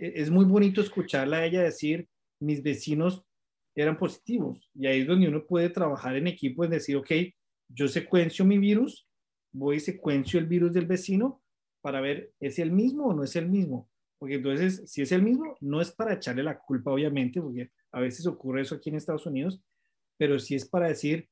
e-, 0.00 0.12
es 0.16 0.30
muy 0.30 0.44
bonito 0.44 0.80
escucharla 0.80 1.38
a 1.38 1.46
ella 1.46 1.62
decir, 1.62 2.08
mis 2.40 2.62
vecinos 2.62 3.24
eran 3.74 3.98
positivos. 3.98 4.70
Y 4.74 4.86
ahí 4.86 5.00
es 5.00 5.06
donde 5.06 5.28
uno 5.28 5.46
puede 5.46 5.70
trabajar 5.70 6.16
en 6.16 6.26
equipo, 6.26 6.64
en 6.64 6.70
decir, 6.70 6.96
ok, 6.96 7.10
yo 7.68 7.88
secuencio 7.88 8.44
mi 8.44 8.58
virus, 8.58 9.08
voy 9.52 9.76
y 9.76 9.80
secuencio 9.80 10.38
el 10.38 10.46
virus 10.46 10.72
del 10.72 10.86
vecino 10.86 11.42
para 11.80 12.00
ver, 12.00 12.32
¿es 12.40 12.58
el 12.58 12.72
mismo 12.72 13.06
o 13.06 13.14
no 13.14 13.24
es 13.24 13.36
el 13.36 13.48
mismo? 13.48 13.90
Porque 14.18 14.36
entonces, 14.36 14.90
si 14.90 15.02
es 15.02 15.12
el 15.12 15.22
mismo, 15.22 15.56
no 15.60 15.80
es 15.80 15.92
para 15.92 16.14
echarle 16.14 16.42
la 16.42 16.58
culpa, 16.58 16.90
obviamente, 16.90 17.40
porque 17.42 17.70
a 17.92 18.00
veces 18.00 18.26
ocurre 18.26 18.62
eso 18.62 18.76
aquí 18.76 18.90
en 18.90 18.96
Estados 18.96 19.26
Unidos, 19.26 19.60
pero 20.16 20.38
sí 20.38 20.54
es 20.54 20.66
para 20.68 20.88
decir, 20.88 21.28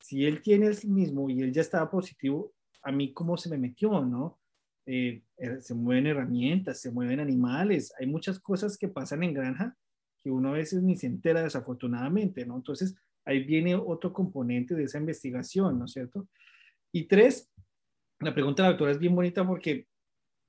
si 0.00 0.26
él 0.26 0.42
tiene 0.42 0.66
el 0.66 0.76
mismo 0.88 1.30
y 1.30 1.42
él 1.42 1.52
ya 1.52 1.60
estaba 1.60 1.90
positivo, 1.90 2.52
a 2.82 2.90
mí 2.92 3.12
cómo 3.12 3.36
se 3.36 3.48
me 3.48 3.58
metió, 3.58 4.04
¿no? 4.04 4.40
Eh, 4.86 5.22
eh, 5.36 5.60
se 5.60 5.74
mueven 5.74 6.08
herramientas, 6.08 6.80
se 6.80 6.90
mueven 6.90 7.20
animales, 7.20 7.92
hay 7.98 8.06
muchas 8.06 8.40
cosas 8.40 8.76
que 8.76 8.88
pasan 8.88 9.22
en 9.22 9.32
granja 9.32 9.76
que 10.22 10.30
uno 10.30 10.50
a 10.50 10.52
veces 10.52 10.82
ni 10.82 10.96
se 10.96 11.06
entera 11.06 11.42
desafortunadamente, 11.42 12.46
¿no? 12.46 12.56
Entonces, 12.56 12.94
ahí 13.24 13.44
viene 13.44 13.74
otro 13.74 14.12
componente 14.12 14.74
de 14.74 14.84
esa 14.84 14.98
investigación, 14.98 15.78
¿no 15.78 15.84
es 15.84 15.92
cierto? 15.92 16.28
Y 16.92 17.06
tres, 17.06 17.50
la 18.20 18.34
pregunta 18.34 18.62
de 18.62 18.68
la 18.68 18.72
doctora 18.72 18.92
es 18.92 18.98
bien 18.98 19.14
bonita 19.14 19.46
porque 19.46 19.86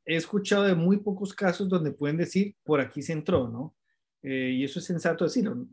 he 0.05 0.15
escuchado 0.15 0.63
de 0.63 0.75
muy 0.75 0.97
pocos 0.97 1.33
casos 1.33 1.69
donde 1.69 1.91
pueden 1.91 2.17
decir, 2.17 2.55
por 2.63 2.81
aquí 2.81 3.01
se 3.01 3.13
entró, 3.13 3.47
¿no? 3.47 3.75
Eh, 4.23 4.55
y 4.55 4.63
eso 4.63 4.79
es 4.79 4.85
sensato 4.85 5.25
decirlo. 5.25 5.67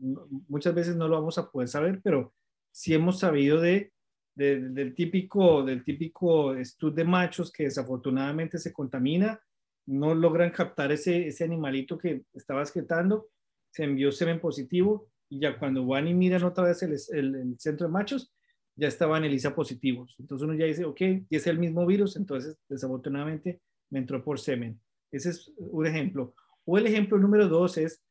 Muchas 0.47 0.75
veces 0.75 0.95
no 0.95 1.07
lo 1.07 1.15
vamos 1.15 1.37
a 1.37 1.49
poder 1.49 1.67
saber, 1.67 2.01
pero 2.03 2.33
sí 2.71 2.93
hemos 2.93 3.19
sabido 3.19 3.59
de 3.59 3.91
del, 4.35 4.95
típico, 4.95 5.63
del 5.63 5.83
típico 5.83 6.55
estud 6.55 6.93
de 6.93 7.03
machos 7.03 7.51
que 7.51 7.63
desafortunadamente 7.63 8.57
se 8.57 8.73
contamina, 8.73 9.39
no 9.87 10.15
logran 10.15 10.51
captar 10.51 10.91
ese, 10.91 11.27
ese 11.27 11.43
animalito 11.43 11.97
que 11.97 12.23
estaba 12.33 12.61
excretando, 12.61 13.29
se 13.71 13.83
envió 13.83 14.11
semen 14.11 14.39
positivo 14.39 15.09
y 15.29 15.39
ya 15.39 15.57
cuando 15.57 15.85
van 15.85 16.07
y 16.07 16.13
miran 16.13 16.43
otra 16.43 16.65
vez 16.65 16.83
el, 16.83 16.93
el, 16.93 17.55
centro 17.59 17.87
de 17.87 17.93
machos, 17.93 18.33
ya 18.75 18.87
estaban 18.87 19.23
ELISA 19.23 19.53
positivos. 19.53 20.15
Entonces 20.19 20.45
uno 20.45 20.55
ya 20.55 20.65
dice, 20.65 20.85
ok, 20.85 21.01
y 21.29 21.35
es 21.35 21.47
el 21.47 21.59
mismo 21.59 21.85
virus, 21.85 22.15
entonces 22.15 22.57
desafortunadamente 22.67 23.61
me 23.89 23.99
entró 23.99 24.23
por 24.23 24.39
semen. 24.39 24.79
Ese 25.11 25.29
es 25.29 25.51
un 25.57 25.85
ejemplo. 25.85 26.33
O 26.65 26.77
el 26.77 26.87
ejemplo 26.87 27.17
número 27.17 27.47
dos 27.47 27.77
es 27.77 28.01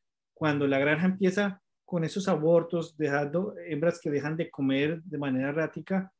cuando 0.41 0.65
la 0.65 0.79
granja 0.79 1.05
empieza 1.05 1.61
con 1.85 2.03
esos 2.03 2.27
abortos, 2.27 2.97
dejando 2.97 3.53
hembras 3.67 3.99
que 4.01 4.09
dejan 4.09 4.35
de 4.35 4.49
comer 4.49 4.99
de 5.03 5.19
manera 5.19 5.49
errática 5.49 6.11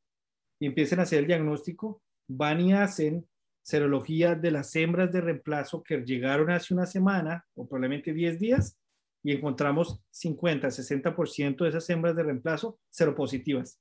y 0.60 0.66
empiecen 0.66 1.00
a 1.00 1.02
hacer 1.02 1.18
el 1.18 1.26
diagnóstico 1.26 2.00
van 2.28 2.60
y 2.60 2.72
hacen 2.72 3.26
serología 3.62 4.36
de 4.36 4.52
las 4.52 4.76
hembras 4.76 5.10
de 5.10 5.22
reemplazo 5.22 5.82
que 5.82 6.04
llegaron 6.04 6.52
hace 6.52 6.72
una 6.72 6.86
semana 6.86 7.44
o 7.56 7.66
probablemente 7.66 8.12
10 8.12 8.38
días 8.38 8.78
y 9.24 9.32
encontramos 9.32 10.00
50, 10.12 10.68
60% 10.68 11.64
de 11.64 11.68
esas 11.70 11.90
hembras 11.90 12.14
de 12.14 12.22
reemplazo 12.22 12.78
seropositivas. 12.90 13.80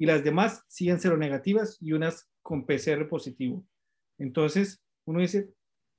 Y 0.00 0.06
las 0.06 0.24
demás 0.24 0.64
siguen 0.66 0.98
seronegativas 0.98 1.78
y 1.80 1.92
unas 1.92 2.28
con 2.42 2.66
PCR 2.66 3.08
positivo. 3.08 3.64
Entonces, 4.18 4.82
uno 5.06 5.20
dice, 5.20 5.48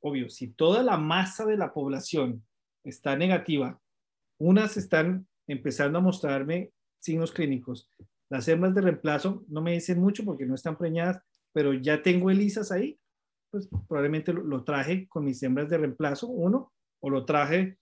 obvio, 0.02 0.30
si 0.30 0.49
toda 0.49 0.84
la 0.84 0.98
masa 0.98 1.45
de 1.45 1.56
la 1.56 1.72
población 1.72 2.43
está 2.83 3.15
negativa, 3.15 3.79
unas 4.39 4.77
están 4.77 5.27
empezando 5.47 5.99
a 5.99 6.01
mostrarme 6.01 6.71
signos 6.99 7.31
clínicos. 7.31 7.89
Las 8.29 8.47
hembras 8.47 8.73
de 8.73 8.81
reemplazo 8.81 9.43
no 9.47 9.61
me 9.61 9.73
dicen 9.73 9.99
mucho 9.99 10.23
porque 10.23 10.45
no 10.45 10.55
están 10.55 10.77
preñadas, 10.77 11.21
pero 11.53 11.73
ya 11.73 12.01
tengo 12.01 12.31
ELISAS 12.31 12.71
ahí, 12.71 12.97
pues 13.49 13.67
probablemente 13.87 14.31
lo, 14.31 14.63
traje 14.63 15.07
con 15.09 15.25
mis 15.25 15.43
hembras 15.43 15.69
de 15.69 15.77
reemplazo, 15.77 16.27
uno, 16.27 16.71
o 17.01 17.09
lo 17.09 17.25
traje 17.25 17.77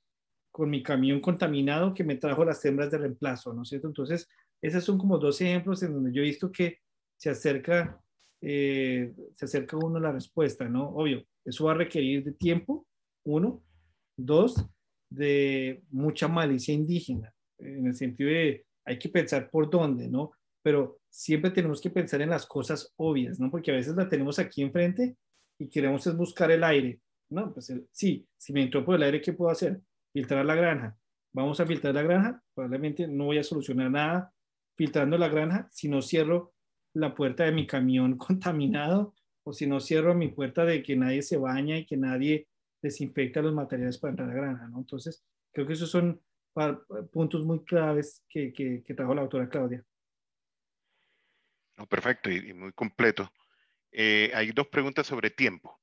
con 0.52 0.70
mi 0.70 0.82
camión 0.82 1.22
contaminado 1.22 1.94
que 1.94 2.04
me 2.04 2.16
trajo 2.16 2.44
las 2.44 2.64
hembras 2.66 2.90
de 2.90 2.98
reemplazo, 2.98 3.54
¿no 3.54 3.62
es 3.62 3.70
cierto? 3.70 3.88
Entonces, 3.88 4.28
esos 4.62 4.84
son 4.84 4.98
como 4.98 5.20
dos 5.20 5.40
ejemplos 5.42 5.84
en 5.84 5.94
donde 5.94 6.12
yo 6.12 6.22
he 6.22 6.26
visto 6.26 6.52
que 6.52 6.80
se 7.16 7.30
acerca, 7.30 8.02
eh, 8.42 9.14
se 9.36 9.46
acerca 9.46 9.78
uno 9.78 9.98
a 9.98 10.02
la 10.02 10.12
respuesta, 10.12 10.68
¿no? 10.68 10.90
Obvio, 10.90 11.24
eso 11.46 11.66
va 11.66 11.72
a 11.72 11.76
requerir 11.76 12.24
de 12.24 12.32
tiempo, 12.32 12.88
uno. 13.24 13.64
Dos, 14.18 14.56
de 15.10 15.84
mucha 15.90 16.28
malicia 16.28 16.74
indígena, 16.74 17.34
en 17.58 17.88
el 17.88 17.96
sentido 17.96 18.30
de 18.30 18.66
hay 18.86 18.98
que 18.98 19.10
pensar 19.10 19.50
por 19.50 19.70
dónde, 19.70 20.08
¿no? 20.08 20.32
Pero 20.62 21.00
siempre 21.10 21.52
tenemos 21.52 21.82
que 21.82 21.90
pensar 21.90 22.22
en 22.22 22.30
las 22.30 22.46
cosas 22.46 22.94
obvias, 22.98 23.40
¿no? 23.40 23.50
Porque 23.50 23.72
a 23.72 23.76
veces 23.76 23.96
la 23.96 24.10
tenemos 24.10 24.40
aquí 24.40 24.62
enfrente 24.62 25.16
y 25.60 25.68
queremos 25.70 26.06
es 26.08 26.16
buscar 26.16 26.52
el 26.52 26.64
aire, 26.64 27.00
¿no? 27.30 27.54
Pues 27.54 27.74
sí, 27.92 28.28
si 28.38 28.54
me 28.54 28.64
entró 28.64 28.86
por 28.86 28.96
el 28.96 29.04
aire, 29.04 29.22
¿qué 29.22 29.34
puedo 29.34 29.52
hacer? 29.52 29.82
Filtrar 30.14 30.46
la 30.46 30.56
granja. 30.56 30.98
Vamos 31.34 31.60
a 31.60 31.66
filtrar 31.66 31.94
la 31.94 32.04
granja, 32.04 32.44
probablemente 32.54 33.08
no 33.08 33.26
voy 33.26 33.38
a 33.38 33.44
solucionar 33.44 33.92
nada 33.92 34.34
filtrando 34.76 35.18
la 35.18 35.28
granja 35.28 35.68
si 35.72 35.90
no 35.90 36.02
cierro 36.02 36.54
la 36.94 37.14
puerta 37.14 37.44
de 37.44 37.52
mi 37.52 37.68
camión 37.68 38.18
contaminado 38.18 39.14
o 39.44 39.54
si 39.54 39.68
no 39.68 39.80
cierro 39.80 40.16
mi 40.16 40.30
puerta 40.30 40.66
de 40.66 40.82
que 40.82 40.96
nadie 40.96 41.22
se 41.22 41.38
baña 41.38 41.78
y 41.78 41.86
que 41.86 41.98
nadie 41.98 42.48
desinfecta 42.82 43.42
los 43.42 43.54
materiales 43.54 43.98
para 43.98 44.12
entrar 44.12 44.30
a 44.30 44.34
granja, 44.34 44.68
¿no? 44.68 44.80
Entonces, 44.80 45.24
creo 45.52 45.68
que 45.68 45.74
esos 45.74 45.92
son 45.92 46.22
puntos 47.12 47.46
muy 47.46 47.64
claves 47.64 48.24
que, 48.28 48.52
que, 48.54 48.94
trajo 48.94 49.14
la 49.14 49.22
autora 49.22 49.50
Claudia. 49.50 49.84
No, 51.78 51.86
perfecto 51.88 52.30
y, 52.30 52.54
muy 52.54 52.74
completo. 52.74 53.32
Eh, 53.92 54.32
hay 54.34 54.52
dos 54.52 54.68
preguntas 54.68 55.08
sobre 55.08 55.30
tiempo. 55.30 55.80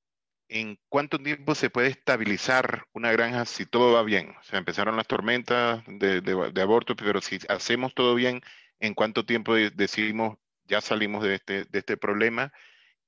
¿En 0.48 0.78
cuánto 0.88 1.18
tiempo 1.18 1.54
se 1.54 1.70
puede 1.70 1.88
estabilizar 1.88 2.84
una 2.92 3.10
granja 3.10 3.44
si 3.46 3.66
todo 3.66 3.94
va 3.94 4.02
bien? 4.02 4.34
O 4.38 4.42
sea, 4.44 4.58
empezaron 4.58 4.96
las 4.96 5.06
tormentas 5.06 5.82
de, 5.86 6.20
de, 6.20 6.62
aborto, 6.62 6.94
pero 6.94 7.20
si 7.20 7.38
hacemos 7.48 7.94
todo 7.94 8.14
bien, 8.14 8.42
¿en 8.78 8.94
cuánto 8.94 9.24
tiempo 9.24 9.54
decidimos 9.54 10.38
ya 10.64 10.80
salimos 10.80 11.24
de 11.24 11.34
este, 11.34 11.64
de 11.64 11.78
este 11.78 11.96
problema? 11.96 12.52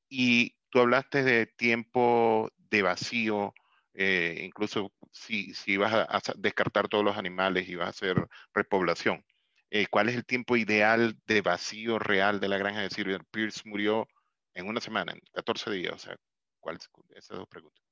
Y 0.08 0.56
tú 0.70 0.80
hablaste 0.80 1.22
de 1.22 1.46
tiempo 1.46 2.50
de 2.70 2.82
vacío, 2.82 3.54
eh, 4.00 4.44
incluso 4.44 4.92
si, 5.10 5.52
si 5.54 5.76
vas 5.76 5.92
a, 5.92 6.20
descartar 6.36 6.86
todos 6.86 7.04
los 7.04 7.16
animales 7.16 7.68
y 7.68 7.74
vas 7.74 7.88
a 7.88 7.90
hacer 7.90 8.28
repoblación. 8.54 9.24
Eh, 9.70 9.86
¿Cuál 9.90 10.08
es 10.08 10.14
el 10.14 10.24
tiempo 10.24 10.56
ideal 10.56 11.18
de 11.26 11.40
vacío 11.40 11.98
real 11.98 12.38
de 12.38 12.48
la 12.48 12.58
granja 12.58 12.80
de 12.80 12.90
Silver 12.90 13.24
Pierce 13.32 13.62
murió 13.64 14.06
en 14.54 14.68
una 14.68 14.80
semana, 14.80 15.12
en 15.12 15.20
14 15.32 15.72
días? 15.72 15.94
O 15.94 15.98
sea, 15.98 16.16
¿cuáles 16.60 16.88
esas 17.16 17.38
dos 17.38 17.48
preguntas? 17.48 17.82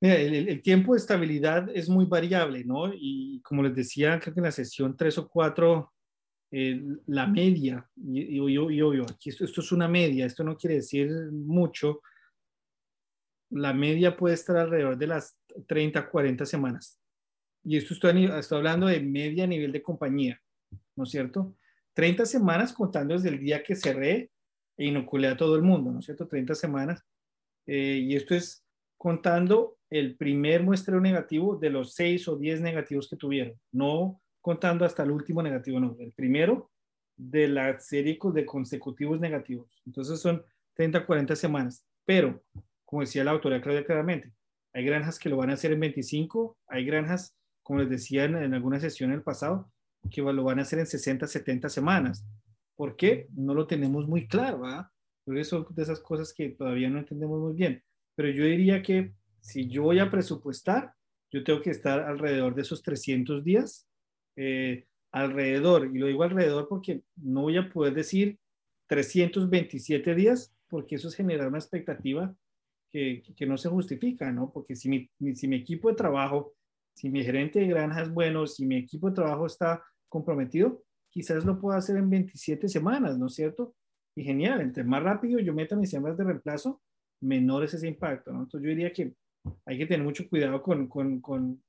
El, 0.00 0.62
tiempo 0.62 0.94
de 0.94 1.00
estabilidad 1.00 1.68
es 1.74 1.90
muy 1.90 2.06
variable, 2.06 2.64
¿no? 2.64 2.90
Y 2.94 3.42
como 3.42 3.62
les 3.62 3.74
decía, 3.74 4.18
creo 4.18 4.32
que 4.32 4.40
en 4.40 4.44
la 4.44 4.52
sesión 4.52 4.96
3 4.96 5.18
o 5.18 5.28
4 5.28 5.92
eh, 6.52 6.80
la 7.08 7.26
media, 7.26 7.86
y, 7.96 8.38
obvio, 8.40 9.04
aquí 9.04 9.28
esto, 9.28 9.44
es 9.44 9.72
una 9.72 9.88
media, 9.88 10.24
esto 10.24 10.42
no 10.42 10.56
quiere 10.56 10.76
decir 10.76 11.10
mucho, 11.32 12.00
la 13.50 13.72
media 13.72 14.16
puede 14.16 14.34
estar 14.34 14.56
alrededor 14.56 14.98
de 14.98 15.06
las 15.06 15.36
30, 15.66 16.08
40 16.08 16.46
semanas. 16.46 17.00
Y 17.64 17.76
esto 17.76 17.94
estoy, 17.94 18.24
estoy 18.24 18.58
hablando 18.58 18.86
de 18.86 19.00
media 19.00 19.44
a 19.44 19.48
nivel 19.48 19.72
de 19.72 19.82
compañía, 19.82 20.40
¿no 20.96 21.04
es 21.04 21.10
cierto? 21.10 21.54
30 21.94 22.26
semanas 22.26 22.72
contando 22.72 23.14
desde 23.14 23.30
el 23.30 23.40
día 23.40 23.62
que 23.62 23.74
cerré 23.74 24.30
e 24.76 24.86
inoculé 24.86 25.28
a 25.28 25.36
todo 25.36 25.56
el 25.56 25.62
mundo, 25.62 25.90
¿no 25.90 25.98
es 25.98 26.04
cierto? 26.04 26.28
30 26.28 26.54
semanas. 26.54 27.04
Eh, 27.66 28.00
y 28.02 28.14
esto 28.14 28.34
es 28.34 28.64
contando 28.96 29.78
el 29.90 30.16
primer 30.16 30.62
muestreo 30.62 31.00
negativo 31.00 31.56
de 31.56 31.70
los 31.70 31.94
6 31.94 32.28
o 32.28 32.36
10 32.36 32.60
negativos 32.60 33.08
que 33.08 33.16
tuvieron, 33.16 33.58
no 33.72 34.20
contando 34.40 34.84
hasta 34.84 35.02
el 35.02 35.10
último 35.10 35.42
negativo, 35.42 35.80
no, 35.80 35.96
el 35.98 36.12
primero 36.12 36.70
de 37.16 37.48
la 37.48 37.78
serie 37.80 38.18
de 38.32 38.46
consecutivos 38.46 39.20
negativos. 39.20 39.82
Entonces 39.84 40.20
son 40.20 40.44
30, 40.74 41.04
40 41.04 41.36
semanas. 41.36 41.84
Pero, 42.04 42.42
como 42.88 43.02
decía 43.02 43.22
la 43.22 43.32
autoridad 43.32 43.84
claramente, 43.84 44.32
hay 44.72 44.82
granjas 44.82 45.18
que 45.18 45.28
lo 45.28 45.36
van 45.36 45.50
a 45.50 45.52
hacer 45.52 45.72
en 45.72 45.80
25, 45.80 46.56
hay 46.68 46.86
granjas, 46.86 47.36
como 47.62 47.80
les 47.80 47.90
decía 47.90 48.24
en, 48.24 48.54
alguna 48.54 48.80
sesión 48.80 49.10
en 49.10 49.16
el 49.16 49.22
pasado, 49.22 49.70
que 50.10 50.22
lo 50.22 50.42
van 50.42 50.58
a 50.58 50.62
hacer 50.62 50.78
en 50.78 50.86
60, 50.86 51.26
70 51.26 51.68
semanas. 51.68 52.26
¿Por 52.76 52.96
qué? 52.96 53.28
No 53.36 53.52
lo 53.52 53.66
tenemos 53.66 54.08
muy 54.08 54.26
claro, 54.26 54.64
¿ah? 54.64 54.90
Pero 55.26 55.38
eso 55.38 55.66
de 55.68 55.82
esas 55.82 56.00
cosas 56.00 56.32
que 56.32 56.48
todavía 56.48 56.88
no 56.88 56.98
entendemos 56.98 57.38
muy 57.38 57.52
bien. 57.52 57.82
Pero 58.14 58.30
yo 58.30 58.44
diría 58.44 58.82
que 58.82 59.12
si 59.42 59.68
yo 59.68 59.82
voy 59.82 59.98
a 59.98 60.10
presupuestar, 60.10 60.94
yo 61.30 61.44
tengo 61.44 61.60
que 61.60 61.70
estar 61.70 62.00
alrededor 62.00 62.54
de 62.54 62.62
esos 62.62 62.82
300 62.82 63.44
días 63.44 63.86
eh, 64.34 64.86
alrededor, 65.12 65.94
y 65.94 65.98
lo 65.98 66.06
digo 66.06 66.22
alrededor 66.22 66.66
porque 66.70 67.02
no 67.16 67.42
voy 67.42 67.58
a 67.58 67.68
poder 67.68 67.92
decir 67.92 68.38
327 68.86 70.14
días, 70.14 70.54
porque 70.68 70.94
eso 70.94 71.08
es 71.08 71.14
generar 71.14 71.48
una 71.48 71.58
expectativa 71.58 72.34
que, 72.90 73.46
no 73.46 73.56
se 73.56 73.68
justifica, 73.68 74.32
¿no? 74.32 74.50
Porque 74.50 74.74
si 74.74 74.88
mi, 74.88 75.10
si 75.34 75.48
mi 75.48 75.56
equipo 75.56 75.88
de 75.88 75.94
trabajo, 75.94 76.54
si 76.94 77.10
mi 77.10 77.22
gerente 77.22 77.60
de 77.60 77.66
granja 77.66 78.02
es 78.02 78.10
bueno, 78.10 78.46
si 78.46 78.66
mi 78.66 78.76
equipo 78.76 79.08
de 79.08 79.16
trabajo 79.16 79.46
está 79.46 79.82
comprometido, 80.08 80.82
quizás 81.10 81.44
lo 81.44 81.60
pueda 81.60 81.78
hacer 81.78 81.96
en 81.96 82.10
27 82.10 82.68
semanas, 82.68 83.18
¿no 83.18 83.26
es 83.26 83.34
cierto? 83.34 83.74
Y 84.16 84.24
genial, 84.24 84.60
entre 84.60 84.84
más 84.84 85.02
rápido 85.02 85.38
yo 85.38 85.54
meta 85.54 85.76
mis 85.76 85.90
semanas 85.90 86.18
de 86.18 86.24
reemplazo, 86.24 86.82
menor 87.20 87.64
es 87.64 87.74
ese 87.74 87.88
impacto, 87.88 88.32
¿no? 88.32 88.40
Entonces 88.42 88.66
yo 88.66 88.74
diría 88.74 88.92
que 88.92 89.14
hay 89.64 89.78
que 89.78 89.86
tener 89.86 90.04
mucho 90.04 90.28
cuidado 90.28 90.62
con, 90.62 90.88
con, 90.88 91.20
con, 91.20 91.62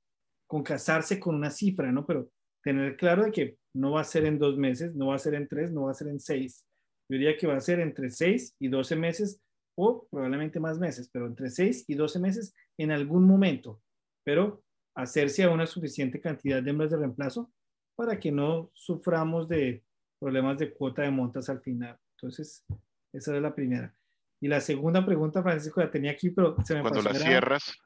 con 0.46 0.62
casarse 0.62 1.20
con 1.20 1.34
una 1.34 1.50
cifra, 1.50 1.92
¿no? 1.92 2.06
Pero 2.06 2.30
tener 2.62 2.96
claro 2.96 3.24
de 3.24 3.32
que 3.32 3.56
no 3.74 3.92
va 3.92 4.00
a 4.00 4.04
ser 4.04 4.24
en 4.24 4.38
dos 4.38 4.58
meses, 4.58 4.94
no 4.94 5.08
va 5.08 5.14
a 5.14 5.18
ser 5.18 5.34
en 5.34 5.48
tres, 5.48 5.70
no 5.72 5.84
va 5.84 5.92
a 5.92 5.94
ser 5.94 6.08
en 6.08 6.20
seis. 6.20 6.64
Yo 7.08 7.18
diría 7.18 7.36
que 7.36 7.46
va 7.46 7.56
a 7.56 7.60
ser 7.60 7.80
entre 7.80 8.10
seis 8.10 8.54
y 8.58 8.68
doce 8.68 8.96
meses 8.96 9.40
o 9.80 10.06
probablemente 10.10 10.60
más 10.60 10.78
meses, 10.78 11.08
pero 11.12 11.26
entre 11.26 11.50
seis 11.50 11.84
y 11.88 11.94
doce 11.94 12.18
meses 12.18 12.54
en 12.78 12.90
algún 12.90 13.26
momento. 13.26 13.80
Pero 14.24 14.62
hacerse 14.94 15.44
a 15.44 15.50
una 15.50 15.66
suficiente 15.66 16.20
cantidad 16.20 16.62
de 16.62 16.70
hembras 16.70 16.90
de 16.90 16.98
reemplazo 16.98 17.50
para 17.96 18.18
que 18.18 18.30
no 18.30 18.70
suframos 18.74 19.48
de 19.48 19.82
problemas 20.18 20.58
de 20.58 20.72
cuota 20.72 21.02
de 21.02 21.10
montas 21.10 21.48
al 21.48 21.60
final. 21.60 21.98
Entonces, 22.16 22.64
esa 23.12 23.34
es 23.34 23.42
la 23.42 23.54
primera. 23.54 23.94
Y 24.40 24.48
la 24.48 24.60
segunda 24.60 25.04
pregunta, 25.04 25.42
Francisco, 25.42 25.80
la 25.80 25.90
tenía 25.90 26.12
aquí, 26.12 26.30
pero 26.30 26.56
se 26.64 26.74
me 26.74 26.82
cuando 26.82 27.02
La 27.02 27.14
cierras, 27.14 27.78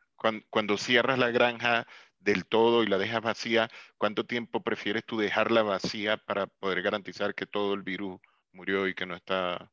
cuando 0.50 0.76
cierras 0.76 1.18
la 1.18 1.30
granja, 1.30 1.86
del 2.24 2.46
todo 2.46 2.82
y 2.82 2.86
la 2.86 2.98
dejas 2.98 3.22
vacía, 3.22 3.68
¿cuánto 3.98 4.24
tiempo 4.24 4.62
prefieres 4.62 5.04
tú 5.04 5.18
dejarla 5.18 5.62
vacía 5.62 6.16
para 6.16 6.46
poder 6.46 6.82
garantizar 6.82 7.34
que 7.34 7.46
todo 7.46 7.74
el 7.74 7.82
virus 7.82 8.18
murió 8.52 8.88
y 8.88 8.94
que 8.94 9.06
no 9.06 9.14
está 9.14 9.70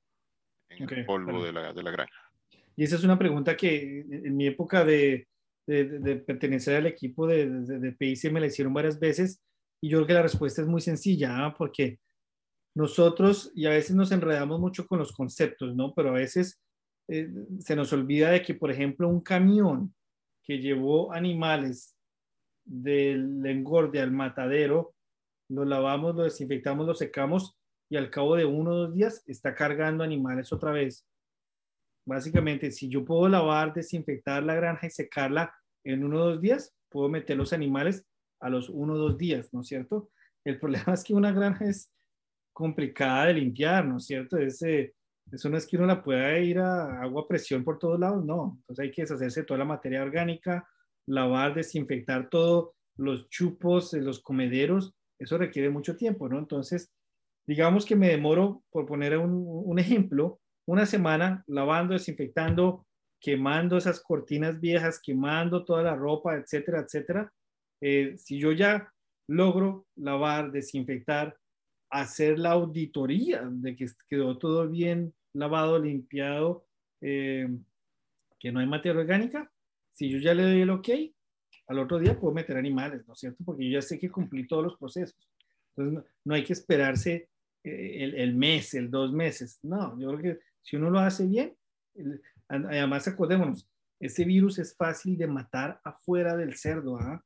en 0.78 0.90
el 0.90 1.06
polvo 1.06 1.44
de, 1.44 1.54
la, 1.54 1.74
de, 1.74 1.84
la, 1.84 1.92
granja? 1.92 2.32
Y 2.76 2.84
esa 2.84 2.96
es 2.96 3.04
una 3.04 3.18
pregunta 3.18 3.56
que 3.56 4.06
en 4.10 4.36
mi 4.36 4.48
época 4.48 4.84
de, 4.84 5.28
de, 5.68 6.16
pertenecer 6.18 6.78
al 6.78 6.88
equipo 6.88 7.28
de, 7.28 7.50
de, 7.50 7.92
PIC 7.92 8.32
me 8.32 8.40
la 8.40 8.48
hicieron 8.48 8.74
varias 8.74 9.00
veces 9.00 9.42
y 9.82 9.90
yo 9.90 9.98
creo 10.00 10.08
que 10.08 10.14
la 10.14 10.22
respuesta 10.24 10.62
es 10.62 10.68
muy 10.68 10.82
sencilla, 10.82 11.46
¿ah? 11.46 11.56
porque 11.58 12.00
nosotros, 12.76 13.52
y 13.56 13.66
a 13.66 13.72
veces 13.72 13.96
nos 13.96 14.12
enredamos 14.12 14.60
mucho 14.60 14.88
con 14.88 15.00
los 15.00 15.12
conceptos, 15.12 15.76
¿no? 15.76 15.94
Pero 15.94 16.10
a 16.10 16.14
veces 16.14 16.62
eh, 17.10 17.30
se 17.60 17.76
nos 17.76 17.92
olvida 17.92 18.30
de 18.30 18.42
que, 18.42 18.54
por 18.54 18.72
ejemplo, 18.72 19.10
un 19.10 19.22
camión 19.22 19.94
que 20.44 20.60
llevó 20.60 21.12
animales 21.12 21.96
del 22.64 23.46
engorde 23.46 24.00
al 24.00 24.12
matadero, 24.12 24.94
lo 25.50 25.66
lavamos, 25.66 26.16
lo 26.16 26.24
desinfectamos, 26.24 26.88
lo 26.88 26.94
secamos 26.94 27.58
y 27.92 27.98
al 27.98 28.10
cabo 28.10 28.38
de 28.38 28.46
uno 28.46 28.72
o 28.72 28.76
dos 28.76 28.94
días 28.94 29.22
está 29.28 29.54
cargando 29.54 30.02
animales 30.02 30.54
otra 30.54 30.72
vez. 30.72 31.06
Básicamente, 32.06 32.72
si 32.72 32.88
yo 32.88 33.04
puedo 33.04 33.28
lavar, 33.28 33.74
desinfectar 33.74 34.42
la 34.44 34.56
granja 34.56 34.88
y 34.88 34.90
secarla 34.90 35.54
en 35.84 36.06
uno 36.06 36.16
o 36.16 36.26
dos 36.30 36.42
días, 36.42 36.74
puedo 36.88 37.10
meter 37.10 37.36
los 37.36 37.52
animales 37.52 38.08
a 38.40 38.50
los 38.50 38.70
uno 38.70 38.94
o 38.94 38.98
dos 38.98 39.18
días, 39.18 39.54
¿no 39.54 39.60
es 39.60 39.68
cierto? 39.68 40.10
El 40.46 40.58
problema 40.62 40.94
es 40.94 41.04
que 41.04 41.14
una 41.14 41.34
granja 41.34 41.66
es 41.66 41.92
complicada 42.54 43.26
de 43.26 43.34
limpiar, 43.34 43.86
¿no 43.86 43.98
es 43.98 44.06
cierto? 44.06 44.38
Es, 44.38 44.62
eh, 44.62 44.96
Eso 45.30 45.50
no 45.50 45.58
es 45.58 45.68
que 45.68 45.76
uno 45.76 45.86
la 45.86 46.02
pueda 46.02 46.40
ir 46.40 46.60
a 46.60 47.02
agua 47.02 47.24
a 47.24 47.28
presión 47.28 47.66
por 47.66 47.78
todos 47.78 48.00
lados, 48.00 48.24
no. 48.24 48.56
Entonces 48.62 48.84
hay 48.84 48.92
que 48.92 49.02
deshacerse 49.02 49.42
de 49.42 49.46
toda 49.48 49.58
la 49.58 49.66
materia 49.66 50.02
orgánica, 50.02 50.66
lavar, 51.08 51.54
desinfectar 51.56 52.30
todo, 52.30 52.74
los 52.96 53.28
chupos, 53.28 53.92
los 53.92 54.22
comederos, 54.22 54.96
eso 55.20 55.38
requiere 55.38 55.70
mucho 55.70 55.98
tiempo, 55.98 56.30
¿no? 56.30 56.40
Entonces, 56.40 56.90
digamos 57.48 57.86
que 57.86 57.96
me 57.96 58.10
demoro, 58.10 58.64
por 58.72 58.86
poner 58.86 59.18
un, 59.18 59.44
un 59.46 59.80
ejemplo, 59.80 60.40
una 60.66 60.86
semana 60.86 61.44
lavando, 61.48 61.94
desinfectando, 61.94 62.86
quemando 63.20 63.78
esas 63.78 64.00
cortinas 64.00 64.60
viejas, 64.60 65.00
quemando 65.02 65.64
toda 65.64 65.84
la 65.84 65.96
ropa, 65.96 66.36
etcétera, 66.36 66.82
etcétera. 66.82 67.32
Eh, 67.80 68.16
si 68.18 68.40
yo 68.40 68.52
ya 68.52 68.92
logro 69.28 69.86
lavar, 69.96 70.52
desinfectar, 70.52 71.38
hacer 71.90 72.40
la 72.40 72.52
auditoría 72.52 73.44
de 73.46 73.76
que 73.76 73.86
quedó 74.08 74.38
todo 74.38 74.68
bien 74.68 75.14
lavado, 75.34 75.78
limpiado, 75.80 76.66
eh, 77.02 77.48
que 78.40 78.52
no 78.52 78.60
hay 78.60 78.68
materia 78.68 79.00
orgánica, 79.00 79.52
si 79.94 80.10
yo 80.10 80.18
ya 80.18 80.34
le 80.34 80.44
doy 80.44 80.62
el 80.62 80.70
ok, 80.70 80.90
al 81.68 81.80
otro 81.80 82.00
día 82.00 82.20
puedo 82.20 82.34
meter 82.34 82.58
animales, 82.58 83.08
¿no 83.08 83.14
es 83.14 83.20
cierto? 83.20 83.44
Porque 83.46 83.66
yo 83.66 83.80
ya 83.80 83.82
sé 83.82 84.00
que 84.00 84.10
cumplí 84.10 84.48
todos 84.48 84.64
los 84.64 84.78
procesos. 84.78 85.30
Entonces, 85.76 86.12
no, 86.26 86.36
hay 86.36 86.44
que 86.44 86.54
esperarse 86.54 87.30
el, 87.64 88.16
el, 88.16 88.36
mes, 88.36 88.74
el 88.74 88.90
dos 88.90 89.12
meses. 89.12 89.60
No, 89.64 89.98
yo 90.00 90.10
creo 90.10 90.36
que 90.36 90.40
si 90.62 90.76
uno 90.76 90.90
lo 90.90 91.00
hace 91.00 91.28
bien, 91.28 91.56
además 92.48 93.08
acordémonos, 93.08 93.68
ese 94.00 94.26
virus 94.26 94.58
es 94.60 94.76
fácil 94.76 95.18
de 95.18 95.28
matar 95.28 95.80
afuera 95.84 96.36
del 96.36 96.56
cerdo. 96.56 96.98
¿ah? 96.98 97.24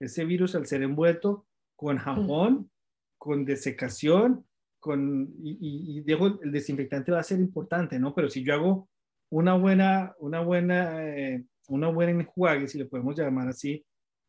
Ese 0.00 0.24
virus 0.24 0.54
al 0.54 0.66
ser 0.66 0.82
envuelto 0.82 1.46
con 1.76 1.98
jabón, 1.98 2.70
con 3.16 3.44
desecación, 3.44 4.44
con, 4.80 5.32
y, 5.38 6.00
dejo, 6.02 6.40
el 6.42 6.52
desinfectante 6.52 7.12
va 7.12 7.20
a 7.20 7.24
ser 7.24 7.38
importante, 7.38 7.98
¿no? 7.98 8.14
Pero 8.14 8.28
si 8.28 8.44
yo 8.44 8.54
hago 8.54 8.88
una 9.30 9.54
buena, 9.54 10.14
una 10.18 10.40
buena, 10.40 11.04
eh, 11.04 11.44
una 11.68 11.88
buena 11.88 12.12
enjuague, 12.12 12.68
si 12.68 12.78
le 12.78 12.84
podemos 12.84 13.16
llamar 13.18 13.48
así, 13.48 13.84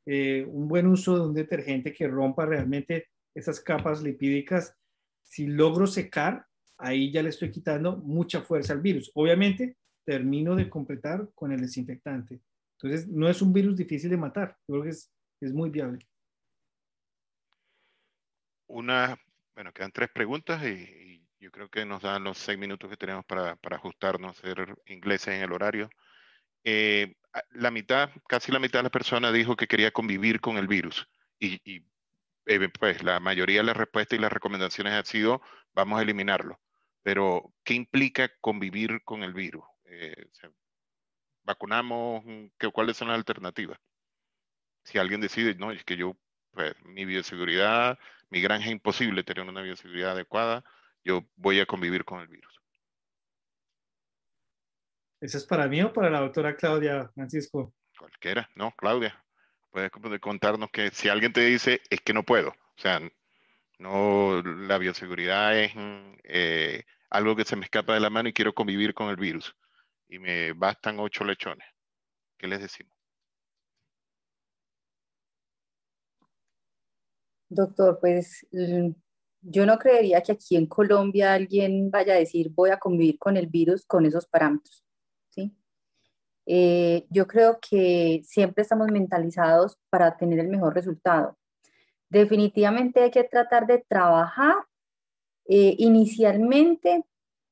eh, 0.06 0.46
un 0.50 0.68
buen 0.68 0.88
uso 0.88 1.16
de 1.16 1.28
un 1.28 1.34
detergente 1.34 1.94
que 1.94 2.08
rompa 2.08 2.46
realmente 2.46 3.08
esas 3.36 3.60
capas 3.60 4.02
lipídicas, 4.02 4.76
si 5.28 5.48
logro 5.48 5.88
secar, 5.88 6.46
ahí 6.78 7.12
ya 7.12 7.22
le 7.22 7.30
estoy 7.30 7.52
quitando 7.52 7.98
mucha 7.98 8.42
fuerza 8.42 8.74
al 8.74 8.82
virus. 8.82 9.12
Obviamente, 9.14 9.78
termino 10.06 10.56
de 10.56 10.70
completar 10.70 11.30
con 11.36 11.52
el 11.52 11.62
desinfectante. 11.62 12.40
Entonces, 12.80 13.08
no 13.08 13.28
es 13.28 13.42
un 13.42 13.52
virus 13.52 13.76
difícil 13.76 14.10
de 14.10 14.18
matar, 14.18 14.58
yo 14.68 14.76
creo 14.76 14.84
que 14.84 14.90
es, 14.90 15.54
muy 15.54 15.70
viable. 15.70 16.00
Una, 18.68 19.20
bueno, 19.56 19.72
quedan 19.74 19.92
tres 19.92 20.10
preguntas 20.10 20.64
y, 20.64 21.24
yo 21.40 21.52
creo 21.52 21.70
que 21.70 21.86
nos 21.86 22.02
dan 22.02 22.24
los 22.24 22.38
seis 22.40 22.58
minutos 22.58 22.90
que 22.90 22.98
tenemos 22.98 23.24
para, 23.24 23.58
ajustarnos, 23.62 24.38
ser 24.38 24.76
ingleses 24.88 25.36
en 25.36 25.44
el 25.44 25.52
horario. 25.52 25.88
Eh, 26.64 27.16
la 27.52 27.70
mitad, 27.70 28.10
casi 28.28 28.52
la 28.52 28.60
mitad 28.60 28.80
de 28.80 28.84
las 28.84 28.92
personas 28.92 29.34
dijo 29.34 29.56
que 29.56 29.68
quería 29.68 29.92
convivir 29.92 30.42
con 30.42 30.58
el 30.58 30.68
virus 30.68 31.08
y 31.40 31.86
eh, 32.48 32.70
pues 32.70 33.04
la 33.04 33.20
mayoría 33.20 33.60
de 33.60 33.66
las 33.66 33.78
respuestas 33.78 34.18
y 34.18 34.22
las 34.22 34.32
recomendaciones 34.32 34.94
han 34.94 35.06
sido 35.06 35.42
vamos 35.74 36.00
a 36.00 36.02
eliminarlo. 36.02 36.60
Pero, 37.04 37.54
¿qué 37.64 37.74
implica 37.76 38.30
convivir 38.42 39.02
con 39.04 39.24
el 39.24 39.34
virus? 39.34 39.64
Eh, 39.86 40.30
¿Vacunamos? 41.44 42.24
¿Qué, 42.58 42.70
¿Cuáles 42.72 42.98
son 42.98 43.10
las 43.10 43.18
alternativas? 43.18 43.80
Si 44.84 44.98
alguien 44.98 45.22
decide, 45.22 45.56
no, 45.56 45.72
es 45.72 45.84
que 45.86 45.96
yo, 45.96 46.18
pues, 46.52 46.74
mi 46.84 47.06
bioseguridad, 47.06 47.98
mi 48.30 48.42
granja 48.42 48.66
es 48.66 48.72
imposible 48.72 49.24
tener 49.24 49.48
una 49.48 49.62
bioseguridad 49.62 50.12
adecuada, 50.12 50.64
yo 51.04 51.26
voy 51.36 51.60
a 51.60 51.66
convivir 51.66 52.04
con 52.04 52.20
el 52.20 52.28
virus. 52.28 52.54
¿Eso 55.22 55.38
es 55.38 55.46
para 55.46 55.68
mí 55.68 55.82
o 55.82 55.94
para 55.94 56.10
la 56.10 56.20
doctora 56.20 56.56
Claudia 56.56 57.10
Francisco? 57.14 57.74
Cualquiera, 57.98 58.50
no, 58.56 58.72
Claudia. 58.72 59.24
Puedes 59.72 59.92
contarnos 60.20 60.70
que 60.72 60.90
si 60.92 61.10
alguien 61.10 61.34
te 61.34 61.42
dice, 61.42 61.82
es 61.90 62.02
que 62.02 62.14
no 62.14 62.24
puedo. 62.24 62.50
O 62.50 62.80
sea, 62.82 63.00
no, 63.80 64.42
la 64.42 64.78
bioseguridad 64.78 65.58
es 65.58 65.72
eh, 66.24 66.84
algo 67.10 67.36
que 67.36 67.46
se 67.46 67.56
me 67.56 67.66
escapa 67.66 67.94
de 67.94 68.00
la 68.00 68.10
mano 68.10 68.30
y 68.30 68.34
quiero 68.34 68.54
convivir 68.54 68.94
con 68.94 69.10
el 69.10 69.18
virus. 69.18 69.56
Y 70.10 70.20
me 70.20 70.54
bastan 70.54 71.00
ocho 71.00 71.24
lechones. 71.24 71.68
¿Qué 72.38 72.48
les 72.48 72.62
decimos? 72.62 72.98
Doctor, 77.50 78.00
pues 78.00 78.46
mm, 78.52 78.90
yo 79.42 79.66
no 79.66 79.78
creería 79.78 80.22
que 80.22 80.34
aquí 80.34 80.56
en 80.56 80.66
Colombia 80.68 81.34
alguien 81.34 81.90
vaya 81.90 82.14
a 82.14 82.18
decir 82.18 82.50
voy 82.50 82.72
a 82.72 82.80
convivir 82.80 83.18
con 83.18 83.38
el 83.38 83.48
virus 83.48 83.86
con 83.86 84.06
esos 84.06 84.28
parámetros. 84.28 84.87
Eh, 86.50 87.06
yo 87.10 87.28
creo 87.28 87.60
que 87.60 88.22
siempre 88.24 88.62
estamos 88.62 88.88
mentalizados 88.90 89.78
para 89.90 90.16
tener 90.16 90.40
el 90.40 90.48
mejor 90.48 90.74
resultado. 90.74 91.38
Definitivamente 92.10 93.02
hay 93.02 93.12
que 93.12 93.26
tratar 93.26 93.68
de 93.68 93.84
trabajar 93.86 94.56
eh, 95.50 95.76
inicialmente 95.78 97.04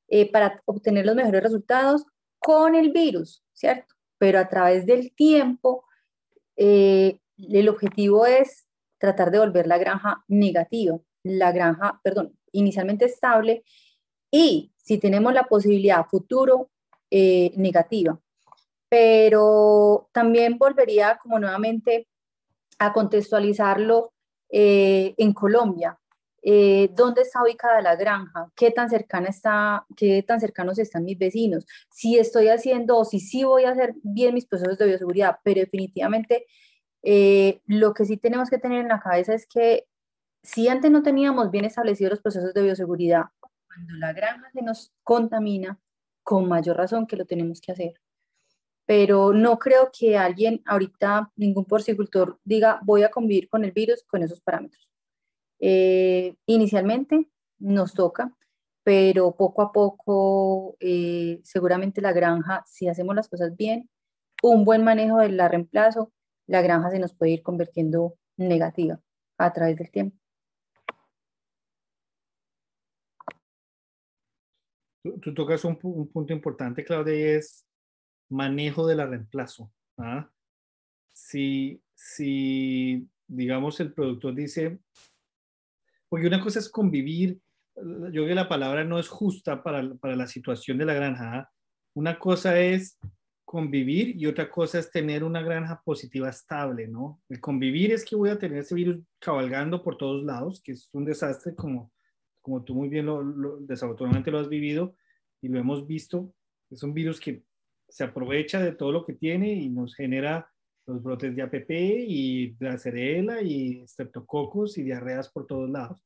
eh, 0.07 0.31
para 0.31 0.61
obtener 0.63 1.05
los 1.05 1.15
mejores 1.15 1.43
resultados 1.43 2.05
con 2.39 2.73
el 2.73 2.93
virus, 2.93 3.43
¿cierto? 3.53 3.93
Pero 4.17 4.39
a 4.39 4.47
través 4.47 4.85
del 4.85 5.13
tiempo, 5.13 5.83
el 6.55 7.69
objetivo 7.69 8.25
es 8.25 8.65
tratar 8.97 9.29
de 9.29 9.39
volver 9.39 9.67
la 9.67 9.77
granja 9.77 10.23
negativa, 10.29 10.97
la 11.23 11.51
granja, 11.51 11.99
perdón, 12.01 12.37
inicialmente 12.53 13.05
estable 13.05 13.65
y 14.31 14.71
si 14.77 14.99
tenemos 14.99 15.33
la 15.33 15.43
posibilidad 15.43 16.05
futuro, 16.05 16.69
negativa. 17.11 18.19
Pero 18.95 20.07
también 20.13 20.57
volvería 20.57 21.17
como 21.21 21.37
nuevamente 21.37 22.07
a 22.79 22.93
contextualizarlo 22.93 24.13
en 24.49 25.33
Colombia. 25.33 25.99
Eh, 26.47 26.91
dónde 26.93 27.23
está 27.23 27.41
ubicada 27.41 27.81
la 27.81 27.95
granja, 27.95 28.51
qué 28.55 28.69
tan 28.69 28.87
cercana 28.87 29.29
está, 29.29 29.83
qué 29.97 30.21
tan 30.21 30.39
cercanos 30.39 30.77
están 30.77 31.03
mis 31.03 31.17
vecinos, 31.17 31.65
si 31.89 32.19
estoy 32.19 32.49
haciendo 32.49 32.99
o 32.99 33.03
si 33.03 33.19
sí 33.19 33.43
voy 33.43 33.63
a 33.63 33.71
hacer 33.71 33.95
bien 34.03 34.35
mis 34.35 34.45
procesos 34.45 34.77
de 34.77 34.85
bioseguridad, 34.85 35.39
pero 35.43 35.61
definitivamente 35.61 36.45
eh, 37.01 37.61
lo 37.65 37.95
que 37.95 38.05
sí 38.05 38.17
tenemos 38.17 38.51
que 38.51 38.59
tener 38.59 38.81
en 38.81 38.89
la 38.89 38.99
cabeza 38.99 39.33
es 39.33 39.47
que 39.47 39.87
si 40.43 40.67
antes 40.67 40.91
no 40.91 41.01
teníamos 41.01 41.49
bien 41.49 41.65
establecidos 41.65 42.11
los 42.11 42.21
procesos 42.21 42.53
de 42.53 42.61
bioseguridad, 42.61 43.23
cuando 43.65 43.95
la 43.95 44.13
granja 44.13 44.47
se 44.53 44.61
nos 44.61 44.93
contamina, 45.01 45.79
con 46.21 46.47
mayor 46.47 46.77
razón 46.77 47.07
que 47.07 47.17
lo 47.17 47.25
tenemos 47.25 47.59
que 47.59 47.71
hacer. 47.71 47.93
Pero 48.85 49.33
no 49.33 49.57
creo 49.57 49.89
que 49.97 50.17
alguien 50.17 50.61
ahorita, 50.65 51.31
ningún 51.35 51.65
porcicultor, 51.65 52.39
diga 52.43 52.79
voy 52.83 53.03
a 53.03 53.09
convivir 53.09 53.49
con 53.49 53.63
el 53.63 53.71
virus 53.71 54.03
con 54.03 54.23
esos 54.23 54.41
parámetros. 54.41 54.91
Eh, 55.59 56.35
inicialmente 56.45 57.27
nos 57.59 57.93
toca, 57.93 58.31
pero 58.83 59.35
poco 59.35 59.61
a 59.63 59.71
poco 59.71 60.77
eh, 60.79 61.41
seguramente 61.43 62.01
la 62.01 62.13
granja, 62.13 62.63
si 62.67 62.87
hacemos 62.87 63.15
las 63.15 63.27
cosas 63.27 63.55
bien, 63.55 63.89
un 64.43 64.65
buen 64.65 64.83
manejo 64.83 65.17
del 65.19 65.39
reemplazo, 65.39 66.11
la 66.47 66.61
granja 66.61 66.91
se 66.91 66.99
nos 66.99 67.13
puede 67.13 67.31
ir 67.31 67.43
convirtiendo 67.43 68.15
negativa 68.37 68.99
a 69.37 69.53
través 69.53 69.77
del 69.77 69.89
tiempo. 69.89 70.17
Tú, 75.21 75.33
tocas 75.33 75.63
un, 75.65 75.77
punto 75.77 76.33
importante, 76.33 76.83
Claudia, 76.83 77.15
y 77.15 77.21
es 77.37 77.65
manejo 78.29 78.87
de 78.87 78.95
la 78.95 79.05
reemplazo. 79.05 79.71
¿ah? 79.97 80.29
Si, 81.13 81.81
si, 81.93 83.07
digamos, 83.27 83.79
el 83.79 83.93
productor 83.93 84.35
dice, 84.35 84.79
porque 86.09 86.27
una 86.27 86.41
cosa 86.41 86.59
es 86.59 86.69
convivir, 86.69 87.39
yo 87.75 88.09
creo 88.11 88.27
que 88.27 88.35
la 88.35 88.49
palabra 88.49 88.83
no 88.83 88.99
es 88.99 89.07
justa 89.09 89.61
para, 89.63 89.95
para 89.95 90.15
la 90.15 90.27
situación 90.27 90.77
de 90.77 90.85
la 90.85 90.93
granja. 90.93 91.39
¿ah? 91.39 91.49
Una 91.93 92.17
cosa 92.19 92.59
es 92.59 92.97
convivir 93.45 94.15
y 94.17 94.25
otra 94.25 94.49
cosa 94.49 94.79
es 94.79 94.89
tener 94.89 95.23
una 95.23 95.41
granja 95.41 95.81
positiva 95.85 96.29
estable, 96.29 96.87
¿no? 96.87 97.21
El 97.29 97.39
convivir 97.39 97.93
es 97.93 98.03
que 98.03 98.15
voy 98.15 98.29
a 98.29 98.39
tener 98.39 98.59
ese 98.59 98.75
virus 98.75 98.99
cabalgando 99.19 99.83
por 99.83 99.97
todos 99.97 100.23
lados, 100.23 100.61
que 100.61 100.73
es 100.73 100.89
un 100.91 101.05
desastre 101.05 101.55
como, 101.55 101.91
como 102.41 102.63
tú 102.63 102.73
muy 102.73 102.89
bien 102.89 103.05
lo, 103.05 103.59
desafortunadamente 103.61 104.31
lo 104.31 104.39
has 104.39 104.49
vivido 104.49 104.95
y 105.41 105.47
lo 105.47 105.59
hemos 105.59 105.85
visto. 105.85 106.33
Es 106.71 106.81
un 106.83 106.93
virus 106.93 107.19
que 107.19 107.43
se 107.89 108.03
aprovecha 108.03 108.61
de 108.61 108.73
todo 108.73 108.91
lo 108.91 109.05
que 109.05 109.13
tiene 109.13 109.53
y 109.53 109.69
nos 109.69 109.95
genera 109.95 110.51
los 110.85 111.01
brotes 111.01 111.35
de 111.35 111.41
APP 111.41 111.69
y 111.69 112.51
de 112.59 112.69
acerela 112.69 113.41
y 113.41 113.87
streptococos 113.87 114.77
y 114.77 114.83
diarreas 114.83 115.29
por 115.31 115.47
todos 115.47 115.69
lados. 115.69 116.03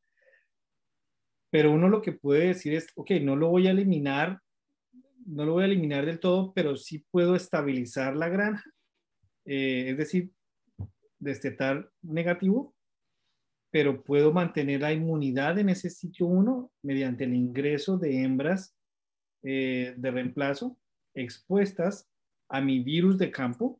Pero 1.52 1.72
uno 1.72 1.90
lo 1.90 2.02
que 2.02 2.14
puede 2.14 2.48
decir 2.48 2.74
es, 2.74 2.88
ok, 2.96 3.12
no 3.22 3.36
lo 3.36 3.50
voy 3.50 3.68
a 3.68 3.72
eliminar, 3.72 4.40
no 5.26 5.46
lo 5.46 5.54
voy 5.54 5.64
a 5.64 5.68
eliminar 5.68 6.06
del 6.06 6.20
todo, 6.20 6.54
pero 6.54 6.76
sí 6.76 7.04
puedo 7.12 7.36
estabilizar 7.36 8.16
la 8.16 8.30
granja, 8.30 8.70
eh, 9.46 9.90
es 9.90 9.98
decir, 9.98 10.32
destetar 11.18 11.92
negativo, 12.02 12.74
pero 13.72 14.04
puedo 14.04 14.32
mantener 14.32 14.82
la 14.82 14.94
inmunidad 14.94 15.60
en 15.60 15.70
ese 15.70 15.90
sitio 15.90 16.28
1 16.28 16.72
mediante 16.84 17.26
el 17.26 17.34
ingreso 17.34 17.98
de 17.98 18.24
hembras 18.24 18.76
eh, 19.44 19.94
de 19.98 20.12
reemplazo 20.12 20.78
expuestas 21.22 22.08
a 22.50 22.62
mi 22.62 22.80
virus 22.80 23.18
de 23.18 23.32
campo 23.32 23.80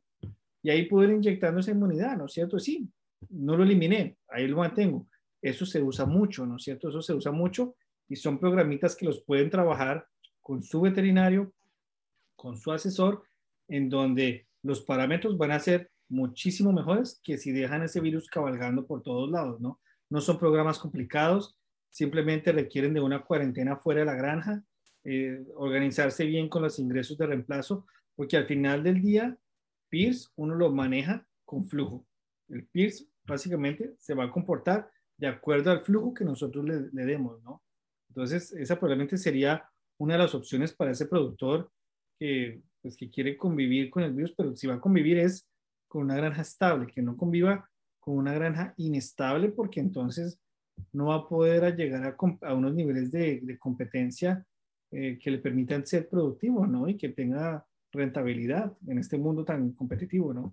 y 0.62 0.70
ahí 0.70 0.88
inyectando 0.90 1.60
esa 1.60 1.70
inmunidad, 1.70 2.16
¿no 2.16 2.26
es 2.26 2.32
cierto? 2.32 2.58
Sí, 2.58 2.88
no 3.30 3.56
lo 3.56 3.64
eliminé, 3.64 4.16
ahí 4.28 4.46
lo 4.46 4.58
mantengo. 4.58 5.06
Eso 5.42 5.64
se 5.64 5.82
usa 5.82 6.04
mucho, 6.04 6.46
¿no 6.46 6.56
es 6.56 6.62
cierto? 6.62 6.88
Eso 6.88 7.02
se 7.02 7.14
usa 7.14 7.32
mucho 7.32 7.74
y 8.08 8.16
son 8.16 8.38
programitas 8.38 8.94
que 8.94 9.06
los 9.06 9.22
pueden 9.22 9.50
trabajar 9.50 10.06
con 10.40 10.62
su 10.62 10.80
veterinario, 10.82 11.52
con 12.36 12.56
su 12.56 12.72
asesor, 12.72 13.24
en 13.68 13.88
donde 13.88 14.46
los 14.62 14.82
parámetros 14.82 15.38
van 15.38 15.52
a 15.52 15.60
ser 15.60 15.90
muchísimo 16.08 16.72
mejores 16.72 17.20
que 17.22 17.38
si 17.38 17.52
dejan 17.52 17.82
ese 17.82 18.00
virus 18.00 18.28
cabalgando 18.28 18.86
por 18.86 19.02
todos 19.02 19.30
lados, 19.30 19.60
¿no? 19.60 19.80
No 20.10 20.20
son 20.20 20.38
programas 20.38 20.78
complicados, 20.78 21.56
simplemente 21.88 22.52
requieren 22.52 22.94
de 22.94 23.00
una 23.00 23.22
cuarentena 23.22 23.76
fuera 23.76 24.00
de 24.00 24.06
la 24.06 24.14
granja, 24.14 24.64
eh, 25.04 25.44
organizarse 25.56 26.26
bien 26.26 26.48
con 26.48 26.62
los 26.62 26.78
ingresos 26.78 27.16
de 27.16 27.26
reemplazo, 27.26 27.86
porque 28.14 28.36
al 28.36 28.46
final 28.46 28.82
del 28.82 29.00
día, 29.00 29.38
Pierce 29.88 30.28
uno 30.36 30.54
lo 30.54 30.70
maneja 30.70 31.26
con 31.44 31.66
flujo. 31.66 32.06
El 32.48 32.66
Pierce 32.66 33.06
básicamente 33.24 33.94
se 33.98 34.14
va 34.14 34.24
a 34.24 34.30
comportar 34.30 34.90
de 35.16 35.26
acuerdo 35.26 35.70
al 35.70 35.82
flujo 35.82 36.14
que 36.14 36.24
nosotros 36.24 36.64
le, 36.64 36.88
le 36.92 37.06
demos, 37.06 37.42
¿no? 37.42 37.62
Entonces, 38.08 38.52
esa 38.52 38.78
probablemente 38.78 39.16
sería 39.16 39.68
una 39.98 40.14
de 40.14 40.18
las 40.18 40.34
opciones 40.34 40.72
para 40.72 40.90
ese 40.90 41.06
productor 41.06 41.70
que, 42.18 42.62
pues, 42.82 42.96
que 42.96 43.10
quiere 43.10 43.36
convivir 43.36 43.88
con 43.90 44.02
el 44.02 44.12
virus, 44.12 44.34
pero 44.36 44.54
si 44.54 44.66
va 44.66 44.74
a 44.74 44.80
convivir 44.80 45.18
es 45.18 45.48
con 45.88 46.02
una 46.02 46.16
granja 46.16 46.42
estable, 46.42 46.86
que 46.86 47.02
no 47.02 47.16
conviva 47.16 47.68
con 48.00 48.16
una 48.16 48.32
granja 48.32 48.74
inestable, 48.76 49.50
porque 49.50 49.80
entonces 49.80 50.40
no 50.92 51.06
va 51.06 51.16
a 51.16 51.28
poder 51.28 51.76
llegar 51.76 52.16
a, 52.42 52.54
unos 52.54 52.74
niveles 52.74 53.10
de 53.10 53.58
competencia 53.58 54.46
eh, 54.92 55.18
que 55.22 55.30
le 55.30 55.38
permitan 55.38 55.86
ser 55.86 56.08
productivo, 56.08 56.66
¿no? 56.66 56.88
Y 56.88 56.96
que 56.96 57.10
tenga 57.10 57.64
rentabilidad 57.92 58.72
en 58.86 58.98
este 58.98 59.18
mundo 59.18 59.44
tan 59.44 59.72
competitivo, 59.72 60.32
¿no? 60.32 60.52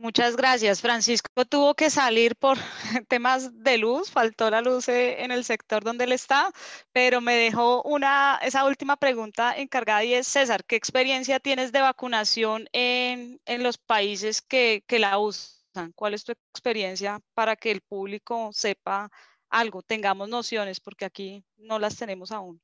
Muchas 0.00 0.34
gracias. 0.34 0.80
Francisco 0.80 1.44
tuvo 1.44 1.74
que 1.74 1.90
salir 1.90 2.34
por 2.34 2.56
temas 3.08 3.62
de 3.62 3.76
luz, 3.76 4.10
faltó 4.10 4.50
la 4.50 4.62
luz 4.62 4.88
eh, 4.88 5.22
en 5.22 5.30
el 5.30 5.44
sector 5.44 5.84
donde 5.84 6.04
él 6.04 6.12
está, 6.12 6.50
pero 6.92 7.20
me 7.20 7.34
dejó 7.34 7.82
una, 7.82 8.38
esa 8.42 8.64
última 8.64 8.96
pregunta 8.96 9.54
encargada 9.58 10.02
y 10.02 10.14
es, 10.14 10.26
César, 10.26 10.64
¿qué 10.64 10.76
experiencia 10.76 11.38
tienes 11.38 11.70
de 11.72 11.82
vacunación 11.82 12.66
en, 12.72 13.42
en 13.44 13.62
los 13.62 13.76
países 13.76 14.40
que, 14.40 14.84
que 14.86 14.98
la 14.98 15.18
usan? 15.18 15.59
¿Cuál 15.94 16.14
es 16.14 16.24
tu 16.24 16.32
experiencia 16.32 17.20
para 17.34 17.56
que 17.56 17.70
el 17.70 17.80
público 17.80 18.50
sepa 18.52 19.10
algo, 19.48 19.82
tengamos 19.82 20.28
nociones, 20.28 20.80
porque 20.80 21.04
aquí 21.04 21.44
no 21.56 21.78
las 21.78 21.96
tenemos 21.96 22.32
aún? 22.32 22.60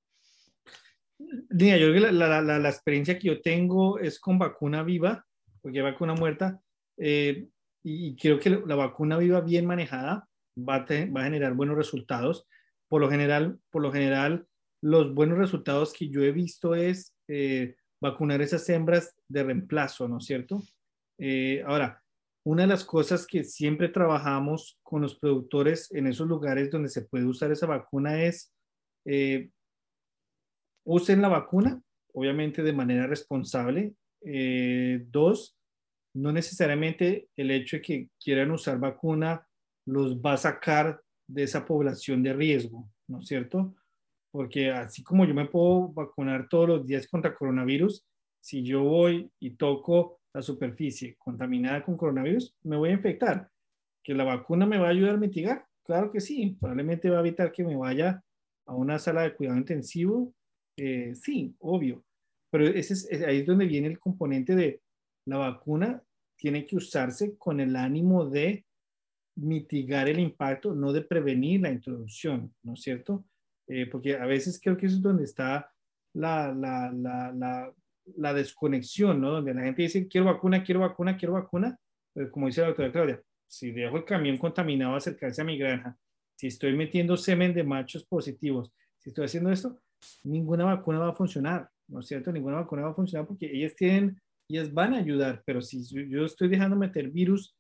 Día, 1.18 1.78
yo 1.78 1.88
creo 1.88 1.94
que 1.94 2.12
la, 2.12 2.42
la, 2.42 2.58
la, 2.58 2.68
experiencia 2.68 3.18
que 3.18 3.28
yo 3.28 3.40
tengo 3.40 3.98
es 3.98 4.20
con 4.20 4.38
vacuna 4.38 4.82
viva, 4.82 5.26
porque 5.62 5.80
vacuna 5.80 6.14
muerta 6.14 6.60
eh, 6.98 7.48
y 7.82 8.16
creo 8.16 8.38
que 8.38 8.50
la 8.50 8.74
vacuna 8.74 9.16
viva 9.16 9.40
bien 9.40 9.64
manejada 9.64 10.28
va 10.58 10.76
a, 10.76 10.86
va 10.86 11.20
a, 11.20 11.24
generar 11.24 11.54
buenos 11.54 11.76
resultados. 11.76 12.46
Por 12.88 13.00
lo 13.00 13.10
general, 13.10 13.58
por 13.70 13.82
lo 13.82 13.92
general, 13.92 14.46
los 14.82 15.14
buenos 15.14 15.38
resultados 15.38 15.92
que 15.92 16.08
yo 16.08 16.22
he 16.22 16.32
visto 16.32 16.74
es 16.74 17.14
eh, 17.28 17.76
vacunar 18.00 18.42
esas 18.42 18.68
hembras 18.68 19.14
de 19.28 19.44
reemplazo, 19.44 20.08
¿no 20.08 20.18
es 20.18 20.24
cierto? 20.24 20.62
Eh, 21.18 21.62
ahora, 21.66 22.02
una 22.47 22.62
de 22.62 22.68
las 22.68 22.85
cosas 22.85 23.27
que 23.27 23.43
siempre 23.43 23.89
trabajamos 23.89 24.78
con 24.85 25.02
los 25.02 25.18
productores 25.18 25.93
en 25.93 26.06
esos 26.06 26.28
lugares 26.28 26.70
donde 26.70 26.89
se 26.89 27.02
puede 27.02 27.27
usar 27.27 27.51
esa 27.51 27.66
vacuna 27.66 28.23
es 28.23 28.55
eh, 29.05 29.51
usen 30.85 31.23
la 31.23 31.28
vacuna, 31.28 31.82
obviamente 32.12 32.62
de 32.62 32.73
manera 32.73 33.09
responsable. 33.09 33.94
Eh, 34.24 35.05
dos, 35.09 35.59
no 36.14 36.31
necesariamente 36.31 37.28
el 37.35 37.51
hecho 37.51 37.78
de 37.78 37.82
que 37.82 38.09
quieran 38.23 38.52
usar 38.52 38.78
vacuna 38.78 39.44
los 39.85 40.16
va 40.16 40.35
a 40.35 40.39
sacar 40.39 41.02
de 41.27 41.43
esa 41.43 41.66
población 41.66 42.23
de 42.23 42.32
riesgo, 42.32 42.89
¿no 43.09 43.18
es 43.18 43.27
cierto? 43.27 43.74
Porque 44.31 44.70
así 44.70 45.02
como 45.02 45.24
yo 45.24 45.35
me 45.35 45.47
puedo 45.47 45.89
vacunar 45.89 46.48
todos 46.48 46.68
los 46.68 46.86
días 46.86 47.09
contra 47.09 47.35
coronavirus, 47.35 48.06
si 48.40 48.62
yo 48.62 48.85
voy 48.85 49.28
y 49.40 49.56
toco 49.56 50.20
la 50.36 50.42
superficie 50.42 51.16
contaminada 51.18 51.82
con 51.82 51.96
coronavirus, 51.96 52.54
me 52.64 52.76
voy 52.76 52.90
a 52.90 52.92
infectar. 52.92 53.50
¿Que 54.04 54.12
la 54.12 54.24
vacuna 54.24 54.66
me 54.66 54.76
va 54.76 54.88
a 54.88 54.90
ayudar 54.90 55.14
a 55.14 55.18
mitigar? 55.18 55.66
Claro 55.82 56.12
que 56.12 56.20
sí, 56.20 56.58
probablemente 56.60 57.08
va 57.08 57.16
a 57.16 57.20
evitar 57.20 57.50
que 57.50 57.64
me 57.64 57.74
vaya 57.74 58.22
a 58.66 58.74
una 58.74 58.98
sala 58.98 59.22
de 59.22 59.34
cuidado 59.34 59.56
intensivo. 59.56 60.34
Eh, 60.76 61.14
sí, 61.14 61.56
obvio. 61.58 62.04
Pero 62.50 62.66
ese 62.66 62.92
es, 62.92 63.22
ahí 63.22 63.38
es 63.38 63.46
donde 63.46 63.64
viene 63.64 63.88
el 63.88 63.98
componente 63.98 64.54
de 64.54 64.82
la 65.26 65.38
vacuna 65.38 66.02
tiene 66.38 66.66
que 66.66 66.76
usarse 66.76 67.38
con 67.38 67.58
el 67.58 67.74
ánimo 67.74 68.26
de 68.26 68.66
mitigar 69.38 70.06
el 70.06 70.20
impacto, 70.20 70.74
no 70.74 70.92
de 70.92 71.00
prevenir 71.00 71.62
la 71.62 71.72
introducción, 71.72 72.54
¿no 72.62 72.74
es 72.74 72.82
cierto? 72.82 73.24
Eh, 73.68 73.86
porque 73.86 74.16
a 74.16 74.26
veces 74.26 74.60
creo 74.62 74.76
que 74.76 74.84
eso 74.84 74.96
es 74.96 75.02
donde 75.02 75.24
está 75.24 75.72
la, 76.14 76.52
la, 76.52 76.92
la, 76.92 77.32
la, 77.32 77.72
desconexión, 78.34 79.20
¿no? 79.20 79.32
Donde 79.32 79.54
la 79.54 79.62
gente 79.62 79.82
dice, 79.82 80.06
quiero 80.08 80.26
vacuna, 80.26 80.62
quiero 80.62 80.80
vacuna, 80.80 81.16
quiero 81.16 81.34
vacuna, 81.34 81.78
pero 82.14 82.30
como 82.30 82.46
dice 82.46 82.60
la 82.60 82.68
doctora 82.68 82.92
Claudia, 82.92 83.22
si 83.46 83.72
dejo 83.72 83.96
el 83.96 84.04
camión 84.04 84.38
contaminado 84.38 84.96
acercarse 84.96 85.42
a 85.42 85.44
mi 85.44 85.58
granja, 85.58 85.96
si 86.36 86.48
estoy 86.48 86.76
metiendo 86.76 87.16
semen 87.16 87.54
de 87.54 87.64
machos 87.64 88.04
positivos, 88.04 88.72
si 88.98 89.10
estoy 89.10 89.24
haciendo 89.24 89.50
esto, 89.50 89.78
ninguna 90.24 90.64
vacuna 90.64 90.98
va 90.98 91.10
a 91.10 91.14
funcionar, 91.14 91.68
¿no 91.88 92.00
es 92.00 92.06
cierto? 92.06 92.32
Ninguna 92.32 92.56
vacuna 92.56 92.82
va 92.82 92.90
a 92.90 92.94
funcionar 92.94 93.26
porque 93.26 93.50
ellas 93.50 93.74
tienen 93.74 94.20
ellas 94.48 94.72
van 94.72 94.94
a 94.94 94.98
ayudar, 94.98 95.42
pero 95.44 95.60
si 95.60 95.82
yo 96.08 96.24
estoy 96.24 96.48
dejando 96.48 96.76
meter 96.76 97.10
virus 97.10 97.56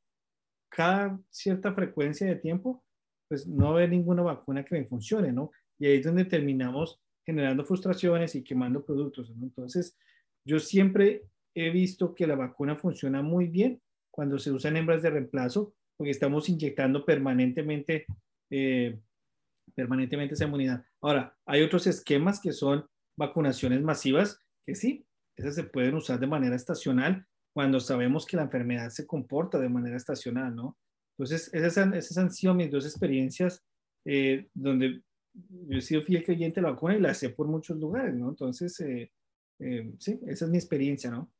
cada 0.68 1.18
cierta 1.30 1.72
frecuencia 1.72 2.26
de 2.26 2.36
tiempo, 2.36 2.84
pues 3.28 3.46
no 3.46 3.66
va 3.66 3.70
a 3.70 3.74
haber 3.74 3.90
ninguna 3.90 4.22
vacuna 4.22 4.64
que 4.64 4.78
me 4.78 4.86
funcione, 4.86 5.32
¿no? 5.32 5.50
Y 5.78 5.86
ahí 5.86 5.98
es 5.98 6.04
donde 6.04 6.24
terminamos 6.24 7.00
generando 7.24 7.64
frustraciones 7.64 8.34
y 8.36 8.44
quemando 8.44 8.84
productos, 8.84 9.30
¿no? 9.30 9.44
Entonces, 9.44 9.96
yo 10.46 10.60
siempre 10.60 11.24
he 11.54 11.70
visto 11.70 12.14
que 12.14 12.26
la 12.26 12.36
vacuna 12.36 12.76
funciona 12.76 13.20
muy 13.20 13.48
bien 13.48 13.82
cuando 14.10 14.38
se 14.38 14.52
usan 14.52 14.76
hembras 14.76 15.02
de 15.02 15.10
reemplazo, 15.10 15.74
porque 15.96 16.10
estamos 16.10 16.48
inyectando 16.48 17.04
permanentemente, 17.04 18.06
eh, 18.50 18.98
permanentemente 19.74 20.34
esa 20.34 20.44
inmunidad. 20.44 20.84
Ahora, 21.02 21.36
hay 21.46 21.62
otros 21.62 21.86
esquemas 21.86 22.40
que 22.40 22.52
son 22.52 22.86
vacunaciones 23.18 23.82
masivas, 23.82 24.40
que 24.64 24.74
sí, 24.74 25.04
esas 25.36 25.54
se 25.54 25.64
pueden 25.64 25.94
usar 25.94 26.20
de 26.20 26.26
manera 26.26 26.56
estacional 26.56 27.26
cuando 27.52 27.80
sabemos 27.80 28.24
que 28.26 28.36
la 28.36 28.44
enfermedad 28.44 28.90
se 28.90 29.06
comporta 29.06 29.58
de 29.58 29.68
manera 29.68 29.96
estacional, 29.96 30.54
¿no? 30.54 30.76
Entonces, 31.18 31.52
esas 31.52 31.78
han, 31.78 31.94
esas 31.94 32.18
han 32.18 32.30
sido 32.30 32.54
mis 32.54 32.70
dos 32.70 32.84
experiencias 32.84 33.64
eh, 34.04 34.48
donde 34.54 35.02
yo 35.32 35.78
he 35.78 35.80
sido 35.80 36.02
fiel 36.02 36.24
creyente 36.24 36.60
de 36.60 36.66
la 36.66 36.72
vacuna 36.72 36.96
y 36.96 37.00
la 37.00 37.14
sé 37.14 37.30
por 37.30 37.48
muchos 37.48 37.78
lugares, 37.78 38.14
¿no? 38.14 38.28
Entonces, 38.28 38.78
eh, 38.80 39.10
eh, 39.58 39.92
sí, 39.98 40.18
esa 40.26 40.44
es 40.44 40.50
mi 40.50 40.58
experiencia, 40.58 41.10
¿no? 41.10 41.30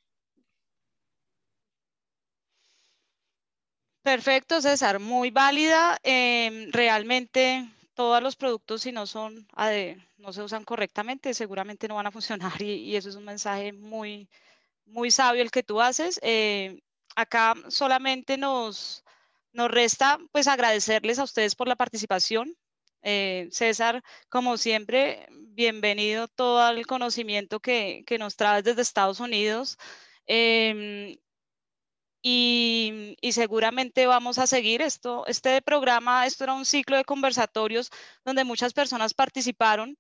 Perfecto, 4.06 4.60
César, 4.60 5.01
muy 5.01 5.30
válida. 5.30 5.98
Em, 6.05 6.70
realmente 6.70 7.68
todos 7.94 8.22
los 8.22 8.36
productos, 8.36 8.82
si 8.82 8.93
no 8.93 9.05
son, 9.06 9.48
no 10.18 10.32
se 10.32 10.43
usan 10.43 10.64
correctamente, 10.64 11.34
seguramente 11.34 11.88
no 11.88 11.97
van 11.97 12.06
a 12.06 12.12
funcionar 12.12 12.52
y, 12.62 12.94
eso 12.94 13.09
es 13.09 13.16
un 13.16 13.24
mensaje 13.24 13.72
muy, 13.72 14.28
muy 14.84 15.10
sabio 15.10 15.43
el 15.43 15.51
que 15.51 15.64
tú 15.64 15.80
haces. 15.80 16.20
Eh, 16.22 16.80
acá 17.16 17.55
solamente 17.68 18.36
nos, 18.38 19.05
nos 19.52 19.70
resta 19.70 20.18
pues 20.32 20.47
agradecerles 20.47 21.18
a 21.18 21.24
ustedes 21.24 21.56
por 21.56 21.66
la 21.66 21.76
participación. 21.76 22.56
Eh, 23.02 23.48
César, 23.52 24.02
como 24.28 24.56
siempre, 24.56 25.27
bienvenido 25.31 26.28
todo 26.28 26.68
el 26.70 26.86
conocimiento 26.86 27.60
que, 27.60 28.05
nos 28.18 28.36
traes 28.36 28.64
desde 28.64 28.82
Estados 28.82 29.20
Unidos. 29.20 29.78
Em, 30.27 31.16
y, 32.23 33.16
seguramente 33.32 34.06
vamos 34.06 34.39
a 34.39 34.47
seguir 34.47 34.82
esto. 34.82 35.24
Este 35.27 35.62
programa, 35.62 36.27
esto 36.27 36.44
era 36.44 36.55
un 36.55 36.64
ciclo 36.64 36.97
de 36.97 37.05
conversatorios 37.05 37.90
donde 38.24 38.44
muchas 38.44 38.73
personas 38.73 39.14
participaron, 39.14 39.97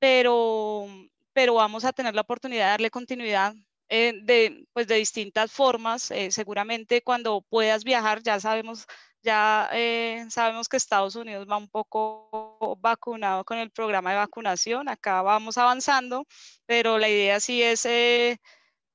pero, 0.00 0.86
pero 1.32 1.54
vamos 1.54 1.84
a 1.84 1.92
tener 1.92 2.14
la 2.14 2.22
oportunidad 2.22 2.64
de 2.64 2.70
darle 2.70 2.90
continuidad 2.90 3.54
eh, 3.90 4.14
de, 4.22 4.66
pues 4.72 4.86
de 4.86 4.96
distintas 4.96 5.52
formas. 5.52 6.10
Eh, 6.10 6.30
seguramente 6.30 7.02
cuando 7.02 7.42
puedas 7.42 7.84
viajar, 7.84 8.22
ya 8.22 8.40
sabemos, 8.40 8.86
ya 9.22 9.68
eh, 9.72 10.24
sabemos 10.30 10.68
que 10.68 10.78
Estados 10.78 11.16
Unidos 11.16 11.46
va 11.50 11.58
un 11.58 11.68
poco 11.68 12.78
vacunado 12.80 13.44
con 13.44 13.58
el 13.58 13.70
programa 13.70 14.10
de 14.12 14.16
vacunación. 14.16 14.88
Acá 14.88 15.22
vamos 15.22 15.58
avanzando, 15.58 16.26
pero 16.66 16.98
la 16.98 17.08
idea 17.08 17.40
sí 17.40 17.62
es 17.62 17.86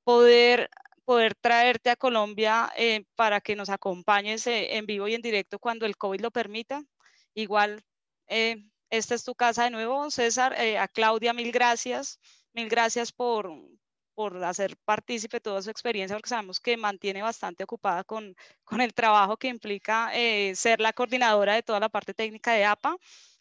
poder 0.04 0.68
poder 1.06 1.36
traerte 1.36 1.88
a 1.88 1.96
Colombia 1.96 2.70
eh, 2.76 3.04
para 3.14 3.40
que 3.40 3.56
nos 3.56 3.70
acompañes 3.70 4.46
eh, 4.48 4.76
en 4.76 4.86
vivo 4.86 5.06
y 5.08 5.14
en 5.14 5.22
directo 5.22 5.58
cuando 5.58 5.86
el 5.86 5.96
COVID 5.96 6.20
lo 6.20 6.32
permita. 6.32 6.82
Igual 7.32 7.82
eh, 8.26 8.64
esta 8.90 9.14
es 9.14 9.24
tu 9.24 9.34
casa 9.36 9.64
de 9.64 9.70
nuevo, 9.70 10.10
César. 10.10 10.54
Eh, 10.58 10.78
a 10.78 10.88
Claudia, 10.88 11.32
mil 11.32 11.52
gracias. 11.52 12.18
Mil 12.52 12.68
gracias 12.68 13.12
por, 13.12 13.52
por 14.16 14.42
hacer 14.44 14.76
partícipe 14.84 15.40
toda 15.40 15.62
su 15.62 15.70
experiencia, 15.70 16.16
porque 16.16 16.30
sabemos 16.30 16.60
que 16.60 16.76
mantiene 16.76 17.22
bastante 17.22 17.64
ocupada 17.64 18.02
con, 18.04 18.34
con 18.64 18.80
el 18.80 18.94
trabajo 18.94 19.36
que 19.36 19.48
implica 19.48 20.10
eh, 20.14 20.54
ser 20.56 20.80
la 20.80 20.92
coordinadora 20.92 21.54
de 21.54 21.62
toda 21.62 21.80
la 21.80 21.90
parte 21.90 22.14
técnica 22.14 22.52
de 22.54 22.64
APA. 22.64 22.96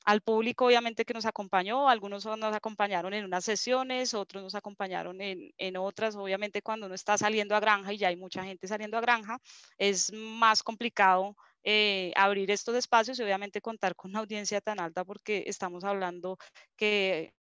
Al 0.06 0.22
público, 0.22 0.65
obviamente, 0.68 1.06
que 1.06 1.15
nos 1.15 1.26
acompañó, 1.26 1.89
algunos 1.89 2.26
nos 2.26 2.56
acompañaron 2.56 3.14
en 3.15 3.26
unas 3.26 3.43
sesiones, 3.45 4.14
otros 4.14 4.43
nos 4.43 4.53
acompañaron 4.56 5.19
en, 5.22 5.52
en 5.57 5.77
otras. 5.77 6.15
Obviamente, 6.15 6.61
cuando 6.61 6.85
uno 6.85 6.95
está 6.95 7.18
saliendo 7.18 7.56
a 7.56 7.60
granja 7.60 7.91
y 7.93 7.97
ya 7.97 8.10
hay 8.10 8.18
mucha 8.18 8.43
gente 8.43 8.68
saliendo 8.68 8.97
a 8.97 9.02
granja, 9.02 9.39
es 9.80 10.11
más 10.14 10.61
complicado 10.61 11.35
eh, 11.68 12.14
abrir 12.15 12.52
estos 12.52 12.76
espacios 12.76 13.18
y 13.18 13.23
obviamente 13.23 13.61
contar 13.61 13.95
con 13.95 14.11
una 14.11 14.19
audiencia 14.19 14.61
tan 14.61 14.80
alta 14.80 15.03
porque 15.03 15.45
estamos 15.47 15.84
hablando 15.84 16.38
que 16.76 17.34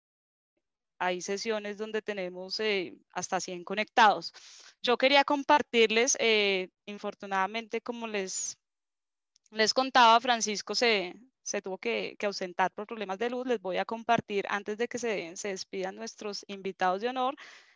hay 1.00 1.22
sesiones 1.22 1.78
donde 1.78 2.02
tenemos 2.02 2.60
eh, 2.60 2.96
hasta 3.12 3.40
100 3.40 3.64
conectados. 3.64 4.34
Yo 4.82 4.98
quería 4.98 5.24
compartirles, 5.24 6.18
eh, 6.20 6.70
infortunadamente, 6.86 7.82
como 7.82 8.08
les, 8.08 8.58
les 9.52 9.74
contaba, 9.74 10.20
Francisco 10.22 10.76
se, 10.76 11.14
se 11.44 11.62
tuvo 11.62 11.78
que, 11.78 12.18
ausentar 12.24 12.72
por 12.72 12.88
problemas 12.88 13.20
de 13.20 13.30
luz. 13.30 13.48
Les 13.48 13.62
voy 13.62 13.78
a 13.78 13.86
compartir, 13.86 14.46
antes 14.50 14.78
de 14.78 14.88
que 14.88 15.00
se, 15.00 15.36
se 15.38 15.50
despidan 15.50 15.96
nuestros 15.96 16.46
invitados 16.48 17.02
de 17.02 17.10
honor, 17.10 17.36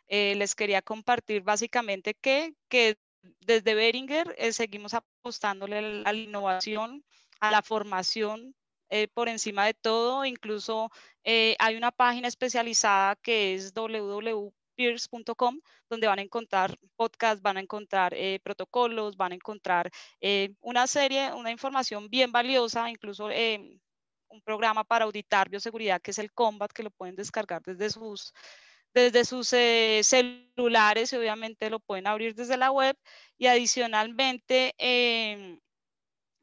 les 0.09 0.55
quería 0.55 0.81
compartir 0.81 1.41
básicamente 1.41 2.13
que, 2.13 2.53
que 2.69 2.97
desde 3.41 3.75
Beringer 3.75 4.35
eh, 4.37 4.51
seguimos 4.53 4.93
apostándole 4.93 5.77
a 5.77 5.81
la, 5.81 6.13
innovación, 6.13 7.03
a 7.39 7.51
la 7.51 7.61
formación 7.61 8.55
eh, 8.89 9.07
por 9.07 9.29
encima 9.29 9.65
de 9.65 9.73
todo. 9.73 10.25
Incluso 10.25 10.89
eh, 11.23 11.55
hay 11.59 11.75
una 11.75 11.91
página 11.91 12.27
especializada 12.27 13.15
que 13.17 13.55
es 13.55 13.73
www.peers.com, 13.73 15.59
donde 15.89 16.07
van 16.07 16.19
a 16.19 16.21
encontrar 16.21 16.77
podcasts, 16.95 17.41
van 17.41 17.57
a 17.57 17.61
encontrar 17.61 18.15
protocolos, 18.43 19.17
van 19.17 19.31
a 19.31 19.35
encontrar 19.35 19.91
una 20.61 20.87
serie, 20.87 21.33
una 21.33 21.51
información 21.51 22.09
bien 22.09 22.31
valiosa, 22.31 22.89
incluso 22.89 23.29
un 24.29 24.41
programa 24.41 24.83
para 24.83 25.05
auditar 25.05 25.49
bioseguridad 25.49 26.01
que 26.01 26.11
es 26.11 26.19
el 26.19 26.31
Combat, 26.31 26.71
que 26.71 26.83
lo 26.83 26.91
pueden 26.91 27.15
descargar 27.15 27.61
desde 27.63 27.89
sus 27.89 28.33
desde 28.93 29.25
sus 29.25 29.53
eh, 29.53 30.01
celulares 30.03 31.13
y 31.13 31.17
obviamente 31.17 31.69
lo 31.69 31.79
pueden 31.79 32.07
abrir 32.07 32.33
desde 32.33 32.57
la 32.57 32.71
web 32.71 32.97
y 33.37 33.47
adicionalmente 33.47 34.73
em, 34.77 35.59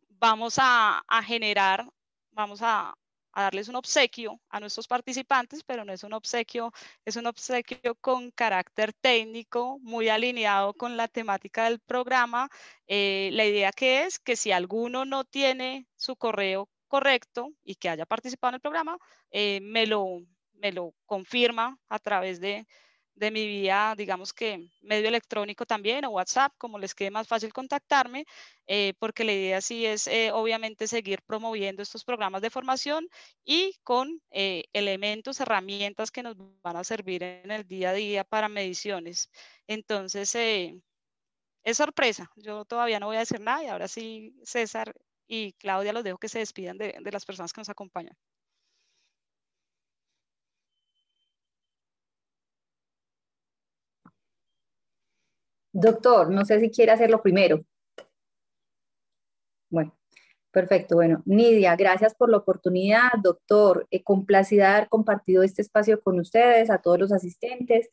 vamos 0.08 0.56
a, 0.58 1.02
generar, 1.24 1.88
vamos 2.34 2.60
a, 2.62 2.94
darles 3.34 3.68
un 3.68 3.74
obsequio 3.74 4.40
a 4.48 4.60
nuestros 4.60 4.86
participantes, 4.86 5.64
pero 5.64 5.84
no 5.84 5.92
es 5.92 6.04
un 6.04 6.12
obsequio, 6.12 6.72
es 7.04 7.16
un 7.16 7.26
obsequio 7.26 7.96
con 8.00 8.30
carácter 8.30 8.92
técnico, 8.92 9.78
muy 9.80 10.08
alineado 10.08 10.72
con 10.74 10.96
la 10.96 11.08
temática 11.08 11.64
del 11.64 11.80
programa. 11.80 12.48
Eh, 12.86 13.30
la 13.32 13.44
idea 13.44 13.72
que 13.72 14.04
es 14.04 14.20
que 14.20 14.36
si 14.36 14.52
alguno 14.52 15.04
no 15.04 15.24
tiene 15.24 15.88
su 15.96 16.14
correo 16.14 16.68
correcto 16.86 17.48
y 17.64 17.74
que 17.74 17.88
haya 17.88 18.06
participado 18.06 18.50
en 18.50 18.54
el 18.56 18.60
programa, 18.60 18.98
eh, 19.32 19.58
me, 19.62 19.86
lo, 19.86 20.20
me 20.52 20.70
lo 20.70 20.94
confirma 21.04 21.76
a 21.88 21.98
través 21.98 22.40
de, 22.40 22.68
de 23.14 23.30
mi 23.30 23.46
vía, 23.46 23.94
digamos 23.96 24.32
que 24.32 24.70
medio 24.82 25.08
electrónico 25.08 25.66
también 25.66 26.04
o 26.04 26.10
WhatsApp, 26.10 26.52
como 26.58 26.78
les 26.78 26.94
quede 26.94 27.10
más 27.10 27.28
fácil 27.28 27.52
contactarme, 27.52 28.26
eh, 28.66 28.94
porque 28.98 29.24
la 29.24 29.32
idea 29.32 29.60
sí 29.60 29.86
es 29.86 30.06
eh, 30.06 30.32
obviamente 30.32 30.86
seguir 30.86 31.22
promoviendo 31.22 31.82
estos 31.82 32.04
programas 32.04 32.42
de 32.42 32.50
formación 32.50 33.08
y 33.44 33.74
con 33.84 34.20
eh, 34.30 34.64
elementos, 34.72 35.40
herramientas 35.40 36.10
que 36.10 36.22
nos 36.22 36.36
van 36.62 36.76
a 36.76 36.84
servir 36.84 37.22
en 37.22 37.50
el 37.50 37.66
día 37.66 37.90
a 37.90 37.94
día 37.94 38.24
para 38.24 38.48
mediciones. 38.48 39.30
Entonces, 39.66 40.34
es 40.34 41.76
sorpresa, 41.76 42.30
yo 42.36 42.64
todavía 42.64 43.00
no 43.00 43.06
voy 43.06 43.16
a 43.16 43.20
decir 43.20 43.40
nada 43.40 43.64
y 43.64 43.66
ahora 43.68 43.88
sí 43.88 44.34
César 44.44 44.94
y 45.26 45.52
Claudia 45.54 45.92
los 45.92 46.04
dejo 46.04 46.18
que 46.18 46.28
se 46.28 46.38
despidan 46.40 46.78
de, 46.78 46.96
de 47.00 47.12
las 47.12 47.24
personas 47.24 47.52
que 47.52 47.60
nos 47.60 47.68
acompañan. 47.70 48.16
Doctor, 55.74 56.30
no 56.30 56.44
sé 56.44 56.60
si 56.60 56.70
quiere 56.70 56.92
hacerlo 56.92 57.20
primero. 57.20 57.64
Bueno, 59.68 59.92
perfecto. 60.52 60.94
Bueno, 60.94 61.20
Nidia, 61.26 61.74
gracias 61.74 62.14
por 62.14 62.30
la 62.30 62.36
oportunidad. 62.36 63.10
Doctor, 63.20 63.88
eh, 63.90 64.04
complacida 64.04 64.76
haber 64.76 64.88
compartido 64.88 65.42
este 65.42 65.62
espacio 65.62 66.00
con 66.00 66.20
ustedes, 66.20 66.70
a 66.70 66.78
todos 66.78 67.00
los 67.00 67.12
asistentes. 67.12 67.90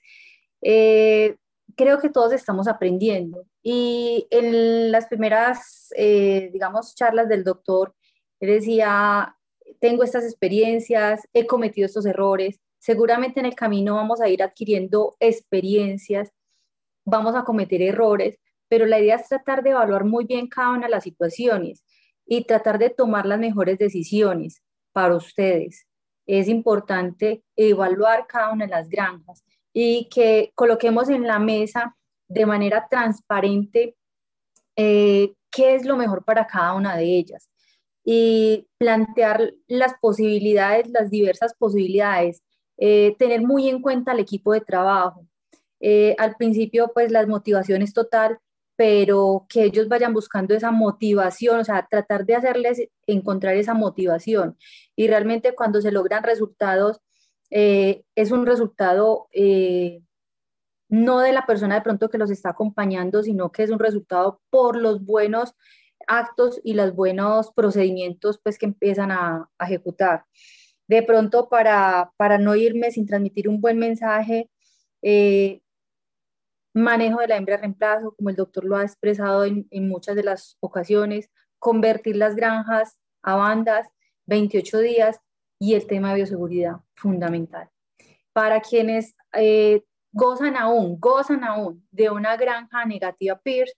Eh, 0.61 1.37
creo 1.75 1.99
que 1.99 2.11
todos 2.11 2.33
estamos 2.33 2.67
aprendiendo. 2.67 3.47
Y 3.63 4.27
en 4.29 4.91
las 4.91 5.07
primeras, 5.07 5.91
eh, 5.97 6.51
digamos, 6.53 6.93
charlas 6.93 7.27
del 7.29 7.43
doctor, 7.43 7.95
él 8.39 8.49
decía, 8.49 9.35
tengo 9.79 10.03
estas 10.03 10.23
experiencias, 10.23 11.27
he 11.33 11.47
cometido 11.47 11.87
estos 11.87 12.05
errores, 12.05 12.59
seguramente 12.77 13.39
en 13.39 13.47
el 13.47 13.55
camino 13.55 13.95
vamos 13.95 14.21
a 14.21 14.29
ir 14.29 14.43
adquiriendo 14.43 15.15
experiencias 15.19 16.31
vamos 17.11 17.35
a 17.35 17.43
cometer 17.43 17.81
errores, 17.81 18.39
pero 18.67 18.85
la 18.85 18.99
idea 18.99 19.17
es 19.17 19.27
tratar 19.27 19.61
de 19.61 19.71
evaluar 19.71 20.05
muy 20.05 20.25
bien 20.25 20.47
cada 20.47 20.71
una 20.71 20.87
de 20.87 20.91
las 20.91 21.03
situaciones 21.03 21.83
y 22.25 22.45
tratar 22.45 22.79
de 22.79 22.89
tomar 22.89 23.25
las 23.25 23.37
mejores 23.37 23.77
decisiones 23.77 24.63
para 24.93 25.15
ustedes. 25.15 25.87
Es 26.25 26.47
importante 26.47 27.43
evaluar 27.55 28.25
cada 28.27 28.51
una 28.51 28.65
de 28.65 28.71
las 28.71 28.87
granjas 28.87 29.43
y 29.73 30.07
que 30.09 30.51
coloquemos 30.55 31.09
en 31.09 31.27
la 31.27 31.37
mesa 31.37 31.97
de 32.29 32.45
manera 32.45 32.87
transparente 32.89 33.97
eh, 34.77 35.33
qué 35.51 35.75
es 35.75 35.85
lo 35.85 35.97
mejor 35.97 36.23
para 36.23 36.47
cada 36.47 36.73
una 36.73 36.95
de 36.95 37.03
ellas 37.03 37.49
y 38.05 38.67
plantear 38.77 39.53
las 39.67 39.93
posibilidades, 40.01 40.89
las 40.89 41.09
diversas 41.09 41.53
posibilidades, 41.55 42.41
eh, 42.77 43.15
tener 43.19 43.41
muy 43.41 43.67
en 43.67 43.81
cuenta 43.81 44.13
el 44.13 44.19
equipo 44.19 44.53
de 44.53 44.61
trabajo, 44.61 45.27
eh, 45.81 46.15
al 46.19 46.35
principio 46.35 46.91
pues 46.93 47.11
las 47.11 47.27
motivaciones 47.27 47.93
total, 47.93 48.39
pero 48.75 49.45
que 49.49 49.63
ellos 49.63 49.87
vayan 49.87 50.13
buscando 50.13 50.55
esa 50.55 50.71
motivación, 50.71 51.59
o 51.59 51.63
sea, 51.63 51.87
tratar 51.89 52.25
de 52.25 52.35
hacerles 52.35 52.87
encontrar 53.07 53.55
esa 53.55 53.73
motivación. 53.73 54.57
Y 54.95 55.07
realmente 55.07 55.53
cuando 55.55 55.81
se 55.81 55.91
logran 55.91 56.23
resultados, 56.23 57.01
eh, 57.49 58.03
es 58.15 58.31
un 58.31 58.45
resultado 58.45 59.27
eh, 59.33 60.01
no 60.89 61.19
de 61.19 61.33
la 61.33 61.45
persona 61.45 61.75
de 61.75 61.81
pronto 61.81 62.09
que 62.09 62.17
los 62.17 62.31
está 62.31 62.49
acompañando, 62.49 63.23
sino 63.23 63.51
que 63.51 63.63
es 63.63 63.71
un 63.71 63.79
resultado 63.79 64.41
por 64.49 64.77
los 64.77 65.03
buenos 65.03 65.55
actos 66.07 66.59
y 66.63 66.73
los 66.73 66.95
buenos 66.95 67.51
procedimientos 67.53 68.39
pues 68.43 68.57
que 68.57 68.65
empiezan 68.65 69.11
a, 69.11 69.49
ejecutar. 69.59 70.25
De 70.87 71.03
pronto, 71.03 71.49
para, 71.49 72.11
para, 72.17 72.37
no 72.37 72.55
irme 72.55 72.91
sin 72.91 73.05
transmitir 73.05 73.47
un 73.47 73.61
buen 73.61 73.77
mensaje, 73.77 74.49
manejo 76.73 77.19
de 77.19 77.27
la 77.27 77.37
hembra 77.37 77.57
reemplazo, 77.57 78.13
como 78.15 78.29
el 78.29 78.35
doctor 78.35 78.65
lo 78.65 78.77
ha 78.77 78.83
expresado 78.83 79.45
en, 79.45 79.67
muchas 79.87 80.15
de 80.15 80.23
las 80.23 80.57
ocasiones, 80.59 81.29
convertir 81.59 82.15
las 82.15 82.35
granjas 82.35 82.97
a 83.21 83.35
bandas, 83.35 83.87
28 84.27 84.79
días 84.79 85.19
y 85.59 85.75
el 85.75 85.85
tema 85.87 86.09
de 86.09 86.15
bioseguridad, 86.15 86.77
fundamental. 86.95 87.69
Para 88.33 88.61
quienes 88.61 89.15
eh, 89.33 89.83
gozan 90.11 90.55
aún, 90.55 90.99
gozan 90.99 91.43
aún 91.43 91.85
de 91.91 92.09
una 92.09 92.37
granja 92.37 92.85
negativa 92.85 93.39
PIRS, 93.39 93.75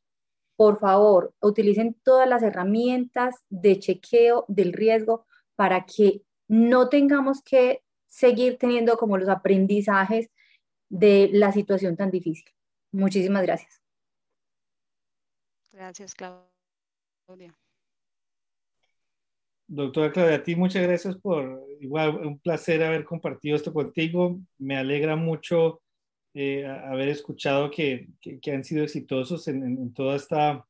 por 0.55 0.77
favor, 0.77 1.33
utilicen 1.41 1.95
todas 2.03 2.29
las 2.29 2.43
herramientas 2.43 3.35
de 3.49 3.79
chequeo 3.79 4.45
del 4.47 4.71
riesgo 4.71 5.25
para 5.55 5.85
que 5.85 6.21
no 6.47 6.89
tengamos 6.89 7.41
que 7.41 7.81
seguir 8.07 8.57
teniendo 8.59 8.97
como 8.97 9.17
los 9.17 9.29
aprendizajes 9.29 10.29
de 10.89 11.29
la 11.33 11.51
situación 11.51 11.97
tan 11.97 12.11
difícil. 12.11 12.45
Muchísimas 12.93 13.43
gracias. 13.43 13.81
Gracias, 15.71 16.13
Claudia. 16.15 17.57
Doctora 19.67 20.11
Claudia, 20.11 20.35
a 20.35 20.43
ti 20.43 20.55
muchas 20.55 20.83
gracias 20.83 21.15
por, 21.17 21.65
igual, 21.79 22.15
un 22.27 22.37
placer 22.37 22.83
haber 22.83 23.03
compartido 23.03 23.55
esto 23.55 23.73
contigo. 23.73 24.39
Me 24.59 24.77
alegra 24.77 25.15
mucho 25.15 25.81
eh, 26.35 26.65
haber 26.65 27.09
escuchado 27.09 27.71
que, 27.71 28.09
que, 28.21 28.51
han 28.51 28.63
sido 28.63 28.83
exitosos 28.83 29.47
en, 29.47 29.63
en, 29.63 29.93
toda 29.93 30.15
esta 30.15 30.63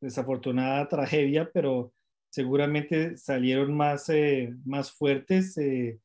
desafortunada 0.00 0.88
tragedia, 0.88 1.50
pero 1.52 1.92
seguramente 2.30 3.18
salieron 3.18 3.76
más, 3.76 4.08
eh, 4.08 4.54
más 4.64 4.90
fuertes, 4.90 5.58
eh, 5.58 5.98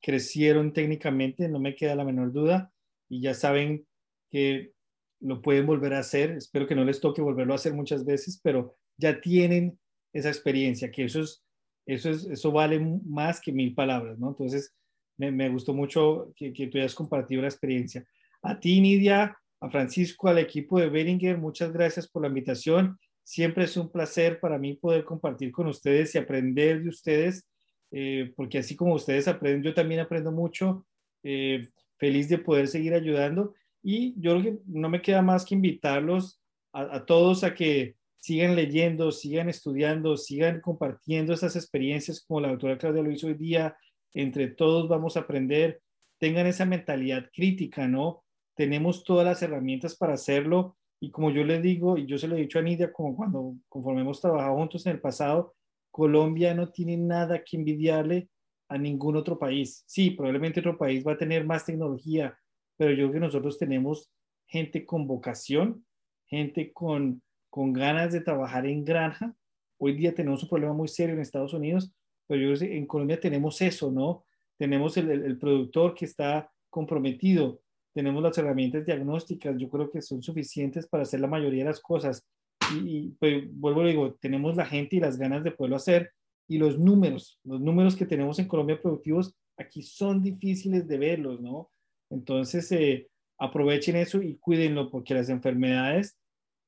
crecieron 0.00 0.72
técnicamente, 0.72 1.48
no 1.48 1.58
me 1.58 1.74
queda 1.74 1.94
la 1.94 2.04
menor 2.04 2.32
duda, 2.32 2.72
y 3.10 3.20
ya 3.20 3.34
saben 3.34 3.86
que 4.30 4.72
lo 5.20 5.42
pueden 5.42 5.66
volver 5.66 5.94
a 5.94 6.00
hacer. 6.00 6.30
Espero 6.32 6.66
que 6.66 6.74
no 6.74 6.84
les 6.84 7.00
toque 7.00 7.22
volverlo 7.22 7.52
a 7.52 7.56
hacer 7.56 7.74
muchas 7.74 8.04
veces, 8.04 8.40
pero 8.42 8.74
ya 8.96 9.20
tienen 9.20 9.78
esa 10.12 10.28
experiencia, 10.28 10.90
que 10.90 11.04
eso 11.04 11.20
es 11.20 11.46
eso, 11.86 12.10
es, 12.10 12.24
eso 12.26 12.50
vale 12.50 12.80
más 12.80 13.40
que 13.40 13.52
mil 13.52 13.74
palabras, 13.74 14.18
¿no? 14.18 14.28
Entonces, 14.28 14.74
me, 15.16 15.30
me 15.30 15.48
gustó 15.48 15.72
mucho 15.72 16.32
que, 16.36 16.52
que, 16.52 16.66
tú 16.66 16.78
hayas 16.78 16.94
compartido 16.94 17.42
la 17.42 17.48
experiencia. 17.48 18.04
A 18.42 18.58
ti, 18.58 18.80
Nidia, 18.80 19.38
a 19.60 19.70
Francisco, 19.70 20.28
al 20.28 20.38
equipo 20.38 20.78
de 20.80 20.88
Beringer, 20.88 21.38
muchas 21.38 21.72
gracias 21.72 22.08
por 22.08 22.22
la 22.22 22.28
invitación. 22.28 22.98
Siempre 23.22 23.64
es 23.64 23.76
un 23.76 23.90
placer 23.90 24.40
para 24.40 24.58
mí 24.58 24.74
poder 24.74 25.04
compartir 25.04 25.52
con 25.52 25.68
ustedes 25.68 26.14
y 26.14 26.18
aprender 26.18 26.82
de 26.82 26.88
ustedes, 26.88 27.48
eh, 27.92 28.32
porque 28.36 28.58
así 28.58 28.76
como 28.76 28.94
ustedes 28.94 29.28
aprenden, 29.28 29.62
yo 29.62 29.74
también 29.74 30.00
aprendo 30.00 30.32
mucho. 30.32 30.86
Eh, 31.22 31.68
feliz 31.98 32.28
de 32.28 32.38
poder 32.38 32.68
seguir 32.68 32.94
ayudando. 32.94 33.54
Y 33.88 34.20
yo 34.20 34.42
no 34.66 34.88
me 34.88 35.00
queda 35.00 35.22
más 35.22 35.44
que 35.44 35.54
invitarlos 35.54 36.40
a, 36.72 36.96
a 36.96 37.06
todos 37.06 37.44
a 37.44 37.54
que 37.54 37.94
sigan 38.16 38.56
leyendo, 38.56 39.12
sigan 39.12 39.48
estudiando, 39.48 40.16
sigan 40.16 40.60
compartiendo 40.60 41.32
esas 41.32 41.54
experiencias 41.54 42.24
como 42.26 42.40
la 42.40 42.48
doctora 42.48 42.78
Claudia 42.78 43.04
lo 43.04 43.12
hizo 43.12 43.28
hoy 43.28 43.34
día. 43.34 43.76
Entre 44.12 44.48
todos 44.48 44.88
vamos 44.88 45.16
a 45.16 45.20
aprender. 45.20 45.80
Tengan 46.18 46.48
esa 46.48 46.64
mentalidad 46.64 47.30
crítica, 47.32 47.86
¿no? 47.86 48.24
Tenemos 48.56 49.04
todas 49.04 49.24
las 49.24 49.40
herramientas 49.42 49.94
para 49.94 50.14
hacerlo. 50.14 50.76
Y 50.98 51.12
como 51.12 51.30
yo 51.30 51.44
les 51.44 51.62
digo, 51.62 51.96
y 51.96 52.06
yo 52.06 52.18
se 52.18 52.26
lo 52.26 52.34
he 52.34 52.40
dicho 52.40 52.58
a 52.58 52.62
Nidia, 52.62 52.92
como 52.92 53.14
cuando 53.14 53.54
conforme 53.68 54.00
hemos 54.00 54.20
trabajado 54.20 54.56
juntos 54.56 54.84
en 54.86 54.94
el 54.94 55.00
pasado, 55.00 55.54
Colombia 55.92 56.54
no 56.54 56.72
tiene 56.72 56.96
nada 56.96 57.44
que 57.44 57.56
envidiarle 57.56 58.28
a 58.68 58.78
ningún 58.78 59.14
otro 59.14 59.38
país. 59.38 59.84
Sí, 59.86 60.10
probablemente 60.10 60.58
otro 60.58 60.76
país 60.76 61.06
va 61.06 61.12
a 61.12 61.18
tener 61.18 61.46
más 61.46 61.64
tecnología, 61.64 62.36
pero 62.76 62.90
yo 62.90 63.08
creo 63.08 63.12
que 63.12 63.20
nosotros 63.20 63.58
tenemos 63.58 64.12
gente 64.46 64.84
con 64.84 65.06
vocación, 65.06 65.84
gente 66.26 66.72
con 66.72 67.22
con 67.56 67.72
ganas 67.72 68.12
de 68.12 68.20
trabajar 68.20 68.66
en 68.66 68.84
granja. 68.84 69.34
Hoy 69.78 69.94
día 69.94 70.14
tenemos 70.14 70.42
un 70.42 70.50
problema 70.50 70.74
muy 70.74 70.88
serio 70.88 71.14
en 71.14 71.22
Estados 71.22 71.54
Unidos, 71.54 71.90
pero 72.26 72.38
yo 72.38 72.48
creo 72.48 72.68
que 72.68 72.76
en 72.76 72.86
Colombia 72.86 73.18
tenemos 73.18 73.62
eso, 73.62 73.90
¿no? 73.90 74.26
Tenemos 74.58 74.98
el, 74.98 75.10
el, 75.10 75.38
productor 75.38 75.94
que 75.94 76.04
está 76.04 76.50
comprometido, 76.68 77.62
tenemos 77.94 78.22
las 78.22 78.36
herramientas 78.36 78.84
diagnósticas, 78.84 79.56
yo 79.56 79.70
creo 79.70 79.90
que 79.90 80.02
son 80.02 80.22
suficientes 80.22 80.86
para 80.86 81.04
hacer 81.04 81.20
la 81.20 81.28
mayoría 81.28 81.64
de 81.64 81.70
las 81.70 81.80
cosas. 81.80 82.26
Y, 82.74 82.88
y 82.88 83.08
pues, 83.18 83.44
vuelvo 83.50 83.80
a 83.80 83.86
digo, 83.86 84.14
tenemos 84.20 84.54
la 84.54 84.66
gente 84.66 84.96
y 84.96 85.00
las 85.00 85.16
ganas 85.16 85.42
de 85.42 85.52
poderlo 85.52 85.76
hacer. 85.76 86.12
Y 86.46 86.58
los 86.58 86.78
números, 86.78 87.40
los 87.42 87.58
números 87.58 87.96
que 87.96 88.04
tenemos 88.04 88.38
en 88.38 88.48
Colombia 88.48 88.82
productivos, 88.82 89.34
aquí 89.56 89.80
son 89.80 90.22
difíciles 90.22 90.86
de 90.86 90.98
verlos, 90.98 91.40
¿no? 91.40 91.70
Entonces, 92.10 92.70
eh, 92.72 93.08
aprovechen 93.38 93.96
eso 93.96 94.22
y 94.22 94.36
cuídenlo 94.38 94.90
porque 94.90 95.14
las 95.14 95.28
enfermedades 95.28 96.18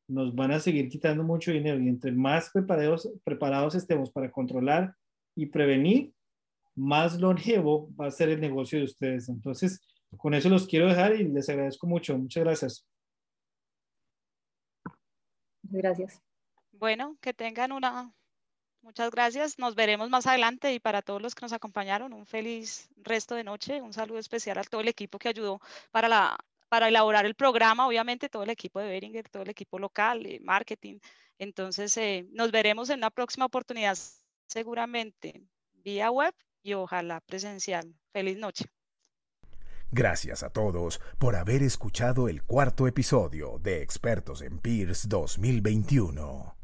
nos 0.09 0.35
van 0.35 0.53
a 0.53 0.61
seguir 0.61 0.89
quitando 0.89 1.23
mucho 1.23 1.53
dinero 1.53 1.79
y 1.81 1.89
entre 1.89 2.13
más 2.13 2.51
preparados, 2.51 3.11
preparados 3.25 3.75
estemos 3.75 4.11
para 4.11 4.31
controlar 4.31 4.95
y 5.37 5.47
prevenir, 5.47 6.13
más 6.75 7.19
longevo 7.21 7.91
va 7.95 8.07
a 8.07 8.11
ser 8.11 8.31
el 8.31 8.41
negocio 8.41 8.79
de 8.79 8.85
ustedes. 8.87 9.29
Entonces, 9.29 9.81
con 10.17 10.33
eso 10.35 10.49
los 10.49 10.67
quiero 10.67 10.89
dejar 10.89 11.15
y 11.17 11.25
les 11.25 11.49
agradezco 11.49 11.87
mucho. 11.87 12.17
Muchas 12.17 12.45
gracias. 12.45 12.89
Gracias. 15.63 16.23
Bueno, 16.73 17.17
que 17.21 17.35
tengan 17.35 17.73
una... 17.73 18.15
Muchas 18.83 19.11
gracias. 19.11 19.59
Nos 19.59 19.75
veremos 19.75 20.09
más 20.09 20.27
adelante 20.27 20.73
y 20.73 20.81
para 20.81 21.03
todos 21.03 21.21
los 21.21 21.35
que 21.35 21.43
nos 21.43 21.53
acompañaron, 21.53 22.13
un 22.13 22.27
feliz 22.27 22.89
resto 22.97 23.35
de 23.35 23.45
noche. 23.45 23.83
Un 23.83 23.93
saludo 23.93 24.19
especial 24.19 24.59
a 24.59 24.65
todo 24.65 24.81
el 24.81 24.89
equipo 24.89 25.19
que 25.19 25.29
ayudó 25.29 25.61
para 25.91 26.09
la 26.09 26.39
para 26.69 26.89
elaborar 26.89 27.25
el 27.27 27.35
programa, 27.35 27.87
obviamente 27.87 28.29
todo 28.29 28.43
el 28.43 28.51
equipo 28.51 28.81
de 28.81 28.89
Beringer, 28.89 29.29
todo 29.29 29.43
el 29.43 29.51
equipo 29.51 29.79
local, 29.79 30.27
eh, 30.27 30.39
marketing. 30.43 30.99
Entonces, 31.39 31.97
eh, 31.97 32.27
nos 32.33 32.51
veremos 32.51 32.91
en 32.91 32.99
una 32.99 33.11
próxima 33.11 33.47
oportunidad, 33.47 33.97
seguramente 34.47 35.43
vía 35.73 36.11
web 36.11 36.35
y 36.63 36.75
ojalá 36.75 37.21
presencial. 37.21 37.95
Feliz 38.13 38.37
noche. 38.37 38.67
Gracias 39.91 40.43
a 40.43 40.51
todos 40.51 41.01
por 41.19 41.37
haber 41.37 41.63
escuchado 41.63 42.29
el 42.29 42.43
cuarto 42.43 42.87
episodio 42.87 43.59
de 43.59 43.81
Expertos 43.83 44.43
en 44.43 44.59
Peers 44.59 45.09
2021. 45.09 46.58